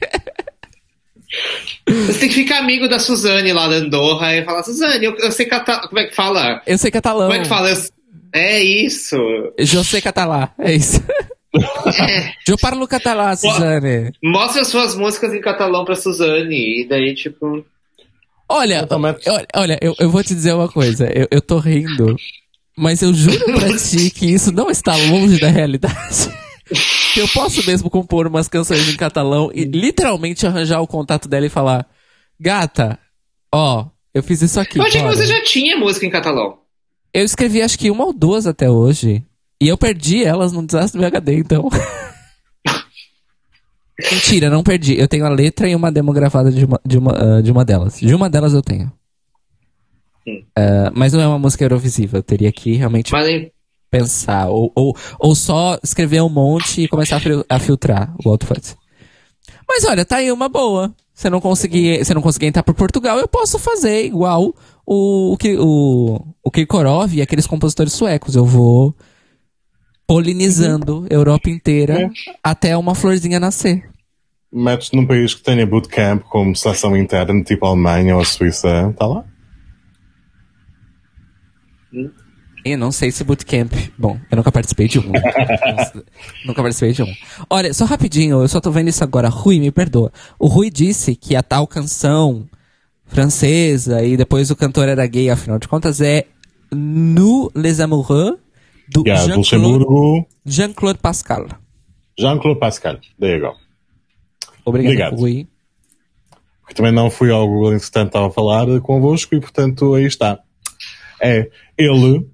Você 1.88 2.18
tem 2.20 2.28
que 2.28 2.34
ficar 2.34 2.58
amigo 2.58 2.88
da 2.88 2.98
Suzane 2.98 3.52
lá 3.52 3.68
da 3.68 3.76
Andorra 3.76 4.34
e 4.36 4.44
falar, 4.44 4.62
Suzane, 4.62 5.04
eu, 5.04 5.16
eu 5.18 5.30
sei 5.30 5.46
catalão. 5.46 5.88
Como 5.88 5.98
é 6.00 6.06
que 6.06 6.14
fala? 6.14 6.60
Eu 6.66 6.76
sei 6.78 6.90
catalão. 6.90 7.28
Como 7.28 7.34
é 7.34 7.42
que 7.42 7.48
fala? 7.48 7.70
Eu- 7.70 7.76
É 8.32 8.62
isso. 8.62 9.16
Eu 9.56 9.84
sei 9.84 10.00
catalá. 10.00 10.52
É 10.58 10.74
isso. 10.74 11.02
É. 11.98 12.32
Eu 12.46 12.56
parlo 12.56 12.86
catalá, 12.86 13.34
Suzane. 13.36 14.12
Mostra 14.22 14.62
as 14.62 14.68
suas 14.68 14.94
músicas 14.94 15.34
em 15.34 15.40
catalão 15.40 15.84
pra 15.84 15.96
Suzane. 15.96 16.82
E 16.82 16.88
daí, 16.88 17.14
tipo. 17.14 17.64
Olha, 18.48 18.86
olha, 18.90 19.46
olha, 19.54 19.78
eu, 19.80 19.94
eu 20.00 20.10
vou 20.10 20.24
te 20.24 20.34
dizer 20.34 20.52
uma 20.54 20.68
coisa. 20.68 21.08
Eu, 21.14 21.28
eu 21.30 21.40
tô 21.40 21.58
rindo, 21.58 22.16
mas 22.76 23.00
eu 23.00 23.14
juro 23.14 23.44
pra 23.44 23.68
ti 23.78 24.10
que 24.10 24.26
isso 24.26 24.50
não 24.50 24.68
está 24.68 24.96
longe 24.96 25.38
da 25.38 25.48
realidade. 25.48 26.28
Que 27.14 27.20
eu 27.22 27.28
posso 27.28 27.64
mesmo 27.64 27.88
compor 27.88 28.26
umas 28.26 28.48
canções 28.48 28.88
em 28.88 28.96
catalão 28.96 29.52
e 29.54 29.64
literalmente 29.64 30.46
arranjar 30.46 30.80
o 30.80 30.86
contato 30.86 31.28
dela 31.28 31.46
e 31.46 31.50
falar: 31.50 31.86
Gata, 32.40 32.98
ó, 33.54 33.86
eu 34.12 34.22
fiz 34.22 34.42
isso 34.42 34.58
aqui. 34.58 34.78
Eu 34.78 34.82
achei 34.82 35.00
que 35.00 35.06
bora." 35.06 35.16
você 35.16 35.26
já 35.26 35.42
tinha 35.44 35.76
música 35.76 36.04
em 36.06 36.10
catalão. 36.10 36.59
Eu 37.12 37.24
escrevi 37.24 37.60
acho 37.62 37.78
que 37.78 37.90
uma 37.90 38.04
ou 38.06 38.12
duas 38.12 38.46
até 38.46 38.70
hoje. 38.70 39.24
E 39.60 39.68
eu 39.68 39.76
perdi 39.76 40.24
elas 40.24 40.52
num 40.52 40.64
desastre 40.64 41.00
do 41.00 41.06
HD, 41.06 41.38
então. 41.38 41.68
Mentira, 44.10 44.48
não 44.48 44.62
perdi. 44.62 44.98
Eu 44.98 45.06
tenho 45.06 45.26
a 45.26 45.28
letra 45.28 45.68
e 45.68 45.74
uma 45.74 45.92
demo 45.92 46.12
gravada 46.12 46.50
de 46.50 46.64
uma, 46.64 46.80
de 46.86 46.96
uma, 46.98 47.38
ah, 47.38 47.42
de 47.42 47.52
uma 47.52 47.64
delas. 47.64 47.98
De 47.98 48.14
uma 48.14 48.30
delas 48.30 48.54
eu 48.54 48.62
tenho. 48.62 48.90
Uh, 50.26 50.90
mas 50.94 51.12
não 51.12 51.20
é 51.20 51.26
uma 51.26 51.38
música 51.38 51.64
Eurovisiva, 51.64 52.18
eu 52.18 52.22
teria 52.22 52.52
que 52.52 52.74
realmente 52.74 53.10
Mas, 53.12 53.48
pensar. 53.90 54.48
Ou, 54.48 54.70
ou, 54.74 54.96
ou 55.18 55.34
só 55.34 55.78
escrever 55.82 56.22
um 56.22 56.28
monte 56.28 56.82
e 56.82 56.88
começar 56.88 57.16
a, 57.16 57.20
fil- 57.20 57.44
a 57.48 57.58
filtrar 57.58 58.14
o 58.24 58.28
output. 58.30 58.76
Mas 59.68 59.84
olha, 59.84 60.04
tá 60.04 60.16
aí 60.16 60.30
uma 60.30 60.48
boa. 60.48 60.94
Se 61.12 61.26
eu 61.26 61.30
não 61.30 61.40
conseguir, 61.40 62.04
se 62.04 62.12
eu 62.12 62.14
não 62.14 62.22
conseguir 62.22 62.46
entrar 62.46 62.62
por 62.62 62.74
Portugal, 62.74 63.18
eu 63.18 63.28
posso 63.28 63.58
fazer 63.58 64.04
igual 64.04 64.54
o, 64.92 65.34
o, 65.34 65.36
o, 65.64 66.34
o 66.42 66.50
Kirkorov 66.50 67.14
e 67.14 67.22
aqueles 67.22 67.46
compositores 67.46 67.92
suecos. 67.92 68.34
Eu 68.34 68.44
vou 68.44 68.94
polinizando 70.04 71.06
a 71.08 71.14
Europa 71.14 71.48
inteira 71.48 72.02
É. 72.02 72.10
até 72.42 72.76
uma 72.76 72.96
florzinha 72.96 73.38
nascer. 73.38 73.88
Metes 74.52 74.90
num 74.90 75.06
país 75.06 75.32
que 75.32 75.42
tenha 75.44 75.64
bootcamp 75.64 76.22
como 76.24 76.56
seleção 76.56 76.96
interna, 76.96 77.40
tipo 77.44 77.64
a 77.64 77.68
Alemanha 77.68 78.16
ou 78.16 78.20
a 78.20 78.24
Suíça, 78.24 78.92
tá 78.98 79.06
lá? 79.06 79.24
Eu 82.64 82.76
não 82.76 82.90
sei 82.90 83.12
se 83.12 83.22
bootcamp. 83.22 83.72
Bom, 83.96 84.18
eu 84.28 84.36
nunca 84.36 84.50
participei 84.50 84.88
de 84.88 84.98
um. 84.98 85.12
nunca 86.44 86.62
participei 86.62 86.92
de 86.92 87.04
um. 87.04 87.14
Olha, 87.48 87.72
só 87.72 87.84
rapidinho, 87.84 88.42
eu 88.42 88.48
só 88.48 88.60
tô 88.60 88.72
vendo 88.72 88.88
isso 88.88 89.04
agora. 89.04 89.28
Rui, 89.28 89.60
me 89.60 89.70
perdoa. 89.70 90.12
O 90.38 90.48
Rui 90.48 90.68
disse 90.68 91.14
que 91.14 91.36
a 91.36 91.42
tal 91.44 91.66
canção 91.68 92.48
francesa 93.10 94.02
e 94.02 94.16
depois 94.16 94.50
o 94.50 94.56
cantor 94.56 94.88
era 94.88 95.06
gay, 95.06 95.28
afinal 95.28 95.58
de 95.58 95.68
contas, 95.68 96.00
é 96.00 96.26
Nous 96.72 97.50
les 97.54 97.80
Amoureux 97.80 98.38
do 98.88 99.02
Yeah, 99.04 99.26
Jean-Claude 99.26 99.38
Luxemburgo, 99.38 100.26
Jean-Claude 100.46 100.98
Pascal. 101.00 101.48
Jean-Claude 102.18 102.60
Pascal. 102.60 102.98
Go. 103.18 103.54
Obrigado, 104.64 104.92
Obrigado. 104.92 105.16
Rui. 105.16 105.46
Porque 106.60 106.74
também 106.74 106.92
não 106.92 107.10
fui 107.10 107.30
ao 107.30 107.46
Google, 107.46 107.74
entretanto 107.74 108.08
estava 108.08 108.28
a 108.28 108.30
falar 108.30 108.80
convosco 108.80 109.34
e 109.34 109.40
portanto 109.40 109.94
aí 109.94 110.04
está. 110.04 110.38
É, 111.20 111.50
ele 111.76 112.26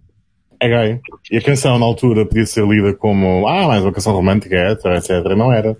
é 0.61 0.69
gay. 0.69 1.01
E 1.31 1.39
a 1.39 1.43
canção 1.43 1.79
na 1.79 1.87
altura 1.87 2.27
podia 2.27 2.47
ser 2.47 2.67
lida 2.67 2.95
como, 2.95 3.47
ah, 3.49 3.67
mais 3.67 3.83
uma 3.83 3.93
canção 3.93 4.13
romântica, 4.13 4.57
etc, 4.73 4.85
etc. 4.97 5.37
Não 5.37 5.53
era. 5.53 5.77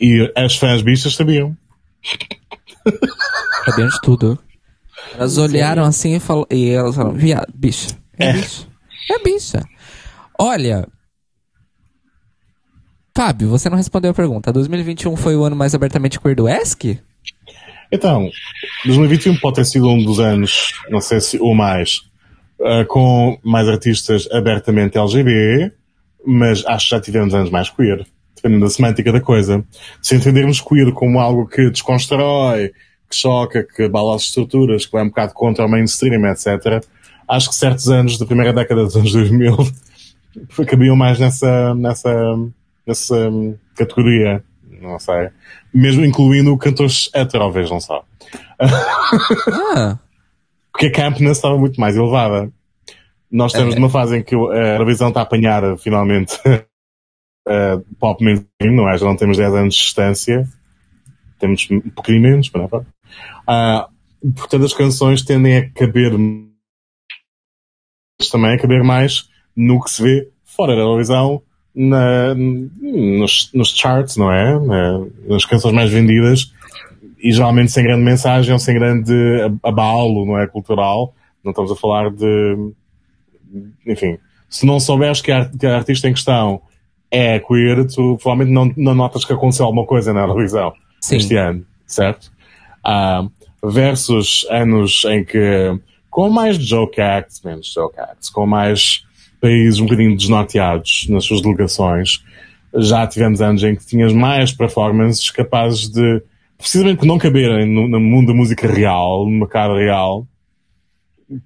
E 0.00 0.30
as 0.36 0.56
fãs 0.56 0.82
bichas 0.82 1.14
sabiam. 1.14 1.56
Sabiam 3.64 3.88
de 3.88 4.00
tudo. 4.02 4.38
Elas 5.14 5.38
olharam 5.38 5.84
assim 5.84 6.16
e, 6.16 6.20
fal... 6.20 6.46
e 6.50 6.70
elas 6.70 6.94
falaram, 6.94 7.16
viado, 7.16 7.52
bicha. 7.54 7.88
É, 8.18 8.30
É. 8.30 8.32
bicha. 8.34 8.66
É 9.10 9.18
bicha. 9.22 9.64
Olha. 10.38 10.86
Fábio, 13.16 13.48
você 13.48 13.68
não 13.68 13.76
respondeu 13.76 14.10
a 14.10 14.14
pergunta. 14.14 14.52
2021 14.52 15.16
foi 15.16 15.36
o 15.36 15.44
ano 15.44 15.54
mais 15.54 15.74
abertamente 15.74 16.18
queer 16.18 16.34
do 16.34 16.48
ESC? 16.48 17.00
Então, 17.92 18.28
2021 18.86 19.36
pode 19.36 19.56
ter 19.56 19.64
sido 19.66 19.88
um 19.88 20.02
dos 20.02 20.18
anos, 20.18 20.72
não 20.90 21.00
sei 21.00 21.20
se 21.20 21.38
o 21.40 21.54
mais, 21.54 22.00
ah, 22.60 22.84
com 22.88 23.38
mais 23.44 23.68
artistas 23.68 24.28
abertamente 24.32 24.98
LGB, 24.98 25.70
mas 26.26 26.64
acho 26.66 26.88
que 26.88 26.90
já 26.96 27.00
tivemos 27.00 27.34
anos 27.34 27.50
mais 27.50 27.70
queer, 27.70 28.04
dependendo 28.44 28.66
da 28.66 28.70
semântica 28.70 29.10
da 29.10 29.20
coisa. 29.20 29.64
Se 30.02 30.14
entendermos 30.14 30.60
queer 30.60 30.92
como 30.92 31.18
algo 31.18 31.46
que 31.46 31.70
desconstrói, 31.70 32.72
que 33.08 33.16
choca, 33.16 33.64
que 33.64 33.84
abala 33.84 34.14
as 34.14 34.22
estruturas, 34.22 34.84
que 34.84 34.92
vai 34.92 35.02
um 35.02 35.08
bocado 35.08 35.32
contra 35.32 35.64
o 35.64 35.68
mainstream, 35.68 36.26
etc., 36.26 36.84
acho 37.26 37.48
que 37.48 37.54
certos 37.54 37.88
anos 37.88 38.18
da 38.18 38.26
primeira 38.26 38.52
década 38.52 38.84
dos 38.84 38.96
anos 38.96 39.12
2000 39.12 39.56
cabiam 40.68 40.94
mais 40.94 41.18
nessa, 41.18 41.74
nessa, 41.74 42.14
nessa 42.86 43.30
hum, 43.30 43.56
categoria. 43.74 44.44
Não 44.80 44.98
sei. 44.98 45.30
Mesmo 45.72 46.04
incluindo 46.04 46.56
cantores 46.58 47.08
hetero, 47.14 47.50
vejam 47.50 47.80
só. 47.80 48.04
Ah, 48.60 49.98
Porque 50.70 50.86
a 50.86 50.92
campness 50.92 51.38
estava 51.38 51.56
muito 51.56 51.80
mais 51.80 51.96
elevada. 51.96 52.50
Nós 53.30 53.52
estamos 53.52 53.74
É. 53.74 53.78
numa 53.78 53.88
fase 53.88 54.18
em 54.18 54.22
que 54.22 54.34
a 54.34 54.76
televisão 54.76 55.08
está 55.08 55.20
a 55.20 55.22
apanhar 55.22 55.78
finalmente 55.78 56.36
eh, 57.46 57.78
pop 57.98 58.22
mainstream, 58.24 58.74
não 58.74 58.88
é? 58.88 58.96
Já 58.98 59.06
não 59.06 59.16
temos 59.16 59.36
10 59.36 59.54
anos 59.54 59.74
de 59.74 59.80
distância. 59.82 60.48
Temos 61.38 61.68
um 61.70 61.80
pouquinho 61.90 62.20
menos, 62.22 62.50
não. 62.52 62.68
Ah, 63.46 63.88
portanto, 64.36 64.64
as 64.64 64.72
canções 64.72 65.22
tendem 65.22 65.56
a 65.56 65.70
caber 65.70 66.12
também 68.30 68.54
a 68.54 68.58
caber 68.58 68.82
mais 68.82 69.28
no 69.56 69.82
que 69.82 69.90
se 69.90 70.02
vê 70.02 70.28
fora 70.44 70.74
da 70.74 70.82
televisão, 70.82 71.42
na, 71.74 72.34
nos, 72.34 73.50
nos 73.52 73.76
charts, 73.76 74.16
não 74.16 74.32
é? 74.32 74.58
Na- 74.58 75.06
nas 75.28 75.44
canções 75.44 75.74
mais 75.74 75.90
vendidas 75.90 76.52
e 77.18 77.32
geralmente 77.32 77.72
sem 77.72 77.82
grande 77.82 78.02
mensagem 78.04 78.52
ou 78.52 78.58
sem 78.58 78.74
grande 78.74 79.12
abalo, 79.62 80.24
não 80.24 80.38
é? 80.38 80.46
Cultural. 80.46 81.14
Não 81.42 81.50
estamos 81.50 81.72
a 81.72 81.76
falar 81.76 82.10
de. 82.10 82.72
Enfim, 83.86 84.18
se 84.48 84.64
não 84.64 84.78
souberes 84.78 85.20
que 85.20 85.32
a, 85.32 85.46
que 85.46 85.66
a 85.66 85.76
artista 85.76 86.08
em 86.08 86.12
questão 86.12 86.62
é 87.14 87.38
queer, 87.38 87.86
tu 87.86 88.18
provavelmente 88.20 88.52
não, 88.52 88.72
não 88.76 88.94
notas 88.94 89.24
que 89.24 89.32
aconteceu 89.32 89.66
alguma 89.66 89.86
coisa 89.86 90.12
na 90.12 90.26
televisão 90.26 90.72
sim. 91.00 91.16
este 91.16 91.36
ano, 91.36 91.64
certo? 91.86 92.32
Ah, 92.82 93.26
versus 93.62 94.46
anos 94.50 95.04
em 95.06 95.24
que, 95.24 95.78
com 96.10 96.28
mais 96.28 96.56
joke 96.58 97.00
acts, 97.00 97.40
menos 97.44 97.72
joke 97.72 97.98
acts, 97.98 98.28
com 98.28 98.46
mais 98.46 99.04
países 99.40 99.78
um 99.78 99.84
bocadinho 99.84 100.16
desnorteados 100.16 101.06
nas 101.08 101.24
suas 101.24 101.40
delegações, 101.40 102.24
já 102.76 103.06
tivemos 103.06 103.40
anos 103.40 103.62
em 103.62 103.76
que 103.76 103.86
tinhas 103.86 104.12
mais 104.12 104.52
performances 104.52 105.30
capazes 105.30 105.88
de, 105.88 106.22
precisamente 106.58 106.98
por 106.98 107.06
não 107.06 107.18
caberem 107.18 107.66
no, 107.66 107.88
no 107.88 108.00
mundo 108.00 108.28
da 108.28 108.34
música 108.34 108.66
real, 108.66 109.24
no 109.24 109.38
mercado 109.38 109.76
real, 109.76 110.26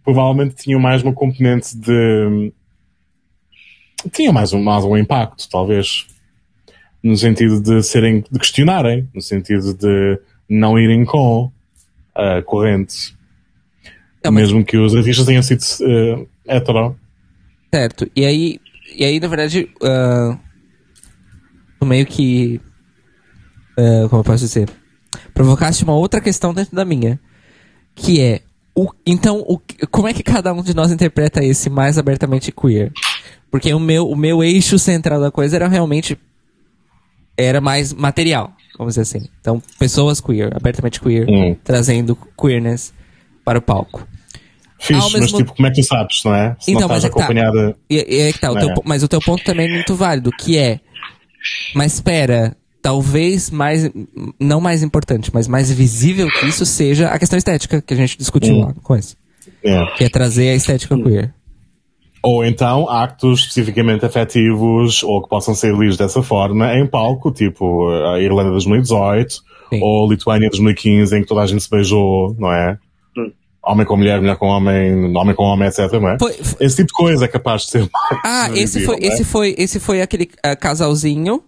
provavelmente 0.02 0.54
tinham 0.56 0.80
mais 0.80 1.02
uma 1.02 1.12
componente 1.12 1.76
de. 1.76 2.52
Tinha 4.12 4.32
mais 4.32 4.52
um, 4.52 4.62
mais 4.62 4.84
um 4.84 4.96
impacto, 4.96 5.48
talvez. 5.50 6.06
No 7.02 7.16
sentido 7.16 7.60
de 7.60 7.82
serem, 7.82 8.24
de 8.30 8.38
questionarem, 8.38 9.08
no 9.14 9.20
sentido 9.22 9.72
de 9.74 10.20
não 10.48 10.78
irem 10.78 11.04
com 11.04 11.50
a 12.14 12.42
corrente. 12.42 13.16
Não, 14.24 14.32
mas- 14.32 14.44
Mesmo 14.44 14.64
que 14.64 14.76
os 14.76 14.94
artistas 14.94 15.24
tenham 15.26 15.42
sido 15.42 15.62
uh, 15.82 16.28
hetero. 16.46 16.98
Certo. 17.72 18.10
E 18.16 18.24
aí, 18.24 18.60
e 18.96 19.04
aí 19.04 19.20
na 19.20 19.28
verdade, 19.28 19.68
tu 21.78 21.86
meio 21.86 22.04
que. 22.06 22.60
ah, 23.76 24.06
como 24.08 24.20
eu 24.20 24.24
posso 24.24 24.44
dizer? 24.44 24.68
Provocaste 25.34 25.84
uma 25.84 25.94
outra 25.94 26.20
questão 26.20 26.52
dentro 26.52 26.74
da 26.74 26.84
minha. 26.84 27.20
Que 27.94 28.20
é. 28.20 28.40
O, 28.74 28.90
então, 29.06 29.38
o, 29.40 29.60
como 29.90 30.08
é 30.08 30.14
que 30.14 30.22
cada 30.22 30.52
um 30.52 30.62
de 30.62 30.74
nós 30.74 30.90
interpreta 30.92 31.44
esse 31.44 31.68
mais 31.68 31.98
abertamente 31.98 32.52
queer? 32.52 32.92
Porque 33.50 33.72
o 33.72 33.80
meu, 33.80 34.08
o 34.08 34.16
meu 34.16 34.42
eixo 34.44 34.78
central 34.78 35.20
da 35.20 35.30
coisa 35.30 35.56
era 35.56 35.68
realmente. 35.68 36.18
Era 37.36 37.60
mais 37.60 37.92
material, 37.92 38.52
vamos 38.76 38.94
dizer 38.94 39.02
assim. 39.02 39.28
Então, 39.40 39.62
pessoas 39.78 40.20
queer, 40.20 40.54
abertamente 40.56 41.00
queer, 41.00 41.26
Hum. 41.28 41.56
trazendo 41.62 42.18
queerness 42.40 42.92
para 43.44 43.58
o 43.58 43.62
palco. 43.62 44.06
Fixe, 44.80 44.94
Ao 45.00 45.10
mas 45.10 45.20
mesmo- 45.20 45.38
tipo, 45.38 45.54
como 45.54 45.66
é 45.66 45.70
que 45.70 45.80
tu 45.80 45.86
sabes, 45.86 46.20
não 46.24 46.34
é? 46.34 46.56
Se 46.60 46.70
Então, 46.72 46.82
não 46.82 46.88
mas 46.88 47.04
é 47.04 47.08
que 47.08 47.14
tá. 47.14 47.24
acompanhada. 47.24 47.76
E, 47.88 47.94
e 47.96 48.20
é 48.22 48.32
que 48.32 48.38
tá, 48.40 48.52
o 48.52 48.56
É. 48.58 48.60
teu 48.60 48.74
po- 48.74 48.82
mas 48.84 49.02
o 49.02 49.08
teu 49.08 49.20
ponto 49.20 49.42
também 49.44 49.68
é 49.68 49.72
muito 49.74 49.94
válido, 49.94 50.30
que 50.32 50.56
é. 50.58 50.80
Mas 51.74 51.94
espera, 51.94 52.56
talvez 52.82 53.50
mais. 53.50 53.88
Não 54.38 54.60
mais 54.60 54.82
importante, 54.82 55.30
mas 55.32 55.46
mais 55.48 55.70
visível 55.70 56.28
que 56.28 56.46
isso 56.46 56.64
seja 56.66 57.08
a 57.08 57.18
questão 57.18 57.36
estética 57.36 57.80
que 57.80 57.94
a 57.94 57.96
gente 57.96 58.18
discutiu 58.18 58.54
Hum. 58.54 58.60
lá 58.66 58.74
com 58.82 58.96
isso. 58.96 59.16
É. 59.64 59.86
Que 59.96 60.04
é 60.04 60.08
trazer 60.08 60.50
a 60.50 60.54
estética 60.54 60.96
queer. 60.96 61.32
Ou 62.22 62.44
então 62.44 62.88
actos 62.88 63.40
especificamente 63.40 64.04
afetivos 64.04 65.02
ou 65.02 65.22
que 65.22 65.28
possam 65.28 65.54
ser 65.54 65.74
lidos 65.74 65.96
dessa 65.96 66.22
forma 66.22 66.74
em 66.74 66.86
palco, 66.86 67.30
tipo 67.30 67.88
a 67.88 68.20
Irlanda 68.20 68.46
de 68.48 68.52
2018 68.52 69.34
Sim. 69.70 69.80
ou 69.82 70.06
a 70.06 70.10
Lituânia 70.10 70.48
de 70.48 70.56
2015, 70.56 71.16
em 71.16 71.20
que 71.22 71.26
toda 71.28 71.42
a 71.42 71.46
gente 71.46 71.62
se 71.62 71.70
beijou, 71.70 72.34
não 72.38 72.52
é? 72.52 72.76
Hum. 73.16 73.30
Homem 73.64 73.86
com 73.86 73.96
mulher, 73.96 74.20
mulher 74.20 74.36
com 74.36 74.46
homem, 74.46 75.16
homem 75.16 75.34
com 75.34 75.42
homem, 75.44 75.68
etc. 75.68 75.92
Não 75.92 76.08
é? 76.08 76.18
Foi- 76.18 76.34
Esse 76.60 76.76
tipo 76.76 76.88
de 76.88 76.94
coisa 76.94 77.24
é 77.24 77.28
capaz 77.28 77.62
de 77.62 77.70
ser. 77.70 77.90
Ah, 78.24 78.48
mais 78.48 78.54
esse 78.54 78.78
visível, 78.78 78.86
foi, 78.86 78.96
é? 78.96 79.06
esse 79.06 79.24
foi, 79.24 79.54
esse 79.58 79.80
foi 79.80 80.02
aquele 80.02 80.30
ah, 80.42 80.56
casalzinho 80.56 81.42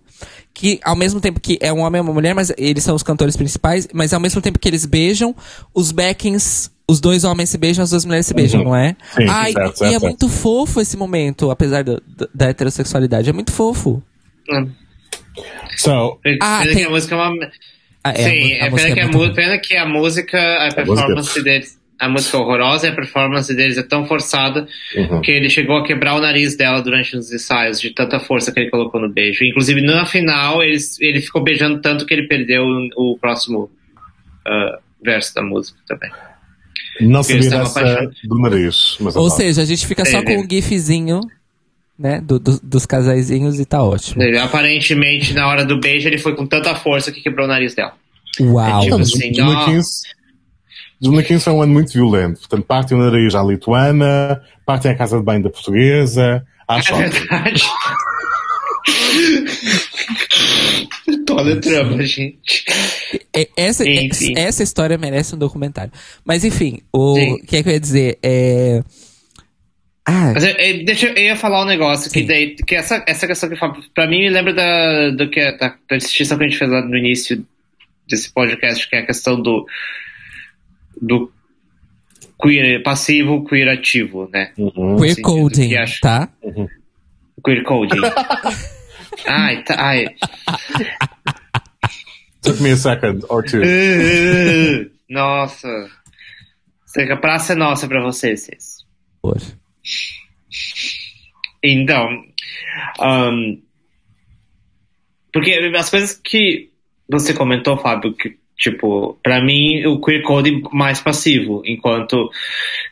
que, 0.52 0.78
ao 0.84 0.96
mesmo 0.96 1.20
tempo 1.20 1.40
que 1.40 1.58
é 1.60 1.72
um 1.72 1.80
homem 1.80 2.00
e 2.00 2.02
uma 2.02 2.12
mulher, 2.12 2.34
mas 2.34 2.52
eles 2.58 2.84
são 2.84 2.94
os 2.94 3.02
cantores 3.02 3.36
principais, 3.36 3.88
mas 3.94 4.12
ao 4.12 4.20
mesmo 4.20 4.42
tempo 4.42 4.58
que 4.58 4.68
eles 4.68 4.84
beijam, 4.84 5.34
os 5.74 5.92
backings, 5.92 6.70
os 6.90 7.00
dois 7.00 7.24
homens 7.24 7.48
se 7.50 7.56
beijam, 7.58 7.82
as 7.84 7.90
duas 7.90 8.04
mulheres 8.04 8.26
se 8.26 8.34
beijam, 8.34 8.60
Uhum. 8.60 8.66
não 8.68 8.76
é? 8.76 8.96
Sim, 9.14 9.26
Ai, 9.28 9.52
certo, 9.52 9.74
e 9.74 9.78
certo, 9.78 9.84
é 9.84 9.90
certo. 9.90 10.02
muito 10.02 10.28
fofo 10.28 10.80
esse 10.80 10.96
momento, 10.96 11.50
apesar 11.50 11.84
da, 11.84 11.94
da- 12.06 12.28
da 12.34 12.46
heterossexualidade, 12.48 13.28
é 13.30 13.32
muito 13.32 13.52
fofo. 13.52 14.02
So, 15.76 16.18
Pena 16.22 16.38
Ah, 16.42 16.62
que 16.64 16.74
tem- 16.74 16.84
a 16.84 16.90
música 16.90 17.14
é 17.14 17.18
uma. 17.18 17.50
Ah, 18.02 18.10
é, 18.12 18.14
Sim, 18.16 18.52
a, 18.54 18.66
é, 18.66 18.70
pena, 18.70 18.94
que 18.94 19.00
a 19.00 19.04
muito 19.04 19.18
boa. 19.18 19.34
pena 19.34 19.58
que 19.58 19.76
a 19.76 19.86
música, 19.86 20.38
a 20.66 20.74
performance 20.74 21.42
deles. 21.42 21.78
A 21.98 22.08
música 22.08 22.38
é 22.38 22.40
horrorosa 22.40 22.86
e 22.86 22.90
a 22.90 22.94
performance 22.94 23.54
deles 23.54 23.76
é 23.76 23.82
tão 23.82 24.06
forçada 24.06 24.66
uhum. 24.96 25.20
que 25.20 25.30
ele 25.30 25.50
chegou 25.50 25.76
a 25.76 25.84
quebrar 25.84 26.14
o 26.14 26.20
nariz 26.20 26.56
dela 26.56 26.80
durante 26.80 27.14
os 27.14 27.30
ensaios, 27.30 27.78
de 27.78 27.90
tanta 27.90 28.18
força 28.18 28.50
que 28.50 28.58
ele 28.58 28.70
colocou 28.70 28.98
no 28.98 29.10
beijo. 29.10 29.44
Inclusive, 29.44 29.82
na 29.82 30.06
final, 30.06 30.62
ele, 30.62 30.78
ele 30.98 31.20
ficou 31.20 31.42
beijando 31.42 31.78
tanto 31.82 32.06
que 32.06 32.14
ele 32.14 32.26
perdeu 32.26 32.62
o, 32.96 33.12
o 33.12 33.18
próximo 33.18 33.70
ah, 34.46 34.78
verso 35.04 35.34
da 35.34 35.42
música 35.42 35.78
também. 35.86 36.10
Não 37.00 37.22
sabia 37.22 37.40
estavam 37.40 37.72
dessa 37.72 38.10
do 38.24 38.38
nariz. 38.38 38.96
Mas 39.00 39.16
Ou 39.16 39.30
seja, 39.30 39.62
a 39.62 39.64
gente 39.64 39.86
fica 39.86 40.04
só 40.04 40.18
É, 40.18 40.22
com 40.24 40.32
é. 40.32 40.38
o 40.38 40.46
gifzinho, 40.50 41.20
né? 41.98 42.20
do- 42.20 42.38
do- 42.38 42.60
dos 42.62 42.86
casaizinhos 42.86 43.60
e 43.60 43.64
tá 43.64 43.82
ótimo. 43.82 44.22
Ele, 44.22 44.38
aparentemente, 44.38 45.32
na 45.34 45.48
hora 45.48 45.64
do 45.64 45.78
beijo, 45.78 46.08
ele 46.08 46.18
foi 46.18 46.34
com 46.34 46.46
tanta 46.46 46.74
força 46.74 47.12
que 47.12 47.20
quebrou 47.20 47.46
o 47.46 47.48
nariz 47.48 47.74
dela. 47.74 47.92
Uau! 48.40 48.78
É 48.78 48.80
tipo- 48.84 48.96
Não, 48.96 49.02
assim, 49.02 49.32
2015, 49.32 50.02
2015 51.00 51.44
foi 51.44 51.52
um 51.52 51.62
ano 51.62 51.72
muito 51.72 51.92
violento. 51.92 52.38
Portanto, 52.40 52.64
partem 52.64 52.96
o 52.96 53.00
nariz 53.00 53.34
à 53.34 53.42
lituana, 53.42 54.40
partem 54.64 54.90
a 54.90 54.94
casa 54.96 55.18
de 55.18 55.24
banho 55.24 55.42
da 55.42 55.50
portuguesa. 55.50 56.44
Acho 56.68 56.92
É 56.92 57.06
ótimo. 57.06 57.10
verdade. 57.28 57.62
Toda 61.26 61.60
trama, 61.60 62.02
gente. 62.04 62.64
É, 63.34 63.48
Essa, 63.56 63.88
Enfim. 63.88 64.34
essa 64.36 64.62
história 64.62 64.96
merece 64.98 65.34
um 65.34 65.38
documentário. 65.38 65.92
Mas 66.24 66.44
enfim, 66.44 66.80
o 66.92 67.14
Sim. 67.14 67.38
que 67.46 67.56
é 67.56 67.62
que 67.62 67.68
eu 67.68 67.72
ia 67.72 67.80
dizer? 67.80 68.18
É... 68.22 68.82
Ah, 70.06 70.32
Mas 70.34 70.44
eu, 70.44 70.50
eu- 70.52 70.84
deixa 70.84 71.06
eu, 71.06 71.14
eu 71.14 71.22
ia 71.24 71.36
falar 71.36 71.62
um 71.62 71.66
negócio 71.66 72.10
que 72.10 72.22
daí, 72.22 72.54
que 72.56 72.74
essa, 72.74 73.04
essa 73.06 73.26
questão 73.26 73.48
que 73.48 73.54
eu 73.54 73.58
falo, 73.58 73.76
pra 73.94 74.06
mim 74.08 74.20
me 74.20 74.30
lembra 74.30 74.52
da, 74.52 75.10
do 75.10 75.28
que, 75.30 75.52
da, 75.52 75.76
da 75.88 75.96
distinção 75.98 76.36
que 76.38 76.44
a 76.44 76.48
gente 76.48 76.58
fez 76.58 76.70
lá 76.70 76.82
no 76.82 76.96
início 76.96 77.44
desse 78.08 78.32
podcast, 78.32 78.88
que 78.88 78.96
é 78.96 79.00
a 79.00 79.06
questão 79.06 79.40
do, 79.40 79.66
do 81.00 81.30
queer 82.42 82.82
passivo, 82.82 83.44
queer 83.44 83.68
ativo, 83.68 84.28
né? 84.32 84.50
Uhum. 84.58 84.96
queer 84.96 85.20
coding, 85.20 85.74
acho- 85.76 86.00
tá? 86.00 86.28
Queer 87.44 87.62
coding. 87.62 88.00
ai, 89.28 89.62
tá, 89.62 89.76
ai. 89.78 90.06
Took 92.42 92.60
me 92.62 92.70
a 92.70 92.76
second 92.76 93.24
or 93.28 93.42
two. 93.44 93.60
Nossa. 95.08 95.68
A 97.10 97.16
praça 97.16 97.52
é 97.52 97.56
nossa 97.56 97.86
pra 97.86 98.02
vocês. 98.02 98.42
vocês. 98.42 98.78
Por. 99.22 99.38
Então, 101.62 102.08
ahn, 102.98 103.58
porque 105.32 105.52
as 105.76 105.90
coisas 105.90 106.14
que 106.14 106.70
você 107.08 107.34
comentou, 107.34 107.76
Fábio, 107.76 108.14
que, 108.14 108.36
tipo, 108.56 109.18
pra 109.22 109.42
mim 109.42 109.84
o 109.86 110.00
queer 110.00 110.22
code 110.22 110.62
mais 110.72 111.00
passivo, 111.00 111.62
enquanto 111.64 112.30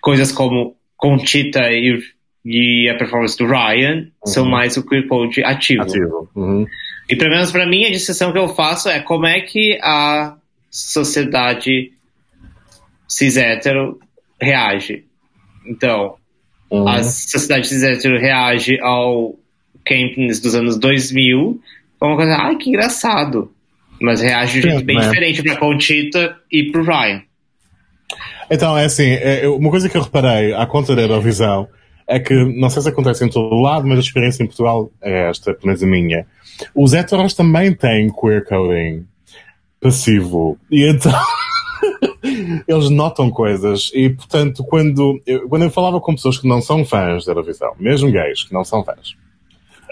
coisas 0.01 0.33
como 0.33 0.77
Conchita 0.97 1.71
e, 1.73 1.99
e 2.45 2.89
a 2.89 2.97
performance 2.97 3.37
do 3.39 3.47
Ryan 3.47 4.09
são 4.25 4.45
mais 4.45 4.77
o 4.77 4.87
queer 4.87 5.07
code 5.07 5.43
ativo. 5.45 5.83
Ativo. 5.83 6.31
Uhum. 6.35 6.67
E 7.09 7.17
pelo 7.17 7.31
menos 7.31 7.51
pra 7.51 7.67
mim 7.67 7.85
a 7.87 7.91
distinção 7.91 8.33
que 8.33 8.39
eu 8.39 8.49
faço 8.49 8.89
é 8.89 9.01
como 9.01 9.27
é 9.27 9.41
que 9.41 9.79
a 9.83 10.37
sociedade 10.71 11.93
cis 13.09 13.37
hétero 13.37 13.99
reage. 14.41 15.05
Então, 15.67 16.17
Uhum. 16.71 16.87
a 16.87 17.03
sociedade 17.03 17.67
cis 17.67 17.83
hétero 17.83 18.21
reage 18.21 18.79
ao 18.81 19.35
Campings 19.87 20.39
dos 20.39 20.55
anos 20.55 20.79
2000 20.79 21.61
como 21.99 22.13
uma 22.13 22.17
coisa, 22.17 22.37
ai 22.37 22.57
que 22.57 22.69
engraçado. 22.69 23.51
Mas 24.01 24.21
reage 24.21 24.61
de 24.61 24.69
um 24.69 24.71
jeito 24.71 24.85
bem 24.85 24.97
né? 24.97 25.03
diferente 25.09 25.43
pra 25.43 25.57
Conchita 25.57 26.37
e 26.53 26.71
pro 26.71 26.85
Ryan. 26.85 27.23
Então, 28.51 28.79
é 28.79 28.85
assim, 28.85 29.11
é, 29.11 29.49
uma 29.49 29.71
coisa 29.71 29.89
que 29.89 29.97
eu 29.97 30.03
reparei 30.03 30.55
à 30.55 30.65
conta 30.67 30.95
da 30.95 31.03
Eurovisão 31.03 31.69
é 32.09 32.19
que, 32.19 32.35
não 32.35 32.71
sei 32.71 32.83
se 32.83 32.89
acontece 32.89 33.23
em 33.23 33.29
todo 33.29 33.61
lado, 33.61 33.87
mas 33.87 33.99
a 33.99 34.01
experiência 34.01 34.43
em 34.43 34.47
Portugal 34.47 34.91
é 35.03 35.29
esta, 35.29 35.53
pelo 35.53 35.67
menos 35.67 35.83
a 35.83 35.87
minha. 35.87 36.27
Os 36.75 36.95
heteros 36.95 37.35
também 37.35 37.75
têm 37.75 38.11
queer 38.11 38.45
coding 38.47 39.07
passivo. 39.79 40.59
E 40.71 40.91
então, 40.91 41.13
eles 42.67 42.89
notam 42.89 43.31
coisas. 43.31 43.91
E, 43.95 44.09
portanto, 44.09 44.65
quando 44.65 45.21
eu, 45.27 45.49
quando 45.51 45.65
eu 45.65 45.71
falava 45.71 46.01
com 46.01 46.15
pessoas 46.15 46.39
que 46.39 46.49
não 46.49 46.63
são 46.63 46.83
fãs 46.83 47.27
da 47.27 47.33
Eurovisão, 47.33 47.75
mesmo 47.79 48.11
gays 48.11 48.43
que 48.43 48.55
não 48.55 48.65
são 48.65 48.83
fãs, 48.83 49.15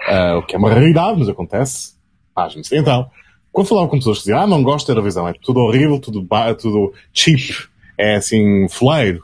ah, 0.09 0.39
o 0.39 0.43
que 0.43 0.57
é 0.57 0.59
uma 0.59 0.71
raridade, 0.71 1.19
mas 1.19 1.29
acontece, 1.29 1.95
pasmem-se. 2.35 2.75
Então, 2.75 3.11
quando 3.53 3.69
falava 3.69 3.89
com 3.89 3.99
pessoas 3.99 4.19
que 4.19 4.25
diziam, 4.25 4.41
ah, 4.41 4.47
não 4.47 4.63
gosto 4.63 4.87
da 4.87 4.93
Eurovisão, 4.93 5.29
é 5.29 5.35
tudo 5.35 5.61
horrível, 5.61 6.01
tudo, 6.01 6.27
tudo 6.59 6.95
cheap, 7.13 7.69
é 7.99 8.17
assim, 8.17 8.67
foleiro. 8.71 9.23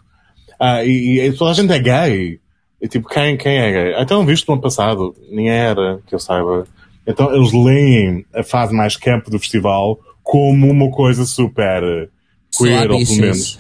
Ah, 0.61 0.85
e, 0.85 1.21
e 1.21 1.33
toda 1.33 1.53
a 1.53 1.55
gente 1.55 1.73
é 1.73 1.79
gay. 1.79 2.42
E 2.83 2.89
tipo, 2.89 3.09
quem, 3.09 3.37
quem 3.37 3.59
é 3.59 3.73
gay? 3.73 4.03
Então, 4.03 4.27
visto 4.27 4.49
no 4.49 4.55
ano 4.55 4.63
passado, 4.63 5.15
nem 5.31 5.49
era, 5.49 6.01
que 6.07 6.15
eu 6.15 6.19
saiba. 6.19 6.67
Então, 7.07 7.35
eles 7.35 7.53
leem 7.53 8.27
a 8.35 8.43
fase 8.43 8.75
mais 8.75 8.97
campo 8.97 9.31
do 9.31 9.39
festival 9.39 9.99
como 10.23 10.69
uma 10.69 10.91
coisa 10.91 11.25
super 11.25 12.11
queer, 12.57 12.91
ou 12.91 12.99
pelo 12.99 13.17
menos 13.17 13.59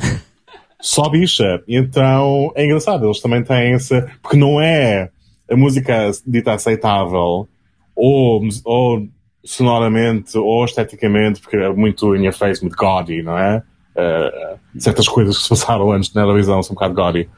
só 0.82 1.08
bicha. 1.08 1.62
Então 1.66 2.52
é 2.54 2.64
engraçado, 2.64 3.06
eles 3.06 3.20
também 3.20 3.42
têm 3.42 3.74
essa. 3.74 4.10
Porque 4.20 4.36
não 4.36 4.60
é 4.60 5.10
a 5.50 5.56
música 5.56 6.10
dita 6.26 6.52
aceitável, 6.52 7.48
ou, 7.94 8.42
ou 8.64 9.08
sonoramente, 9.44 10.36
ou 10.36 10.64
esteticamente, 10.64 11.40
porque 11.40 11.56
é 11.56 11.68
muito 11.72 12.14
in 12.16 12.24
your 12.24 12.34
face, 12.34 12.60
muito 12.60 12.76
gaudy, 12.76 13.22
não 13.22 13.38
é? 13.38 13.62
Eh, 13.94 14.56
certas 14.78 15.06
coisas 15.06 15.36
que 15.36 15.42
se 15.42 15.48
passaram 15.48 15.92
antes 15.92 16.12
na 16.14 16.22
televisão 16.22 16.62
são 16.62 16.72
um 16.72 16.74
bocado 16.74 16.94
gaudy. 16.94 17.28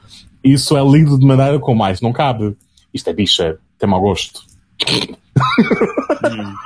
Isso 0.45 0.77
é 0.77 0.85
lido 0.85 1.19
de 1.19 1.27
maneira 1.27 1.59
como 1.59 1.79
mais 1.79 2.01
não 2.03 2.13
cabe. 2.13 2.55
Isto 2.93 3.11
é 3.11 3.13
bicha, 3.15 3.59
tem 3.79 3.89
mau 3.89 4.01
gosto. 4.01 4.43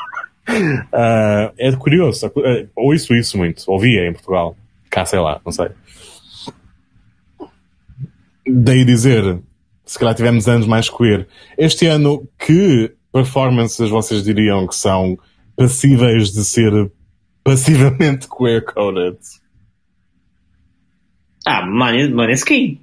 Ah, 0.92 1.52
é 1.58 1.70
curioso, 1.76 2.26
uh, 2.28 2.68
ouço 2.74 3.14
isso 3.14 3.36
muito, 3.36 3.62
ouvia 3.70 4.08
em 4.08 4.12
Portugal, 4.14 4.56
cá 4.88 5.04
sei 5.04 5.18
lá, 5.18 5.38
não 5.44 5.52
sei. 5.52 5.68
Daí 8.46 8.82
dizer, 8.84 9.40
se 9.84 9.98
calhar 9.98 10.14
tivemos 10.14 10.48
anos 10.48 10.66
mais 10.66 10.88
queer. 10.88 11.28
Este 11.58 11.86
ano, 11.86 12.26
que 12.38 12.94
performances 13.12 13.90
vocês 13.90 14.24
diriam 14.24 14.66
que 14.66 14.74
são 14.74 15.18
passíveis 15.54 16.32
de 16.32 16.42
ser 16.44 16.90
passivamente 17.44 18.26
queer-coded? 18.26 19.18
Ah, 21.46 21.64
Mane- 21.66 22.08
Maneskin. 22.08 22.80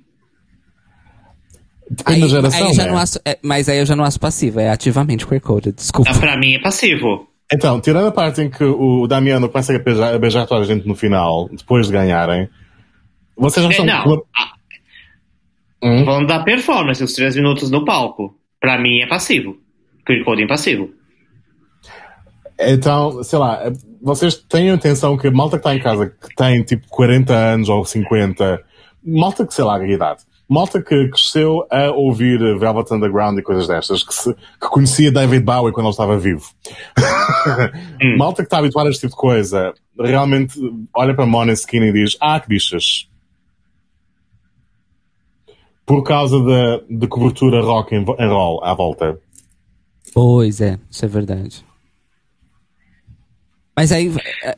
Depende 1.90 2.22
da 2.22 2.28
geração, 2.28 2.68
aí 2.68 2.74
já 2.74 2.84
né? 2.86 2.92
não 2.92 2.98
acho, 2.98 3.20
é, 3.26 3.38
mas 3.44 3.70
aí 3.70 3.78
eu 3.78 3.86
já 3.86 3.96
não 3.96 4.04
acho 4.04 4.20
passivo, 4.20 4.60
é 4.60 4.70
ativamente 4.70 5.26
queer-coded, 5.28 5.76
desculpa. 5.76 6.10
Ah, 6.12 6.20
pra 6.20 6.38
mim 6.38 6.56
é 6.56 6.60
passivo. 6.60 7.28
Então, 7.54 7.80
tirando 7.80 8.08
a 8.08 8.12
parte 8.12 8.42
em 8.42 8.50
que 8.50 8.64
o 8.64 9.06
Damiano 9.08 9.48
começa 9.48 9.76
a 9.76 9.78
beijar, 9.80 10.16
a 10.16 10.18
beijar 10.18 10.48
toda 10.48 10.62
a 10.62 10.66
gente 10.66 10.88
no 10.88 10.96
final, 10.96 11.48
depois 11.52 11.86
de 11.86 11.94
ganharem, 11.94 12.50
vocês 13.38 13.64
já 13.64 13.70
É, 13.70 13.72
estão... 13.74 13.86
não, 13.86 14.24
Hum? 15.84 16.04
falando 16.04 16.28
da 16.28 16.40
performance, 16.44 17.04
os 17.04 17.14
três 17.14 17.36
minutos 17.36 17.70
no 17.70 17.86
palco. 17.86 18.36
Pra 18.60 18.80
mim 18.82 19.02
é 19.02 19.08
passivo. 19.08 19.56
Queer 20.08 20.24
coding 20.26 20.48
passivo. 20.48 20.90
Então, 22.60 23.22
sei 23.24 23.38
lá, 23.38 23.72
vocês 24.02 24.36
têm 24.36 24.72
a 24.72 24.76
intenção 24.76 25.18
que 25.18 25.28
a 25.28 25.32
malta 25.32 25.58
que 25.58 25.62
está 25.68 25.76
em 25.76 25.80
casa, 25.82 26.08
que 26.10 26.34
tem 26.36 26.64
tipo 26.64 26.88
40 26.90 27.34
anos 27.34 27.70
ou 27.70 27.84
50, 27.86 28.62
malta 29.06 29.46
que 29.46 29.54
sei 29.54 29.66
lá 29.66 29.78
a 29.78 29.88
idade, 29.88 30.24
malta 30.48 30.82
que 30.82 31.08
cresceu 31.10 31.66
a 31.72 31.92
ouvir 31.92 32.38
Velvet 32.60 32.92
Underground 32.94 33.38
e 33.38 33.42
coisas 33.42 33.68
destas, 33.68 34.04
que, 34.04 34.14
se- 34.14 34.34
que 34.34 34.68
conhecia 34.70 35.12
David 35.12 35.44
Bowie 35.44 35.74
quando 35.74 35.86
ele 35.88 35.92
estava 35.92 36.18
vivo. 36.18 36.46
malta 38.18 38.44
que 38.44 38.48
está 38.48 38.60
habituada 38.60 38.90
a 38.90 38.92
este 38.92 39.02
tipo 39.02 39.16
de 39.16 39.20
coisa, 39.22 39.74
realmente 40.00 40.60
olha 40.96 41.14
para 41.16 41.26
Måneskin 41.26 41.82
e 41.84 41.94
diz, 41.94 42.16
ah, 42.22 42.40
que 42.40 42.48
bichas. 42.48 43.08
Por 45.86 46.04
causa 46.04 46.40
da, 46.44 46.82
da 46.90 47.08
cobertura 47.08 47.62
rock 47.62 47.96
and 47.96 48.06
roll 48.30 48.64
à 48.64 48.74
volta. 48.74 49.20
Pois 50.14 50.60
é, 50.62 50.80
isso 50.90 51.06
é 51.06 51.08
verdade. 51.08 51.64
Mas 53.78 53.92
aí, 53.92 54.10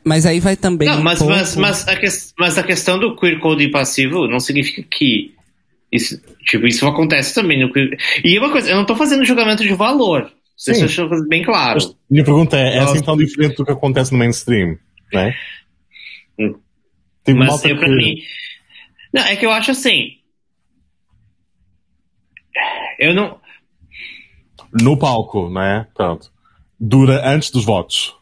mas 0.06 0.26
aí 0.26 0.40
vai 0.40 0.56
também. 0.56 0.88
Não, 0.88 1.00
um 1.00 1.04
mas, 1.04 1.18
pouco- 1.20 1.34
mas, 1.34 1.56
mas, 1.56 1.88
a 1.88 1.96
que- 1.96 2.08
mas 2.38 2.58
a 2.58 2.64
questão 2.64 3.00
do 3.00 3.16
queer 3.16 3.40
coding 3.40 3.72
passivo 3.72 4.28
não 4.28 4.40
significa 4.40 4.84
que 4.84 5.34
isso, 5.92 6.22
tipo, 6.46 6.68
isso 6.68 6.86
acontece 6.88 7.34
também 7.34 7.60
queer... 7.72 7.98
E 8.24 8.38
uma 8.38 8.52
coisa, 8.52 8.70
eu 8.70 8.76
não 8.78 8.86
tô 8.86 8.96
fazendo 8.96 9.24
julgamento 9.26 9.64
de 9.64 9.74
valor. 9.74 10.32
Isso 10.58 10.72
eu 10.72 10.86
acho 10.86 11.28
bem 11.28 11.44
claro. 11.44 11.76
Mas 11.76 11.96
minha 12.10 12.24
pergunta 12.24 12.58
é, 12.58 12.78
é 12.78 12.80
assim 12.80 13.02
tão 13.02 13.16
diferente 13.16 13.56
do 13.56 13.64
que 13.66 13.72
acontece 13.72 14.12
no 14.12 14.18
mainstream, 14.18 14.78
é? 15.14 15.34
Hum. 16.40 16.56
Tipo, 17.26 17.40
Mas 17.40 17.64
eu, 17.64 17.78
pra 17.78 17.88
que- 17.88 17.96
mim. 17.96 18.16
Não, 19.14 19.22
é 19.24 19.36
que 19.36 19.46
eu 19.46 19.52
acho 19.52 19.72
assim. 19.72 20.18
Eu 23.00 23.14
não. 23.14 23.40
no 24.82 24.98
palco, 24.98 25.50
não 25.50 25.62
é? 25.62 25.88
Pronto. 25.94 26.32
Dura 26.80 27.22
antes 27.28 27.52
dos 27.52 27.64
votos. 27.66 28.16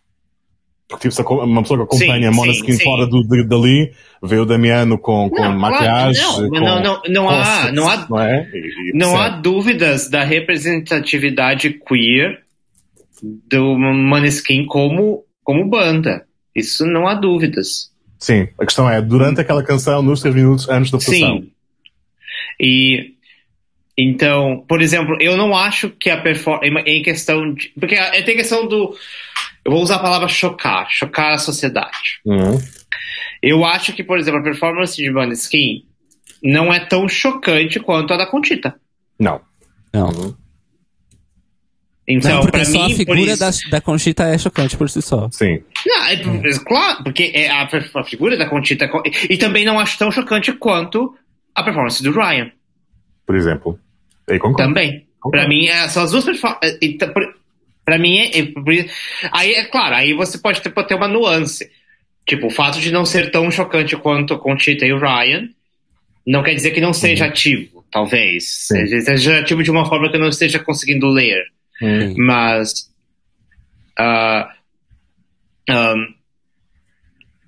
Porque 0.87 1.09
tipo, 1.09 1.33
uma 1.43 1.61
pessoa 1.63 1.79
que 1.79 1.83
acompanha 1.95 2.31
Sim, 2.31 2.35
Måneskin 2.37 2.73
sim, 2.73 2.83
fora 2.83 3.07
do, 3.07 3.23
de- 3.23 3.43
dali, 3.43 3.91
vê 4.21 4.37
o 4.37 4.45
Damiano 4.45 4.99
com, 4.99 5.29
com 5.31 5.41
Não, 5.41 5.57
maquiagem, 5.57 6.23
claro, 6.23 6.49
com, 6.49 6.59
não, 6.59 6.81
não, 6.83 7.01
não 7.09 7.29
há- 7.29 7.71
não 7.71 7.89
há- 7.89 8.07
não 8.07 8.21
é? 8.21 8.49
E- 8.53 8.91
e 8.91 8.97
Não 8.97 9.17
há 9.19 9.29
dúvidas 9.29 10.07
da 10.09 10.23
representatividade 10.23 11.71
queer 11.87 12.41
do 13.23 13.75
Maneskin 13.77 14.65
como, 14.65 15.23
como 15.43 15.67
banda. 15.67 16.25
Isso 16.55 16.85
não 16.85 17.07
há 17.07 17.15
dúvidas. 17.15 17.91
Sim, 18.19 18.47
a 18.59 18.65
questão 18.65 18.89
é, 18.89 19.01
durante 19.01 19.41
aquela 19.41 19.63
canção, 19.63 20.01
nos 20.03 20.21
três 20.21 20.35
minutos 20.35 20.69
antes 20.69 20.91
da 20.91 20.97
votação. 20.99 21.37
Sim, 21.41 21.51
E 22.59 23.15
então, 23.97 24.63
por 24.67 24.81
exemplo, 24.81 25.17
eu 25.19 25.35
não 25.37 25.55
acho 25.55 25.89
que 25.89 26.09
a 26.09 26.17
performance 26.21 26.87
em 26.87 27.01
questão 27.01 27.53
de, 27.53 27.71
porque 27.79 27.95
tem 28.23 28.35
questão 28.35 28.67
do 28.67 28.93
eu 29.65 29.71
vou 29.71 29.81
usar 29.81 29.95
a 29.95 29.99
palavra 29.99 30.27
chocar, 30.27 30.87
chocar 30.89 31.33
a 31.33 31.39
sociedade. 31.39 32.21
Uhum. 32.23 32.59
Eu 33.41 33.65
acho 33.65 33.93
que, 33.93 34.03
por 34.03 34.19
exemplo, 34.19 34.39
a 34.39 34.43
performance 34.43 34.95
de 34.95 35.09
Maneskin 35.09 35.83
não 36.43 36.71
é 36.71 36.79
tão 36.79 37.07
chocante 37.09 37.79
quanto 37.79 38.13
a 38.13 38.17
da 38.17 38.27
Contita. 38.27 38.75
Não. 39.19 39.41
Não. 39.91 40.09
Uhum. 40.09 40.35
Então, 42.07 42.43
não, 42.43 42.51
pra 42.51 42.63
só 42.63 42.71
mim, 42.85 42.93
a 42.93 42.95
figura 42.95 43.19
por 43.19 43.27
isso, 43.27 43.39
da, 43.39 43.77
da 43.77 43.81
Conchita 43.81 44.25
é 44.25 44.37
chocante 44.37 44.77
por 44.77 44.87
si 44.87 45.01
só. 45.01 45.27
Sim. 45.31 45.63
Não, 45.87 46.05
é, 46.05 46.13
é 46.13 46.59
claro, 46.59 47.03
porque 47.03 47.31
é 47.33 47.49
a, 47.49 47.63
a 47.95 48.03
figura 48.03 48.37
da 48.37 48.47
Contita 48.47 48.87
e, 49.05 49.33
e 49.33 49.37
também 49.37 49.65
não 49.65 49.79
acho 49.79 49.97
tão 49.97 50.11
chocante 50.11 50.53
quanto 50.53 51.15
a 51.55 51.63
performance 51.63 52.03
do 52.03 52.11
Ryan. 52.11 52.51
Por 53.25 53.35
exemplo. 53.35 53.79
Eu 54.27 54.39
concordo. 54.39 54.57
Também. 54.67 55.07
Concordo. 55.19 55.47
Pra 55.47 55.47
mim, 55.47 55.65
é, 55.65 55.87
são 55.87 56.03
as 56.03 56.11
duas 56.11 56.23
performances. 56.23 56.77
Pra 57.85 57.97
mim, 57.99 58.17
é, 58.17 58.39
é- 58.39 58.89
aí 59.31 59.53
é 59.53 59.65
claro, 59.65 59.93
aí 59.95 60.11
você 60.13 60.37
pode 60.39 60.59
ter, 60.61 60.71
pode 60.71 60.87
ter 60.87 60.95
uma 60.95 61.07
nuance. 61.07 61.69
Tipo, 62.25 62.47
o 62.47 62.49
fato 62.49 62.79
de 62.79 62.91
não 62.91 63.05
ser 63.05 63.29
tão 63.29 63.51
chocante 63.51 63.95
quanto 63.95 64.37
com 64.39 64.55
Tita 64.57 64.83
e 64.85 64.91
o 64.91 64.97
Ryan 64.99 65.47
não 66.25 66.41
quer 66.41 66.55
dizer 66.55 66.71
que 66.71 66.81
não 66.81 66.91
seja 66.93 67.25
ativo, 67.25 67.85
talvez. 67.91 68.47
Sim. 68.67 68.87
Seja 69.01 69.39
ativo 69.39 69.61
de 69.61 69.69
uma 69.69 69.85
forma 69.87 70.09
que 70.09 70.15
eu 70.15 70.19
não 70.21 70.29
esteja 70.29 70.57
conseguindo 70.57 71.05
ler. 71.07 71.43
Uhum. 71.79 72.15
Mas. 72.17 72.89
ah, 73.99 74.51
ahn, 75.69 76.07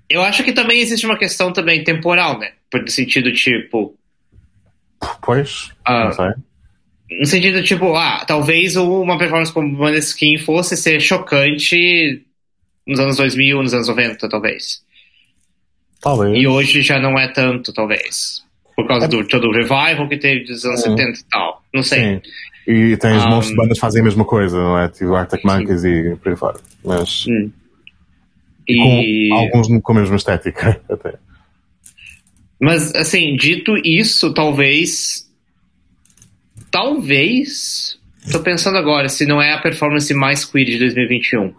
eu 0.08 0.22
acho 0.22 0.44
que 0.44 0.52
também 0.52 0.80
existe 0.80 1.04
uma 1.06 1.18
questão 1.18 1.52
também 1.52 1.82
temporal, 1.82 2.38
né? 2.38 2.52
Por 2.70 2.88
sentido, 2.88 3.32
tipo. 3.32 3.98
Pois, 5.22 5.70
Ah. 5.84 6.04
não 6.04 6.12
sei. 6.12 6.30
No 7.10 7.26
sentido, 7.26 7.62
tipo, 7.62 7.94
ah, 7.94 8.24
talvez 8.26 8.76
uma 8.76 9.16
performance 9.18 9.52
como 9.52 9.68
Maneskin 9.78 10.36
fosse 10.38 10.76
ser 10.76 11.00
chocante 11.00 12.22
nos 12.86 13.00
anos 13.00 13.16
2000, 13.16 13.62
nos 13.62 13.72
anos 13.74 13.88
90, 13.88 14.28
talvez. 14.28 14.82
Talvez. 16.00 16.36
E 16.36 16.46
hoje 16.46 16.82
já 16.82 16.98
não 17.00 17.18
é 17.18 17.28
tanto, 17.28 17.72
talvez. 17.72 18.44
Por 18.76 18.86
causa 18.86 19.08
do 19.08 19.26
todo 19.26 19.48
o 19.48 19.52
revival 19.52 20.08
que 20.08 20.16
teve 20.18 20.44
dos 20.44 20.64
anos 20.64 20.84
Uhum. 20.84 20.96
70 20.96 21.18
e 21.18 21.24
tal. 21.30 21.62
Não 21.74 21.82
sei. 21.82 22.00
Sim. 22.00 22.20
E 22.68 22.96
tens 22.98 23.24
Um, 23.24 23.28
monstros 23.30 23.50
de 23.50 23.56
bandas 23.56 23.78
que 23.78 23.80
fazem 23.80 24.00
a 24.02 24.04
mesma 24.04 24.24
coisa, 24.24 24.56
não 24.56 24.78
é? 24.78 24.88
Tipo 24.88 25.14
Arctic 25.14 25.42
Monkeys 25.44 25.84
e 25.84 26.14
por 26.22 26.28
aí 26.30 26.36
fora. 26.36 26.60
Mas 26.84 27.26
Hum. 27.26 27.50
com 28.66 28.72
E... 28.72 29.30
alguns 29.32 29.68
com 29.82 29.92
a 29.92 29.94
mesma 29.96 30.16
estética, 30.16 30.80
até. 30.88 31.14
Mas, 32.60 32.94
assim, 32.94 33.34
dito 33.36 33.76
isso, 33.78 34.32
talvez. 34.34 35.27
Talvez. 36.70 37.98
Tô 38.30 38.40
pensando 38.40 38.76
agora, 38.76 39.08
se 39.08 39.24
não 39.24 39.40
é 39.40 39.52
a 39.52 39.58
performance 39.58 40.12
mais 40.12 40.44
queer 40.44 40.66
de 40.66 40.78
2021. 40.78 41.54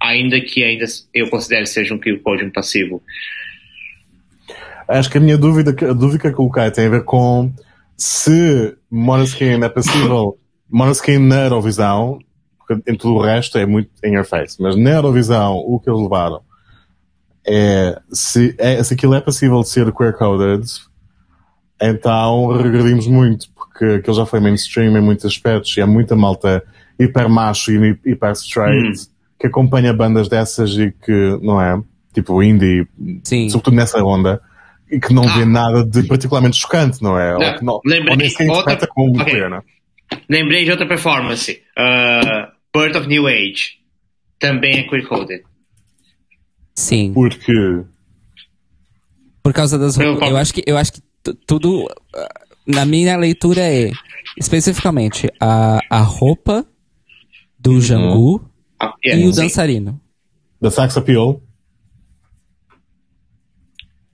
Ainda 0.00 0.40
que 0.40 0.62
ainda 0.62 0.84
eu 1.12 1.28
considere 1.28 1.66
seja 1.66 1.94
um 1.94 1.98
queer 1.98 2.22
podium 2.22 2.50
passivo. 2.50 3.02
Acho 4.88 5.10
que 5.10 5.18
a 5.18 5.20
minha 5.20 5.36
dúvida, 5.36 5.70
a 5.70 5.92
dúvida 5.92 6.18
que 6.18 6.26
eu 6.28 6.32
coloquei 6.32 6.70
tem 6.70 6.86
a 6.86 6.90
ver 6.90 7.04
com 7.04 7.52
se 7.96 8.76
Måneskin 8.90 9.62
é 9.62 9.68
possível, 9.68 10.38
Måneskin 10.70 11.18
na 11.18 11.44
Eurovisão, 11.44 12.18
porque 12.58 12.90
em 12.90 12.96
tudo 12.96 13.16
o 13.16 13.20
resto 13.20 13.58
é 13.58 13.66
muito 13.66 13.90
in 14.04 14.14
your 14.14 14.24
face, 14.24 14.56
mas 14.62 14.76
na 14.76 14.90
Eurovisão 14.90 15.56
o 15.56 15.78
que 15.80 15.90
eles 15.90 16.00
levaram 16.00 16.40
é 17.46 18.00
se, 18.12 18.54
é, 18.58 18.82
se 18.82 18.94
aquilo 18.94 19.14
é 19.14 19.20
possível 19.20 19.60
de 19.60 19.68
ser 19.68 19.92
queer-coded, 19.92 20.64
então 21.80 22.46
regredimos 22.56 23.06
muito, 23.06 23.48
porque 23.78 23.84
aquilo 23.98 24.16
já 24.16 24.26
foi 24.26 24.40
mainstream 24.40 24.96
em 24.96 25.00
muitos 25.00 25.24
aspectos 25.24 25.76
e 25.76 25.80
há 25.80 25.86
muita 25.86 26.16
malta 26.16 26.62
hiper 26.98 27.28
macho 27.28 27.70
e 27.70 27.96
hiper 28.04 28.32
straight 28.32 29.06
que 29.38 29.46
acompanha 29.46 29.92
bandas 29.92 30.28
dessas 30.28 30.70
e 30.76 30.90
que, 30.90 31.38
não 31.40 31.60
é? 31.62 31.80
Tipo 32.12 32.42
indie, 32.42 32.88
Sim. 33.22 33.48
sobretudo 33.48 33.76
nessa 33.76 34.02
onda, 34.02 34.40
e 34.90 34.98
que 34.98 35.14
não 35.14 35.22
Ah. 35.28 35.38
vê 35.38 35.44
nada 35.44 35.84
de 35.84 36.02
particularmente 36.08 36.56
chocante, 36.56 37.00
não 37.00 37.16
é? 37.16 37.32
Não, 37.38 37.46
Ou 37.52 37.54
que 37.58 37.64
não, 37.64 37.80
lembrei- 37.84 38.10
ou 38.10 38.16
nem 38.16 38.28
sequer 38.30 38.50
outra- 38.50 38.86
como 38.88 39.10
um 39.16 39.20
ok. 39.20 39.32
queer, 39.32 39.48
não 39.48 39.58
é? 39.58 39.62
Lembrei 40.28 40.64
de 40.64 40.70
outra 40.72 40.88
performance. 40.88 41.62
Uh, 41.78 42.50
Birth 42.76 42.96
of 42.96 43.06
New 43.06 43.28
Age. 43.28 43.78
Também 44.40 44.78
é 44.78 44.82
queer-coded. 44.84 45.42
Sim. 46.74 47.12
Porque, 47.12 47.84
Por 49.42 49.52
causa 49.52 49.78
das 49.78 49.96
Eu-. 49.98 50.18
Eu 50.20 50.36
acho 50.36 50.52
que, 50.52 50.62
eu 50.66 50.76
acho 50.76 50.92
que 50.94 51.00
tu- 51.22 51.34
tudo. 51.46 51.86
ah, 52.16 52.28
Na 52.68 52.84
minha 52.84 53.16
leitura 53.16 53.62
é. 53.62 53.90
Especificamente 54.36 55.28
a, 55.40 55.80
a 55.90 56.00
roupa 56.00 56.64
do 57.58 57.80
Jangu 57.80 58.44
Ah, 58.78 58.92
e 59.02 59.10
é, 59.10 59.16
o 59.26 59.32
sim. 59.32 59.42
dançarino. 59.42 60.00
da 60.60 60.70
sex 60.70 60.96
appeal, 60.96 61.42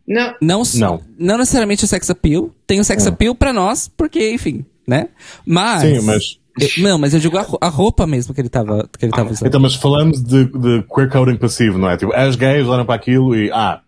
Não, 0.06 0.35
Não, 0.40 0.62
Não. 0.76 1.02
não 1.18 1.39
necessariamente 1.39 1.85
o 1.85 1.89
sex 1.89 2.09
appeal. 2.10 2.51
Tem 2.66 2.78
o 2.78 2.85
sex 2.85 3.06
É. 3.06 3.09
appeal 3.09 3.35
pra 3.35 3.52
nós, 3.52 3.89
porque, 3.89 4.32
enfim, 4.32 4.64
né? 4.86 5.09
Mas. 5.47 5.81
sim, 5.82 6.01
mas, 6.06 6.39
eu- 6.60 6.82
não, 6.85 6.98
mas 6.98 7.14
eu 7.14 7.20
digo 7.20 7.36
a, 7.39 7.47
a 7.60 7.68
roupa 7.68 8.06
mesmo 8.06 8.35
que 8.35 8.40
ele 8.40 8.48
tava, 8.51 8.89
que 8.98 9.05
ele 9.05 9.12
tava 9.12 9.31
usando. 9.32 9.48
então, 9.48 9.60
mas 9.60 9.74
falamos 9.74 10.22
de, 10.22 10.44
de 10.44 10.82
queer 10.94 11.10
coding 11.10 11.36
passivo, 11.36 11.78
não 11.78 11.89
é? 11.90 11.97
Tipo, 11.97 12.12
as 12.14 12.36
gays 12.36 12.66
olham 12.66 12.85
para 12.86 12.94
aquilo 12.94 13.35
e, 13.35 13.51
ah, 13.51 13.81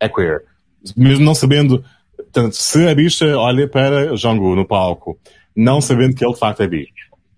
é 0.00 0.08
queer. 0.08 0.42
Mesmo 0.96 1.24
não 1.24 1.34
sabendo, 1.34 1.84
portanto, 2.32 2.54
se 2.54 2.88
a 2.88 2.94
bicha 2.94 3.36
olha 3.36 3.68
para 3.68 4.16
Jonggu 4.16 4.56
no 4.56 4.66
palco, 4.66 5.18
não 5.54 5.80
sabendo 5.80 6.14
que 6.14 6.24
ele 6.24 6.32
de 6.32 6.38
facto 6.38 6.62
é 6.62 6.66
bi, 6.66 6.88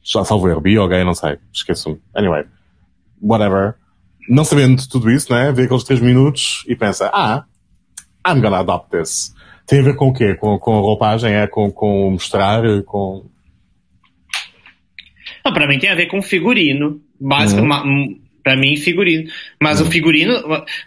já 0.03 0.25
salvo 0.25 0.49
erro, 0.49 0.61
bi 0.61 0.79
ou 0.79 0.87
gay, 0.89 1.03
não 1.05 1.15
sei, 1.15 1.39
esqueço-me. 1.53 2.01
Anyway, 2.15 2.45
whatever. 3.21 3.75
Não 4.29 4.45
sabendo 4.45 4.87
tudo 4.89 5.11
isso, 5.11 5.33
né? 5.33 5.53
Vê 5.53 5.65
aqueles 5.65 5.85
três 5.85 6.01
minutos 6.01 6.65
e 6.67 6.75
pensa, 6.77 7.11
ah, 7.13 7.45
I'm 8.27 8.41
gonna 8.41 8.61
adopt 8.61 8.91
this. 8.91 9.35
Tem 9.67 9.81
a 9.81 9.83
ver 9.83 9.97
com 9.97 10.09
o 10.09 10.13
quê? 10.13 10.35
Com, 10.35 10.59
com 10.59 10.77
a 10.77 10.81
roupagem? 10.81 11.33
É 11.33 11.47
com, 11.47 11.71
com 11.71 12.11
mostrar? 12.11 12.63
Com... 12.85 13.27
não, 15.45 15.53
pra 15.53 15.67
mim 15.67 15.79
tem 15.79 15.91
a 15.91 15.95
ver 15.95 16.07
com 16.07 16.23
figurino. 16.23 17.01
Básico, 17.21 17.63
Uhum. 17.63 18.21
Pra 18.45 18.55
mim, 18.57 18.77
figurino. 18.77 19.29
Mas 19.61 19.81
o 19.81 19.87
figurino. 19.87 20.35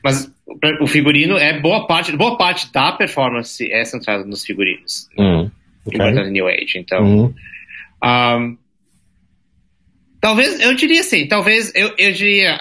Mas 0.01 0.31
o 0.79 0.87
figurino 0.87 1.37
é 1.37 1.59
boa 1.59 1.85
parte. 1.87 2.15
Boa 2.15 2.37
parte 2.37 2.71
da 2.71 2.93
performance 2.93 3.69
é 3.69 3.83
centrada 3.83 4.23
nos 4.23 4.45
figurinos. 4.45 5.09
Hum, 5.17 5.51
Em 5.91 5.95
ok. 5.95 5.97
Birth 5.99 6.21
of 6.21 6.31
New 6.31 6.47
Age. 6.47 6.77
Então. 6.77 7.03
Hum. 7.03 7.33
Um, 8.01 8.57
talvez, 10.21 10.59
eu 10.61 10.73
diria 10.75 11.01
assim, 11.01 11.27
talvez, 11.27 11.71
eu, 11.75 11.93
eu 11.97 12.11
diria, 12.13 12.59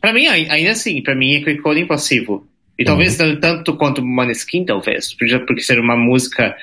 pra 0.00 0.12
mim, 0.14 0.26
ai- 0.26 0.46
ainda 0.50 0.70
assim, 0.72 1.02
pra 1.02 1.14
mim 1.14 1.34
é 1.36 1.44
quick 1.44 1.60
coding 1.60 1.86
passivo. 1.86 2.48
E 2.78 2.84
talvez 2.84 3.16
tan- 3.16 3.36
tanto 3.36 3.76
quanto 3.76 4.02
Maneskin, 4.04 4.64
talvez, 4.64 5.12
porque 5.12 5.60
ser 5.60 5.78
uma 5.80 5.96
música 5.96 6.56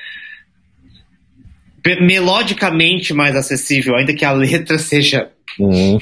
melodicamente 2.00 3.14
mais 3.14 3.36
acessível, 3.36 3.94
ainda 3.96 4.12
que 4.14 4.24
a 4.24 4.32
letra 4.32 4.76
seja 4.78 5.30
Hum, 5.58 5.98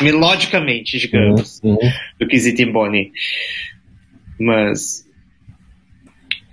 melodicamente, 0.00 0.98
digamos, 0.98 1.60
hum, 1.62 1.74
hum. 1.74 1.90
do 2.20 2.26
que 2.26 2.38
Zitimboni. 2.38 3.12
Mas. 4.38 5.06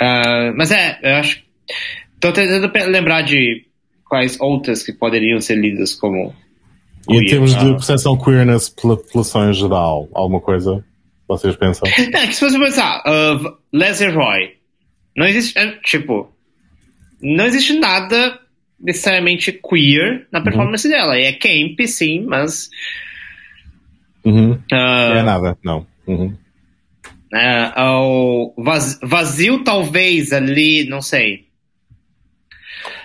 ah, 0.02 0.54
mas 0.56 0.72
é, 0.72 1.00
eu 1.02 1.16
acho. 1.16 1.42
Tô 2.20 2.32
tentando 2.32 2.72
lembrar 2.90 3.22
de 3.22 3.66
quais 4.06 4.40
outras 4.40 4.84
que 4.84 4.94
poderiam 4.94 5.40
ser 5.40 5.56
lidas 5.56 5.94
como. 5.94 6.34
E 7.10 7.16
em 7.16 7.26
termos 7.26 7.56
de 7.56 7.66
Ah. 7.66 7.74
percepção 7.74 8.18
queerness 8.18 8.70
pela 8.70 8.98
população 8.98 9.50
em 9.50 9.54
geral, 9.54 10.10
alguma 10.14 10.42
coisa 10.42 10.84
vocês 11.28 11.56
pensam? 11.56 11.88
Não, 12.12 12.20
é 12.20 12.28
que 12.28 12.34
se 12.36 12.42
você 12.42 12.58
pensar, 12.60 13.04
uh, 13.06 13.58
Leslie 13.72 14.10
Roy, 14.10 14.58
não 15.16 15.28
existe, 15.28 15.58
é, 15.58 15.72
tipo, 15.84 16.34
não 17.22 17.46
existe 17.46 17.78
nada 17.78 18.40
necessariamente 18.82 19.52
queer 19.52 20.28
na 20.32 20.42
performance 20.42 20.88
dela. 20.88 21.18
É 21.18 21.32
camp, 21.34 21.80
sim, 21.88 22.26
mas. 22.26 22.70
Uhum. 24.24 24.52
uh, 24.54 24.76
É 25.18 25.24
nada, 25.24 25.58
não. 25.64 25.86
Uhum. 26.08 26.36
o 27.78 28.54
vaz- 28.58 29.00
vazio, 29.04 29.64
talvez, 29.64 30.32
ali, 30.34 30.86
não 30.90 31.02
sei. 31.02 31.48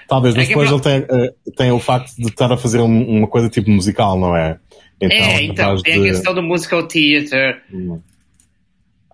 Talvez, 0.09 0.35
mas 0.35 0.45
É 0.45 0.49
depois 0.49 0.71
ele 0.71 0.81
tem, 0.81 1.07
eh, 1.09 1.35
tem 1.57 1.73
o 1.73 1.79
facto 1.79 2.15
de 2.17 2.27
estar 2.29 2.53
a 2.53 2.57
fazer 2.57 2.79
um- 2.79 3.09
uma 3.19 3.27
coisa 3.27 3.49
tipo 3.49 3.71
musical, 3.71 4.19
não 4.19 4.37
é? 4.37 4.59
Então, 5.01 5.17
é, 5.17 5.43
então, 5.43 5.55
capaz 5.57 5.83
tem 5.83 5.95
a 5.95 5.97
de- 5.97 6.03
questão 6.11 6.35
do 6.35 6.43
musical 6.43 6.87
theater. 6.87 7.63
Hum. 7.73 8.01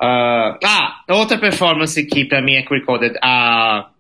Uh, 0.03 0.57
ah, 0.65 1.05
outra 1.11 1.37
performance 1.39 2.03
que 2.05 2.25
pra 2.25 2.41
mim 2.43 2.55
é 2.55 2.61
recorded, 2.69 3.17
a 3.23 3.91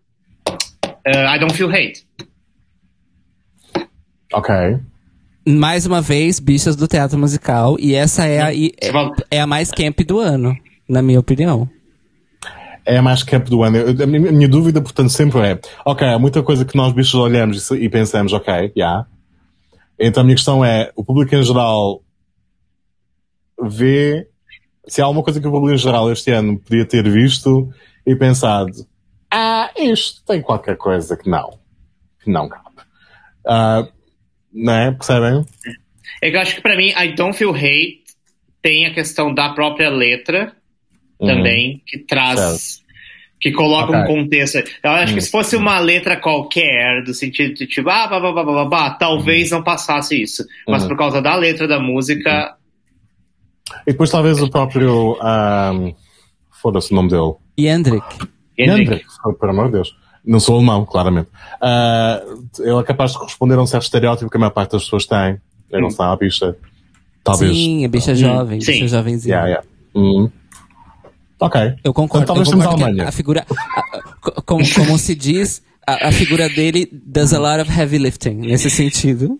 uh, 0.48 1.34
I 1.34 1.38
Don't 1.38 1.54
Feel 1.54 1.70
Hate. 1.70 2.04
Ok. 4.32 4.78
Mais 5.46 5.86
uma 5.86 6.00
vez, 6.00 6.38
bichas 6.38 6.76
do 6.76 6.86
teatro 6.86 7.18
musical. 7.18 7.76
E 7.80 7.94
essa 7.94 8.26
é 8.26 8.40
a, 8.40 8.52
e- 8.54 8.72
é, 8.80 8.90
é 9.36 9.40
a 9.40 9.46
mais 9.46 9.70
camp 9.70 9.98
do 10.00 10.18
ano, 10.20 10.56
na 10.88 11.02
minha 11.02 11.18
opinião. 11.18 11.68
é 12.86 12.96
a 12.98 13.02
mais 13.02 13.22
cap 13.22 13.48
do 13.48 13.62
ano. 13.62 13.76
Eu- 13.76 14.04
a, 14.04 14.06
minha, 14.06 14.28
a 14.28 14.32
minha 14.32 14.48
dúvida, 14.48 14.80
portanto, 14.80 15.10
sempre 15.10 15.40
é: 15.40 15.60
ok, 15.84 16.06
há 16.06 16.18
muita 16.18 16.42
coisa 16.42 16.64
que 16.64 16.76
nós 16.76 16.92
bichos 16.92 17.14
olhamos 17.14 17.70
e, 17.70 17.74
e 17.84 17.88
pensamos, 17.88 18.32
ok, 18.32 18.72
já. 18.76 19.06
Então 19.98 20.20
a 20.22 20.24
minha 20.24 20.36
questão 20.36 20.64
é: 20.64 20.90
o 20.94 21.04
público 21.04 21.34
em 21.34 21.42
geral 21.42 22.02
vê 23.62 24.26
se 24.86 25.00
há 25.00 25.04
alguma 25.04 25.22
coisa 25.22 25.40
que 25.40 25.46
o 25.46 25.50
público 25.50 25.74
em 25.74 25.78
geral 25.78 26.10
este 26.10 26.30
ano 26.30 26.58
podia 26.58 26.84
ter 26.86 27.08
visto 27.08 27.68
e 28.06 28.16
pensado, 28.16 28.72
ah, 29.30 29.70
isto 29.76 30.22
tem 30.24 30.40
qualquer 30.42 30.76
coisa 30.76 31.16
que 31.16 31.28
não, 31.28 31.58
que 32.22 32.30
não 32.30 32.48
cabe. 32.48 32.64
Ah, 33.46 33.86
não 34.52 34.72
é? 34.74 34.90
Percebem? 34.92 35.44
É 36.22 36.30
que 36.30 36.36
eu 36.36 36.40
acho 36.40 36.54
que 36.56 36.60
pra 36.62 36.76
mim, 36.76 36.88
I 36.96 37.14
Don't 37.14 37.36
Feel 37.36 37.54
Hate 37.54 38.00
tem 38.62 38.86
a 38.86 38.92
questão 38.94 39.32
da 39.32 39.50
própria 39.50 39.88
letra 39.90 40.52
também, 41.18 41.82
que 41.86 41.98
traz. 41.98 42.80
Que 43.40 43.52
coloca 43.52 43.90
um 43.92 44.02
Ok. 44.02 44.14
contexto. 44.14 44.58
Eu 44.82 44.90
acho 44.90 45.14
que 45.14 45.20
se 45.22 45.30
fosse 45.30 45.56
uma 45.56 45.78
letra 45.78 46.14
qualquer, 46.18 47.02
do 47.02 47.14
sentido 47.14 47.54
de 47.54 47.66
tipo, 47.66 47.88
ah, 47.88 48.06
blá, 48.06 48.20
blá, 48.20 48.32
blá, 48.32 48.44
blá, 48.44 48.64
blá, 48.66 48.90
talvez 48.90 49.50
não 49.50 49.62
passasse 49.62 50.20
isso. 50.20 50.44
Mas 50.68 50.82
Uhum. 50.82 50.88
por 50.90 50.98
causa 50.98 51.22
da 51.22 51.34
letra 51.36 51.66
da 51.66 51.80
música, 51.80 52.54
E 53.86 53.92
depois 53.92 54.10
talvez 54.10 54.42
o 54.42 54.50
próprio. 54.50 55.16
Um, 55.22 55.94
Foda-se 56.60 56.92
o 56.92 56.96
nome 56.96 57.08
dele. 57.08 57.34
Hendrik, 57.56 58.04
oh, 59.24 59.32
por 59.32 59.48
amor 59.48 59.66
de 59.66 59.72
Deus. 59.72 59.96
Não 60.30 60.38
sou 60.38 60.56
alemão, 60.56 60.84
claramente. 60.86 61.28
Ah, 61.60 62.22
ele 62.60 62.78
é 62.78 62.82
capaz 62.84 63.12
de 63.12 63.18
responder 63.18 63.54
a 63.56 63.62
um 63.62 63.66
certo 63.66 63.82
estereótipo 63.82 64.30
que 64.30 64.36
a 64.36 64.40
maior 64.40 64.50
parte 64.52 64.72
das 64.72 64.84
pessoas 64.84 65.04
tem. 65.04 65.38
Eu 65.70 65.80
não 65.80 65.90
sei, 65.90 66.04
a 66.04 66.16
bicha. 66.16 66.56
Talvez. 67.24 67.50
Sim, 67.52 67.84
a 67.84 67.88
bicha 67.88 68.14
jovem, 68.14 68.60
Sim. 68.60 68.72
bicha 68.72 68.86
jovenzinha. 68.88 69.34
Yeah, 69.34 69.48
yeah. 69.48 69.66
Hum. 69.94 70.30
Ok. 71.40 71.60
Eu 71.82 71.92
concordo. 71.92 72.24
Então, 72.24 72.36
talvez 72.36 72.52
eu 72.52 72.60
a 72.62 72.72
Alemanha. 72.72 73.08
a 73.08 73.12
figura, 73.12 73.44
a- 73.50 73.80
a- 73.80 74.02
co- 74.20 74.42
como, 74.42 74.64
como 74.74 74.96
se 74.98 75.14
diz, 75.16 75.62
a, 75.86 76.08
a 76.08 76.12
figura 76.12 76.48
dele 76.48 76.88
does 76.92 77.32
a 77.34 77.38
lot 77.40 77.60
of 77.60 77.70
heavy 77.76 77.98
lifting 77.98 78.34
nesse 78.34 78.70
sentido. 78.70 79.36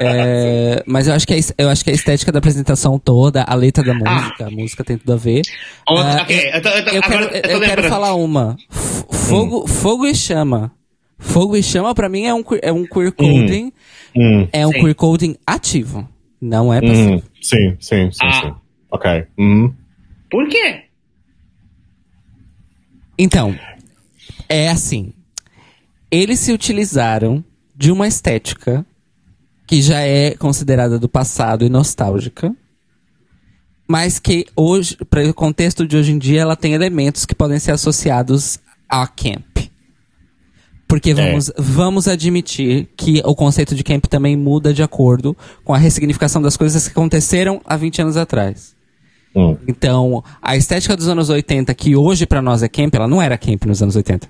É, 0.00 0.82
mas 0.86 1.08
eu 1.08 1.14
acho, 1.14 1.26
que 1.26 1.32
a, 1.32 1.36
es- 1.38 1.54
eu 1.56 1.68
acho 1.70 1.82
que 1.82 1.90
a 1.90 1.94
estética 1.94 2.30
da 2.30 2.38
apresentação 2.38 2.98
toda, 2.98 3.42
a 3.42 3.54
letra 3.54 3.82
da 3.82 3.94
música, 3.94 4.46
a 4.46 4.50
música 4.50 4.84
tem 4.84 4.98
tudo 4.98 5.12
a 5.14 5.16
ver. 5.16 5.42
Ah, 5.88 6.18
ok, 6.22 6.50
eu 6.52 6.62
tô- 6.62 6.68
eu 6.68 6.84
tô- 6.84 6.90
eu 6.90 7.02
agora 7.02 7.02
quero, 7.02 7.22
eu 7.24 7.30
tô 7.30 7.36
eu 7.36 7.42
quero 7.42 7.60
lembrando. 7.60 7.88
falar 7.88 8.14
uma. 8.14 8.56
F- 8.70 9.04
Fogo, 9.28 9.66
fogo 9.66 10.06
e 10.06 10.14
chama. 10.14 10.72
Fogo 11.18 11.56
e 11.56 11.62
chama 11.62 11.94
pra 11.94 12.08
mim 12.08 12.26
é 12.26 12.34
um, 12.34 12.42
queer- 12.42 12.60
é 12.62 12.70
um 12.72 12.84
queer 12.86 13.10
coding, 13.12 13.72
Hum. 14.14 14.46
é 14.52 14.66
um 14.66 14.72
Sim. 14.72 14.80
queer 14.80 14.94
coding 14.94 15.36
ativo. 15.46 16.06
Não 16.40 16.72
é 16.72 16.80
passivo. 16.82 17.14
Hum. 17.14 17.22
Sim, 17.40 17.76
sim, 17.80 18.10
sim, 18.12 18.18
Ah. 18.22 18.32
sim. 18.42 18.54
Ok. 18.90 19.24
Hum. 19.38 19.72
por 20.30 20.46
quê? 20.48 20.82
Então, 23.18 23.58
é 24.48 24.68
assim. 24.68 25.12
Eles 26.10 26.38
se 26.40 26.52
utilizaram 26.52 27.42
de 27.74 27.90
uma 27.90 28.06
estética 28.06 28.84
que 29.66 29.82
já 29.82 30.00
é 30.00 30.32
considerada 30.32 30.98
do 30.98 31.08
passado 31.08 31.64
e 31.64 31.68
nostálgica, 31.68 32.54
mas 33.88 34.18
que 34.18 34.46
hoje, 34.56 34.96
para 35.08 35.28
o 35.28 35.34
contexto 35.34 35.86
de 35.86 35.96
hoje 35.96 36.12
em 36.12 36.18
dia, 36.18 36.40
ela 36.40 36.56
tem 36.56 36.72
elementos 36.72 37.24
que 37.24 37.34
podem 37.34 37.58
ser 37.58 37.72
associados 37.72 38.58
a 38.88 39.06
camp. 39.06 39.58
Porque 40.88 41.12
vamos, 41.12 41.50
vamos 41.58 42.06
admitir 42.06 42.88
que 42.96 43.20
o 43.24 43.34
conceito 43.34 43.74
de 43.74 43.82
camp 43.82 44.06
também 44.06 44.36
muda 44.36 44.72
de 44.72 44.84
acordo 44.84 45.36
com 45.64 45.74
a 45.74 45.78
ressignificação 45.78 46.40
das 46.40 46.56
coisas 46.56 46.86
que 46.86 46.92
aconteceram 46.92 47.60
há 47.64 47.76
20 47.76 48.02
anos 48.02 48.16
atrás. 48.16 48.76
Hum. 49.34 49.56
Então, 49.66 50.22
a 50.40 50.56
estética 50.56 50.96
dos 50.96 51.08
anos 51.08 51.28
80, 51.28 51.74
que 51.74 51.96
hoje 51.96 52.24
pra 52.24 52.40
nós 52.40 52.62
é 52.62 52.68
camp, 52.68 52.94
ela 52.94 53.08
não 53.08 53.20
era 53.20 53.36
camp 53.36 53.64
nos 53.64 53.82
anos 53.82 53.96
80. 53.96 54.28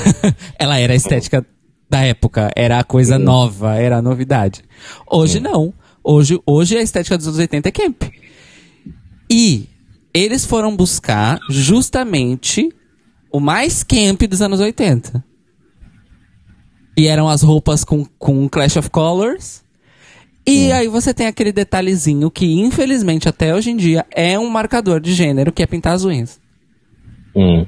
ela 0.58 0.78
era 0.78 0.94
a 0.94 0.96
estética 0.96 1.46
da 1.88 2.00
época, 2.00 2.50
era 2.54 2.78
a 2.78 2.84
coisa 2.84 3.18
nova, 3.18 3.74
era 3.76 3.98
a 3.98 4.02
novidade. 4.02 4.62
Hoje 5.10 5.40
não. 5.40 5.72
Hoje, 6.04 6.40
hoje 6.46 6.76
a 6.76 6.82
estética 6.82 7.16
dos 7.16 7.26
anos 7.26 7.38
80 7.38 7.68
é 7.68 7.72
camp. 7.72 8.02
E 9.30 9.68
eles 10.12 10.44
foram 10.44 10.74
buscar 10.74 11.38
justamente 11.48 12.68
o 13.32 13.40
mais 13.40 13.82
camp 13.82 14.22
dos 14.22 14.42
anos 14.42 14.60
80. 14.60 15.24
E 16.96 17.06
eram 17.06 17.28
as 17.28 17.42
roupas 17.42 17.84
com, 17.84 18.04
com 18.18 18.48
Clash 18.48 18.76
of 18.76 18.90
Colors. 18.90 19.62
E 20.46 20.72
aí 20.72 20.88
você 20.88 21.12
tem 21.12 21.26
aquele 21.26 21.52
detalhezinho 21.52 22.30
que, 22.30 22.46
infelizmente, 22.58 23.28
até 23.28 23.54
hoje 23.54 23.70
em 23.70 23.76
dia, 23.76 24.06
é 24.10 24.38
um 24.38 24.48
marcador 24.48 24.98
de 24.98 25.12
gênero, 25.12 25.52
que 25.52 25.62
é 25.62 25.66
pintar 25.66 25.94
as 25.94 26.04
unhas. 26.04 26.40
Hum. 27.36 27.66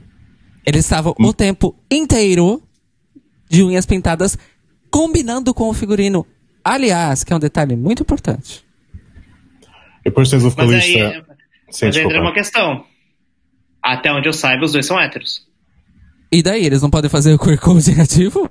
Eles 0.67 0.85
estavam 0.85 1.15
o 1.19 1.33
tempo 1.33 1.77
inteiro 1.91 2.63
de 3.51 3.65
unhas 3.65 3.85
pintadas, 3.85 4.39
combinando 4.91 5.53
com 5.53 5.69
o 5.69 5.75
figurino. 5.75 6.25
Aliás, 6.65 7.25
que 7.25 7.33
é 7.33 7.37
um 7.37 7.41
detalhe 7.41 7.75
muito 7.75 8.03
importante. 8.03 8.65
E 10.01 10.05
depois 10.05 10.31
tens 10.31 10.43
o 10.43 10.47
Mas 10.47 10.55
vocalista. 10.55 11.09
aí, 11.09 11.23
Sim, 11.71 11.87
mas 11.87 11.97
aí 11.97 12.05
entra 12.05 12.21
uma 12.21 12.33
questão. 12.33 12.85
Até 13.83 14.13
onde 14.13 14.29
eu 14.29 14.33
saiba, 14.33 14.65
os 14.65 14.73
dois 14.73 14.87
são 14.87 14.99
héteros. 15.01 15.47
E 16.33 16.43
daí, 16.43 16.65
eles 16.65 16.81
não 16.81 16.91
podem 16.91 17.11
fazer 17.11 17.35
o 17.35 17.39
queer 17.39 17.59
code 17.59 18.01
ativo? 18.01 18.49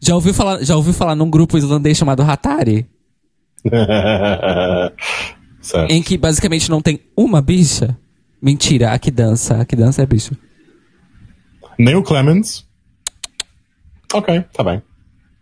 Já 0.00 0.14
ouviu 0.14 0.32
falar, 0.32 0.62
já 0.62 0.76
ouviu 0.76 0.92
falar 0.92 1.16
num 1.16 1.28
grupo 1.30 1.58
islandês 1.58 1.98
chamado 1.98 2.22
Hatari? 2.22 2.86
certo. 5.60 5.90
Em 5.90 6.02
que 6.02 6.16
basicamente 6.16 6.70
não 6.70 6.80
tem 6.80 7.00
uma 7.16 7.40
bicha? 7.40 7.96
Mentira, 8.40 8.92
a 8.92 8.98
que 8.98 9.10
dança, 9.10 9.60
a 9.60 9.64
que 9.64 9.76
dança 9.76 10.02
é 10.02 10.06
bicho. 10.06 10.36
Nem 11.78 11.94
o 11.94 12.02
Clemens. 12.02 12.66
Ok, 14.12 14.44
tá 14.52 14.62
bem. 14.62 14.82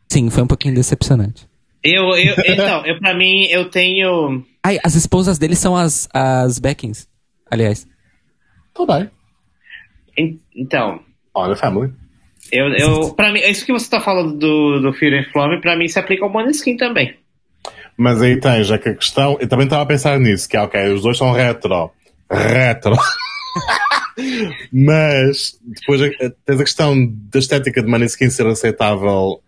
Sim, 0.09 0.31
foi 0.31 0.43
um 0.43 0.47
pouquinho 0.47 0.75
decepcionante. 0.75 1.49
Eu, 1.83 2.03
eu, 2.17 2.35
então, 2.47 2.85
eu, 2.85 2.99
pra 2.99 3.15
mim, 3.15 3.45
eu 3.47 3.69
tenho. 3.71 4.45
Ai, 4.63 4.79
as 4.85 4.95
esposas 4.95 5.39
dele 5.39 5.57
são 5.57 5.75
as, 5.77 6.09
as 6.13 6.59
Beckins, 6.59 7.09
aliás. 7.51 7.87
Tá 8.75 8.85
bem. 8.87 9.11
en- 10.19 10.39
Então, 10.55 11.01
Olha, 11.35 11.57
family. 11.57 11.93
eu, 12.53 12.69
eu, 12.75 13.15
pra 13.15 13.33
mim, 13.33 13.41
isso 13.41 13.65
que 13.65 13.73
você 13.73 13.89
tá 13.89 14.01
falando 14.01 14.37
do, 14.37 14.81
do 14.81 14.93
Fear 14.93 15.21
and 15.21 15.33
Flame, 15.33 15.61
pra 15.61 15.77
mim 15.77 15.89
se 15.89 15.99
aplica 15.99 16.25
ao 16.25 16.31
Måneskin 16.31 16.77
também. 16.77 17.17
Mas 17.97 18.21
aí 18.21 18.39
tens, 18.39 18.67
já 18.67 18.79
que 18.79 18.89
a 18.91 18.95
questão. 18.95 19.37
Eu 19.41 19.49
também 19.49 19.65
estava 19.67 19.83
a 19.83 19.87
pensar 19.87 20.19
nisso, 20.19 20.49
que 20.49 20.57
é 20.57 20.61
ok, 20.63 20.93
os 20.93 21.03
dois 21.03 21.17
são 21.17 21.33
retro. 21.33 21.91
Retro. 22.31 22.95
Mas 24.73 25.59
depois 25.63 26.01
eh, 26.01 26.33
tens 26.45 26.61
a 26.61 26.65
questão 26.65 26.95
da 27.31 27.39
estética 27.39 27.83
de 27.83 27.89
Maneskin 27.89 28.31
ser 28.31 28.47
aceitável 28.47 29.43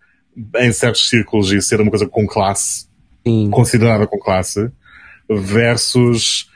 em 0.57 0.71
certos 0.71 1.09
círculos 1.09 1.51
e 1.51 1.61
ser 1.61 1.79
uma 1.81 1.89
coisa 1.89 2.07
com 2.07 2.25
classe, 2.25 2.87
Sim. 3.25 3.49
considerada 3.49 4.07
com 4.07 4.17
classe, 4.17 4.71
versus 5.29 6.49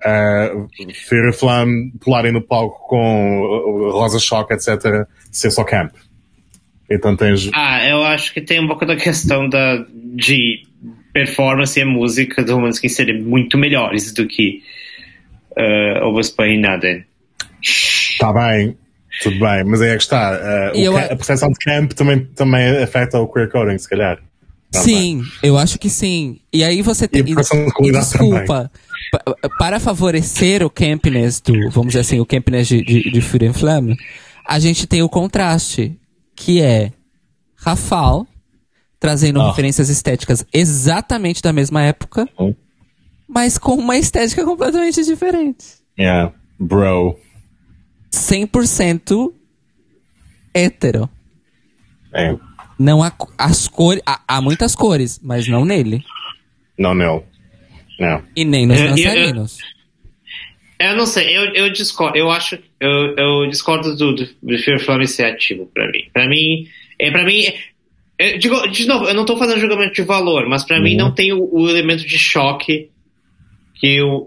uh, 0.00 0.68
Fear 1.08 1.28
and 1.28 1.32
Flame 1.32 1.92
pularem 2.00 2.32
no 2.32 2.42
palco 2.42 2.86
com 2.88 3.40
uh, 3.40 3.90
Rosa 3.90 4.18
Choque, 4.18 4.54
etc., 4.54 5.06
ser 5.30 5.50
só 5.50 5.64
camp. 5.64 5.94
Então 6.90 7.16
tens. 7.16 7.48
Ah, 7.54 7.86
eu 7.88 8.02
acho 8.04 8.34
que 8.34 8.40
tem 8.40 8.60
um 8.60 8.66
pouco 8.66 8.84
da 8.84 8.96
questão 8.96 9.48
da, 9.48 9.86
de 9.92 10.66
performance 11.12 11.78
e 11.78 11.84
música 11.84 12.42
do 12.42 12.58
Måneskin 12.58 12.88
serem 12.88 13.22
muito 13.22 13.56
melhores 13.56 14.12
do 14.12 14.26
que 14.26 14.62
uh, 15.56 16.06
Overspray 16.06 16.58
Nada. 16.58 17.04
Está 17.62 18.32
bem, 18.32 18.76
tudo 19.22 19.38
bem, 19.38 19.64
mas 19.64 19.80
aí 19.80 19.90
é 19.90 19.96
que 19.96 20.02
está. 20.02 20.32
uh, 20.72 20.76
E 20.76 20.86
a- 20.86 21.08
percepção 21.16 21.50
de 21.50 21.58
camp 21.58 21.92
também, 21.92 22.24
também 22.34 22.82
afeta 22.82 23.18
o 23.20 23.26
queer 23.28 23.50
coding, 23.50 23.78
se 23.78 23.88
calhar. 23.88 24.18
Não 24.74 24.80
Sim, 24.82 25.22
eu 25.42 25.58
acho 25.58 25.78
que 25.78 25.90
sim. 25.90 26.40
E 26.52 26.64
aí 26.64 26.80
você 26.82 27.06
tem. 27.06 27.20
E 27.20 27.24
de 27.24 27.34
qualidade 27.34 28.06
desculpa. 28.06 28.70
pa- 29.12 29.50
Para 29.58 29.78
favorecer 29.78 30.64
o 30.64 30.70
campness 30.70 31.40
do, 31.40 31.70
vamos 31.70 31.88
dizer 31.88 32.00
assim, 32.00 32.18
o 32.20 32.24
campness 32.26 32.66
de, 32.68 32.82
de, 32.82 33.10
de 33.10 33.20
Fury 33.20 33.48
and 33.48 33.52
Flame, 33.52 33.96
a 34.48 34.58
gente 34.58 34.86
tem 34.86 35.02
o 35.02 35.08
contraste, 35.10 35.94
que 36.34 36.62
é 36.62 36.90
Rafal 37.56 38.26
trazendo 38.98 39.40
Ah. 39.42 39.48
referências 39.50 39.88
estéticas 39.90 40.46
exatamente 40.54 41.42
da 41.42 41.52
mesma 41.52 41.82
época, 41.82 42.26
Hum. 42.38 42.54
mas 43.28 43.58
com 43.58 43.74
uma 43.74 43.96
estética 43.98 44.44
completamente 44.44 45.04
diferente. 45.04 45.64
Yeah, 45.98 46.32
bro. 46.58 47.18
100% 48.12 49.32
hétero. 50.54 51.08
É, 52.14 52.36
Não 52.78 53.02
há 53.02 53.12
as 53.38 53.68
cores, 53.68 54.02
há, 54.06 54.20
há 54.28 54.40
muitas 54.40 54.74
cores, 54.76 55.18
mas 55.22 55.46
não 55.48 55.64
nele. 55.64 56.04
não, 56.78 56.94
não. 56.94 57.24
Não. 57.98 58.22
E 58.34 58.44
nem 58.44 58.66
nos 58.66 58.78
Eu- 58.78 58.84
eu- 58.86 58.90
eu- 58.90 58.96
dançarinos. 58.96 59.58
Eu 60.80 60.96
não 60.96 61.06
sei, 61.06 61.36
eu, 61.36 61.44
eu 61.54 61.72
discordo, 61.72 62.18
eu 62.18 62.28
acho, 62.28 62.58
eu, 62.80 63.14
eu 63.16 63.48
discordo 63.48 63.94
do, 63.96 64.14
do, 64.16 64.28
do 64.42 64.58
Fear 64.58 64.80
Flame 64.80 65.06
ser 65.06 65.26
ativo 65.26 65.70
pra 65.72 65.88
mim. 65.92 66.08
Pra 66.12 66.28
mim, 66.28 66.66
é 66.98 67.10
para 67.12 67.24
mim, 67.24 67.44
é- 68.18 68.34
eu 68.34 68.38
digo, 68.38 68.66
de 68.66 68.86
novo, 68.86 69.04
eu 69.04 69.14
não 69.14 69.24
tô 69.24 69.36
fazendo 69.36 69.60
julgamento 69.60 69.94
de 69.94 70.02
valor, 70.02 70.48
mas 70.48 70.64
pra 70.64 70.80
mim 70.80 70.92
Uhum. 70.92 70.98
não 70.98 71.14
tem 71.14 71.32
o, 71.32 71.48
o 71.52 71.68
elemento 71.70 72.04
de 72.04 72.18
choque 72.18 72.90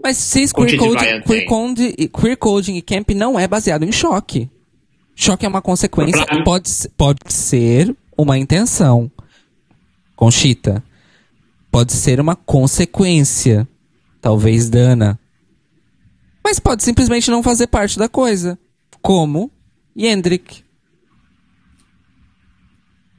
Mas 0.02 0.16
cis 0.18 0.52
queer 0.52 0.76
coding, 0.78 1.22
queer, 1.22 1.44
code- 1.46 2.08
queer 2.08 2.36
coding 2.36 2.76
e 2.76 2.82
camp 2.82 3.10
não 3.10 3.38
é 3.38 3.48
baseado 3.48 3.84
em 3.84 3.92
choque. 3.92 4.50
Choque 5.14 5.46
é 5.46 5.48
uma 5.48 5.62
consequência, 5.62 6.26
Pra- 6.26 6.44
pode, 6.44 6.70
pode 6.96 7.32
ser 7.32 7.96
uma 8.18 8.36
intenção. 8.36 9.10
Conchita. 10.14 10.82
Pode 11.70 11.92
ser 11.92 12.20
uma 12.20 12.36
consequência. 12.36 13.66
Talvez 14.20 14.68
dana. 14.68 15.18
Mas 16.44 16.58
pode 16.60 16.82
simplesmente 16.82 17.30
não 17.30 17.42
fazer 17.42 17.66
parte 17.66 17.98
da 17.98 18.08
coisa. 18.08 18.58
Como 19.00 19.50
Yendrick. 19.98 20.62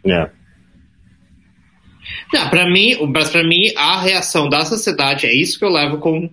Yeah. 0.05 0.31
Não, 2.34 2.50
pra 2.50 2.66
mim, 2.70 2.98
mas 3.14 3.30
pra 3.30 3.44
mim, 3.44 3.72
a 3.76 4.00
reação 4.02 4.50
da 4.50 4.64
sociedade 4.66 5.26
é 5.26 5.34
isso 5.34 5.58
que 5.60 5.66
eu 5.66 5.70
levo 5.70 5.98
com. 5.98 6.30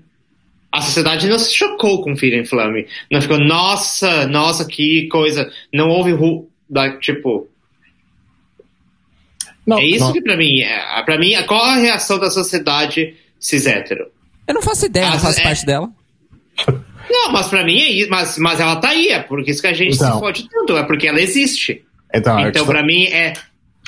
A 0.73 0.81
sociedade 0.81 1.29
não 1.29 1.39
se 1.39 1.55
chocou 1.55 2.03
com 2.03 2.17
Fear 2.17 2.41
and 2.41 2.47
Flame. 2.47 2.87
Não 3.11 3.21
ficou, 3.23 3.39
nossa, 3.39 4.27
nossa, 4.27 4.65
que 4.67 5.07
coisa. 5.09 5.49
Não 5.73 5.89
houve 5.89 6.11
ru... 6.13 6.49
da, 6.69 6.97
tipo. 6.99 7.49
Não, 9.67 9.79
É 9.79 9.85
isso 9.85 10.05
não- 10.05 10.13
que 10.13 10.21
pra 10.21 10.37
mim 10.37 10.61
é. 10.61 11.03
Pra 11.05 11.19
mim, 11.19 11.33
qual 11.47 11.63
a 11.65 11.77
reação 11.77 12.19
da 12.19 12.31
sociedade 12.31 13.15
cis 13.39 13.67
hétero? 13.67 14.07
Eu 14.47 14.55
não 14.55 14.63
faço 14.63 14.87
ideia, 14.87 15.09
não 15.09 15.17
Ah, 15.17 15.21
faço 15.21 15.41
é- 15.41 15.43
parte 15.43 15.65
dela. 15.65 15.89
Não, 17.11 17.31
mas 17.33 17.49
pra 17.49 17.63
mim 17.65 17.79
é 17.79 17.91
isso. 17.91 18.11
Mas, 18.11 18.39
mas 18.39 18.59
ela 18.61 18.77
tá 18.77 18.89
aí, 18.89 19.09
é 19.09 19.21
por 19.21 19.39
isso 19.47 19.61
que 19.61 19.67
a 19.67 19.73
gente 19.75 19.95
Então. 19.95 20.15
se 20.15 20.19
fode 20.21 20.49
tanto, 20.49 20.75
é 20.77 20.83
porque 20.85 21.07
ela 21.07 21.21
existe. 21.21 21.85
Então, 22.13 22.37
a 22.39 22.49
Então, 22.49 22.65
pra 22.67 22.83
mim, 22.83 23.05
é. 23.05 23.35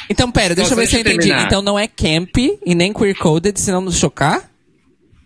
Então, 0.09 0.31
pera, 0.31 0.55
deixa 0.55 0.73
eu 0.73 0.77
ver 0.77 0.87
se 0.87 0.97
eu 0.97 1.01
entendi. 1.01 1.19
terminar. 1.19 1.47
Então 1.47 1.63
não 1.63 1.79
é 1.79 1.87
camp 1.89 2.37
e 2.65 2.75
nem 2.75 2.93
queer 2.93 3.17
coded, 3.17 3.59
senão 3.59 3.81
nos 3.81 3.97
chocar? 3.97 4.49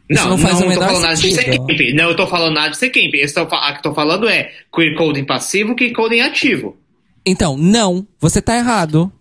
Isso 0.08 0.22
Não, 0.24 0.30
não 0.30 0.38
faz 0.38 0.58
não 0.58 0.66
o 0.66 0.68
menor 0.68 0.80
tô 0.80 0.86
falando 0.88 1.02
nada 1.02 1.14
de 1.16 1.20
ser 1.34 1.42
sentido. 1.42 1.66
camp. 1.66 1.80
Não, 1.94 2.08
eu 2.08 2.16
tô 2.16 2.26
falando 2.26 2.54
nada 2.54 2.70
de 2.70 2.76
ser 2.76 2.90
camp. 2.90 3.14
Estou, 3.14 3.48
a 3.52 3.72
que 3.74 3.82
tô 3.82 3.94
falando 3.94 4.28
é 4.28 4.50
queer 4.74 4.96
coding 4.96 5.24
passivo, 5.24 5.74
queer 5.76 5.92
coding 5.92 6.20
ativo. 6.20 6.76
Então, 7.24 7.56
não. 7.56 8.06
Você 8.18 8.40
tá 8.42 8.56
errado. 8.56 9.12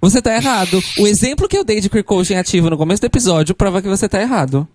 Você 0.00 0.22
tá 0.22 0.34
errado. 0.34 0.82
O 0.98 1.06
exemplo 1.06 1.48
que 1.48 1.56
eu 1.56 1.64
dei 1.64 1.80
de 1.80 1.88
queer 1.90 2.04
coaching 2.04 2.34
ativo 2.36 2.70
no 2.70 2.78
começo 2.78 3.00
do 3.02 3.06
episódio 3.06 3.54
prova 3.54 3.82
que 3.82 3.88
você 3.88 4.08
tá 4.08 4.20
errado. 4.20 4.66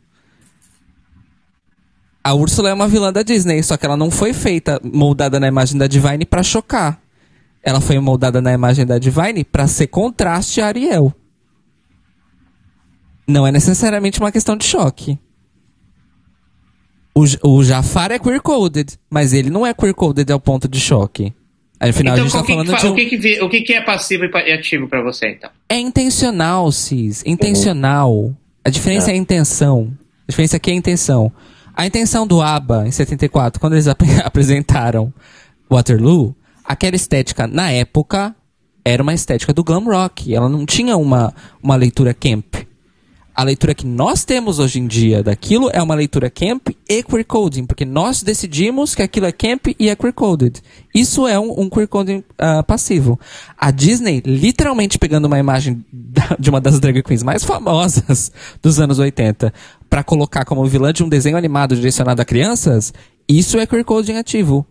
A 2.23 2.33
Úrsula 2.33 2.69
é 2.69 2.73
uma 2.73 2.87
vilã 2.87 3.11
da 3.11 3.21
Disney, 3.21 3.61
só 3.63 3.75
que 3.75 3.85
ela 3.85 3.97
não 3.97 4.09
foi 4.09 4.31
feita 4.31 4.79
moldada 4.81 5.39
na 5.41 5.47
imagem 5.47 5.77
da 5.77 5.87
Divine 5.87 6.25
pra 6.25 6.41
chocar. 6.41 7.01
Ela 7.63 7.79
foi 7.79 7.97
moldada 7.99 8.41
na 8.41 8.51
imagem 8.51 8.85
da 8.85 8.99
Divine 8.99 9.43
pra 9.43 9.67
ser 9.67 9.87
contraste 9.87 10.59
a 10.61 10.67
Ariel. 10.67 11.13
Não 13.27 13.47
é 13.47 13.51
necessariamente 13.51 14.19
uma 14.19 14.31
questão 14.31 14.57
de 14.57 14.65
choque. 14.65 15.17
O, 17.15 17.23
o 17.47 17.63
Jafar 17.63 18.11
é 18.11 18.19
queer-coded, 18.19 18.97
mas 19.09 19.33
ele 19.33 19.49
não 19.49 19.65
é 19.65 19.73
queer-coded 19.73 20.29
ao 20.31 20.39
ponto 20.39 20.67
de 20.67 20.79
choque. 20.79 21.33
Afinal, 21.79 22.15
então, 22.15 22.25
a 22.25 22.27
gente 22.27 22.33
tá 22.33 22.41
que, 22.41 22.45
que 22.47 22.53
falando 22.53 22.71
fa- 22.71 22.77
de 22.77 22.87
um... 22.87 22.91
o, 22.91 22.95
que, 22.95 23.05
que, 23.17 23.41
o 23.43 23.49
que, 23.49 23.61
que 23.61 23.73
é 23.73 23.81
passivo 23.81 24.23
e 24.25 24.51
ativo 24.51 24.87
pra 24.87 25.01
você, 25.01 25.29
então? 25.31 25.49
É 25.69 25.77
intencional, 25.77 26.71
Cis. 26.71 27.23
Intencional. 27.25 28.33
A 28.63 28.69
diferença 28.69 29.11
é. 29.11 29.13
a 29.13 29.17
intenção. 29.17 29.93
A 30.27 30.31
diferença 30.31 30.57
aqui 30.57 30.71
é 30.71 30.73
a 30.73 30.77
intenção. 30.77 31.31
A 31.75 31.85
intenção 31.85 32.25
do 32.25 32.41
ABBA, 32.41 32.87
em 32.87 32.91
74, 32.91 33.59
quando 33.59 33.73
eles 33.73 33.87
ap- 33.89 34.01
apresentaram 34.23 35.13
Waterloo, 35.69 36.35
aquela 36.63 36.95
estética, 36.95 37.47
na 37.47 37.71
época, 37.71 38.35
era 38.85 39.01
uma 39.01 39.13
estética 39.13 39.53
do 39.53 39.63
glam 39.63 39.85
rock. 39.85 40.33
Ela 40.33 40.49
não 40.49 40.65
tinha 40.65 40.97
uma, 40.97 41.33
uma 41.61 41.75
leitura 41.75 42.13
camp. 42.13 42.55
A 43.35 43.43
leitura 43.43 43.73
que 43.73 43.85
nós 43.87 44.23
temos 44.23 44.59
hoje 44.59 44.79
em 44.79 44.85
dia 44.85 45.23
daquilo 45.23 45.67
é 45.73 45.81
uma 45.81 45.95
leitura 45.95 46.29
camp 46.29 46.67
e 46.87 47.01
queer 47.01 47.25
coding, 47.25 47.65
porque 47.65 47.83
nós 47.83 48.21
decidimos 48.21 48.93
que 48.93 49.01
aquilo 49.01 49.25
é 49.25 49.31
camp 49.31 49.69
e 49.79 49.89
é 49.89 49.95
queer 49.95 50.13
coded. 50.13 50.61
Isso 50.93 51.27
é 51.27 51.39
um, 51.39 51.61
um 51.61 51.67
queer 51.67 51.87
coding 51.87 52.23
ah, 52.37 52.61
passivo. 52.61 53.19
A 53.57 53.71
Disney, 53.71 54.21
literalmente 54.23 54.99
pegando 54.99 55.25
uma 55.25 55.39
imagem 55.39 55.83
da- 55.91 56.37
de 56.39 56.47
uma 56.47 56.61
das 56.61 56.79
drag 56.79 57.01
queens 57.01 57.23
mais 57.23 57.43
famosas 57.43 58.31
dos 58.61 58.79
anos 58.79 58.99
80 58.99 59.51
para 59.89 60.03
colocar 60.03 60.45
como 60.45 60.63
vilã 60.67 60.93
de 60.93 61.03
um 61.03 61.09
desenho 61.09 61.35
animado 61.35 61.75
direcionado 61.75 62.21
a 62.21 62.25
crianças, 62.25 62.93
isso 63.27 63.57
é 63.57 63.65
queer 63.65 63.83
coding 63.83 64.17
ativo. 64.17 64.63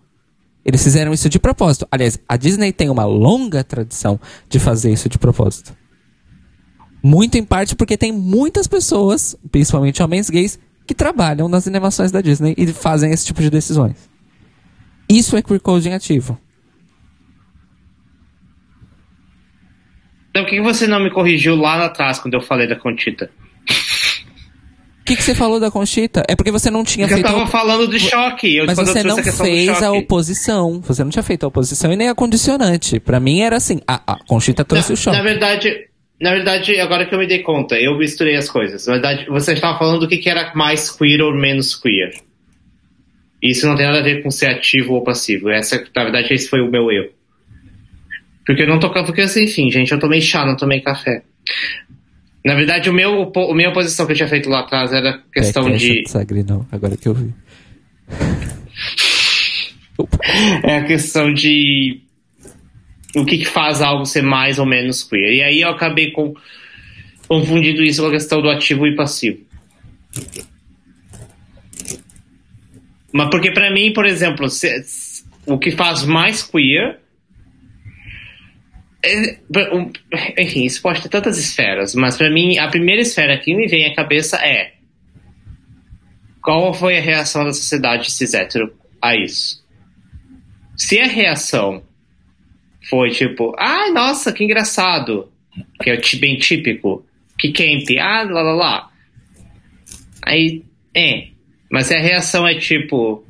Eles 0.64 0.82
fizeram 0.82 1.12
isso 1.12 1.28
de 1.28 1.38
propósito. 1.38 1.86
Aliás, 1.90 2.18
a 2.28 2.36
Disney 2.36 2.72
tem 2.72 2.88
uma 2.88 3.04
longa 3.04 3.64
tradição 3.64 4.18
de 4.48 4.58
fazer 4.58 4.92
isso 4.92 5.08
de 5.08 5.18
propósito. 5.18 5.74
Muito 7.02 7.36
em 7.36 7.44
parte 7.44 7.74
porque 7.74 7.96
tem 7.96 8.12
muitas 8.12 8.68
pessoas, 8.68 9.36
principalmente 9.50 10.02
homens 10.02 10.30
gays, 10.30 10.58
que 10.86 10.94
trabalham 10.94 11.48
nas 11.48 11.66
animações 11.66 12.12
da 12.12 12.20
Disney 12.20 12.54
e 12.56 12.66
fazem 12.68 13.12
esse 13.12 13.26
tipo 13.26 13.40
de 13.40 13.50
decisões. 13.50 14.08
Isso 15.08 15.36
é 15.36 15.42
queer 15.42 15.60
coding 15.60 15.92
ativo. 15.92 16.38
Então, 20.30 20.44
por 20.44 20.50
que 20.50 20.62
você 20.62 20.86
não 20.86 21.00
me 21.00 21.10
corrigiu 21.10 21.56
lá 21.56 21.84
atrás 21.84 22.18
quando 22.18 22.34
eu 22.34 22.40
falei 22.40 22.66
da 22.66 22.76
Contita? 22.76 23.30
O 25.02 25.04
que, 25.04 25.16
que 25.16 25.22
você 25.22 25.34
falou 25.34 25.58
da 25.58 25.68
Conchita? 25.70 26.22
É 26.28 26.36
porque 26.36 26.52
você 26.52 26.70
não 26.70 26.84
tinha 26.84 27.08
Porque 27.08 27.20
eu 27.20 27.24
feito. 27.24 27.32
tava 27.32 27.44
a- 27.44 27.50
falando 27.50 27.88
de 27.88 27.98
choque. 27.98 28.56
Eu, 28.56 28.66
Mas 28.66 28.78
eu 28.78 28.86
você 28.86 29.02
não 29.02 29.16
fez 29.22 29.82
a 29.82 29.90
oposição. 29.92 30.80
Você 30.80 31.02
não 31.02 31.10
tinha 31.10 31.24
feito 31.24 31.42
a 31.44 31.48
oposição 31.48 31.92
e 31.92 31.96
nem 31.96 32.08
a 32.08 32.14
condicionante. 32.14 33.00
Pra 33.00 33.18
mim 33.18 33.40
era 33.40 33.56
assim. 33.56 33.80
A, 33.86 34.00
a 34.14 34.16
Conchita 34.24 34.64
trouxe 34.64 34.90
Na, 34.90 34.94
o 34.94 34.96
choque. 34.96 35.16
na 35.16 35.22
verdade, 35.24 35.88
na 36.20 36.30
verdade, 36.30 36.78
agora 36.78 37.04
que 37.04 37.12
eu 37.14 37.18
me 37.18 37.26
dei 37.26 37.40
conta, 37.40 37.74
eu 37.80 37.98
misturei 37.98 38.36
as 38.36 38.48
coisas. 38.48 38.86
Na 38.86 38.92
verdade, 38.92 39.26
você 39.28 39.54
estava 39.54 39.76
falando 39.76 39.98
do 40.00 40.08
que, 40.08 40.18
que 40.18 40.30
era 40.30 40.52
mais 40.54 40.88
queer 40.88 41.20
ou 41.20 41.34
menos 41.34 41.74
queer. 41.74 42.12
Isso 43.42 43.66
não 43.66 43.74
tem 43.74 43.86
nada 43.86 43.98
a 43.98 44.02
ver 44.02 44.22
com 44.22 44.30
ser 44.30 44.46
ativo 44.50 44.94
ou 44.94 45.02
passivo. 45.02 45.50
Essa, 45.50 45.84
na 45.96 46.04
verdade, 46.04 46.32
esse 46.32 46.48
foi 46.48 46.60
o 46.60 46.70
meu 46.70 46.92
erro. 46.92 47.10
Porque 48.46 48.62
eu 48.62 48.68
não 48.68 48.78
tô. 48.78 48.88
Porque, 48.92 49.22
assim, 49.22 49.44
enfim, 49.44 49.68
gente, 49.68 49.90
eu 49.90 49.98
tomei 49.98 50.20
chá, 50.20 50.46
não 50.46 50.56
tomei 50.56 50.80
café. 50.80 51.22
Na 52.44 52.54
verdade, 52.54 52.90
o 52.90 52.92
meu, 52.92 53.30
a 53.34 53.54
minha 53.54 53.70
oposição 53.70 54.04
que 54.06 54.12
eu 54.12 54.16
tinha 54.16 54.28
feito 54.28 54.48
lá 54.50 54.60
atrás 54.60 54.92
era 54.92 55.22
questão 55.32 55.68
é, 55.68 55.76
de. 55.76 56.08
Sagre, 56.08 56.42
não. 56.42 56.66
Agora 56.72 56.96
que 56.96 57.08
eu 57.08 57.14
vi. 57.14 57.32
É 60.64 60.78
a 60.78 60.84
questão 60.84 61.32
de 61.32 62.00
o 63.14 63.24
que, 63.24 63.38
que 63.38 63.44
faz 63.44 63.80
algo 63.82 64.04
ser 64.06 64.22
mais 64.22 64.58
ou 64.58 64.66
menos 64.66 65.04
queer. 65.04 65.34
E 65.34 65.42
aí 65.42 65.60
eu 65.60 65.68
acabei 65.68 66.10
com, 66.10 66.34
confundindo 67.28 67.82
isso 67.84 68.02
com 68.02 68.08
a 68.08 68.12
questão 68.12 68.40
do 68.40 68.48
ativo 68.48 68.86
e 68.86 68.96
passivo. 68.96 69.38
Mas 73.12 73.28
porque 73.30 73.50
pra 73.50 73.70
mim, 73.70 73.92
por 73.92 74.06
exemplo, 74.06 74.48
se- 74.48 75.22
o 75.46 75.58
que 75.58 75.70
faz 75.70 76.04
mais 76.04 76.42
queer. 76.42 76.98
É- 79.04 80.42
enfim, 80.42 80.64
isso 80.64 80.80
pode 80.80 81.02
ter 81.02 81.08
tantas 81.08 81.38
esferas, 81.38 81.94
mas 81.94 82.16
pra 82.16 82.30
mim 82.30 82.58
a 82.58 82.68
primeira 82.68 83.02
esfera 83.02 83.38
que 83.38 83.54
me 83.54 83.66
vem 83.66 83.86
à 83.86 83.94
cabeça 83.94 84.36
é 84.36 84.72
qual 86.42 86.74
foi 86.74 86.98
a 86.98 87.00
reação 87.00 87.44
da 87.44 87.52
sociedade 87.52 88.10
cis 88.10 88.34
hétero 88.34 88.74
a 89.00 89.14
isso? 89.16 89.62
Se 90.76 90.98
a 90.98 91.06
reação 91.06 91.84
foi 92.90 93.10
tipo, 93.10 93.54
ai, 93.58 93.90
nossa, 93.90 94.32
que 94.32 94.42
engraçado, 94.42 95.30
que 95.80 95.90
é 95.90 96.00
bem 96.18 96.36
típico, 96.36 97.06
que 97.38 97.52
camp, 97.52 97.88
ah, 98.00 98.24
lá, 98.24 98.42
lá, 98.42 98.52
lá. 98.52 98.90
Aí, 100.22 100.64
é. 100.94 101.28
Mas 101.70 101.86
se 101.86 101.94
a 101.94 102.00
reação 102.00 102.46
é 102.46 102.56
tipo, 102.56 103.24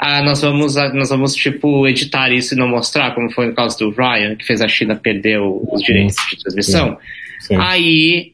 ah, 0.00 0.22
nós 0.22 0.40
vamos, 0.40 0.76
ah, 0.76 0.92
nós 0.94 1.10
vamos, 1.10 1.34
tipo, 1.34 1.86
editar 1.86 2.30
isso 2.32 2.54
e 2.54 2.56
não 2.56 2.66
mostrar, 2.68 3.14
como 3.14 3.30
foi 3.30 3.46
no 3.48 3.54
caso 3.54 3.78
do 3.78 3.90
Ryan, 3.90 4.34
que 4.36 4.44
fez 4.46 4.60
a 4.60 4.68
China 4.68 4.96
perder 4.96 5.38
o- 5.40 5.68
os 5.70 5.82
direitos 5.82 6.16
de 6.30 6.38
transmissão, 6.38 6.96
Sim. 7.40 7.56
aí, 7.56 8.32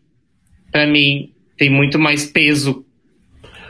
pra 0.71 0.87
mim, 0.87 1.31
tem 1.59 1.69
muito 1.71 1.99
mais 1.99 2.25
peso 2.27 2.85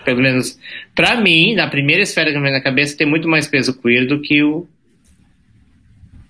pelo 0.05 0.23
menos 0.23 0.57
pra 0.95 1.21
mim, 1.21 1.55
na 1.57 1.67
primeira 1.67 2.01
esfera 2.03 2.31
que 2.31 2.37
me 2.39 2.45
vem 2.45 2.53
na 2.53 2.61
cabeça, 2.61 2.97
tem 2.97 3.07
muito 3.09 3.27
mais 3.27 3.49
peso 3.49 3.75
queer 3.81 4.07
do 4.07 4.21
que 4.21 4.41
o. 4.41 4.65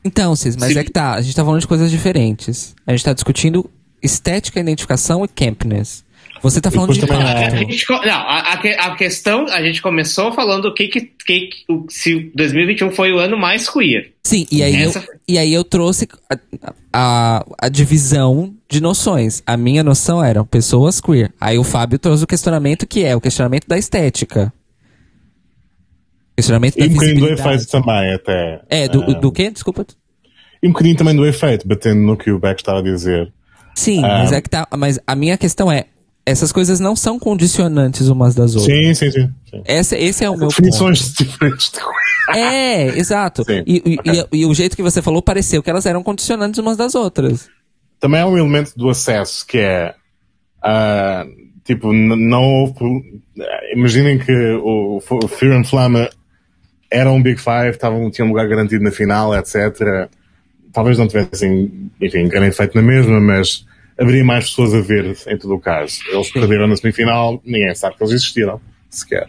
Então, 0.03 0.35
Cis, 0.35 0.57
mas 0.57 0.73
Se- 0.73 0.79
é 0.79 0.85
que 0.85 0.91
tá. 0.91 1.13
A 1.15 1.21
gente 1.21 1.37
tá 1.37 1.45
falando 1.45 1.61
de 1.61 1.67
coisas 1.67 1.91
diferentes. 1.91 2.75
A 2.87 2.93
gente 2.93 3.05
tá 3.05 3.13
discutindo 3.13 3.69
estética, 4.03 4.61
identificação 4.61 5.23
e 5.25 5.29
campness. 5.29 6.06
Você 6.43 6.61
tá 6.61 6.71
falando 6.71 6.93
de 6.93 7.01
não, 7.07 7.17
a, 8.03 8.53
a 8.53 8.57
que- 8.59 8.69
a 8.69 8.95
questão, 8.95 9.47
a 9.49 9.63
gente 9.63 9.81
começou 9.83 10.33
falando 10.33 10.67
o 10.67 10.75
que 10.75 10.89
que, 10.89 11.01
que, 11.27 11.51
se 11.89 12.31
2021 12.35 12.91
foi 12.91 13.13
o 13.13 13.19
ano 13.19 13.37
mais 13.39 13.69
queer. 13.69 14.13
Sim, 14.25 14.47
e 14.51 14.63
aí, 14.63 14.75
Essa- 14.83 14.99
eu, 15.01 15.05
e 15.29 15.39
aí 15.39 15.53
eu 15.53 15.65
trouxe 15.65 16.09
a, 16.31 16.39
a, 16.93 17.47
a 17.63 17.69
divisão 17.69 18.55
de 18.69 18.81
noções. 18.81 19.43
A 19.47 19.57
minha 19.57 19.83
noção 19.83 20.23
era 20.23 20.45
pessoas 20.45 21.01
queer. 21.01 21.33
Aí 21.41 21.59
o 21.59 21.65
Fábio 21.65 21.99
trouxe 21.99 22.25
o 22.25 22.27
questionamento 22.27 22.87
que 22.87 23.05
é 23.05 23.15
o 23.17 23.21
questionamento 23.21 23.67
da 23.67 23.79
estética. 23.79 24.53
Questionamento 26.37 26.77
da 26.77 26.85
E 26.85 26.89
um 26.89 26.93
bocadinho 26.93 27.21
do 27.21 27.29
efeito 27.33 27.67
também, 27.69 28.13
até. 28.15 28.61
É, 28.69 28.89
do, 28.89 29.03
Ah, 29.03 29.15
do 29.15 29.33
quê? 29.33 29.51
Desculpa. 29.51 29.87
E 30.63 30.69
um 30.69 30.73
bocadinho 30.73 30.97
também 30.97 31.17
do 31.17 31.27
efeito, 31.27 31.67
batendo 31.67 32.01
no 32.03 32.17
que 32.17 32.31
o 32.31 32.39
Beck 32.39 32.61
estava 32.61 32.81
a 32.81 32.83
dizer. 32.83 33.33
Sim, 33.75 34.05
Ah. 34.05 34.19
mas 34.19 34.33
é 34.33 34.41
que 34.41 34.51
tá. 34.51 34.67
Mas 34.77 34.99
a 35.07 35.15
minha 35.15 35.37
questão 35.39 35.71
é: 35.73 35.85
essas 36.27 36.51
coisas 36.51 36.81
não 36.81 36.97
são 36.97 37.21
condicionantes 37.21 38.09
umas 38.09 38.35
das 38.35 38.57
outras. 38.57 38.77
Sim, 38.77 38.95
sim, 38.95 39.11
sim. 39.13 39.31
sim. 39.49 39.63
Esse, 39.65 39.97
esse 39.97 40.25
é 40.25 40.29
o 40.29 40.33
meu 40.33 40.49
ponto. 40.49 40.57
Definições 40.61 41.13
diferentes 41.15 41.71
de. 41.71 41.79
É, 42.37 42.99
exato. 42.99 43.45
E, 43.65 43.97
e- 44.05 44.27
e- 44.33 44.45
o 44.45 44.53
jeito 44.53 44.75
que 44.75 44.83
você 44.83 45.01
falou 45.01 45.23
pareceu 45.23 45.63
que 45.63 45.71
elas 45.71 45.87
eram 45.87 46.03
condicionantes 46.03 46.59
umas 46.59 46.77
das 46.77 46.97
outras. 46.97 47.49
Também 48.01 48.21
há 48.21 48.27
um 48.27 48.37
elemento 48.37 48.73
do 48.77 48.91
acesso 48.91 49.47
que 49.47 49.59
é 49.59 49.95
ah, 50.61 51.25
tipo, 51.65 51.93
não 51.93 52.43
houve. 52.43 53.23
Imaginem 53.73 54.19
que 54.19 54.33
o, 54.63 55.01
Fear 55.29 55.59
and 55.59 55.65
Flama 55.65 56.11
era 56.91 57.11
um 57.11 57.23
Big 57.23 57.41
Five, 57.41 57.71
estavam, 57.71 58.11
tinham 58.11 58.27
um 58.27 58.31
lugar 58.31 58.49
garantido 58.49 58.83
na 58.83 58.91
final, 58.91 59.33
etc. 59.33 60.09
Talvez 60.73 60.99
não 60.99 61.07
tivessem, 61.07 61.91
enfim, 62.01 62.27
grande 62.27 62.57
feito 62.57 62.75
na 62.75 62.83
mesma, 62.83 63.21
mas 63.21 63.65
haveria 63.99 64.25
mais 64.25 64.49
pessoas 64.49 64.75
a 64.75 64.81
ver 64.81 65.17
em 65.27 65.39
todo 65.39 65.55
o 65.55 65.61
caso. 65.61 65.99
Eles 66.11 66.31
perderam 66.31 66.67
na 66.67 66.77
semifinal, 66.77 67.41
ninguém 67.45 67.75
sabe 67.75 67.97
que 67.97 68.03
eles 68.03 68.15
existiram, 68.15 68.61
sequer. 68.91 69.27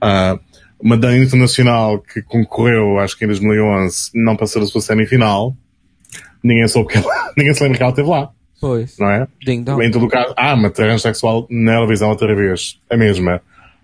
Ah, 0.00 0.38
uma 0.80 0.96
Dan 0.96 1.16
Internacional 1.18 2.00
que 2.00 2.22
concorreu, 2.22 2.98
acho 2.98 3.16
que 3.16 3.24
em 3.24 3.28
2011, 3.28 4.10
não 4.14 4.36
passou 4.36 4.62
da 4.62 4.68
sua 4.68 4.80
semifinal, 4.80 5.56
ninguém 6.42 6.66
soube 6.68 6.92
que 6.92 6.98
ela, 6.98 7.06
ninguém 7.36 7.54
se 7.54 7.62
lembra 7.62 7.78
que 7.78 7.82
ela 7.82 7.90
esteve 7.90 8.08
lá, 8.08 8.30
Pois. 8.60 8.98
não 8.98 9.10
é? 9.10 9.26
Ding 9.44 9.62
dong. 9.62 9.84
Em 9.84 9.90
todo 9.90 10.06
o 10.06 10.08
caso, 10.08 10.34
ah, 10.36 10.56
mas 10.56 10.72
transexual 10.72 11.46
na 11.50 11.74
Eurovisão 11.74 12.08
outra 12.10 12.34
vez, 12.34 12.78
a 12.90 12.96
mesma. 12.96 13.40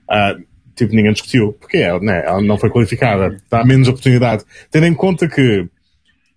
Ah, 0.09 0.37
tipo, 0.75 0.95
ninguém 0.95 1.13
discutiu. 1.13 1.53
Porque 1.61 1.79
ela, 1.79 2.01
né, 2.01 2.23
ela 2.27 2.43
não 2.43 2.59
foi 2.59 2.71
qualificada. 2.71 3.37
Dá 3.51 3.65
menos 3.65 3.89
oportunidade. 3.89 4.45
Tendo 4.71 4.87
em 4.87 4.95
conta 4.95 5.29
que 5.29 5.67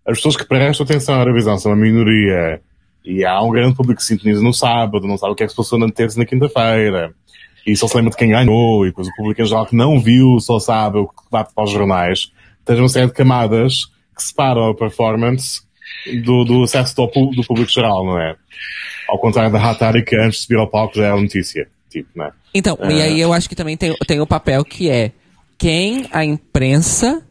as 0.05 0.17
pessoas 0.17 0.37
que 0.37 0.45
prestam 0.45 0.85
atenção 0.85 1.15
à 1.15 1.19
Eurovisão 1.19 1.57
são 1.57 1.71
a 1.71 1.75
minoria 1.75 2.61
e 3.07 3.23
há 3.23 3.41
um 3.41 3.49
grande 3.49 3.73
público 3.73 4.01
que 4.01 4.05
sintoniza 4.05 4.41
no 4.41 4.53
sábado, 4.53 5.07
não 5.07 5.17
sabe 5.17 5.31
o 5.31 5.35
que 5.35 5.43
é 5.43 5.45
que 5.45 5.51
se 5.51 5.55
passou 5.55 5.79
na 5.79 5.89
terça 5.89 6.17
e 6.17 6.19
na 6.19 6.25
quinta-feira. 6.25 7.13
E 7.65 7.73
só 7.73 7.87
se 7.87 7.95
lembra 7.95 8.11
de 8.11 8.17
quem 8.17 8.31
ganhou, 8.31 8.85
e 8.85 8.89
depois 8.89 9.07
o 9.07 9.15
público 9.15 9.41
em 9.41 9.45
geral 9.45 9.65
que 9.65 9.77
não 9.77 9.97
viu 9.97 10.37
só 10.41 10.59
sabe 10.59 10.97
o 10.97 11.07
que 11.07 11.23
vai 11.31 11.45
para 11.45 11.63
os 11.63 11.71
jornais. 11.71 12.33
Tens 12.65 12.79
uma 12.79 12.89
série 12.89 13.07
de 13.07 13.13
camadas 13.13 13.85
que 14.13 14.21
separam 14.21 14.69
a 14.69 14.75
performance 14.75 15.61
do, 16.25 16.43
do 16.43 16.63
acesso 16.63 16.93
do, 16.97 17.07
do 17.07 17.43
público 17.47 17.71
geral, 17.71 18.05
não 18.05 18.19
é? 18.19 18.35
Ao 19.07 19.17
contrário 19.17 19.53
da 19.53 19.63
Hatari, 19.63 20.03
que 20.03 20.15
antes 20.17 20.39
de 20.39 20.43
subir 20.43 20.57
ao 20.57 20.67
palco 20.67 20.97
já 20.97 21.05
era 21.05 21.15
notícia. 21.15 21.65
Tipo, 21.89 22.09
não 22.13 22.25
é? 22.25 22.31
Então, 22.53 22.77
e 22.89 23.01
aí 23.01 23.21
eu 23.21 23.31
acho 23.31 23.47
que 23.47 23.55
também 23.55 23.77
tem, 23.77 23.95
tem 24.05 24.19
o 24.19 24.27
papel 24.27 24.65
que 24.65 24.89
é 24.89 25.13
quem 25.57 26.07
a 26.11 26.25
imprensa, 26.25 27.23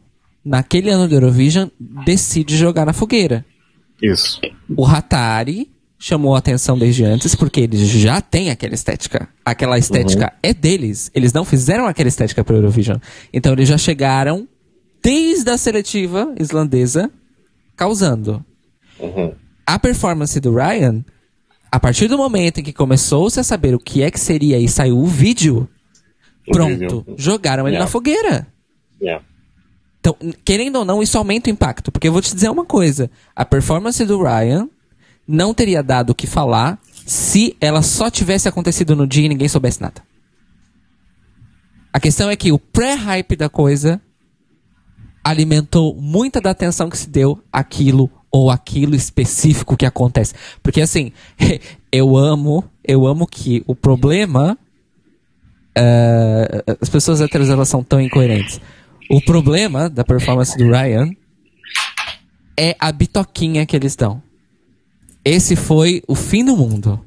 naquele 0.42 0.88
ano 0.88 1.06
do 1.06 1.14
Eurovision, 1.14 1.68
decide 1.78 2.56
jogar 2.56 2.86
na 2.86 2.94
fogueira. 2.94 3.44
Isso. 4.02 4.40
O 4.76 4.84
Hatari 4.86 5.70
chamou 5.98 6.34
a 6.34 6.38
atenção 6.38 6.78
desde 6.78 7.04
antes, 7.04 7.34
porque 7.34 7.60
eles 7.60 7.80
já 7.88 8.20
têm 8.20 8.50
aquela 8.50 8.74
estética. 8.74 9.28
Aquela 9.44 9.78
estética 9.78 10.32
é 10.42 10.52
deles. 10.52 11.10
Eles 11.14 11.32
não 11.32 11.44
fizeram 11.44 11.86
aquela 11.86 12.08
estética 12.08 12.44
para 12.44 12.54
o 12.54 12.58
Eurovision. 12.58 12.98
Então 13.32 13.52
eles 13.52 13.68
já 13.68 13.78
chegaram 13.78 14.46
desde 15.02 15.48
a 15.50 15.56
seletiva 15.56 16.34
islandesa 16.38 17.10
causando. 17.74 18.44
A 19.66 19.78
performance 19.78 20.38
do 20.40 20.54
Ryan, 20.54 21.04
a 21.72 21.80
partir 21.80 22.08
do 22.08 22.16
momento 22.18 22.60
em 22.60 22.62
que 22.62 22.72
começou-se 22.72 23.38
a 23.40 23.42
saber 23.44 23.74
o 23.74 23.78
que 23.78 24.02
é 24.02 24.10
que 24.10 24.20
seria 24.20 24.58
e 24.58 24.68
saiu 24.68 24.98
o 24.98 25.06
vídeo, 25.06 25.68
O 26.46 26.52
pronto, 26.52 26.78
vídeo. 26.78 27.04
jogaram 27.16 27.64
ele 27.66 27.76
Yeah. 27.76 27.84
na 27.84 27.90
fogueira. 27.90 28.46
Yeah. 29.00 29.24
Então, 30.06 30.16
querendo 30.44 30.76
ou 30.76 30.84
não, 30.84 31.02
isso 31.02 31.18
aumenta 31.18 31.50
o 31.50 31.52
impacto. 31.52 31.90
Porque 31.90 32.06
eu 32.06 32.12
vou 32.12 32.22
te 32.22 32.32
dizer 32.32 32.48
uma 32.48 32.64
coisa: 32.64 33.10
a 33.34 33.44
performance 33.44 34.04
do 34.04 34.22
Ryan 34.22 34.68
não 35.26 35.52
teria 35.52 35.82
dado 35.82 36.10
o 36.10 36.14
que 36.14 36.28
falar 36.28 36.78
se 37.04 37.56
ela 37.60 37.82
só 37.82 38.08
tivesse 38.08 38.48
acontecido 38.48 38.94
no 38.94 39.04
dia 39.04 39.26
e 39.26 39.28
ninguém 39.28 39.48
soubesse 39.48 39.82
nada. 39.82 40.00
A 41.92 41.98
questão 41.98 42.30
é 42.30 42.36
que 42.36 42.52
o 42.52 42.58
pré-hype 42.58 43.34
da 43.34 43.48
coisa 43.48 44.00
alimentou 45.24 45.96
muita 45.96 46.40
da 46.40 46.50
atenção 46.50 46.88
que 46.88 46.98
se 46.98 47.08
deu 47.08 47.42
àquilo 47.52 48.08
ou 48.30 48.48
aquilo 48.48 48.94
específico 48.94 49.76
que 49.76 49.86
acontece. 49.86 50.34
Porque 50.62 50.80
assim, 50.80 51.10
eu 51.90 52.16
amo, 52.16 52.62
eu 52.84 53.08
amo 53.08 53.26
que 53.26 53.64
o 53.66 53.74
problema 53.74 54.56
eh, 55.74 56.64
as 56.80 56.88
pessoas 56.88 57.20
héteros 57.20 57.50
elas 57.50 57.68
são 57.68 57.82
tão 57.82 58.00
incoerentes. 58.00 58.60
O 59.10 59.20
problema 59.20 59.88
da 59.88 60.04
performance 60.04 60.56
do 60.56 60.64
Ryan 60.70 61.10
é 62.58 62.74
a 62.78 62.90
bitoquinha 62.90 63.64
que 63.66 63.76
eles 63.76 63.94
dão. 63.94 64.22
Esse 65.24 65.54
foi 65.56 66.02
o 66.08 66.14
fim 66.14 66.44
do 66.44 66.56
mundo. 66.56 67.04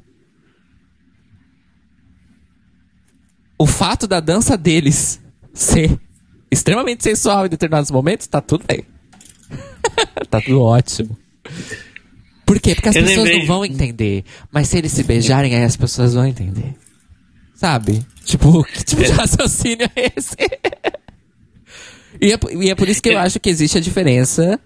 O 3.58 3.66
fato 3.66 4.06
da 4.06 4.20
dança 4.20 4.56
deles 4.56 5.20
ser 5.52 5.98
extremamente 6.50 7.02
sensual 7.02 7.46
em 7.46 7.48
determinados 7.48 7.90
momentos, 7.90 8.26
tá 8.26 8.40
tudo 8.40 8.64
bem. 8.66 8.84
tá 10.30 10.40
tudo 10.40 10.62
ótimo. 10.62 11.16
Por 12.46 12.58
quê? 12.58 12.74
Porque 12.74 12.88
as 12.88 12.96
Eu 12.96 13.02
pessoas 13.04 13.18
lembrei- 13.28 13.38
não 13.40 13.46
vão 13.46 13.64
entender. 13.64 14.24
Mas 14.50 14.68
se 14.68 14.78
eles 14.78 14.92
se 14.92 15.02
beijarem, 15.02 15.54
aí 15.54 15.64
as 15.64 15.76
pessoas 15.76 16.14
vão 16.14 16.26
entender. 16.26 16.74
Sabe? 17.54 18.04
Tipo, 18.24 18.64
que 18.64 18.84
tipo 18.84 19.02
de 19.04 19.10
raciocínio 19.12 19.88
é 19.94 20.12
esse? 20.16 20.34
e, 22.20 22.32
é, 22.32 22.38
e 22.64 22.70
é 22.70 22.74
por 22.74 22.88
isso 22.88 23.02
que 23.02 23.10
eu 23.10 23.18
acho 23.18 23.38
que 23.38 23.50
existe 23.50 23.76
a 23.76 23.80
diferença 23.80 24.58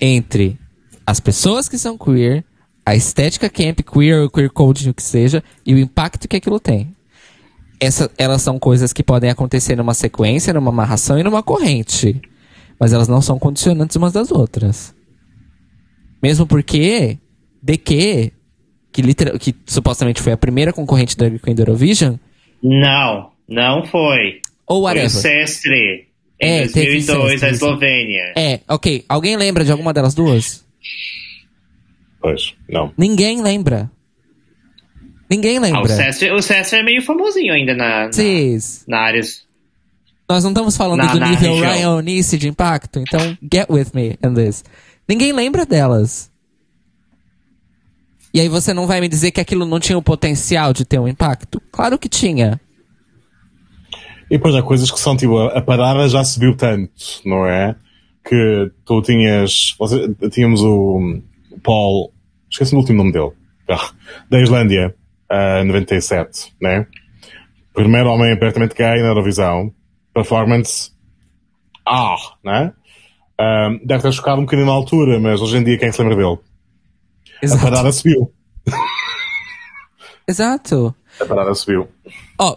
entre 0.00 0.58
as 1.06 1.20
pessoas 1.20 1.68
que 1.68 1.78
são 1.78 1.96
queer, 1.96 2.44
a 2.84 2.94
estética 2.96 3.48
camp 3.48 3.80
queer 3.80 4.22
ou 4.22 4.30
queer 4.30 4.50
coding, 4.50 4.90
o 4.90 4.94
que 4.94 5.02
seja, 5.02 5.42
e 5.64 5.74
o 5.74 5.78
impacto 5.78 6.28
que 6.28 6.36
aquilo 6.36 6.58
tem. 6.58 6.94
Essa, 7.78 8.10
elas 8.18 8.42
são 8.42 8.58
coisas 8.58 8.92
que 8.92 9.02
podem 9.02 9.30
acontecer 9.30 9.74
numa 9.76 9.94
sequência, 9.94 10.52
numa 10.52 10.70
amarração 10.70 11.18
e 11.18 11.22
numa 11.22 11.42
corrente. 11.42 12.20
Mas 12.78 12.92
elas 12.92 13.08
não 13.08 13.22
são 13.22 13.38
condicionantes 13.38 13.96
umas 13.96 14.12
das 14.12 14.30
outras. 14.30 14.94
Mesmo 16.22 16.46
porque, 16.46 17.18
de 17.62 17.76
que, 17.78 18.32
que, 18.92 19.00
literal, 19.00 19.38
que 19.38 19.54
supostamente 19.66 20.20
foi 20.20 20.32
a 20.32 20.36
primeira 20.36 20.72
concorrente 20.72 21.16
da 21.16 21.30
Queen 21.30 21.54
do 21.54 21.62
Eurovision, 21.62 22.16
Não, 22.62 23.30
não 23.48 23.86
foi. 23.86 24.40
ou 24.66 24.76
Foi 24.76 24.76
o 24.76 24.80
whatever. 24.82 25.10
Sestre. 25.10 26.09
É, 26.40 26.64
Em 26.64 26.68
teve 26.68 26.86
2002, 27.04 27.06
Sestre, 27.32 27.46
a 27.46 27.50
isso. 27.52 27.64
Eslovênia. 27.64 28.32
É, 28.36 28.60
ok. 28.68 29.04
Alguém 29.08 29.36
lembra 29.36 29.64
de 29.64 29.70
alguma 29.70 29.92
delas 29.92 30.14
duas? 30.14 30.64
Pois, 32.20 32.54
não. 32.68 32.92
Ninguém 32.96 33.42
lembra. 33.42 33.90
Ninguém 35.30 35.58
Ah, 35.58 35.60
o, 35.60 35.62
lembra. 35.62 35.88
Sestre, 35.94 36.30
o 36.32 36.42
Sestre 36.42 36.80
é 36.80 36.82
meio 36.82 37.02
famosinho 37.02 37.52
ainda 37.52 37.74
na, 37.74 38.06
na, 38.06 38.12
Cis. 38.12 38.84
na 38.88 38.98
área. 38.98 39.20
Nós 40.28 40.42
não 40.44 40.50
estamos 40.50 40.76
falando 40.76 40.98
Na- 40.98 41.12
do 41.12 41.20
na 41.20 41.28
nível 41.30 41.52
região. 41.54 41.72
Ryan 41.72 41.90
O'Neill 41.96 42.22
de 42.38 42.48
impacto, 42.48 42.98
então 43.00 43.20
get 43.52 43.68
with 43.68 43.88
me 43.94 44.18
in 44.24 44.34
this. 44.34 44.64
Ninguém 45.08 45.32
lembra 45.32 45.66
delas. 45.66 46.30
E 48.32 48.40
aí 48.40 48.48
você 48.48 48.72
não 48.72 48.86
vai 48.86 49.00
me 49.00 49.08
dizer 49.08 49.30
que 49.32 49.40
aquilo 49.40 49.66
não 49.66 49.80
tinha 49.80 49.98
o 49.98 50.02
potencial 50.02 50.72
de 50.72 50.84
ter 50.84 50.98
um 51.00 51.08
impacto? 51.08 51.60
Claro 51.72 51.98
que 51.98 52.08
tinha. 52.08 52.60
E 54.30 54.36
depois 54.36 54.54
há 54.54 54.62
coisas 54.62 54.90
que 54.90 55.00
são 55.00 55.16
tipo, 55.16 55.36
a 55.38 55.58
a 55.58 55.60
parada 55.62 56.08
já 56.08 56.22
subiu 56.24 56.56
tanto, 56.56 56.92
não 57.26 57.44
é? 57.46 57.74
Que 58.24 58.70
tu 58.84 59.02
tinhas, 59.02 59.76
tínhamos 60.30 60.62
o 60.62 61.20
Paul, 61.62 62.12
esqueci 62.48 62.74
o 62.74 62.78
último 62.78 62.98
nome 62.98 63.12
dele, 63.12 63.32
Ah, 63.68 63.90
da 64.30 64.40
Islândia, 64.40 64.94
ah, 65.28 65.64
97, 65.64 66.54
né? 66.62 66.86
Primeiro 67.74 68.08
homem 68.10 68.32
abertamente 68.32 68.74
gay 68.74 69.00
na 69.02 69.08
Eurovisão, 69.08 69.72
performance, 70.14 70.92
ah, 71.86 72.14
né? 72.44 72.72
Ah, 73.38 73.70
deve 73.84 74.02
ter 74.02 74.12
chocado 74.12 74.40
um 74.40 74.44
bocadinho 74.44 74.66
na 74.66 74.74
altura, 74.74 75.18
mas 75.18 75.40
hoje 75.40 75.56
em 75.56 75.64
dia 75.64 75.76
quem 75.78 75.90
se 75.90 76.00
lembra 76.00 76.16
dele? 76.16 76.38
A 77.42 77.44
Exato. 77.46 77.62
parada 77.64 77.90
subiu. 77.90 78.32
Exato. 80.28 80.94
A 81.20 81.24
parada 81.24 81.54
subiu. 81.54 81.88
Ó, 82.42 82.56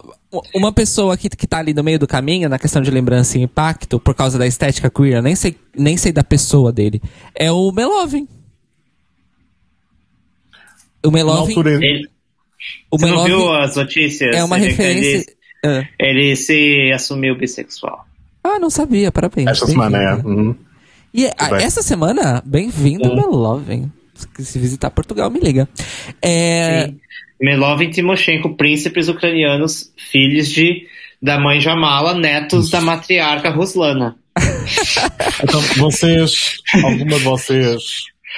uma 0.55 0.71
pessoa 0.71 1.17
que, 1.17 1.29
que 1.29 1.45
tá 1.45 1.59
ali 1.59 1.73
no 1.73 1.83
meio 1.83 1.99
do 1.99 2.07
caminho, 2.07 2.47
na 2.47 2.57
questão 2.57 2.81
de 2.81 2.89
lembrança 2.89 3.37
e 3.37 3.41
impacto, 3.41 3.99
por 3.99 4.15
causa 4.15 4.37
da 4.39 4.47
estética 4.47 4.89
queer, 4.89 5.15
eu 5.17 5.21
nem 5.21 5.35
sei, 5.35 5.57
nem 5.77 5.97
sei 5.97 6.11
da 6.13 6.23
pessoa 6.23 6.71
dele, 6.71 7.01
é 7.35 7.51
o 7.51 7.69
Melovin. 7.71 8.27
O 11.05 11.11
Melovin, 11.11 11.59
Ele, 11.59 12.07
o 12.89 12.97
você 12.97 13.05
não 13.07 13.25
viu 13.25 13.37
Melovin 13.39 13.63
as 13.65 13.75
notícias? 13.75 14.35
é 14.35 14.43
uma 14.43 14.57
Ele- 14.57 14.67
referência... 14.67 15.17
Ele, 15.17 15.25
Ah. 15.65 15.87
ele 15.97 16.35
se 16.35 16.91
assumiu 16.93 17.37
bissexual. 17.37 18.05
Ah, 18.43 18.59
não 18.59 18.69
sabia, 18.69 19.11
parabéns. 19.13 19.47
esta 19.47 19.65
semana 19.65 19.97
é. 19.97 20.13
Uhum. 20.15 20.53
E 21.13 21.25
a- 21.37 21.49
bem. 21.51 21.63
essa 21.65 21.81
semana, 21.81 22.41
bem-vindo, 22.45 23.09
Hum. 23.09 23.15
Melovin. 23.15 23.91
Se- 24.13 24.45
Se 24.45 24.59
visitar 24.59 24.89
Portugal, 24.91 25.29
me 25.29 25.39
liga. 25.39 25.67
É, 26.21 26.87
Sim. 26.87 26.99
Melov 27.43 27.81
e 27.81 27.89
Timoshenko, 27.89 28.55
príncipes 28.55 29.09
ucranianos, 29.09 29.93
filhos 29.97 30.47
de, 30.47 30.87
da 31.21 31.37
mãe 31.37 31.59
Jamala, 31.59 32.13
netos 32.13 32.69
da 32.69 32.79
matriarca 32.79 33.49
Ruslana. 33.49 34.15
Então, 35.43 35.59
vocês, 35.77 36.61
alguma 36.81 37.17
de 37.17 37.23
vocês, 37.23 37.83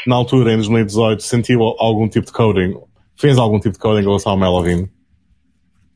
na 0.07 0.15
altura, 0.15 0.53
em 0.53 0.57
2018, 0.57 1.21
sentiu 1.21 1.61
algum 1.77 2.09
tipo 2.09 2.25
de 2.25 2.31
coding? 2.31 2.73
Fez 3.15 3.37
algum 3.37 3.59
tipo 3.59 3.73
de 3.73 3.79
coding 3.79 4.01
em 4.01 4.05
relação 4.05 4.31
ao 4.31 4.39
Melovin? 4.39 4.89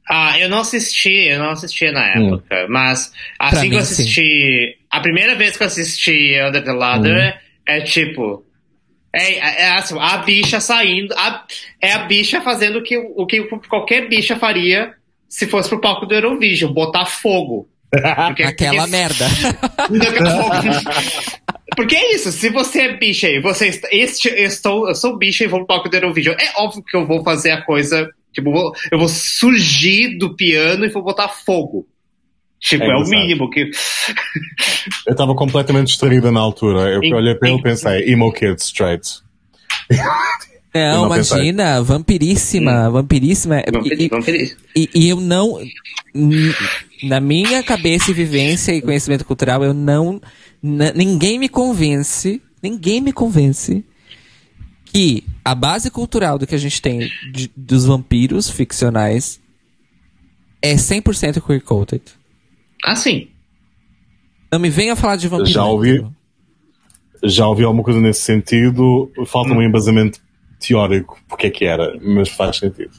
Ah, 0.08 0.40
eu 0.40 0.48
não 0.48 0.60
assisti, 0.60 1.28
eu 1.30 1.40
não 1.40 1.50
assisti 1.50 1.92
na 1.92 2.06
época, 2.14 2.68
mas 2.70 3.12
Pra 3.38 3.48
assim 3.48 3.62
que 3.62 3.70
mim, 3.70 3.76
eu 3.76 3.82
assisti. 3.82 4.78
A 4.90 5.00
primeira 5.02 5.36
vez 5.36 5.58
que 5.58 5.64
eu 5.64 5.68
assisti 5.68 6.36
Under 6.48 6.64
the 6.64 6.72
Ladder 6.72 7.40
é 7.68 7.82
tipo. 7.82 8.46
É, 9.12 9.34
é, 9.34 9.62
é 9.64 9.72
assim, 9.72 9.96
a 10.00 10.18
bicha 10.18 10.60
saindo. 10.60 11.14
a- 11.16 11.44
é 11.82 11.94
a 11.94 12.00
bicha 12.00 12.42
fazendo 12.42 12.80
o 12.80 12.84
que, 12.84 12.98
o 12.98 13.26
que 13.26 13.42
qualquer 13.68 14.08
bicha 14.08 14.36
faria 14.36 14.94
se 15.28 15.48
fosse 15.48 15.70
pro 15.70 15.82
palco 15.82 16.06
do 16.06 16.14
Eurovision, 16.14 16.72
botar 16.74 17.06
fogo. 17.06 17.68
Porque- 18.28 18.44
Aquela 18.44 18.84
porque- 18.84 18.92
merda. 18.92 19.26
Porque 21.76 21.96
é 21.96 22.14
isso, 22.16 22.32
se 22.32 22.50
você 22.50 22.82
é 22.82 22.98
bicha 22.98 23.28
aí, 23.28 23.40
você 23.40 23.68
est- 23.68 23.88
este, 23.92 24.28
eu, 24.30 24.46
estou, 24.46 24.88
eu 24.90 24.96
sou 24.96 25.18
bicha 25.18 25.44
e 25.44 25.48
vou 25.48 25.60
pro 25.60 25.68
palco 25.68 25.88
do 25.90 25.96
Eurovision, 25.96 26.36
é 26.40 26.52
óbvio 26.62 26.84
que 26.84 26.98
eu 26.98 27.06
vou 27.06 27.24
fazer 27.24 27.52
a 27.52 27.62
coisa, 27.62 28.10
tipo, 28.34 28.52
eu 28.92 28.98
vou 29.00 29.08
surgir 29.08 30.18
do 30.18 30.36
piano 30.36 30.84
e 30.86 30.90
vou 30.90 31.04
botar 31.04 31.30
fogo. 31.30 31.88
Tipo, 32.60 32.84
É 32.84 32.90
é, 32.90 32.96
o 32.96 33.04
mínimo 33.08 33.50
que. 33.50 33.72
Eu 35.08 35.12
estava 35.12 35.34
completamente 35.34 35.88
distraída 35.88 36.32
na 36.32 36.40
altura. 36.42 36.90
Eu 36.90 37.02
Em- 37.02 37.14
olhei 37.14 37.34
para 37.36 37.50
ele 37.50 37.60
e 37.60 37.64
pensei, 37.64 38.12
emo 38.12 38.32
kid 38.34 38.60
straight. 38.62 39.20
Eu 40.74 40.82
Não, 40.94 41.02
não 41.10 41.16
pensei. 41.16 41.38
imagina, 41.38 41.82
vampiríssima, 41.82 42.90
vampiríssima. 42.92 43.64
Vamos 43.72 43.88
E- 43.88 43.90
pedir, 43.90 44.10
vamos 44.10 44.26
pedir. 44.26 44.58
E, 44.76 44.90
e 44.94 45.10
eu 45.10 45.20
não. 45.20 45.58
Na 47.04 47.20
minha 47.20 47.64
cabeça 47.64 48.12
e 48.12 48.14
vivência 48.14 48.74
e 48.74 48.82
conhecimento 48.82 49.24
cultural, 49.26 49.64
eu 49.64 49.74
não. 49.74 50.22
ninguém 50.62 51.40
me 51.40 51.48
convence. 51.50 52.42
Ninguém 52.62 53.00
me 53.00 53.14
convence 53.14 53.86
que 54.86 55.24
a 55.46 55.56
base 55.56 55.90
cultural 55.90 56.38
do 56.38 56.46
que 56.46 56.56
a 56.56 56.58
gente 56.60 56.82
tem 56.82 57.10
de- 57.32 57.50
dos 57.56 57.86
vampiros 57.86 58.50
ficcionais 58.50 59.40
é 60.62 60.76
100% 60.76 61.40
queer 61.42 61.62
coded. 62.84 62.86
Ah, 62.86 62.96
sim. 62.96 63.28
Não 64.52 64.60
me 64.60 64.70
venha 64.70 64.96
falar 64.96 65.16
de 65.16 65.28
vampiro. 65.28 65.50
Já 65.50 65.64
ouvi. 65.66 66.06
Já 67.24 67.48
ouvi 67.48 67.64
alguma 67.64 67.84
coisa 67.84 68.00
nesse 68.00 68.22
sentido. 68.22 69.12
Falta 69.28 69.52
um 69.54 69.62
embasamento 69.62 70.20
teórico, 70.60 71.20
porque 71.28 71.48
é 71.48 71.50
que 71.50 71.66
era, 71.66 71.94
mas 72.02 72.30
faz 72.30 72.58
sentido. 72.58 72.92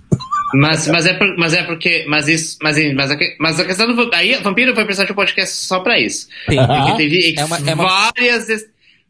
Mas, 0.53 0.89
mas, 0.89 1.07
é, 1.07 1.15
por- 1.15 1.37
mas 1.39 1.55
é 1.55 1.63
porque. 1.63 2.05
Mas 2.09 2.27
isso. 2.29 2.59
Mas, 2.63 2.77
mas, 2.95 3.11
a, 3.11 3.17
mas 3.39 3.61
a 3.61 3.65
questão 3.65 3.95
do. 3.95 4.11
Aí, 4.15 4.35
Vampiro 4.43 4.75
foi 4.75 4.85
precisar 4.85 5.05
de 5.07 5.13
um 5.13 5.15
podcast 5.15 5.55
só 5.55 5.81
pra 5.81 5.99
isso. 5.99 6.27
Sim, 6.49 6.57
Porque 6.57 6.97
teve 6.97 7.35
É 7.39 7.45
uma- 7.45 7.57
é 7.59 7.75
uma- 7.75 7.85
várias. 7.89 8.47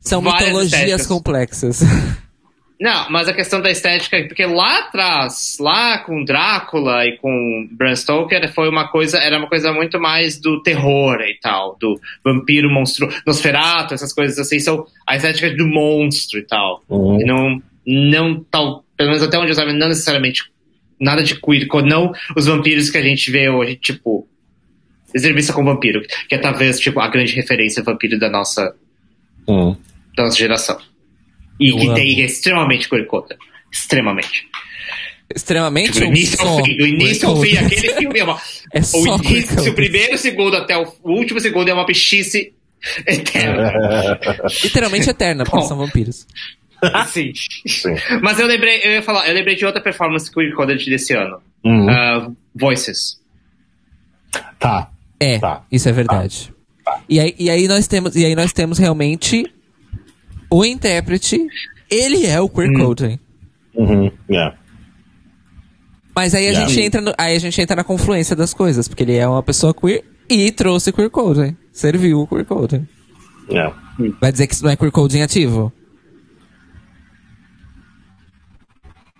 São 0.00 0.20
várias 0.22 0.44
mitologias 0.48 0.72
estéticas. 0.82 1.06
complexas. 1.06 1.80
Não, 2.80 3.10
mas 3.10 3.28
a 3.28 3.34
questão 3.34 3.60
da 3.60 3.70
estética, 3.70 4.24
porque 4.26 4.46
lá 4.46 4.78
atrás, 4.78 5.58
lá 5.60 5.98
com 5.98 6.24
Drácula 6.24 7.04
e 7.04 7.18
com 7.18 7.68
Bram 7.72 7.94
Stoker, 7.94 8.50
foi 8.54 8.70
uma 8.70 8.88
coisa, 8.88 9.18
era 9.18 9.36
uma 9.36 9.48
coisa 9.48 9.70
muito 9.70 10.00
mais 10.00 10.40
do 10.40 10.62
terror 10.62 11.20
e 11.20 11.38
tal, 11.42 11.76
do 11.78 12.00
vampiro 12.24 12.70
monstro, 12.70 13.06
Nosferatu, 13.26 13.92
essas 13.92 14.14
coisas 14.14 14.38
assim, 14.38 14.58
são 14.58 14.86
a 15.06 15.14
estética 15.14 15.54
do 15.54 15.68
monstro 15.68 16.38
e 16.38 16.42
tal. 16.42 16.82
Uhum. 16.88 17.20
E 17.20 17.24
não, 17.24 17.62
não 17.86 18.42
tal, 18.50 18.82
pelo 18.96 19.10
menos 19.10 19.22
até 19.22 19.38
onde 19.38 19.50
eu 19.50 19.54
sabia, 19.54 19.74
não 19.74 19.88
necessariamente 19.88 20.44
nada 20.98 21.22
de 21.22 21.38
queer, 21.38 21.68
não 21.84 22.12
os 22.34 22.46
vampiros 22.46 22.88
que 22.88 22.96
a 22.96 23.02
gente 23.02 23.30
vê 23.30 23.50
hoje, 23.50 23.76
tipo, 23.76 24.26
Entrevista 25.14 25.52
com 25.52 25.64
Vampiro, 25.64 26.00
que 26.28 26.34
é 26.34 26.38
talvez, 26.38 26.80
tipo, 26.80 26.98
a 27.00 27.08
grande 27.08 27.34
referência 27.34 27.82
vampiro 27.82 28.18
da 28.18 28.30
nossa, 28.30 28.74
Hum. 29.46 29.76
da 30.16 30.22
nossa 30.24 30.38
geração. 30.38 30.78
E 31.60 31.70
Eu 31.70 31.76
que 31.76 31.86
amo. 31.86 31.94
tem 31.94 32.22
é 32.22 32.24
extremamente 32.24 32.88
coded. 32.88 33.38
Extremamente. 33.70 34.48
Extremamente 35.32 35.92
Tipo, 35.92 36.06
do 36.06 36.10
início 36.12 36.40
ao 36.48 36.64
fim. 36.64 36.76
Do 36.76 36.86
início 36.86 37.28
ao 37.28 37.36
fim, 37.40 37.56
aquele 37.56 37.94
filme 37.94 38.18
é 38.18 38.24
uma. 38.24 38.40
É 38.72 38.80
o 38.96 39.16
início, 39.24 39.70
o 39.70 39.74
primeiro 39.74 40.16
segundo 40.16 40.56
até 40.56 40.76
o, 40.78 40.92
último 41.04 41.40
segundo 41.40 41.68
é 41.68 41.74
uma 41.74 41.84
bichice 41.84 42.52
eterna. 43.06 43.72
Literalmente 44.62 45.10
eterna, 45.10 45.44
porque 45.44 45.58
Bom. 45.58 45.66
são 45.66 45.76
vampiros. 45.76 46.26
Assim. 46.82 47.32
Sim. 47.66 47.94
Mas 48.22 48.38
eu 48.38 48.46
lembrei, 48.46 48.80
eu 48.84 48.92
ia 48.92 49.02
falar, 49.02 49.28
eu 49.28 49.34
lembrei 49.34 49.54
de 49.56 49.66
outra 49.66 49.80
performance 49.82 50.30
coded 50.30 50.84
desse 50.88 51.14
ano. 51.14 51.40
Hum. 51.64 51.88
Ah, 51.90 52.30
Voices. 52.54 53.20
Tá. 54.58 54.88
É, 55.18 55.38
Tá. 55.38 55.62
isso 55.70 55.88
é 55.88 55.92
verdade. 55.92 56.52
E, 57.08 57.20
aí, 57.20 57.34
e 57.38 57.50
aí 57.50 57.68
nós 57.68 57.86
temos, 57.86 58.16
e 58.16 58.24
aí 58.24 58.34
nós 58.34 58.52
temos 58.52 58.78
realmente 58.78 59.44
o 60.50 60.64
intérprete, 60.64 61.46
ele 61.90 62.26
é 62.26 62.40
o 62.40 62.48
queer 62.48 62.72
coding. 62.74 63.18
Uhum. 63.74 64.10
Yeah. 64.28 64.56
Mas 66.14 66.34
aí 66.34 66.46
a, 66.48 66.50
Yeah. 66.50 66.68
gente 66.68 66.80
entra 66.82 67.00
no- 67.00 67.14
aí 67.16 67.36
a 67.36 67.38
gente 67.38 67.60
entra 67.60 67.76
na 67.76 67.84
confluência 67.84 68.34
das 68.36 68.52
coisas, 68.52 68.88
porque 68.88 69.04
ele 69.04 69.16
é 69.16 69.26
uma 69.26 69.42
pessoa 69.42 69.72
queer 69.72 70.04
e 70.28 70.50
trouxe 70.50 70.92
queer 70.92 71.08
coding. 71.10 71.56
Serviu 71.72 72.20
o 72.20 72.26
queer 72.26 72.44
coding. 72.44 72.86
Yeah. 73.48 73.74
Vai 74.20 74.32
dizer 74.32 74.46
que 74.46 74.54
isso 74.54 74.64
não 74.64 74.70
é 74.70 74.76
queer 74.76 74.90
coding 74.92 75.22
ativo? 75.22 75.72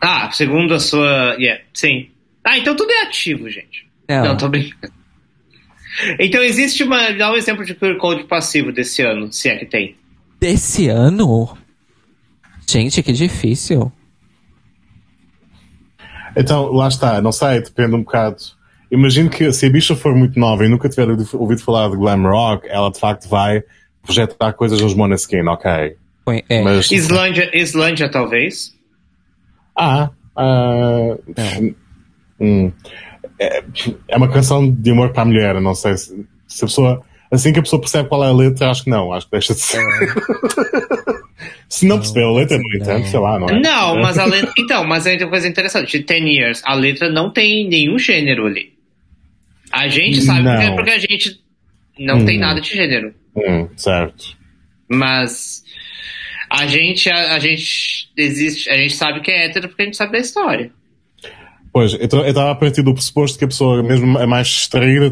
Ah, 0.01 0.31
segundo 0.33 0.75
a 0.75 0.81
sua. 0.81 1.35
Yeah, 1.39 1.63
sim. 1.75 2.11
Ah, 2.45 2.59
então 2.59 2.75
tudo 2.75 2.91
é 2.91 3.03
ativo, 3.03 3.49
gente. 3.51 3.87
Não. 4.09 4.25
Não, 4.25 4.37
tô 4.37 4.49
brincando. 4.49 4.93
Então 6.19 6.43
existe 6.43 6.83
uma. 6.83 7.11
Dá 7.13 7.31
um 7.33 7.37
exemplo 7.37 7.65
de 7.65 7.75
queer 7.75 7.97
code 7.99 8.25
passivo 8.25 8.73
desse 8.73 9.03
ano, 9.03 9.33
se 9.33 9.49
é 9.49 9.57
que 9.57 9.67
tem. 9.67 9.97
Desse 10.41 10.89
ano? 10.89 11.57
Gente, 12.69 13.03
que 13.03 13.13
difícil. 13.13 13.93
Então, 16.37 16.73
lá 16.73 16.89
está, 16.89 17.21
não 17.21 17.33
sei, 17.33 17.61
depende 17.61 17.95
um 17.95 18.03
bocado. 18.03 18.37
Imagino 18.91 19.29
que 19.29 19.53
se 19.53 19.67
a 19.67 19.71
bicha 19.71 19.95
for 19.95 20.15
muito 20.15 20.39
nova 20.39 20.65
e 20.65 20.69
nunca 20.69 20.89
tiver 20.89 21.09
ouvido- 21.35 21.63
falar 21.63 21.91
de 21.91 21.97
glam 21.97 22.23
rock, 22.23 22.67
ela 22.69 22.91
de 22.91 22.99
facto 22.99 23.29
vai 23.29 23.63
projetar 24.03 24.53
coisas 24.55 24.81
nos 24.81 24.95
Måneskin, 24.95 25.47
ok. 25.47 25.97
É. 26.49 26.63
Mas. 26.63 26.91
Islândia, 26.91 27.51
Islândia 27.57 28.09
talvez. 28.11 28.75
Ah, 29.77 30.11
ah, 30.37 31.17
Não. 31.37 31.75
hum. 32.41 32.73
é, 33.39 33.63
é 34.09 34.17
uma 34.17 34.29
canção 34.31 34.71
de 34.71 34.91
amor 34.91 35.13
para 35.13 35.23
a 35.23 35.25
mulher, 35.27 35.61
não 35.61 35.75
sei 35.75 35.97
se, 35.97 36.27
se 36.47 36.65
a 36.65 36.67
pessoa. 36.69 37.03
Assim 37.31 37.53
que 37.53 37.59
a 37.61 37.63
pessoa 37.63 37.81
percebe 37.81 38.09
qual 38.09 38.25
é 38.25 38.29
a 38.29 38.33
letra, 38.33 38.71
acho 38.71 38.85
que 38.85 38.91
não, 38.91 39.13
acho 39.13 39.27
que 39.27 39.33
deixa 39.33 39.55
de 39.55 39.61
ser. 39.61 39.81
se 41.69 41.87
não 41.87 41.99
perceber 41.99 42.25
a 42.25 42.33
letra, 42.33 42.59
no 42.59 42.77
entanto, 42.77 43.07
sei 43.07 43.21
lá, 43.21 43.39
não 43.39 43.49
é? 43.49 43.61
Não, 43.61 44.01
mas 44.01 44.19
a 44.19 44.25
letra. 44.25 44.53
Então, 44.59 44.85
mas 44.85 45.07
é 45.07 45.17
uma 45.17 45.29
coisa 45.29 45.47
interessante. 45.49 45.99
De 45.99 46.05
10 46.05 46.25
Years, 46.25 46.63
a 46.65 46.75
letra 46.75 47.09
não 47.09 47.31
tem 47.33 47.69
nenhum 47.69 47.99
gênero 47.99 48.47
ali. 48.47 48.73
A 49.73 49.87
gente 49.87 50.21
sabe 50.23 50.43
Não. 50.43 50.53
porque, 50.53 50.67
é 50.67 50.75
porque 50.75 50.91
a 50.91 50.99
gente 50.99 51.41
não 51.99 52.25
tem 52.25 52.39
Hum. 52.39 52.41
nada 52.41 52.61
de 52.61 52.69
gênero. 52.75 53.15
Hum, 53.37 53.69
certo. 53.77 54.37
Mas 54.89 55.63
a 56.51 56.67
gente, 56.67 57.09
a, 57.09 57.35
a 57.37 57.39
gente 57.39 58.11
existe, 58.17 58.69
a 58.69 58.77
gente 58.77 58.97
sabe 58.97 59.21
que 59.21 59.31
é 59.31 59.47
hétero 59.47 59.69
porque 59.69 59.83
a 59.83 59.85
gente 59.85 59.97
sabe 59.97 60.13
da 60.13 60.19
história. 60.19 60.73
Pois, 61.73 61.93
eu 61.95 62.05
estava 62.27 62.51
a 62.51 62.55
partir 62.55 62.83
do 62.83 62.93
pressuposto 62.93 63.39
que 63.39 63.45
a 63.45 63.49
pessoa, 63.49 63.83
mesmo 63.83 64.19
a 64.19 64.27
mais 64.27 64.49
distraída, 64.49 65.11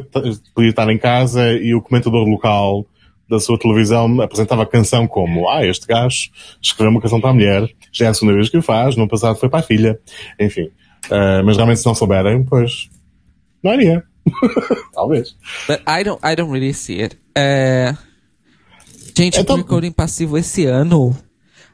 podia 0.55 0.71
estar 0.71 0.91
em 0.91 0.99
casa 0.99 1.53
e 1.53 1.73
o 1.75 1.81
comentador 1.81 2.27
local 2.29 2.85
da 3.31 3.39
sua 3.39 3.59
televisão 3.59 4.21
apresentava 4.21 4.63
a 4.63 4.67
canção 4.67 5.07
como 5.07 5.49
Ah, 5.51 5.65
este 5.65 5.87
gajo 5.87 6.31
escreveu 6.61 6.91
uma 6.91 7.01
canção 7.01 7.21
para 7.21 7.31
a 7.31 7.35
mulher, 7.35 7.69
já 7.93 8.07
é 8.07 8.09
a 8.09 8.15
segunda 8.15 8.35
vez 8.35 8.49
que 8.49 8.57
o 8.59 8.63
faz, 8.63 8.97
no 8.97 9.07
passado 9.07 9.37
foi 9.39 9.49
para 9.49 9.61
a 9.61 9.63
filha. 9.63 10.01
Enfim. 10.41 10.71
Ah, 11.11 11.43
mas 11.45 11.57
realmente 11.57 11.79
se 11.81 11.87
não 11.87 11.95
souberem, 11.95 12.43
pois 12.45 12.89
não 13.63 13.75
iria. 13.75 14.03
Talvez. 14.93 15.37
But 15.69 15.81
I 15.87 16.03
don't, 16.03 16.21
I 16.25 16.35
don't 16.35 16.51
really 16.53 16.75
see 16.75 17.03
it. 17.03 17.17
É... 17.37 17.95
Gente, 19.17 19.39
Então- 19.41 19.57
queer 19.57 19.67
coding 19.67 19.93
passivo 19.93 20.37
esse 20.39 20.65
ano? 20.65 21.17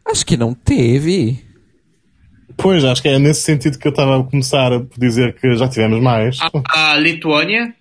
Acho 0.07 0.25
que 0.27 0.37
não 0.37 0.53
teve. 0.55 1.39
Pois, 2.57 2.85
acho 2.85 3.03
que 3.03 3.09
é 3.09 3.19
nesse 3.19 3.43
sentido 3.43 3.79
que 3.79 3.87
eu 3.87 3.91
estava 3.91 4.19
a 4.21 4.23
começar 4.25 4.73
a 4.73 4.83
dizer 4.97 5.35
que 5.35 5.55
já 5.57 5.69
tivemos 5.69 6.01
mais. 6.03 6.39
A, 6.41 6.93
a 6.93 6.97
Lituânia, 6.97 7.75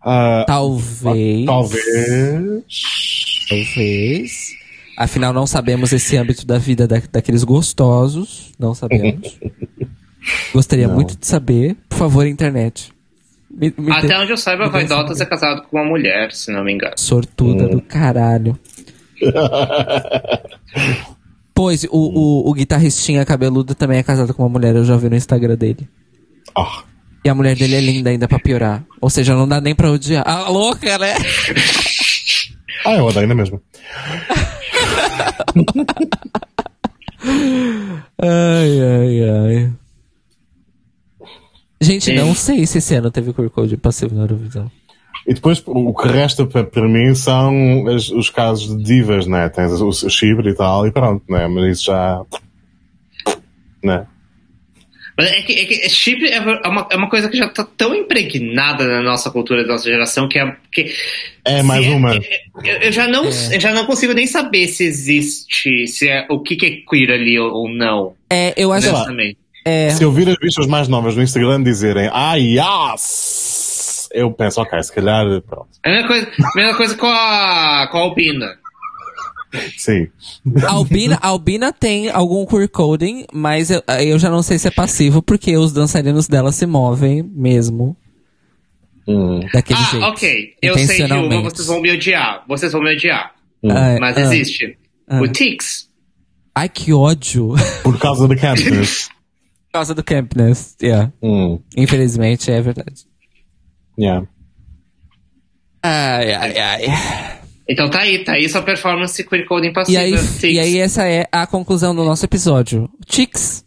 Ah, 0.00 0.44
Talvez. 0.46 1.44
talvez. 1.44 2.64
Talvez. 3.48 4.48
Afinal, 4.96 5.32
não 5.32 5.46
sabemos 5.46 5.92
esse 5.92 6.16
âmbito 6.16 6.46
da 6.46 6.58
vida 6.58 6.86
da- 6.86 7.02
daqueles 7.12 7.44
gostosos. 7.44 8.52
Não 8.58 8.74
sabemos. 8.74 9.38
Gostaria 10.52 10.86
Não. 10.88 10.94
muito 10.94 11.16
de 11.16 11.26
saber. 11.26 11.76
Por 11.88 11.98
favor, 11.98 12.26
internet. 12.26 12.92
Me, 13.50 13.72
me 13.78 13.90
até 13.92 14.18
onde 14.18 14.30
eu 14.32 14.36
saiba, 14.36 14.64
essa 14.64 14.72
Vaidotas 14.72 15.20
é 15.20 15.24
casado 15.26 15.62
com 15.62 15.76
uma 15.78 15.84
mulher, 15.86 16.32
se 16.32 16.52
não 16.52 16.62
me 16.64 16.72
engano. 16.72 16.94
Sortuda 16.96 17.64
Hum. 17.64 17.70
do 17.70 17.80
caralho. 17.80 18.58
Pois, 21.58 21.82
o, 21.82 21.88
o, 21.90 22.48
o 22.50 22.54
guitarristinha 22.54 23.24
cabeludo 23.24 23.74
também 23.74 23.98
é 23.98 24.02
casado 24.04 24.32
com 24.32 24.44
uma 24.44 24.48
mulher, 24.48 24.76
eu 24.76 24.84
já 24.84 24.96
vi 24.96 25.10
no 25.10 25.16
Instagram 25.16 25.56
dele. 25.56 25.88
Ah, 26.56 26.84
E 27.24 27.28
a 27.28 27.34
mulher 27.34 27.56
dele 27.56 27.74
é 27.74 27.80
linda 27.80 28.10
ainda 28.10 28.28
pra 28.28 28.38
piorar. 28.38 28.84
Ou 29.00 29.10
seja, 29.10 29.34
não 29.34 29.48
dá 29.48 29.60
nem 29.60 29.74
pra 29.74 29.90
odiar. 29.90 30.22
Ah, 30.24 30.48
louca, 30.48 30.96
né? 30.98 31.14
ah 32.86 32.94
eu 32.94 33.04
odeio 33.06 33.22
ainda 33.24 33.34
mesmo. 33.34 33.60
Ai, 38.22 38.80
ai, 38.80 39.30
ai. 39.30 39.72
Gente, 41.80 42.12
É. 42.12 42.14
não 42.14 42.36
sei 42.36 42.66
se 42.66 42.78
esse 42.78 42.94
ano 42.94 43.10
teve 43.10 43.32
QR 43.32 43.50
Code 43.50 43.76
passivo 43.76 44.14
na 44.14 44.22
Eurovisão. 44.22 44.70
E 45.28 45.34
depois 45.34 45.62
o 45.66 45.92
que 45.94 46.08
resta 46.08 46.46
para, 46.46 46.64
para 46.64 46.88
mim 46.88 47.14
são 47.14 47.86
as- 47.86 48.08
os 48.08 48.30
casos 48.30 48.74
de 48.78 48.82
divas, 48.82 49.26
né? 49.26 49.46
Tens 49.50 49.78
o, 49.80 49.88
o 49.88 49.92
Chibre 50.10 50.48
e 50.50 50.54
tal, 50.54 50.86
e 50.86 50.90
pronto, 50.90 51.22
né? 51.28 51.46
Mas 51.46 51.76
isso 51.76 51.84
já. 51.84 52.22
Né? 53.84 54.06
Mas 55.18 55.32
é 55.32 55.42
que, 55.42 55.52
é 55.52 55.64
que 55.66 55.88
Chipre 55.88 56.28
é 56.28 56.40
uma, 56.40 56.86
é 56.90 56.96
uma 56.96 57.10
coisa 57.10 57.28
que 57.28 57.36
já 57.36 57.48
tá 57.48 57.66
tão 57.76 57.92
impregnada 57.94 58.86
na 58.86 59.02
nossa 59.02 59.30
cultura 59.30 59.62
da 59.64 59.72
nossa 59.72 59.84
geração 59.84 60.28
que 60.28 60.38
é. 60.38 60.56
Que, 60.72 60.92
É 61.44 61.62
mais 61.62 61.84
se 61.84 61.90
uma. 61.90 62.14
Eu, 62.64 62.76
eu 62.82 62.92
já 62.92 63.06
não, 63.08 63.24
eu 63.24 63.60
já 63.60 63.72
não 63.74 63.84
consigo 63.84 64.12
nem 64.14 64.26
saber 64.28 64.68
se 64.68 64.84
existe, 64.84 65.86
se 65.88 66.08
é, 66.08 66.24
o 66.30 66.40
que, 66.40 66.56
que 66.56 66.66
é 66.66 66.70
queer 66.88 67.10
ali 67.10 67.38
ou, 67.38 67.52
ou 67.52 67.68
não. 67.68 68.14
É, 68.30 68.54
eu 68.56 68.72
acho. 68.72 68.86
lá. 68.92 68.94
Honestamente. 69.02 69.36
É, 69.64 69.90
Se 69.90 70.02
eu 70.04 70.10
vir 70.12 70.28
as 70.28 70.36
bichas 70.36 70.66
mais 70.66 70.88
novas 70.88 71.14
no 71.16 71.22
Instagram 71.22 71.62
dizerem 71.62 72.08
ai, 72.12 72.56
yes! 72.58 73.67
Eu 74.12 74.32
penso, 74.32 74.60
ok, 74.60 74.82
se 74.82 74.92
calhar, 74.92 75.24
pronto. 75.42 75.68
É 75.84 75.90
a 75.90 75.92
mesma 75.94 76.08
coisa, 76.08 76.26
a 76.26 76.56
mesma 76.56 76.76
coisa 76.76 76.96
com 76.96 77.06
a, 77.06 77.88
com 77.90 77.98
a 77.98 78.00
Albina. 78.00 78.58
Sim. 79.76 80.08
a 80.66 80.72
Albina, 80.72 81.18
a 81.22 81.28
Albina 81.28 81.72
tem 81.72 82.10
algum 82.10 82.44
queer 82.44 82.68
coding, 82.68 83.24
mas 83.32 83.70
eu, 83.70 83.82
eu 84.00 84.18
já 84.18 84.28
não 84.28 84.42
sei 84.42 84.58
se 84.58 84.68
é 84.68 84.70
passivo, 84.70 85.22
porque 85.22 85.56
os 85.56 85.72
dançarinos 85.72 86.28
dela 86.28 86.52
se 86.52 86.66
movem 86.66 87.22
mesmo 87.22 87.96
Hum. 89.08 89.40
daquele 89.54 89.78
ah, 89.80 89.90
jeito. 89.90 90.04
ok. 90.04 90.54
Eu 90.60 90.74
sei 90.78 91.06
que 91.06 91.08
vocês 91.40 91.66
vão 91.66 91.80
me 91.80 91.90
odiar. 91.90 92.44
Vocês 92.46 92.72
vão 92.72 92.82
me 92.82 92.94
odiar. 92.94 93.32
Ah, 93.64 93.96
Mas 93.98 94.18
ah. 94.18 94.20
existe. 94.20 94.76
Ah. 95.08 95.22
O 95.22 95.28
Tix. 95.28 95.88
Ai, 96.54 96.68
que 96.68 96.92
ódio. 96.92 97.54
Por 97.82 97.98
causa 97.98 98.28
da 98.28 98.36
campus. 98.36 99.08
Por 99.08 99.72
causa 99.72 99.94
do 99.94 100.02
Campness. 100.02 100.76
Yeah. 100.82 101.12
hum. 101.22 101.60
Infelizmente, 101.76 102.50
é 102.50 102.60
verdade. 102.60 103.06
Yeah. 103.98 104.26
Ai, 105.82 106.32
ai, 106.34 106.58
ai. 106.58 107.38
Então 107.68 107.90
tá 107.90 108.00
aí, 108.00 108.24
tá 108.24 108.32
aí 108.32 108.48
sua 108.48 108.62
performance 108.62 109.22
queer 109.24 109.46
coding 109.46 109.68
E 109.68 109.72
passiva. 109.72 110.00
aí, 110.00 110.12
Tix. 110.12 110.42
e 110.44 110.58
aí, 110.58 110.78
essa 110.78 111.06
é 111.06 111.26
a 111.30 111.46
conclusão 111.46 111.94
do 111.94 112.04
nosso 112.04 112.24
episódio. 112.24 112.88
Tix 113.06 113.64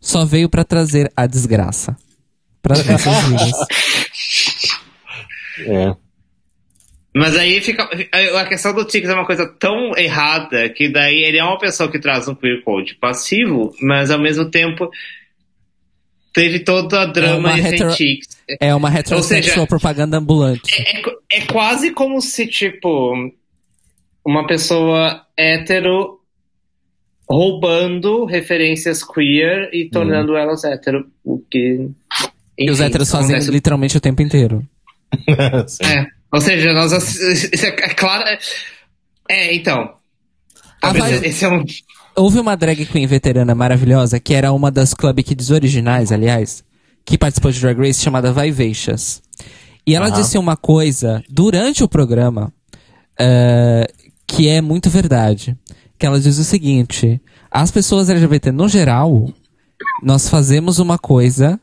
só 0.00 0.24
veio 0.24 0.48
pra 0.48 0.64
trazer 0.64 1.12
a 1.16 1.26
desgraça. 1.26 1.96
Pra 2.62 2.74
essas 2.76 3.24
vidas. 3.24 3.52
É. 5.66 5.94
Mas 7.14 7.36
aí 7.36 7.60
fica. 7.60 7.86
A 8.40 8.46
questão 8.46 8.72
do 8.74 8.86
Tix 8.86 9.06
é 9.06 9.12
uma 9.12 9.26
coisa 9.26 9.46
tão 9.46 9.94
errada 9.98 10.66
que 10.70 10.88
daí 10.90 11.22
ele 11.24 11.36
é 11.36 11.44
uma 11.44 11.58
pessoa 11.58 11.90
que 11.92 12.00
traz 12.00 12.26
um 12.26 12.34
queer 12.34 12.62
code 12.64 12.94
passivo, 12.94 13.70
mas 13.82 14.10
ao 14.10 14.18
mesmo 14.18 14.46
tempo 14.50 14.88
teve 16.32 16.60
todo 16.60 16.94
a 16.96 17.04
drama 17.04 17.52
É 17.52 17.68
hetero- 17.74 17.94
Tix. 17.94 18.26
É 18.60 18.74
uma 18.74 18.88
heterossexual 18.94 19.54
seja- 19.54 19.66
propaganda 19.66 20.18
ambulante. 20.18 20.74
É, 20.80 21.00
é, 21.00 21.02
é 21.38 21.46
quase 21.46 21.90
como 21.92 22.20
se, 22.20 22.46
tipo, 22.46 23.14
uma 24.24 24.46
pessoa 24.46 25.26
hétero 25.36 26.18
roubando 27.28 28.24
referências 28.24 29.02
queer 29.02 29.70
e 29.72 29.88
tornando 29.88 30.36
elas 30.36 30.64
hétero. 30.64 31.06
O 31.24 31.38
que. 31.50 31.88
E 32.58 32.70
os 32.70 32.78
enfim, 32.78 32.88
héteros 32.88 33.10
fazem 33.10 33.30
acontece- 33.36 33.50
literalmente 33.50 33.96
o 33.96 34.00
tempo 34.00 34.22
inteiro. 34.22 34.66
É. 35.84 36.06
Ou 36.32 36.40
seja, 36.40 36.72
nós. 36.72 36.90
Isso 36.92 37.66
é, 37.66 37.68
é 37.68 37.94
claro. 37.94 38.24
É, 39.28 39.54
então. 39.54 39.94
Ah, 40.80 40.92
vai- 40.92 41.12
esse 41.26 41.44
é 41.44 41.48
um. 41.48 41.62
Houve 42.16 42.38
uma 42.38 42.56
drag 42.56 42.84
queen 42.86 43.06
veterana 43.06 43.54
maravilhosa, 43.54 44.18
que 44.18 44.32
era 44.34 44.52
uma 44.52 44.70
das 44.70 44.92
Club 44.94 45.20
Kids 45.22 45.50
originais, 45.50 46.10
aliás, 46.12 46.64
que 47.04 47.18
participou 47.18 47.50
de 47.50 47.60
Drag 47.60 47.78
Race, 47.78 48.00
chamada 48.00 48.32
Vaiveixas. 48.32 49.22
E 49.86 49.94
ela 49.94 50.08
Aham. 50.08 50.20
disse 50.20 50.38
uma 50.38 50.56
coisa 50.56 51.22
durante 51.28 51.82
o 51.82 51.88
programa 51.88 52.52
eh, 53.18 53.86
que 54.26 54.48
é 54.48 54.60
muito 54.60 54.88
verdade. 54.88 55.56
Que 55.98 56.06
ela 56.06 56.20
diz 56.20 56.38
o 56.38 56.44
seguinte: 56.44 57.20
as 57.50 57.70
pessoas 57.70 58.08
LGBT 58.08 58.52
no 58.52 58.68
geral, 58.68 59.28
nós 60.02 60.28
fazemos 60.28 60.78
uma 60.78 60.98
coisa, 60.98 61.60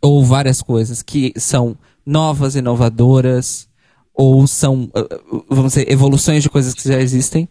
ou 0.00 0.24
várias 0.24 0.62
coisas, 0.62 1.02
que 1.02 1.32
são 1.36 1.76
novas, 2.04 2.54
inovadoras, 2.54 3.68
ou 4.14 4.46
são, 4.46 4.90
eh, 4.94 5.20
vamos 5.48 5.72
dizer, 5.72 5.90
evoluções 5.90 6.42
de 6.42 6.50
coisas 6.50 6.74
que 6.74 6.88
já 6.88 7.00
existem. 7.00 7.48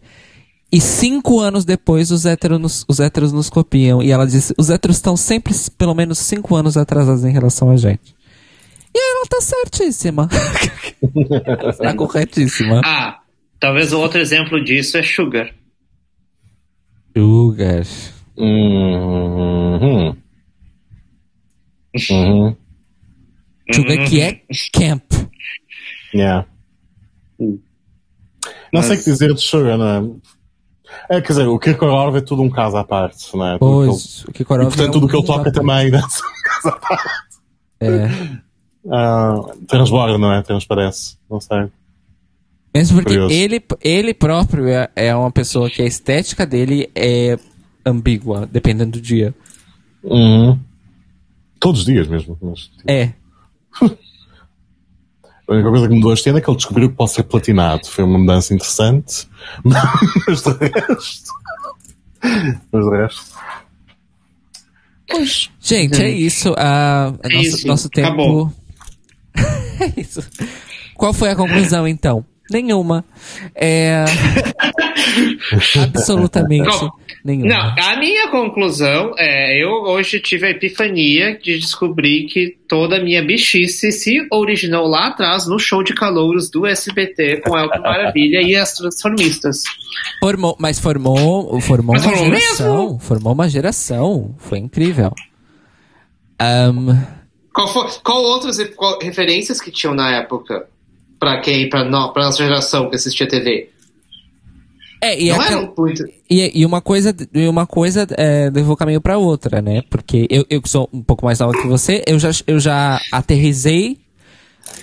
E 0.72 0.80
cinco 0.80 1.38
anos 1.38 1.66
depois, 1.66 2.10
os 2.10 2.24
héteros, 2.24 2.58
nos, 2.58 2.84
os 2.88 2.98
héteros 2.98 3.30
nos 3.30 3.50
copiam. 3.50 4.02
E 4.02 4.10
ela 4.10 4.26
disse: 4.26 4.54
os 4.56 4.70
héteros 4.70 4.96
estão 4.96 5.18
sempre, 5.18 5.52
pelo 5.76 5.94
menos, 5.94 6.18
cinco 6.18 6.56
anos 6.56 6.78
atrasados 6.78 7.24
em 7.24 7.30
relação 7.30 7.70
a 7.70 7.76
gente. 7.76 8.14
E 8.94 8.98
ela 8.98 9.26
tá 9.26 9.40
certíssima. 9.42 10.28
ela 11.36 11.72
tá 11.76 11.94
corretíssima. 11.94 12.80
Ah, 12.82 13.20
talvez 13.60 13.92
o 13.92 14.00
outro 14.00 14.18
exemplo 14.18 14.64
disso 14.64 14.96
é 14.96 15.02
Sugar. 15.02 15.52
Sugar. 17.14 17.84
Uhum. 18.38 20.16
Uhum. 22.10 22.56
Sugar 23.74 24.08
que 24.08 24.20
é 24.22 24.42
camp. 24.72 25.04
Yeah. 26.14 26.46
Não 28.72 28.82
sei 28.82 28.96
o 28.96 28.98
que 28.98 29.04
dizer 29.04 29.34
de 29.34 29.40
Sugar, 29.40 29.76
não 29.76 29.86
é? 29.86 30.31
É, 31.08 31.20
quer 31.20 31.28
dizer, 31.28 31.46
o 31.48 31.58
Kirko 31.58 31.84
Orv 31.86 32.16
é 32.16 32.20
tudo 32.20 32.42
um 32.42 32.50
caso 32.50 32.76
à 32.76 32.84
parte, 32.84 33.28
é? 33.46 33.58
Tudo 33.58 33.70
que 33.70 33.82
ele- 33.82 33.86
Pois, 33.90 34.24
o 34.24 34.32
Kikorov 34.32 34.66
E 34.66 34.68
portanto, 34.68 34.88
é 34.88 34.92
tudo 34.92 35.06
o 35.06 35.08
que 35.08 35.16
ele 35.16 35.26
toca 35.26 35.52
também 35.52 35.90
ser 36.10 36.24
um 36.24 36.42
caso 36.44 36.68
à 36.68 36.72
parte. 36.72 37.22
É. 37.80 38.08
Ah, 38.90 39.34
transborda, 39.66 40.16
não 40.18 40.32
é? 40.32 40.42
Transparece. 40.42 41.16
Não 41.30 41.40
sei. 41.40 41.66
Mesmo 42.74 42.96
porque 42.98 43.10
Curioso. 43.10 43.34
ele, 43.34 43.62
ele 43.82 44.14
próprio 44.14 44.66
é, 44.68 44.88
é 44.96 45.14
uma 45.14 45.30
pessoa 45.30 45.68
que 45.68 45.82
a 45.82 45.86
estética 45.86 46.46
dele 46.46 46.90
é 46.94 47.38
ambígua, 47.84 48.48
dependendo 48.50 48.92
do 48.92 49.00
dia. 49.00 49.34
Uhum. 50.02 50.58
Todos 51.60 51.80
os 51.80 51.86
dias 51.86 52.08
mesmo. 52.08 52.36
Mas, 52.40 52.60
tipo, 52.60 52.82
É. 52.90 53.12
a 55.52 55.56
única 55.56 55.70
coisa 55.70 55.88
que 55.88 55.94
mudou 55.94 56.12
este 56.12 56.28
ano 56.28 56.38
é 56.38 56.40
que 56.40 56.48
ele 56.50 56.56
descobriu 56.56 56.88
que 56.90 56.96
pode 56.96 57.10
ser 57.12 57.22
platinado. 57.24 57.86
Foi 57.86 58.04
uma 58.04 58.18
mudança 58.18 58.54
interessante. 58.54 59.28
Mas 59.64 60.42
de 60.42 60.50
resto. 60.52 61.30
Mas 62.72 62.84
de 62.84 62.90
resto. 62.90 63.32
Pois. 65.08 65.50
Gente, 65.60 66.02
é 66.02 66.08
isso. 66.10 66.54
ah, 66.56 67.12
É 67.22 67.28
nosso, 67.28 67.48
isso, 67.48 67.66
nosso 67.66 67.88
tempo. 67.90 68.08
acabou. 68.08 68.52
é 69.36 70.00
isso. 70.00 70.22
Qual 70.94 71.12
foi 71.12 71.30
a 71.30 71.36
conclusão, 71.36 71.86
então? 71.86 72.24
Nenhuma. 72.52 73.04
É. 73.54 74.04
Absolutamente 75.82 76.68
Não, 76.68 76.92
nenhuma. 77.24 77.48
Não, 77.48 77.84
a 77.84 77.96
minha 77.96 78.28
conclusão 78.28 79.12
é: 79.18 79.62
eu 79.62 79.70
hoje 79.70 80.20
tive 80.20 80.46
a 80.46 80.50
epifania 80.50 81.38
de 81.38 81.58
descobrir 81.58 82.26
que 82.26 82.56
toda 82.68 82.96
a 82.96 83.00
minha 83.00 83.22
bichice 83.22 83.90
se 83.92 84.26
originou 84.30 84.86
lá 84.86 85.08
atrás 85.08 85.46
no 85.46 85.58
show 85.58 85.82
de 85.82 85.94
calouros 85.94 86.50
do 86.50 86.66
SBT 86.66 87.42
com 87.42 87.58
Elton 87.58 87.80
Maravilha 87.80 88.42
e 88.42 88.54
as 88.54 88.74
transformistas. 88.74 89.62
Formou, 90.20 90.56
mas 90.58 90.78
formou, 90.78 91.60
formou 91.60 91.94
Mas 91.94 92.04
uma 92.04 92.12
formou 92.16 92.38
geração. 92.38 92.82
mesmo? 92.82 92.98
Formou 93.00 93.32
uma 93.32 93.48
geração. 93.48 94.34
Foi 94.38 94.58
incrível. 94.58 95.12
Ahn, 96.38 96.96
Qual, 97.54 97.68
foi, 97.68 97.86
qual 98.02 98.22
outras 98.22 98.56
referências 99.02 99.60
que 99.60 99.70
tinham 99.70 99.94
na 99.94 100.16
época? 100.16 100.66
Pra 101.22 101.40
quem? 101.40 101.68
Pra 101.68 101.84
nossa 101.84 102.36
geração 102.42 102.90
que 102.90 102.96
assistia 102.96 103.28
TV? 103.28 103.68
é, 105.00 105.22
e 105.22 105.28
Não 105.30 105.40
aquela- 105.40 105.72
muito. 105.78 106.04
E, 106.28 106.60
e 106.60 106.66
uma 106.66 106.80
coisa, 106.80 107.14
e 107.32 107.46
uma 107.46 107.64
coisa 107.64 108.04
é, 108.18 108.50
levou 108.52 108.76
caminho 108.76 109.00
pra 109.00 109.18
outra, 109.18 109.62
né? 109.62 109.82
Porque 109.88 110.26
eu, 110.28 110.44
eu 110.50 110.60
que 110.60 110.68
sou 110.68 110.88
um 110.92 111.00
pouco 111.00 111.24
mais 111.24 111.38
nova 111.38 111.52
que 111.52 111.68
você, 111.68 112.02
eu 112.08 112.18
já, 112.18 112.30
eu 112.44 112.58
já 112.58 113.00
aterrisei 113.12 113.98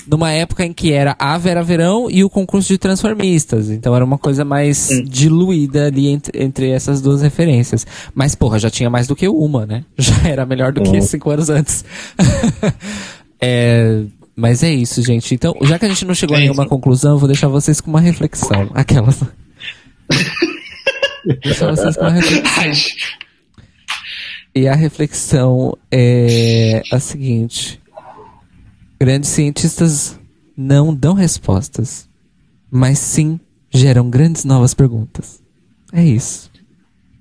numa 0.07 0.31
época 0.31 0.65
em 0.65 0.71
que 0.71 0.93
era 0.93 1.13
a 1.19 1.37
Vera 1.37 1.61
Verão 1.61 2.07
e 2.09 2.23
o 2.23 2.29
concurso 2.29 2.69
de 2.69 2.77
transformistas. 2.77 3.69
Então 3.69 3.93
era 3.93 4.05
uma 4.05 4.17
coisa 4.17 4.45
mais 4.45 4.87
diluída 5.09 5.87
ali 5.87 6.07
entre, 6.07 6.41
entre 6.41 6.69
essas 6.69 7.01
duas 7.01 7.21
referências. 7.21 7.85
Mas, 8.15 8.33
porra, 8.33 8.59
já 8.59 8.69
tinha 8.69 8.89
mais 8.89 9.07
do 9.07 9.15
que 9.15 9.27
uma, 9.27 9.65
né? 9.65 9.83
Já 9.97 10.15
era 10.25 10.45
melhor 10.45 10.71
do 10.71 10.81
que 10.81 10.89
Uhum. 10.89 11.01
cinco 11.01 11.29
anos 11.31 11.49
antes. 11.49 11.83
É, 13.41 14.03
mas 14.39 14.63
é 14.63 14.71
isso, 14.71 15.01
gente. 15.03 15.33
Então, 15.35 15.53
já 15.63 15.77
que 15.77 15.85
a 15.85 15.89
gente 15.89 16.05
não 16.05 16.15
chegou 16.15 16.35
a 16.35 16.39
É 16.39 16.43
nenhuma 16.43 16.63
isso. 16.63 16.69
conclusão, 16.69 17.11
eu 17.11 17.17
vou 17.19 17.27
deixar 17.27 17.47
vocês 17.47 17.81
com 17.81 17.89
uma 17.89 17.99
reflexão. 18.01 18.69
Aquelas. 18.73 19.19
deixar 21.43 21.71
vocês 21.75 21.95
com 21.95 22.03
uma 22.03 22.11
reflexão. 22.11 22.71
E 24.55 24.67
a 24.67 24.75
reflexão 24.75 25.77
é 25.91 26.81
a 26.91 26.99
seguinte: 26.99 27.79
grandes 28.99 29.29
cientistas 29.29 30.19
não 30.57 30.93
dão 30.93 31.13
respostas, 31.13 32.07
mas 32.71 32.99
sim 32.99 33.39
geram 33.71 34.09
grandes 34.09 34.43
novas 34.45 34.73
perguntas. 34.73 35.41
É 35.93 36.03
isso. 36.03 36.49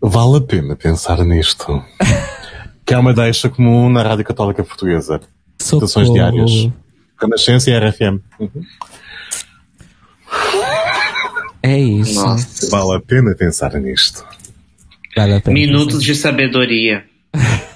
Vale 0.00 0.36
a 0.38 0.40
pena 0.40 0.76
pensar 0.76 1.24
nisto. 1.24 1.82
que 2.86 2.94
é 2.94 2.98
uma 2.98 3.12
deixa 3.12 3.50
comum 3.50 3.90
na 3.90 4.02
Rádio 4.02 4.24
Católica 4.24 4.64
Portuguesa. 4.64 5.20
Citações 5.60 6.06
Socorro. 6.06 6.14
diárias. 6.14 6.72
Renascença 7.20 7.70
e 7.70 7.78
RFM. 7.78 8.20
Uhum. 8.38 8.62
É 11.62 11.78
isso. 11.78 12.24
Nossa. 12.24 12.70
Vale 12.70 12.96
a 12.96 13.00
pena 13.00 13.34
pensar 13.34 13.72
nisto. 13.74 14.24
Vale 15.16 15.34
a 15.34 15.40
pena 15.40 15.54
Minutos 15.54 16.02
de 16.02 16.14
sabedoria. 16.14 17.04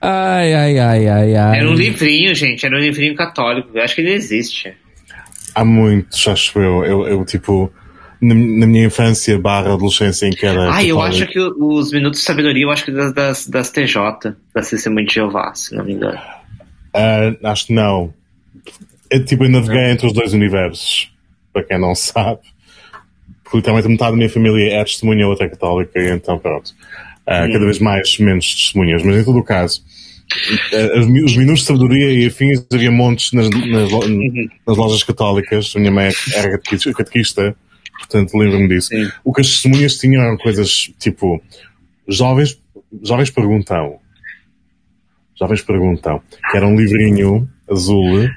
Ai, 0.00 0.54
ai, 0.54 0.78
ai, 0.78 1.08
ai, 1.08 1.34
ai. 1.34 1.58
Era 1.58 1.68
um 1.68 1.74
livrinho, 1.74 2.32
gente. 2.32 2.64
Era 2.64 2.76
um 2.76 2.78
livrinho 2.78 3.16
católico. 3.16 3.70
Eu 3.74 3.82
acho 3.82 3.96
que 3.96 4.00
ele 4.00 4.12
existe. 4.12 4.72
Há 5.54 5.64
muitos, 5.64 6.26
acho 6.28 6.58
eu. 6.60 6.84
Eu, 6.84 7.08
eu 7.08 7.24
tipo, 7.24 7.72
na, 8.20 8.32
na 8.32 8.66
minha 8.66 8.86
infância 8.86 9.36
barra 9.38 9.72
adolescência 9.72 10.26
em 10.26 10.30
que 10.30 10.46
era. 10.46 10.72
Ah, 10.72 10.84
eu 10.84 11.00
acho 11.02 11.26
que 11.26 11.40
os 11.40 11.92
Minutos 11.92 12.20
de 12.20 12.26
Sabedoria, 12.26 12.64
eu 12.64 12.70
acho 12.70 12.84
que 12.84 12.92
das, 12.92 13.12
das, 13.12 13.46
das 13.48 13.70
TJ, 13.70 14.36
da 14.54 14.62
Testemunha 14.62 15.04
de 15.04 15.14
Jeová, 15.14 15.52
se 15.54 15.74
não 15.74 15.84
me 15.84 15.94
engano. 15.94 16.20
Ah, 16.94 17.50
acho 17.50 17.66
que 17.66 17.72
não. 17.72 18.12
É 19.10 19.18
tipo, 19.20 19.44
eu 19.44 19.50
naveguei 19.50 19.90
entre 19.90 20.06
os 20.06 20.12
dois 20.12 20.32
universos. 20.32 21.10
Para 21.52 21.62
quem 21.64 21.80
não 21.80 21.94
sabe. 21.96 22.40
Porque 23.42 23.56
literalmente 23.58 23.88
metade 23.88 24.10
da 24.12 24.16
minha 24.16 24.28
família 24.28 24.74
é 24.74 24.84
testemunha, 24.84 25.26
outra 25.26 25.46
é 25.46 25.48
católica, 25.48 25.98
e 25.98 26.10
então 26.10 26.38
pronto. 26.38 26.74
Ah, 27.26 27.46
Cada 27.46 27.60
vez 27.60 27.78
mais, 27.78 28.18
menos 28.18 28.54
testemunhas. 28.54 29.02
Mas 29.02 29.16
em 29.16 29.24
todo 29.24 29.38
o 29.38 29.44
caso, 29.44 29.82
ah, 30.72 30.98
os, 31.00 31.06
mi- 31.06 31.22
os 31.24 31.34
minutos 31.36 31.60
de 31.60 31.66
sabedoria 31.66 32.12
e 32.12 32.26
afins 32.26 32.64
havia 32.72 32.90
montes 32.90 33.32
nas, 33.32 33.48
nas, 33.48 33.90
lo- 33.90 34.06
nas 34.66 34.76
lojas 34.76 35.02
católicas. 35.02 35.72
A 35.74 35.78
minha 35.78 35.90
mãe 35.92 36.10
era 36.34 36.50
catequista, 36.52 36.92
catequista 36.92 37.56
portanto 37.98 38.36
lembro-me 38.36 38.68
disso. 38.68 38.88
Sim. 38.88 39.08
O 39.24 39.32
que 39.32 39.40
as 39.40 39.48
testemunhas 39.48 39.96
tinham 39.96 40.22
eram 40.22 40.36
coisas 40.36 40.90
tipo: 40.98 41.42
jovens, 42.06 42.60
jovens 43.02 43.30
perguntam. 43.30 43.98
Jovens 45.38 45.62
perguntam. 45.62 46.20
Que 46.50 46.56
era 46.56 46.66
um 46.66 46.76
livrinho 46.76 47.48
azul 47.70 48.28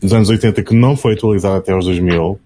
dos 0.00 0.12
anos 0.12 0.28
80 0.28 0.62
que 0.62 0.74
não 0.74 0.96
foi 0.96 1.14
atualizado 1.14 1.56
até 1.56 1.72
aos 1.72 1.84
2000. 1.84 2.38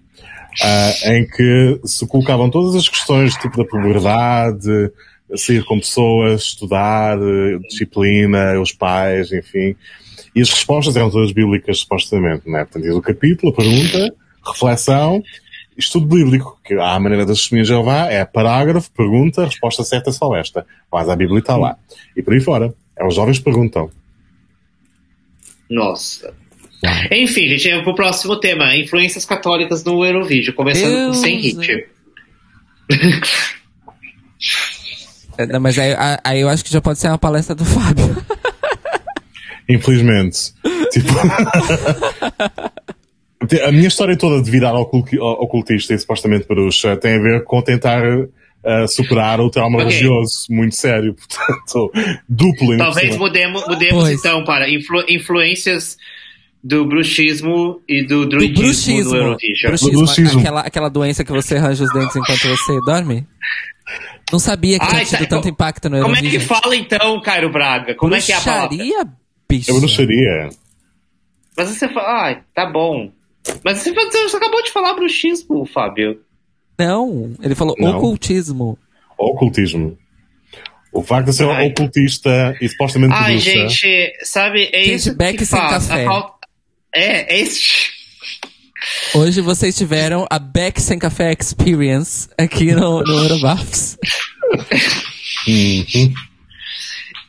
ah, 0.63 0.91
em 1.11 1.27
que 1.27 1.81
se 1.83 2.07
colocavam 2.07 2.49
todas 2.49 2.75
as 2.75 2.87
questões 2.87 3.35
tipo 3.35 3.57
da 3.57 3.65
puberdade, 3.65 4.89
sair 5.35 5.63
com 5.65 5.79
pessoas, 5.79 6.43
estudar, 6.43 7.17
eh, 7.17 7.57
disciplina, 7.67 8.59
os 8.61 8.71
pais, 8.71 9.31
enfim. 9.33 9.75
E 10.33 10.41
as 10.41 10.49
respostas 10.49 10.95
eram 10.95 11.09
todas 11.09 11.31
bíblicas, 11.31 11.79
supostamente, 11.79 12.49
não 12.49 12.59
é? 12.59 12.65
Portanto, 12.65 12.97
o 12.97 13.01
capítulo, 13.01 13.51
a 13.51 13.55
pergunta, 13.55 14.15
reflexão, 14.45 15.23
estudo 15.77 16.07
bíblico, 16.07 16.59
que 16.63 16.73
à 16.75 16.99
maneira 16.99 17.25
das 17.25 17.39
testemunhas 17.39 17.67
de 17.67 17.73
Jeová 17.73 18.05
é 18.09 18.23
parágrafo, 18.23 18.91
pergunta, 18.91 19.45
resposta 19.45 19.83
certa 19.83 20.09
é 20.09 20.13
só 20.13 20.35
esta. 20.35 20.65
Mas 20.91 21.09
a 21.09 21.15
Bíblia 21.15 21.39
está 21.39 21.57
lá. 21.57 21.77
E 22.15 22.21
por 22.21 22.33
aí 22.33 22.39
fora. 22.39 22.73
É 22.97 23.05
os 23.05 23.15
jovens 23.15 23.39
perguntam. 23.39 23.89
Nossa. 25.69 26.33
Enfim, 27.11 27.47
gente, 27.49 27.69
vamos 27.69 27.83
pro 27.83 27.95
próximo 27.95 28.39
tema. 28.39 28.75
Influências 28.75 29.25
católicas 29.25 29.83
no 29.83 30.05
Eurovídeo, 30.05 30.53
começando 30.53 30.91
com 30.91 31.11
Deus, 31.11 31.17
sem 31.17 31.39
hit. 31.39 31.87
É, 35.37 35.45
não, 35.47 35.59
mas 35.59 35.77
aí, 35.77 35.93
aí 36.23 36.39
eu 36.41 36.49
acho 36.49 36.63
que 36.63 36.71
já 36.71 36.79
pode 36.79 36.99
ser 36.99 37.09
uma 37.09 37.17
palestra 37.17 37.55
do 37.55 37.65
Fábio. 37.65 38.15
Infelizmente. 39.67 40.53
tipo. 40.91 41.09
a 43.65 43.71
minha 43.71 43.87
história 43.87 44.17
toda 44.17 44.41
de 44.41 44.49
virar 44.49 44.73
oculti- 44.73 45.19
ocultista 45.19 45.93
e 45.93 45.99
supostamente 45.99 46.47
bruxa 46.47 46.95
tem 46.97 47.15
a 47.15 47.19
ver 47.19 47.43
com 47.43 47.61
tentar 47.61 48.01
uh, 48.65 48.87
superar 48.87 49.39
o 49.39 49.49
trauma 49.49 49.77
Ok. 49.77 49.87
religioso 49.89 50.45
muito 50.49 50.75
sério. 50.75 51.13
Portanto, 51.19 51.91
duplo 52.27 52.77
Talvez 52.77 53.13
cima. 53.13 53.25
mudemos, 53.25 53.67
mudemos 53.67 54.03
Pois. 54.03 54.19
então 54.19 54.43
para 54.43 54.69
influ- 54.69 55.05
influências 55.07 55.97
do 56.63 56.83
bruxismo 56.85 57.79
e 57.87 58.01
do 58.03 58.21
Do 58.21 58.29
druidismo 58.29 58.63
bruxismo. 58.63 59.15
Eurovision. 59.15 59.69
Bruxismo, 59.69 59.91
Do 59.91 59.97
bruxismo. 59.99 60.39
Aquela, 60.39 60.61
aquela 60.61 60.89
doença 60.89 61.23
que 61.23 61.31
você 61.31 61.57
arranja 61.57 61.83
os 61.83 61.93
dentes 61.93 62.15
enquanto 62.15 62.41
você 62.47 62.79
dorme? 62.85 63.27
Não 64.31 64.39
sabia 64.39 64.79
que 64.79 64.87
tinha 64.87 64.99
Ai, 65.01 65.05
tido 65.05 65.19
tá, 65.19 65.25
tanto 65.27 65.47
impacto 65.47 65.87
no 65.89 66.01
Como 66.01 66.15
é 66.15 66.17
Eurovision. 66.17 66.41
que 66.41 66.47
fala 66.47 66.75
então, 66.75 67.21
Cairo 67.21 67.51
Braga? 67.51 67.93
Como 67.93 68.15
é 68.15 68.19
que 68.21 68.31
é 68.31 68.35
a 68.35 68.41
palavra? 68.41 68.69
Bruxaria, 68.69 69.07
bicho. 69.47 69.69
É 69.71 69.79
bruxaria. 69.79 70.49
Mas 71.55 71.69
você 71.69 71.87
fala, 71.87 72.23
ai, 72.23 72.41
tá 72.53 72.65
bom. 72.65 73.11
Mas 73.63 73.77
você, 73.77 73.93
você 73.93 74.35
acabou 74.37 74.63
de 74.63 74.71
falar 74.71 74.95
bruxismo, 74.95 75.65
Fábio. 75.71 76.19
Não, 76.77 77.33
ele 77.41 77.55
falou 77.55 77.75
Não. 77.79 77.97
ocultismo. 77.97 78.77
Ocultismo. 79.17 79.97
O 80.91 81.01
facto 81.03 81.27
de 81.29 81.35
ser 81.35 81.49
Ai. 81.49 81.67
ocultista 81.67 82.55
e 82.61 82.69
supostamente 82.69 83.13
Ai, 83.13 83.33
bruxa. 83.33 83.51
gente, 83.51 84.13
sabe, 84.23 84.69
é 84.71 84.83
Gente, 84.85 84.95
isso 84.95 85.15
Beck 85.15 85.37
que 85.37 85.45
sem 85.45 85.59
faz. 85.59 85.87
café. 85.87 86.05
Falta... 86.05 86.47
É, 86.93 87.35
é 87.35 87.39
esse... 87.41 87.93
Hoje 89.15 89.41
vocês 89.41 89.75
tiveram 89.75 90.27
a 90.29 90.37
Beck 90.37 90.79
Sem 90.79 90.99
Café 90.99 91.35
Experience 91.37 92.29
aqui 92.37 92.71
no, 92.71 93.01
no 93.01 93.23
Eurobafs. 93.23 93.97
Uhum. 95.47 96.13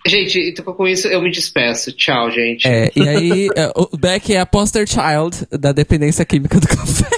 Gente, 0.06 0.38
então 0.50 0.64
com 0.74 0.86
isso 0.86 1.08
eu 1.08 1.20
me 1.20 1.30
despeço. 1.30 1.92
Tchau, 1.92 2.30
gente. 2.30 2.66
É, 2.68 2.90
e 2.94 3.08
aí, 3.08 3.48
é, 3.56 3.72
o 3.74 3.96
Beck 3.96 4.34
é 4.34 4.40
a 4.40 4.46
poster 4.46 4.86
child 4.86 5.46
da 5.50 5.72
dependência 5.72 6.24
química 6.24 6.60
do 6.60 6.68
café. 6.68 7.15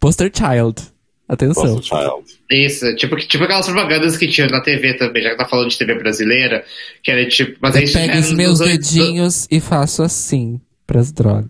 Poster 0.00 0.30
child. 0.34 0.82
Atenção. 1.28 1.82
Child. 1.82 2.24
Isso, 2.50 2.96
tipo, 2.96 3.16
tipo 3.16 3.44
aquelas 3.44 3.66
propagandas 3.66 4.16
que 4.16 4.26
tinha 4.28 4.46
na 4.48 4.62
TV 4.62 4.94
também, 4.94 5.22
já 5.22 5.30
que 5.30 5.36
tá 5.36 5.44
falando 5.46 5.68
de 5.68 5.76
TV 5.76 5.94
brasileira, 5.96 6.64
que 7.02 7.10
era 7.10 7.26
tipo. 7.28 7.58
Mas 7.60 7.76
Eu 7.76 7.92
pego 7.92 8.18
os 8.18 8.32
meus 8.32 8.58
dedinhos 8.60 9.46
e 9.50 9.60
faço 9.60 10.02
assim 10.02 10.58
pras 10.86 11.12
drogas. 11.12 11.48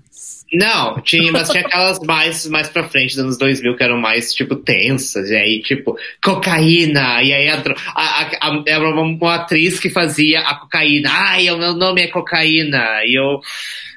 Não, 0.53 0.99
tinha, 1.03 1.31
mas 1.31 1.51
tinha 1.51 1.62
aquelas 1.62 1.99
mais, 2.01 2.47
mais 2.47 2.69
pra 2.70 2.89
frente, 2.89 3.11
dos 3.15 3.19
anos 3.23 3.39
2000, 3.39 3.77
que 3.77 3.82
eram 3.85 3.99
mais, 4.01 4.32
tipo, 4.32 4.57
tensas, 4.57 5.28
e 5.28 5.36
aí, 5.36 5.61
tipo, 5.61 5.95
cocaína, 6.24 7.23
e 7.23 7.35
aí 7.35 7.49
a, 7.51 7.62
a, 7.95 8.23
a- 8.49 8.65
era 8.66 8.89
uma, 8.89 9.03
uma 9.03 9.35
atriz 9.35 9.78
que 9.78 9.90
fazia 9.90 10.40
a 10.40 10.55
cocaína, 10.55 11.11
ai, 11.12 11.51
o 11.51 11.59
meu 11.59 11.74
nome 11.74 12.01
é 12.01 12.07
cocaína, 12.09 13.05
e 13.05 13.15
eu, 13.15 13.40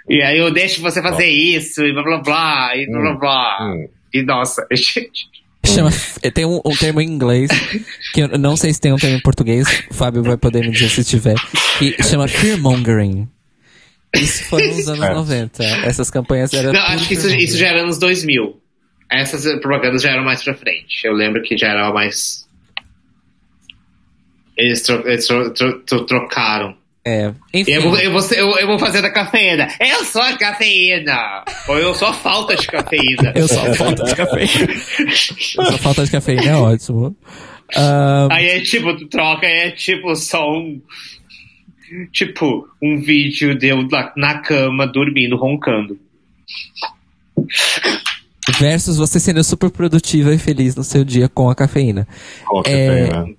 e 0.10 0.22
aí 0.22 0.38
eu 0.38 0.52
deixo 0.52 0.82
você 0.82 1.02
fazer 1.02 1.28
isso, 1.28 1.84
e 1.84 1.94
blá 1.94 2.04
blá 2.04 2.18
blá, 2.20 2.76
e 2.78 2.86
blá 2.88 3.00
blá 3.02 3.14
blá, 3.16 3.58
Hum. 3.62 3.88
e 4.14 4.24
nossa, 4.24 4.66
gente, 4.74 5.30
Chama, 5.64 5.92
tem 6.34 6.44
um, 6.44 6.60
um 6.66 6.76
termo 6.76 7.00
em 7.02 7.08
inglês, 7.08 7.50
que 8.14 8.22
eu 8.22 8.28
não 8.30 8.58
sei 8.58 8.74
se 8.74 8.82
tem 8.82 8.92
um 8.92 8.98
termo 8.98 9.18
em 9.18 9.22
português, 9.22 9.68
o 9.92 9.94
Fábio 9.94 10.24
vai 10.24 10.36
poder 10.36 10.62
me 10.62 10.72
dizer 10.72 10.90
se 10.90 11.04
tiver, 11.04 11.36
que 11.78 12.02
chama 12.04 12.28
fearmongering. 12.28 13.30
Isso 14.14 14.44
foi 14.46 14.68
nos 14.68 14.88
anos 14.90 15.00
Certo. 15.00 15.16
90. 15.16 15.64
Essas 15.86 16.10
campanhas 16.12 16.52
eram. 16.52 16.74
não, 16.74 16.82
acho 16.82 17.08
que 17.08 17.14
isso, 17.14 17.30
isso 17.30 17.58
já 17.58 17.68
era 17.68 17.86
nos 17.86 17.98
2000, 18.00 18.60
essas 19.10 19.44
propagandas 19.62 20.02
já 20.02 20.10
eram 20.10 20.24
mais 20.26 20.44
pra 20.44 20.54
frente, 20.56 21.06
eu 21.06 21.14
lembro 21.14 21.42
que 21.44 21.56
já 21.56 21.68
era 21.70 21.94
mais... 21.94 22.46
Eles, 24.58 24.82
tro, 24.82 25.08
eles 25.08 25.26
tro- 25.28 25.50
tro- 25.54 25.80
tro- 25.84 26.06
trocaram. 26.06 26.76
É. 27.04 27.34
Enfim. 27.54 27.72
Eu 27.72 27.82
vou, 27.82 27.98
eu, 27.98 28.12
vou, 28.12 28.22
eu, 28.32 28.50
eu 28.60 28.68
vou 28.68 28.78
fazer 28.78 29.02
da 29.02 29.10
cafeína. 29.10 29.68
Eu 29.80 30.06
sou 30.06 30.22
a 30.22 30.38
cafeína. 30.38 31.44
Ou 31.68 31.80
eu 31.80 31.96
sou 31.96 32.08
a 32.08 32.14
falta 32.14 32.56
de 32.56 32.68
cafeína. 32.68 33.32
Eu 33.36 33.48
sou 33.48 33.60
a 33.60 33.74
falta 33.74 34.04
de 34.04 34.16
cafeína. 34.16 34.74
Essa 35.12 35.78
falta 35.80 36.06
de 36.06 36.12
cafeína 36.12 36.46
é 36.46 36.56
ótimo. 36.56 37.16
Ahn, 37.76 38.28
Aí 38.32 38.46
é 38.48 38.60
tipo, 38.60 38.96
tu 38.98 39.08
troca, 39.08 39.48
é 39.48 39.72
tipo 39.72 40.16
só 40.16 40.48
um. 40.52 40.80
Tipo, 42.14 42.68
um 42.82 43.02
vídeo 43.02 43.58
de 43.58 43.68
eu 43.68 43.82
na, 43.90 44.14
na 44.16 44.38
cama, 44.40 44.86
dormindo, 44.88 45.36
roncando. 45.36 45.98
versus 48.60 48.98
você 48.98 49.20
sendo 49.20 49.44
super 49.44 49.70
produtiva 49.70 50.34
e 50.34 50.38
feliz 50.38 50.76
no 50.76 50.84
seu 50.84 51.04
dia 51.04 51.28
com 51.28 51.50
a 51.50 51.56
cafeína. 51.56 52.08
Qual 52.46 52.64
que 52.64 52.70
É, 52.70 53.08
tem, 53.08 53.18
né? 53.28 53.34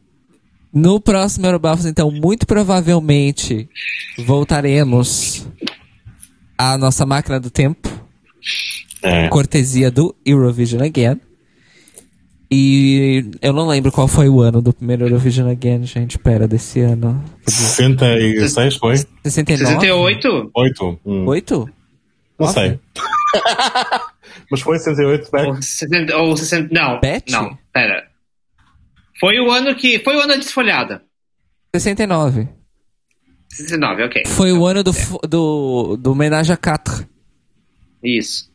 No 0.73 1.01
próximo 1.01 1.47
Eurobafos, 1.47 1.85
então, 1.85 2.11
muito 2.11 2.47
provavelmente 2.47 3.69
voltaremos 4.19 5.47
à 6.57 6.79
nossa 6.79 7.05
máquina 7.05 7.39
do 7.39 7.51
tempo, 7.51 7.89
É. 9.03 9.29
cortesia 9.29 9.91
do 9.91 10.15
Eurovision 10.25 10.83
Again. 10.83 11.21
E 12.51 13.31
eu 13.41 13.53
não 13.53 13.67
lembro 13.67 13.91
qual 13.91 14.07
foi 14.07 14.29
o 14.29 14.41
ano 14.41 14.61
do 14.61 14.73
primeiro 14.75 15.05
Eurovision 15.07 15.49
Again, 15.51 15.85
gente. 15.85 16.19
Pera, 16.19 16.47
desse 16.47 16.81
ano. 16.81 17.23
66 17.47 18.77
foi? 18.77 18.97
69? 19.25 19.65
68? 19.67 20.51
8? 20.55 21.01
Hum. 21.05 21.27
8? 21.27 21.57
Não 22.39 22.47
Nossa. 22.47 22.61
sei. 22.61 22.79
Mas 24.51 24.61
foi 24.61 24.79
68 24.79 25.31
back. 25.31 25.49
Ou 25.49 25.63
60, 25.63 26.17
ou 26.17 26.37
60 26.37 26.69
não, 26.73 27.01
Bet? 27.01 27.31
não, 27.33 27.57
pera. 27.73 28.05
Foi 29.23 29.39
o 29.39 29.53
ano 29.53 29.73
que. 29.77 30.01
Foi 30.01 30.17
o 30.17 30.19
ano 30.19 30.33
da 30.33 30.37
desfolhada. 30.37 31.05
69. 31.73 32.49
69, 33.51 34.03
ok. 34.03 34.25
Foi 34.27 34.51
o 34.51 34.67
ano 34.67 34.83
do, 34.83 34.93
f- 34.93 35.17
do, 35.29 35.97
do 35.97 36.11
Homenagem 36.11 36.53
a 36.53 36.57
4. 36.57 37.07
Isso. 38.03 38.51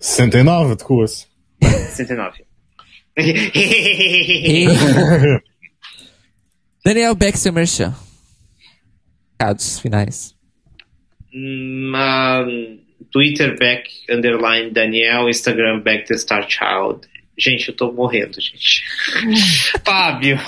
69 0.00 0.74
de 0.74 0.82
course. 0.84 1.28
69. 1.62 2.44
Daniel 6.84 7.14
Beck, 7.14 7.38
seu 7.38 7.52
merchan. 7.52 7.94
Recados 9.38 9.78
finais. 9.78 10.34
Hum, 11.32 11.92
ah, 11.94 12.44
Twitter 13.12 13.56
back 13.56 13.88
underline 14.10 14.72
Daniel, 14.72 15.28
Instagram 15.28 15.78
back 15.80 16.08
the 16.08 16.18
Star 16.18 16.44
Child. 16.48 17.06
Gente, 17.42 17.70
eu 17.70 17.76
tô 17.76 17.90
morrendo, 17.90 18.40
gente. 18.40 18.84
Fábio. 19.84 20.38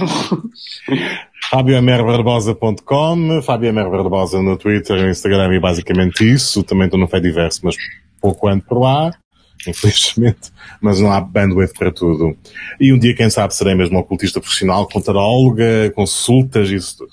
FábioMRBarbosa.com, 1.51 3.43
Fábio 3.43 3.69
MR 3.71 3.91
Barbosa 3.91 4.41
no 4.41 4.57
Twitter, 4.57 5.03
no 5.03 5.11
Instagram 5.11 5.57
e 5.57 5.61
basicamente 5.61 6.25
isso. 6.25 6.63
Também 6.63 6.85
estou 6.85 7.01
no 7.01 7.09
Fediverso, 7.09 7.63
mas 7.65 7.75
pouco 8.21 8.47
ando 8.47 8.63
por 8.63 8.79
lá, 8.79 9.11
infelizmente. 9.67 10.53
Mas 10.81 11.01
não 11.01 11.11
há 11.11 11.21
bandwidth 11.21 11.75
para 11.77 11.91
tudo. 11.91 12.37
E 12.81 12.93
um 12.93 12.99
dia, 12.99 13.13
quem 13.13 13.29
sabe, 13.29 13.57
serei 13.57 13.75
mesmo 13.75 13.99
ocultista 13.99 14.41
profissional, 14.41 14.87
com 14.87 15.01
taróloga, 15.01 15.91
consultas 15.97 16.71
e 16.71 16.77
isso 16.77 16.99
tudo. 16.99 17.11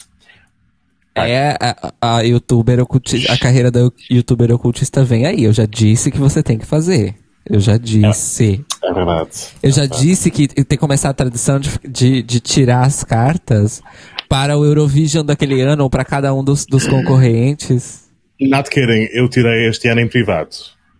É, 1.15 1.57
a, 1.59 1.93
a 1.99 2.21
youtuber 2.21 2.79
ocultista, 2.79 3.33
a 3.33 3.37
carreira 3.37 3.71
da 3.71 3.79
youtuber 4.09 4.51
ocultista 4.51 5.03
vem 5.03 5.25
aí. 5.25 5.43
Eu 5.43 5.53
já 5.53 5.65
disse 5.65 6.11
que 6.11 6.19
você 6.19 6.43
tem 6.43 6.59
que 6.59 6.67
fazer. 6.67 7.15
Eu 7.49 7.59
já 7.59 7.77
disse. 7.77 8.63
É 8.83 8.93
verdade. 8.93 9.29
Eu 9.61 9.71
já 9.71 9.85
disse 9.85 10.31
que 10.31 10.47
tem 10.47 10.65
que 10.65 10.77
começar 10.77 11.09
a 11.09 11.13
tradição 11.13 11.59
de, 11.59 11.69
de, 11.87 12.23
de 12.23 12.39
tirar 12.39 12.85
as 12.85 13.03
cartas 13.03 13.81
para 14.27 14.57
o 14.57 14.65
Eurovision 14.65 15.25
daquele 15.25 15.61
ano 15.61 15.83
ou 15.83 15.89
para 15.89 16.03
cada 16.03 16.33
um 16.33 16.43
dos, 16.43 16.65
dos 16.65 16.87
concorrentes. 16.87 18.09
Not 18.39 18.69
kidding, 18.69 19.07
eu 19.11 19.29
tirei 19.29 19.67
este 19.67 19.87
ano 19.87 20.01
em 20.01 20.07
privado. 20.07 20.55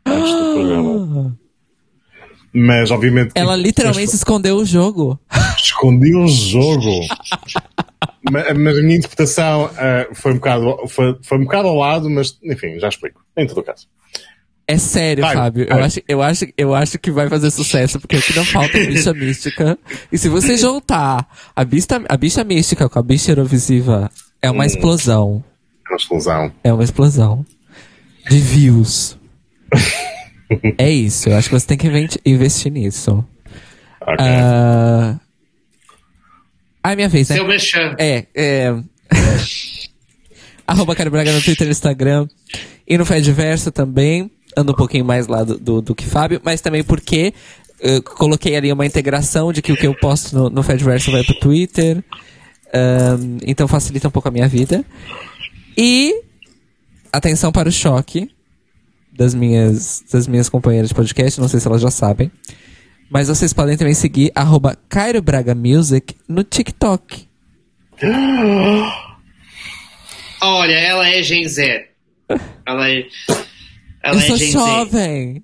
Antes 0.06 0.32
do 0.32 0.54
programa. 0.54 1.38
Mas, 2.54 2.92
obviamente. 2.92 3.32
Ela 3.34 3.56
literalmente 3.56 4.14
escondeu 4.16 4.58
o 4.58 4.66
jogo. 4.66 5.20
Escondi 5.58 6.16
o 6.16 6.28
jogo. 6.28 7.08
mas, 8.30 8.58
mas 8.58 8.78
a 8.78 8.82
minha 8.82 8.98
interpretação 8.98 9.66
uh, 9.66 10.14
foi, 10.14 10.34
um 10.34 10.36
bocado, 10.36 10.88
foi, 10.88 11.18
foi 11.22 11.38
um 11.38 11.44
bocado 11.44 11.68
ao 11.70 11.76
lado, 11.76 12.10
mas 12.10 12.38
enfim, 12.44 12.78
já 12.80 12.90
explico. 12.90 13.22
Em 13.38 13.48
todo 13.48 13.60
o 13.60 13.64
caso. 13.64 13.88
É 14.72 14.78
sério, 14.78 15.22
Vai, 15.22 15.36
Fábio. 15.36 15.68
vai. 15.68 15.78
Eu 15.78 15.84
acho, 15.84 16.02
eu, 16.08 16.22
acho, 16.22 16.46
eu 16.58 16.74
acho 16.74 16.98
que 16.98 17.12
vai 17.12 17.28
fazer 17.28 17.52
sucesso, 17.52 18.00
porque 18.00 18.16
aqui 18.16 18.34
não 18.34 18.46
falta 18.46 18.78
bicha 18.80 19.14
mística. 19.14 19.78
E 20.10 20.18
se 20.18 20.30
você 20.30 20.56
juntar 20.56 21.28
a 21.54 21.66
bicha, 21.66 21.88
a 22.08 22.16
bicha 22.16 22.42
mística 22.46 22.88
com 22.88 22.98
a 22.98 23.04
bicha 23.04 23.32
eurovisiva, 23.32 24.10
é 24.42 24.50
uma 24.50 24.66
explosão. 24.66 25.44
É 25.86 25.92
uma 25.92 25.98
explosão. 25.98 26.52
É 26.64 26.74
uma 26.74 26.84
explosão. 26.86 27.46
De 28.30 28.40
views. 28.40 29.18
é 30.78 30.90
isso. 30.90 31.28
Eu 31.28 31.36
acho 31.36 31.50
que 31.50 31.60
você 31.60 31.68
tem 31.68 31.78
que 31.78 31.90
investir 32.26 32.72
nisso. 32.72 33.26
Ok. 34.00 34.26
Ah, 36.82 36.94
é 36.94 36.96
minha 36.96 37.10
vez, 37.10 37.28
né? 37.28 37.36
Seu 37.36 37.46
Mechan. 37.46 37.94
É, 38.00 38.26
é. 38.34 38.74
Arroba 40.66 40.96
Caio 40.96 41.12
Braga 41.12 41.34
no 41.34 41.42
Twitter 41.42 41.66
e 41.66 41.68
no 41.68 41.72
Instagram. 41.72 42.26
E 42.88 42.98
no 42.98 43.06
Fediverso 43.06 43.70
também. 43.70 44.32
Ando 44.56 44.74
um 44.74 44.76
pouquinho 44.76 45.06
mais 45.06 45.28
lá 45.28 45.44
do, 45.44 45.58
do, 45.58 45.82
do 45.82 45.96
que 45.96 46.06
Fábio, 46.06 46.42
mas 46.44 46.62
também 46.62 46.84
porque 46.84 47.34
eu 47.80 48.02
coloquei 48.04 48.56
ali 48.56 48.72
uma 48.72 48.86
integração 48.86 49.52
de 49.52 49.62
que 49.62 49.72
o 49.72 49.78
que 49.78 49.88
eu 49.88 49.96
posto 49.96 50.36
no, 50.36 50.50
no 50.50 50.64
Fediverso 50.64 51.12
vai 51.12 51.24
pro 51.24 51.40
Twitter. 51.40 52.04
Ahn, 52.74 53.40
então 53.46 53.68
facilita 53.68 54.08
um 54.08 54.12
pouco 54.12 54.28
a 54.28 54.32
minha 54.32 54.48
vida. 54.48 54.86
E 55.78 56.14
atenção 57.12 57.52
para 57.52 57.70
o 57.70 57.72
choque 57.72 58.30
das 59.12 59.34
minhas, 59.34 60.04
das 60.12 60.28
minhas 60.28 60.48
companheiras 60.48 60.90
de 60.90 60.96
podcast, 60.96 61.40
não 61.42 61.48
sei 61.48 61.60
se 61.60 61.68
elas 61.68 61.82
já 61.82 61.92
sabem. 61.92 62.32
Mas 63.10 63.28
vocês 63.28 63.52
podem 63.52 63.76
também 63.76 63.94
seguir 63.94 64.32
arroba 64.34 64.78
Cairo 64.88 65.22
Braga 65.22 65.54
Music 65.54 66.16
no 66.28 66.44
TikTok. 66.44 67.28
Olha, 70.42 70.74
ela 70.74 71.08
é 71.10 71.22
Gen 71.22 71.48
Z. 71.48 71.88
Ela 72.66 72.90
é. 72.90 73.06
Ela 74.04 74.16
eu 74.16 74.20
é 74.20 74.28
sou 74.28 74.38
Gen 74.38 74.52
jovem. 74.52 75.44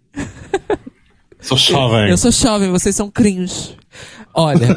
Sou 1.39 1.57
jovem. 1.57 2.09
Eu 2.09 2.17
sou 2.17 2.31
jovem, 2.31 2.69
vocês 2.69 2.95
são 2.95 3.09
cringe. 3.09 3.77
Olha, 4.33 4.67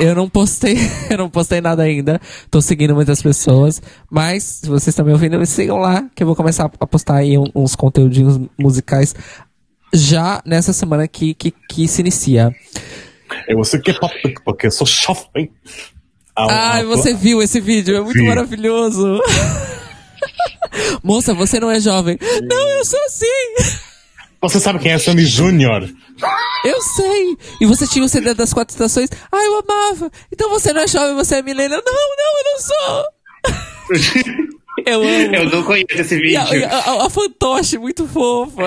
eu 0.00 0.14
não 0.14 0.30
postei, 0.30 0.76
eu 1.10 1.18
não 1.18 1.28
postei 1.28 1.60
nada 1.60 1.82
ainda. 1.82 2.18
Tô 2.50 2.60
seguindo 2.62 2.94
muitas 2.94 3.20
pessoas, 3.20 3.82
mas 4.10 4.44
se 4.44 4.66
vocês 4.68 4.88
estão 4.88 5.04
me 5.04 5.12
ouvindo, 5.12 5.38
me 5.38 5.44
sigam 5.44 5.76
lá, 5.76 6.08
que 6.14 6.22
eu 6.22 6.26
vou 6.26 6.34
começar 6.34 6.70
a 6.80 6.86
postar 6.86 7.16
aí 7.16 7.36
uns 7.54 7.76
conteúdinhos 7.76 8.40
musicais 8.58 9.14
já 9.92 10.42
nessa 10.46 10.72
semana 10.72 11.06
que, 11.06 11.34
que, 11.34 11.52
que 11.68 11.86
se 11.86 12.00
inicia. 12.00 12.50
Eu 13.46 13.62
sei 13.62 13.80
que 13.80 13.90
é 13.90 13.94
pop, 13.94 14.34
porque 14.44 14.68
eu 14.68 14.70
sou 14.70 14.86
jovem. 14.86 15.50
Ah, 16.34 16.72
Ai, 16.76 16.84
você 16.84 17.12
viu 17.12 17.42
esse 17.42 17.60
vídeo, 17.60 17.94
é 17.96 18.00
muito 18.00 18.18
Vi. 18.18 18.26
maravilhoso. 18.26 19.20
Moça, 21.02 21.34
você 21.34 21.58
não 21.60 21.70
é 21.70 21.80
jovem. 21.80 22.18
Não, 22.42 22.68
eu 22.70 22.84
sou 22.84 23.00
sim. 23.08 23.54
Você 24.40 24.60
sabe 24.60 24.78
quem 24.78 24.92
é 24.92 24.98
Sandy 24.98 25.26
Júnior? 25.26 25.88
Eu 26.64 26.80
sei. 26.80 27.36
E 27.60 27.66
você 27.66 27.86
tinha 27.86 28.04
o 28.04 28.08
CD 28.08 28.34
das 28.34 28.52
quatro 28.52 28.72
estações? 28.72 29.08
Ah, 29.32 29.44
eu 29.44 29.58
amava. 29.58 30.10
Então 30.32 30.48
você 30.50 30.72
não 30.72 30.80
é 30.82 30.86
jovem, 30.86 31.14
você 31.16 31.36
é 31.36 31.42
milênio. 31.42 31.82
Não, 31.84 31.92
não, 31.92 32.38
eu 32.38 32.44
não 32.52 32.58
sou. 32.60 33.04
Eu 34.86 35.02
amo. 35.02 35.34
Eu 35.34 35.50
não 35.50 35.62
conheço 35.64 35.86
esse 35.92 36.16
vídeo. 36.16 36.40
e 36.54 36.64
a- 36.64 36.68
a- 36.78 37.06
a 37.06 37.10
fantoche, 37.10 37.78
muito 37.78 38.06
fofa. 38.06 38.62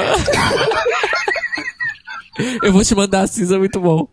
Eu 2.63 2.71
vou 2.73 2.83
te 2.83 2.95
mandar 2.95 3.21
a 3.21 3.27
Cisa, 3.27 3.57
muito 3.59 3.79
bom. 3.79 4.07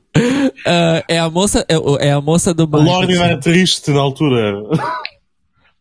Ah, 0.67 1.03
é 1.09 1.19
a 1.19 1.31
moça, 1.31 1.65
é, 1.69 1.79
o- 1.79 1.97
é 1.99 2.13
a 2.13 2.21
moça 2.21 2.53
do 2.53 2.65
O 2.65 2.67
Lorde 2.67 2.85
não 2.85 2.99
marketing. 2.99 3.21
era 3.23 3.41
triste 3.41 3.91
na 3.91 4.01
altura. 4.01 4.55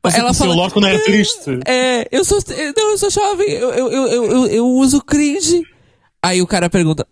Você 0.04 0.20
Ela 0.20 0.34
fala- 0.34 0.52
o 0.52 0.56
Lorde 0.56 0.74
quando 0.74 0.88
era 0.88 1.04
triste. 1.04 1.60
É, 1.66 2.08
eu 2.12 2.24
sou, 2.24 2.40
não, 2.78 2.92
eu 2.92 2.98
sou 2.98 3.10
jovem, 3.10 3.50
eu, 3.50 3.70
eu, 3.72 3.92
eu, 3.92 4.08
eu, 4.32 4.48
eu- 4.48 4.66
uso 4.68 5.02
cringe. 5.02 5.62
Aí 6.24 6.42
o 6.42 6.48
cara 6.48 6.70
pergunta, 6.70 7.06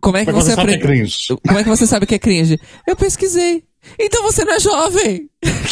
como 0.00 0.16
é 0.16 0.24
que 0.24 0.30
Mas 0.32 0.44
você 0.44 0.52
você 0.54 0.60
é 0.60 0.62
aprende? 0.62 0.82
cringe. 0.82 1.26
Como 1.46 1.58
é 1.58 1.62
que 1.64 1.68
você 1.68 1.86
sabe 1.86 2.06
que 2.06 2.14
é 2.14 2.18
cringe? 2.18 2.58
Eu 2.86 2.94
pesquisei. 2.96 3.64
Então 3.98 4.22
você 4.22 4.44
não 4.44 4.54
é 4.54 4.60
jovem. 4.60 5.28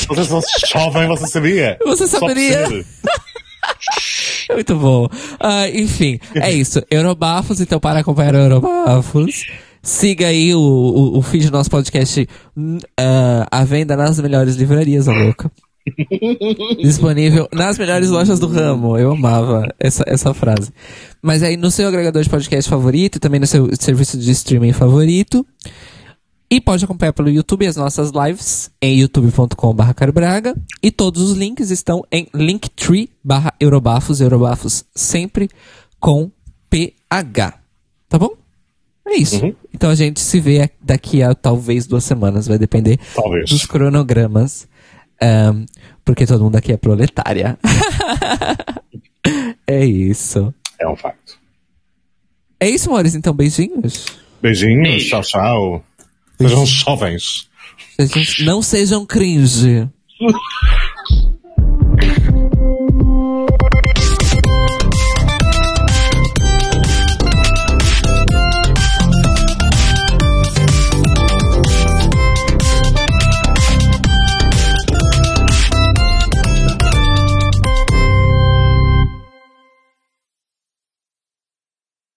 Você 0.09 0.25
só 0.25 0.41
jovem, 0.67 1.07
você 1.09 1.27
sabia? 1.27 1.79
Você 1.85 2.07
saberia. 2.07 2.67
Muito 4.55 4.75
bom. 4.77 5.07
Ah, 5.39 5.69
enfim, 5.69 6.19
é 6.35 6.51
isso. 6.51 6.83
Eurobafos, 6.91 7.61
então 7.61 7.79
para 7.79 8.01
acompanhar 8.01 8.35
o 8.35 8.39
Eurobafos. 8.39 9.47
Siga 9.83 10.27
aí 10.29 10.55
o, 10.55 10.59
o, 10.61 11.19
o 11.19 11.23
feed 11.23 11.47
do 11.47 11.53
nosso 11.53 11.71
podcast 11.71 12.27
hum, 12.57 12.79
à 13.51 13.65
venda 13.65 13.97
nas 13.97 14.19
melhores 14.19 14.57
livrarias, 14.57 15.07
a 15.09 15.13
louca. 15.13 15.51
Disponível 16.83 17.49
nas 17.53 17.79
melhores 17.79 18.11
lojas 18.11 18.39
do 18.39 18.47
ramo. 18.47 18.97
Eu 18.99 19.13
amava 19.13 19.67
essa, 19.79 20.05
essa 20.07 20.35
frase. 20.35 20.73
Mas 21.23 21.43
aí 21.43 21.57
no 21.57 21.71
seu 21.71 21.89
agregador 21.89 22.23
de 22.23 22.29
podcast 22.29 22.69
favorito 22.69 23.17
e 23.17 23.21
também 23.21 23.41
no 23.41 23.47
seu 23.47 23.69
serviço 23.79 24.19
de 24.19 24.31
streaming 24.31 24.73
favorito. 24.73 25.47
E 26.51 26.61
pode 26.63 26.83
acompanhar 26.83 27.13
pelo 27.13 27.29
YouTube 27.29 27.67
as 27.67 27.77
nossas 27.77 28.11
lives 28.11 28.71
em 28.81 29.01
youtube.com.br 29.01 29.93
carbraga. 29.95 30.57
E 30.83 30.91
todos 30.91 31.23
os 31.23 31.37
links 31.37 31.71
estão 31.71 32.03
em 32.11 32.27
linktree 32.35 33.11
barra 33.23 33.53
eurobafos, 33.61 34.21
eurobafos 34.21 34.85
sempre 34.95 35.51
com 36.01 36.31
PH. 36.71 37.55
Tá 38.09 38.19
bom? 38.19 38.31
É 39.07 39.17
isso. 39.17 39.45
Uhum. 39.45 39.55
Então 39.75 39.91
a 39.91 39.95
gente 39.95 40.21
se 40.21 40.41
vê 40.41 40.71
daqui 40.81 41.23
a 41.23 41.35
talvez 41.35 41.87
duas 41.87 42.05
semanas, 42.05 42.47
vai 42.47 42.59
depender 42.59 42.99
Talvez. 43.15 43.49
dos 43.51 43.67
cronogramas. 43.67 44.67
Ahn, 45.21 45.65
porque 46.05 46.27
todo 46.27 46.45
mundo 46.45 46.57
aqui 46.57 46.73
é 46.73 46.77
proletária. 46.77 47.59
é 49.67 49.85
isso. 49.85 50.53
É 50.79 50.89
um 50.89 50.97
facto. 50.97 51.39
É 52.61 52.69
isso, 52.69 52.89
amores. 52.89 53.15
Então, 53.15 53.33
beijinhos. 53.33 54.07
Beijinhos, 54.43 54.89
Beijo. 54.89 55.09
tchau, 55.09 55.23
tchau. 55.23 55.85
Sejam 56.41 56.67
jovens. 56.67 57.49
Não 58.45 58.63
sejam 58.63 59.05
cringe. 59.05 59.89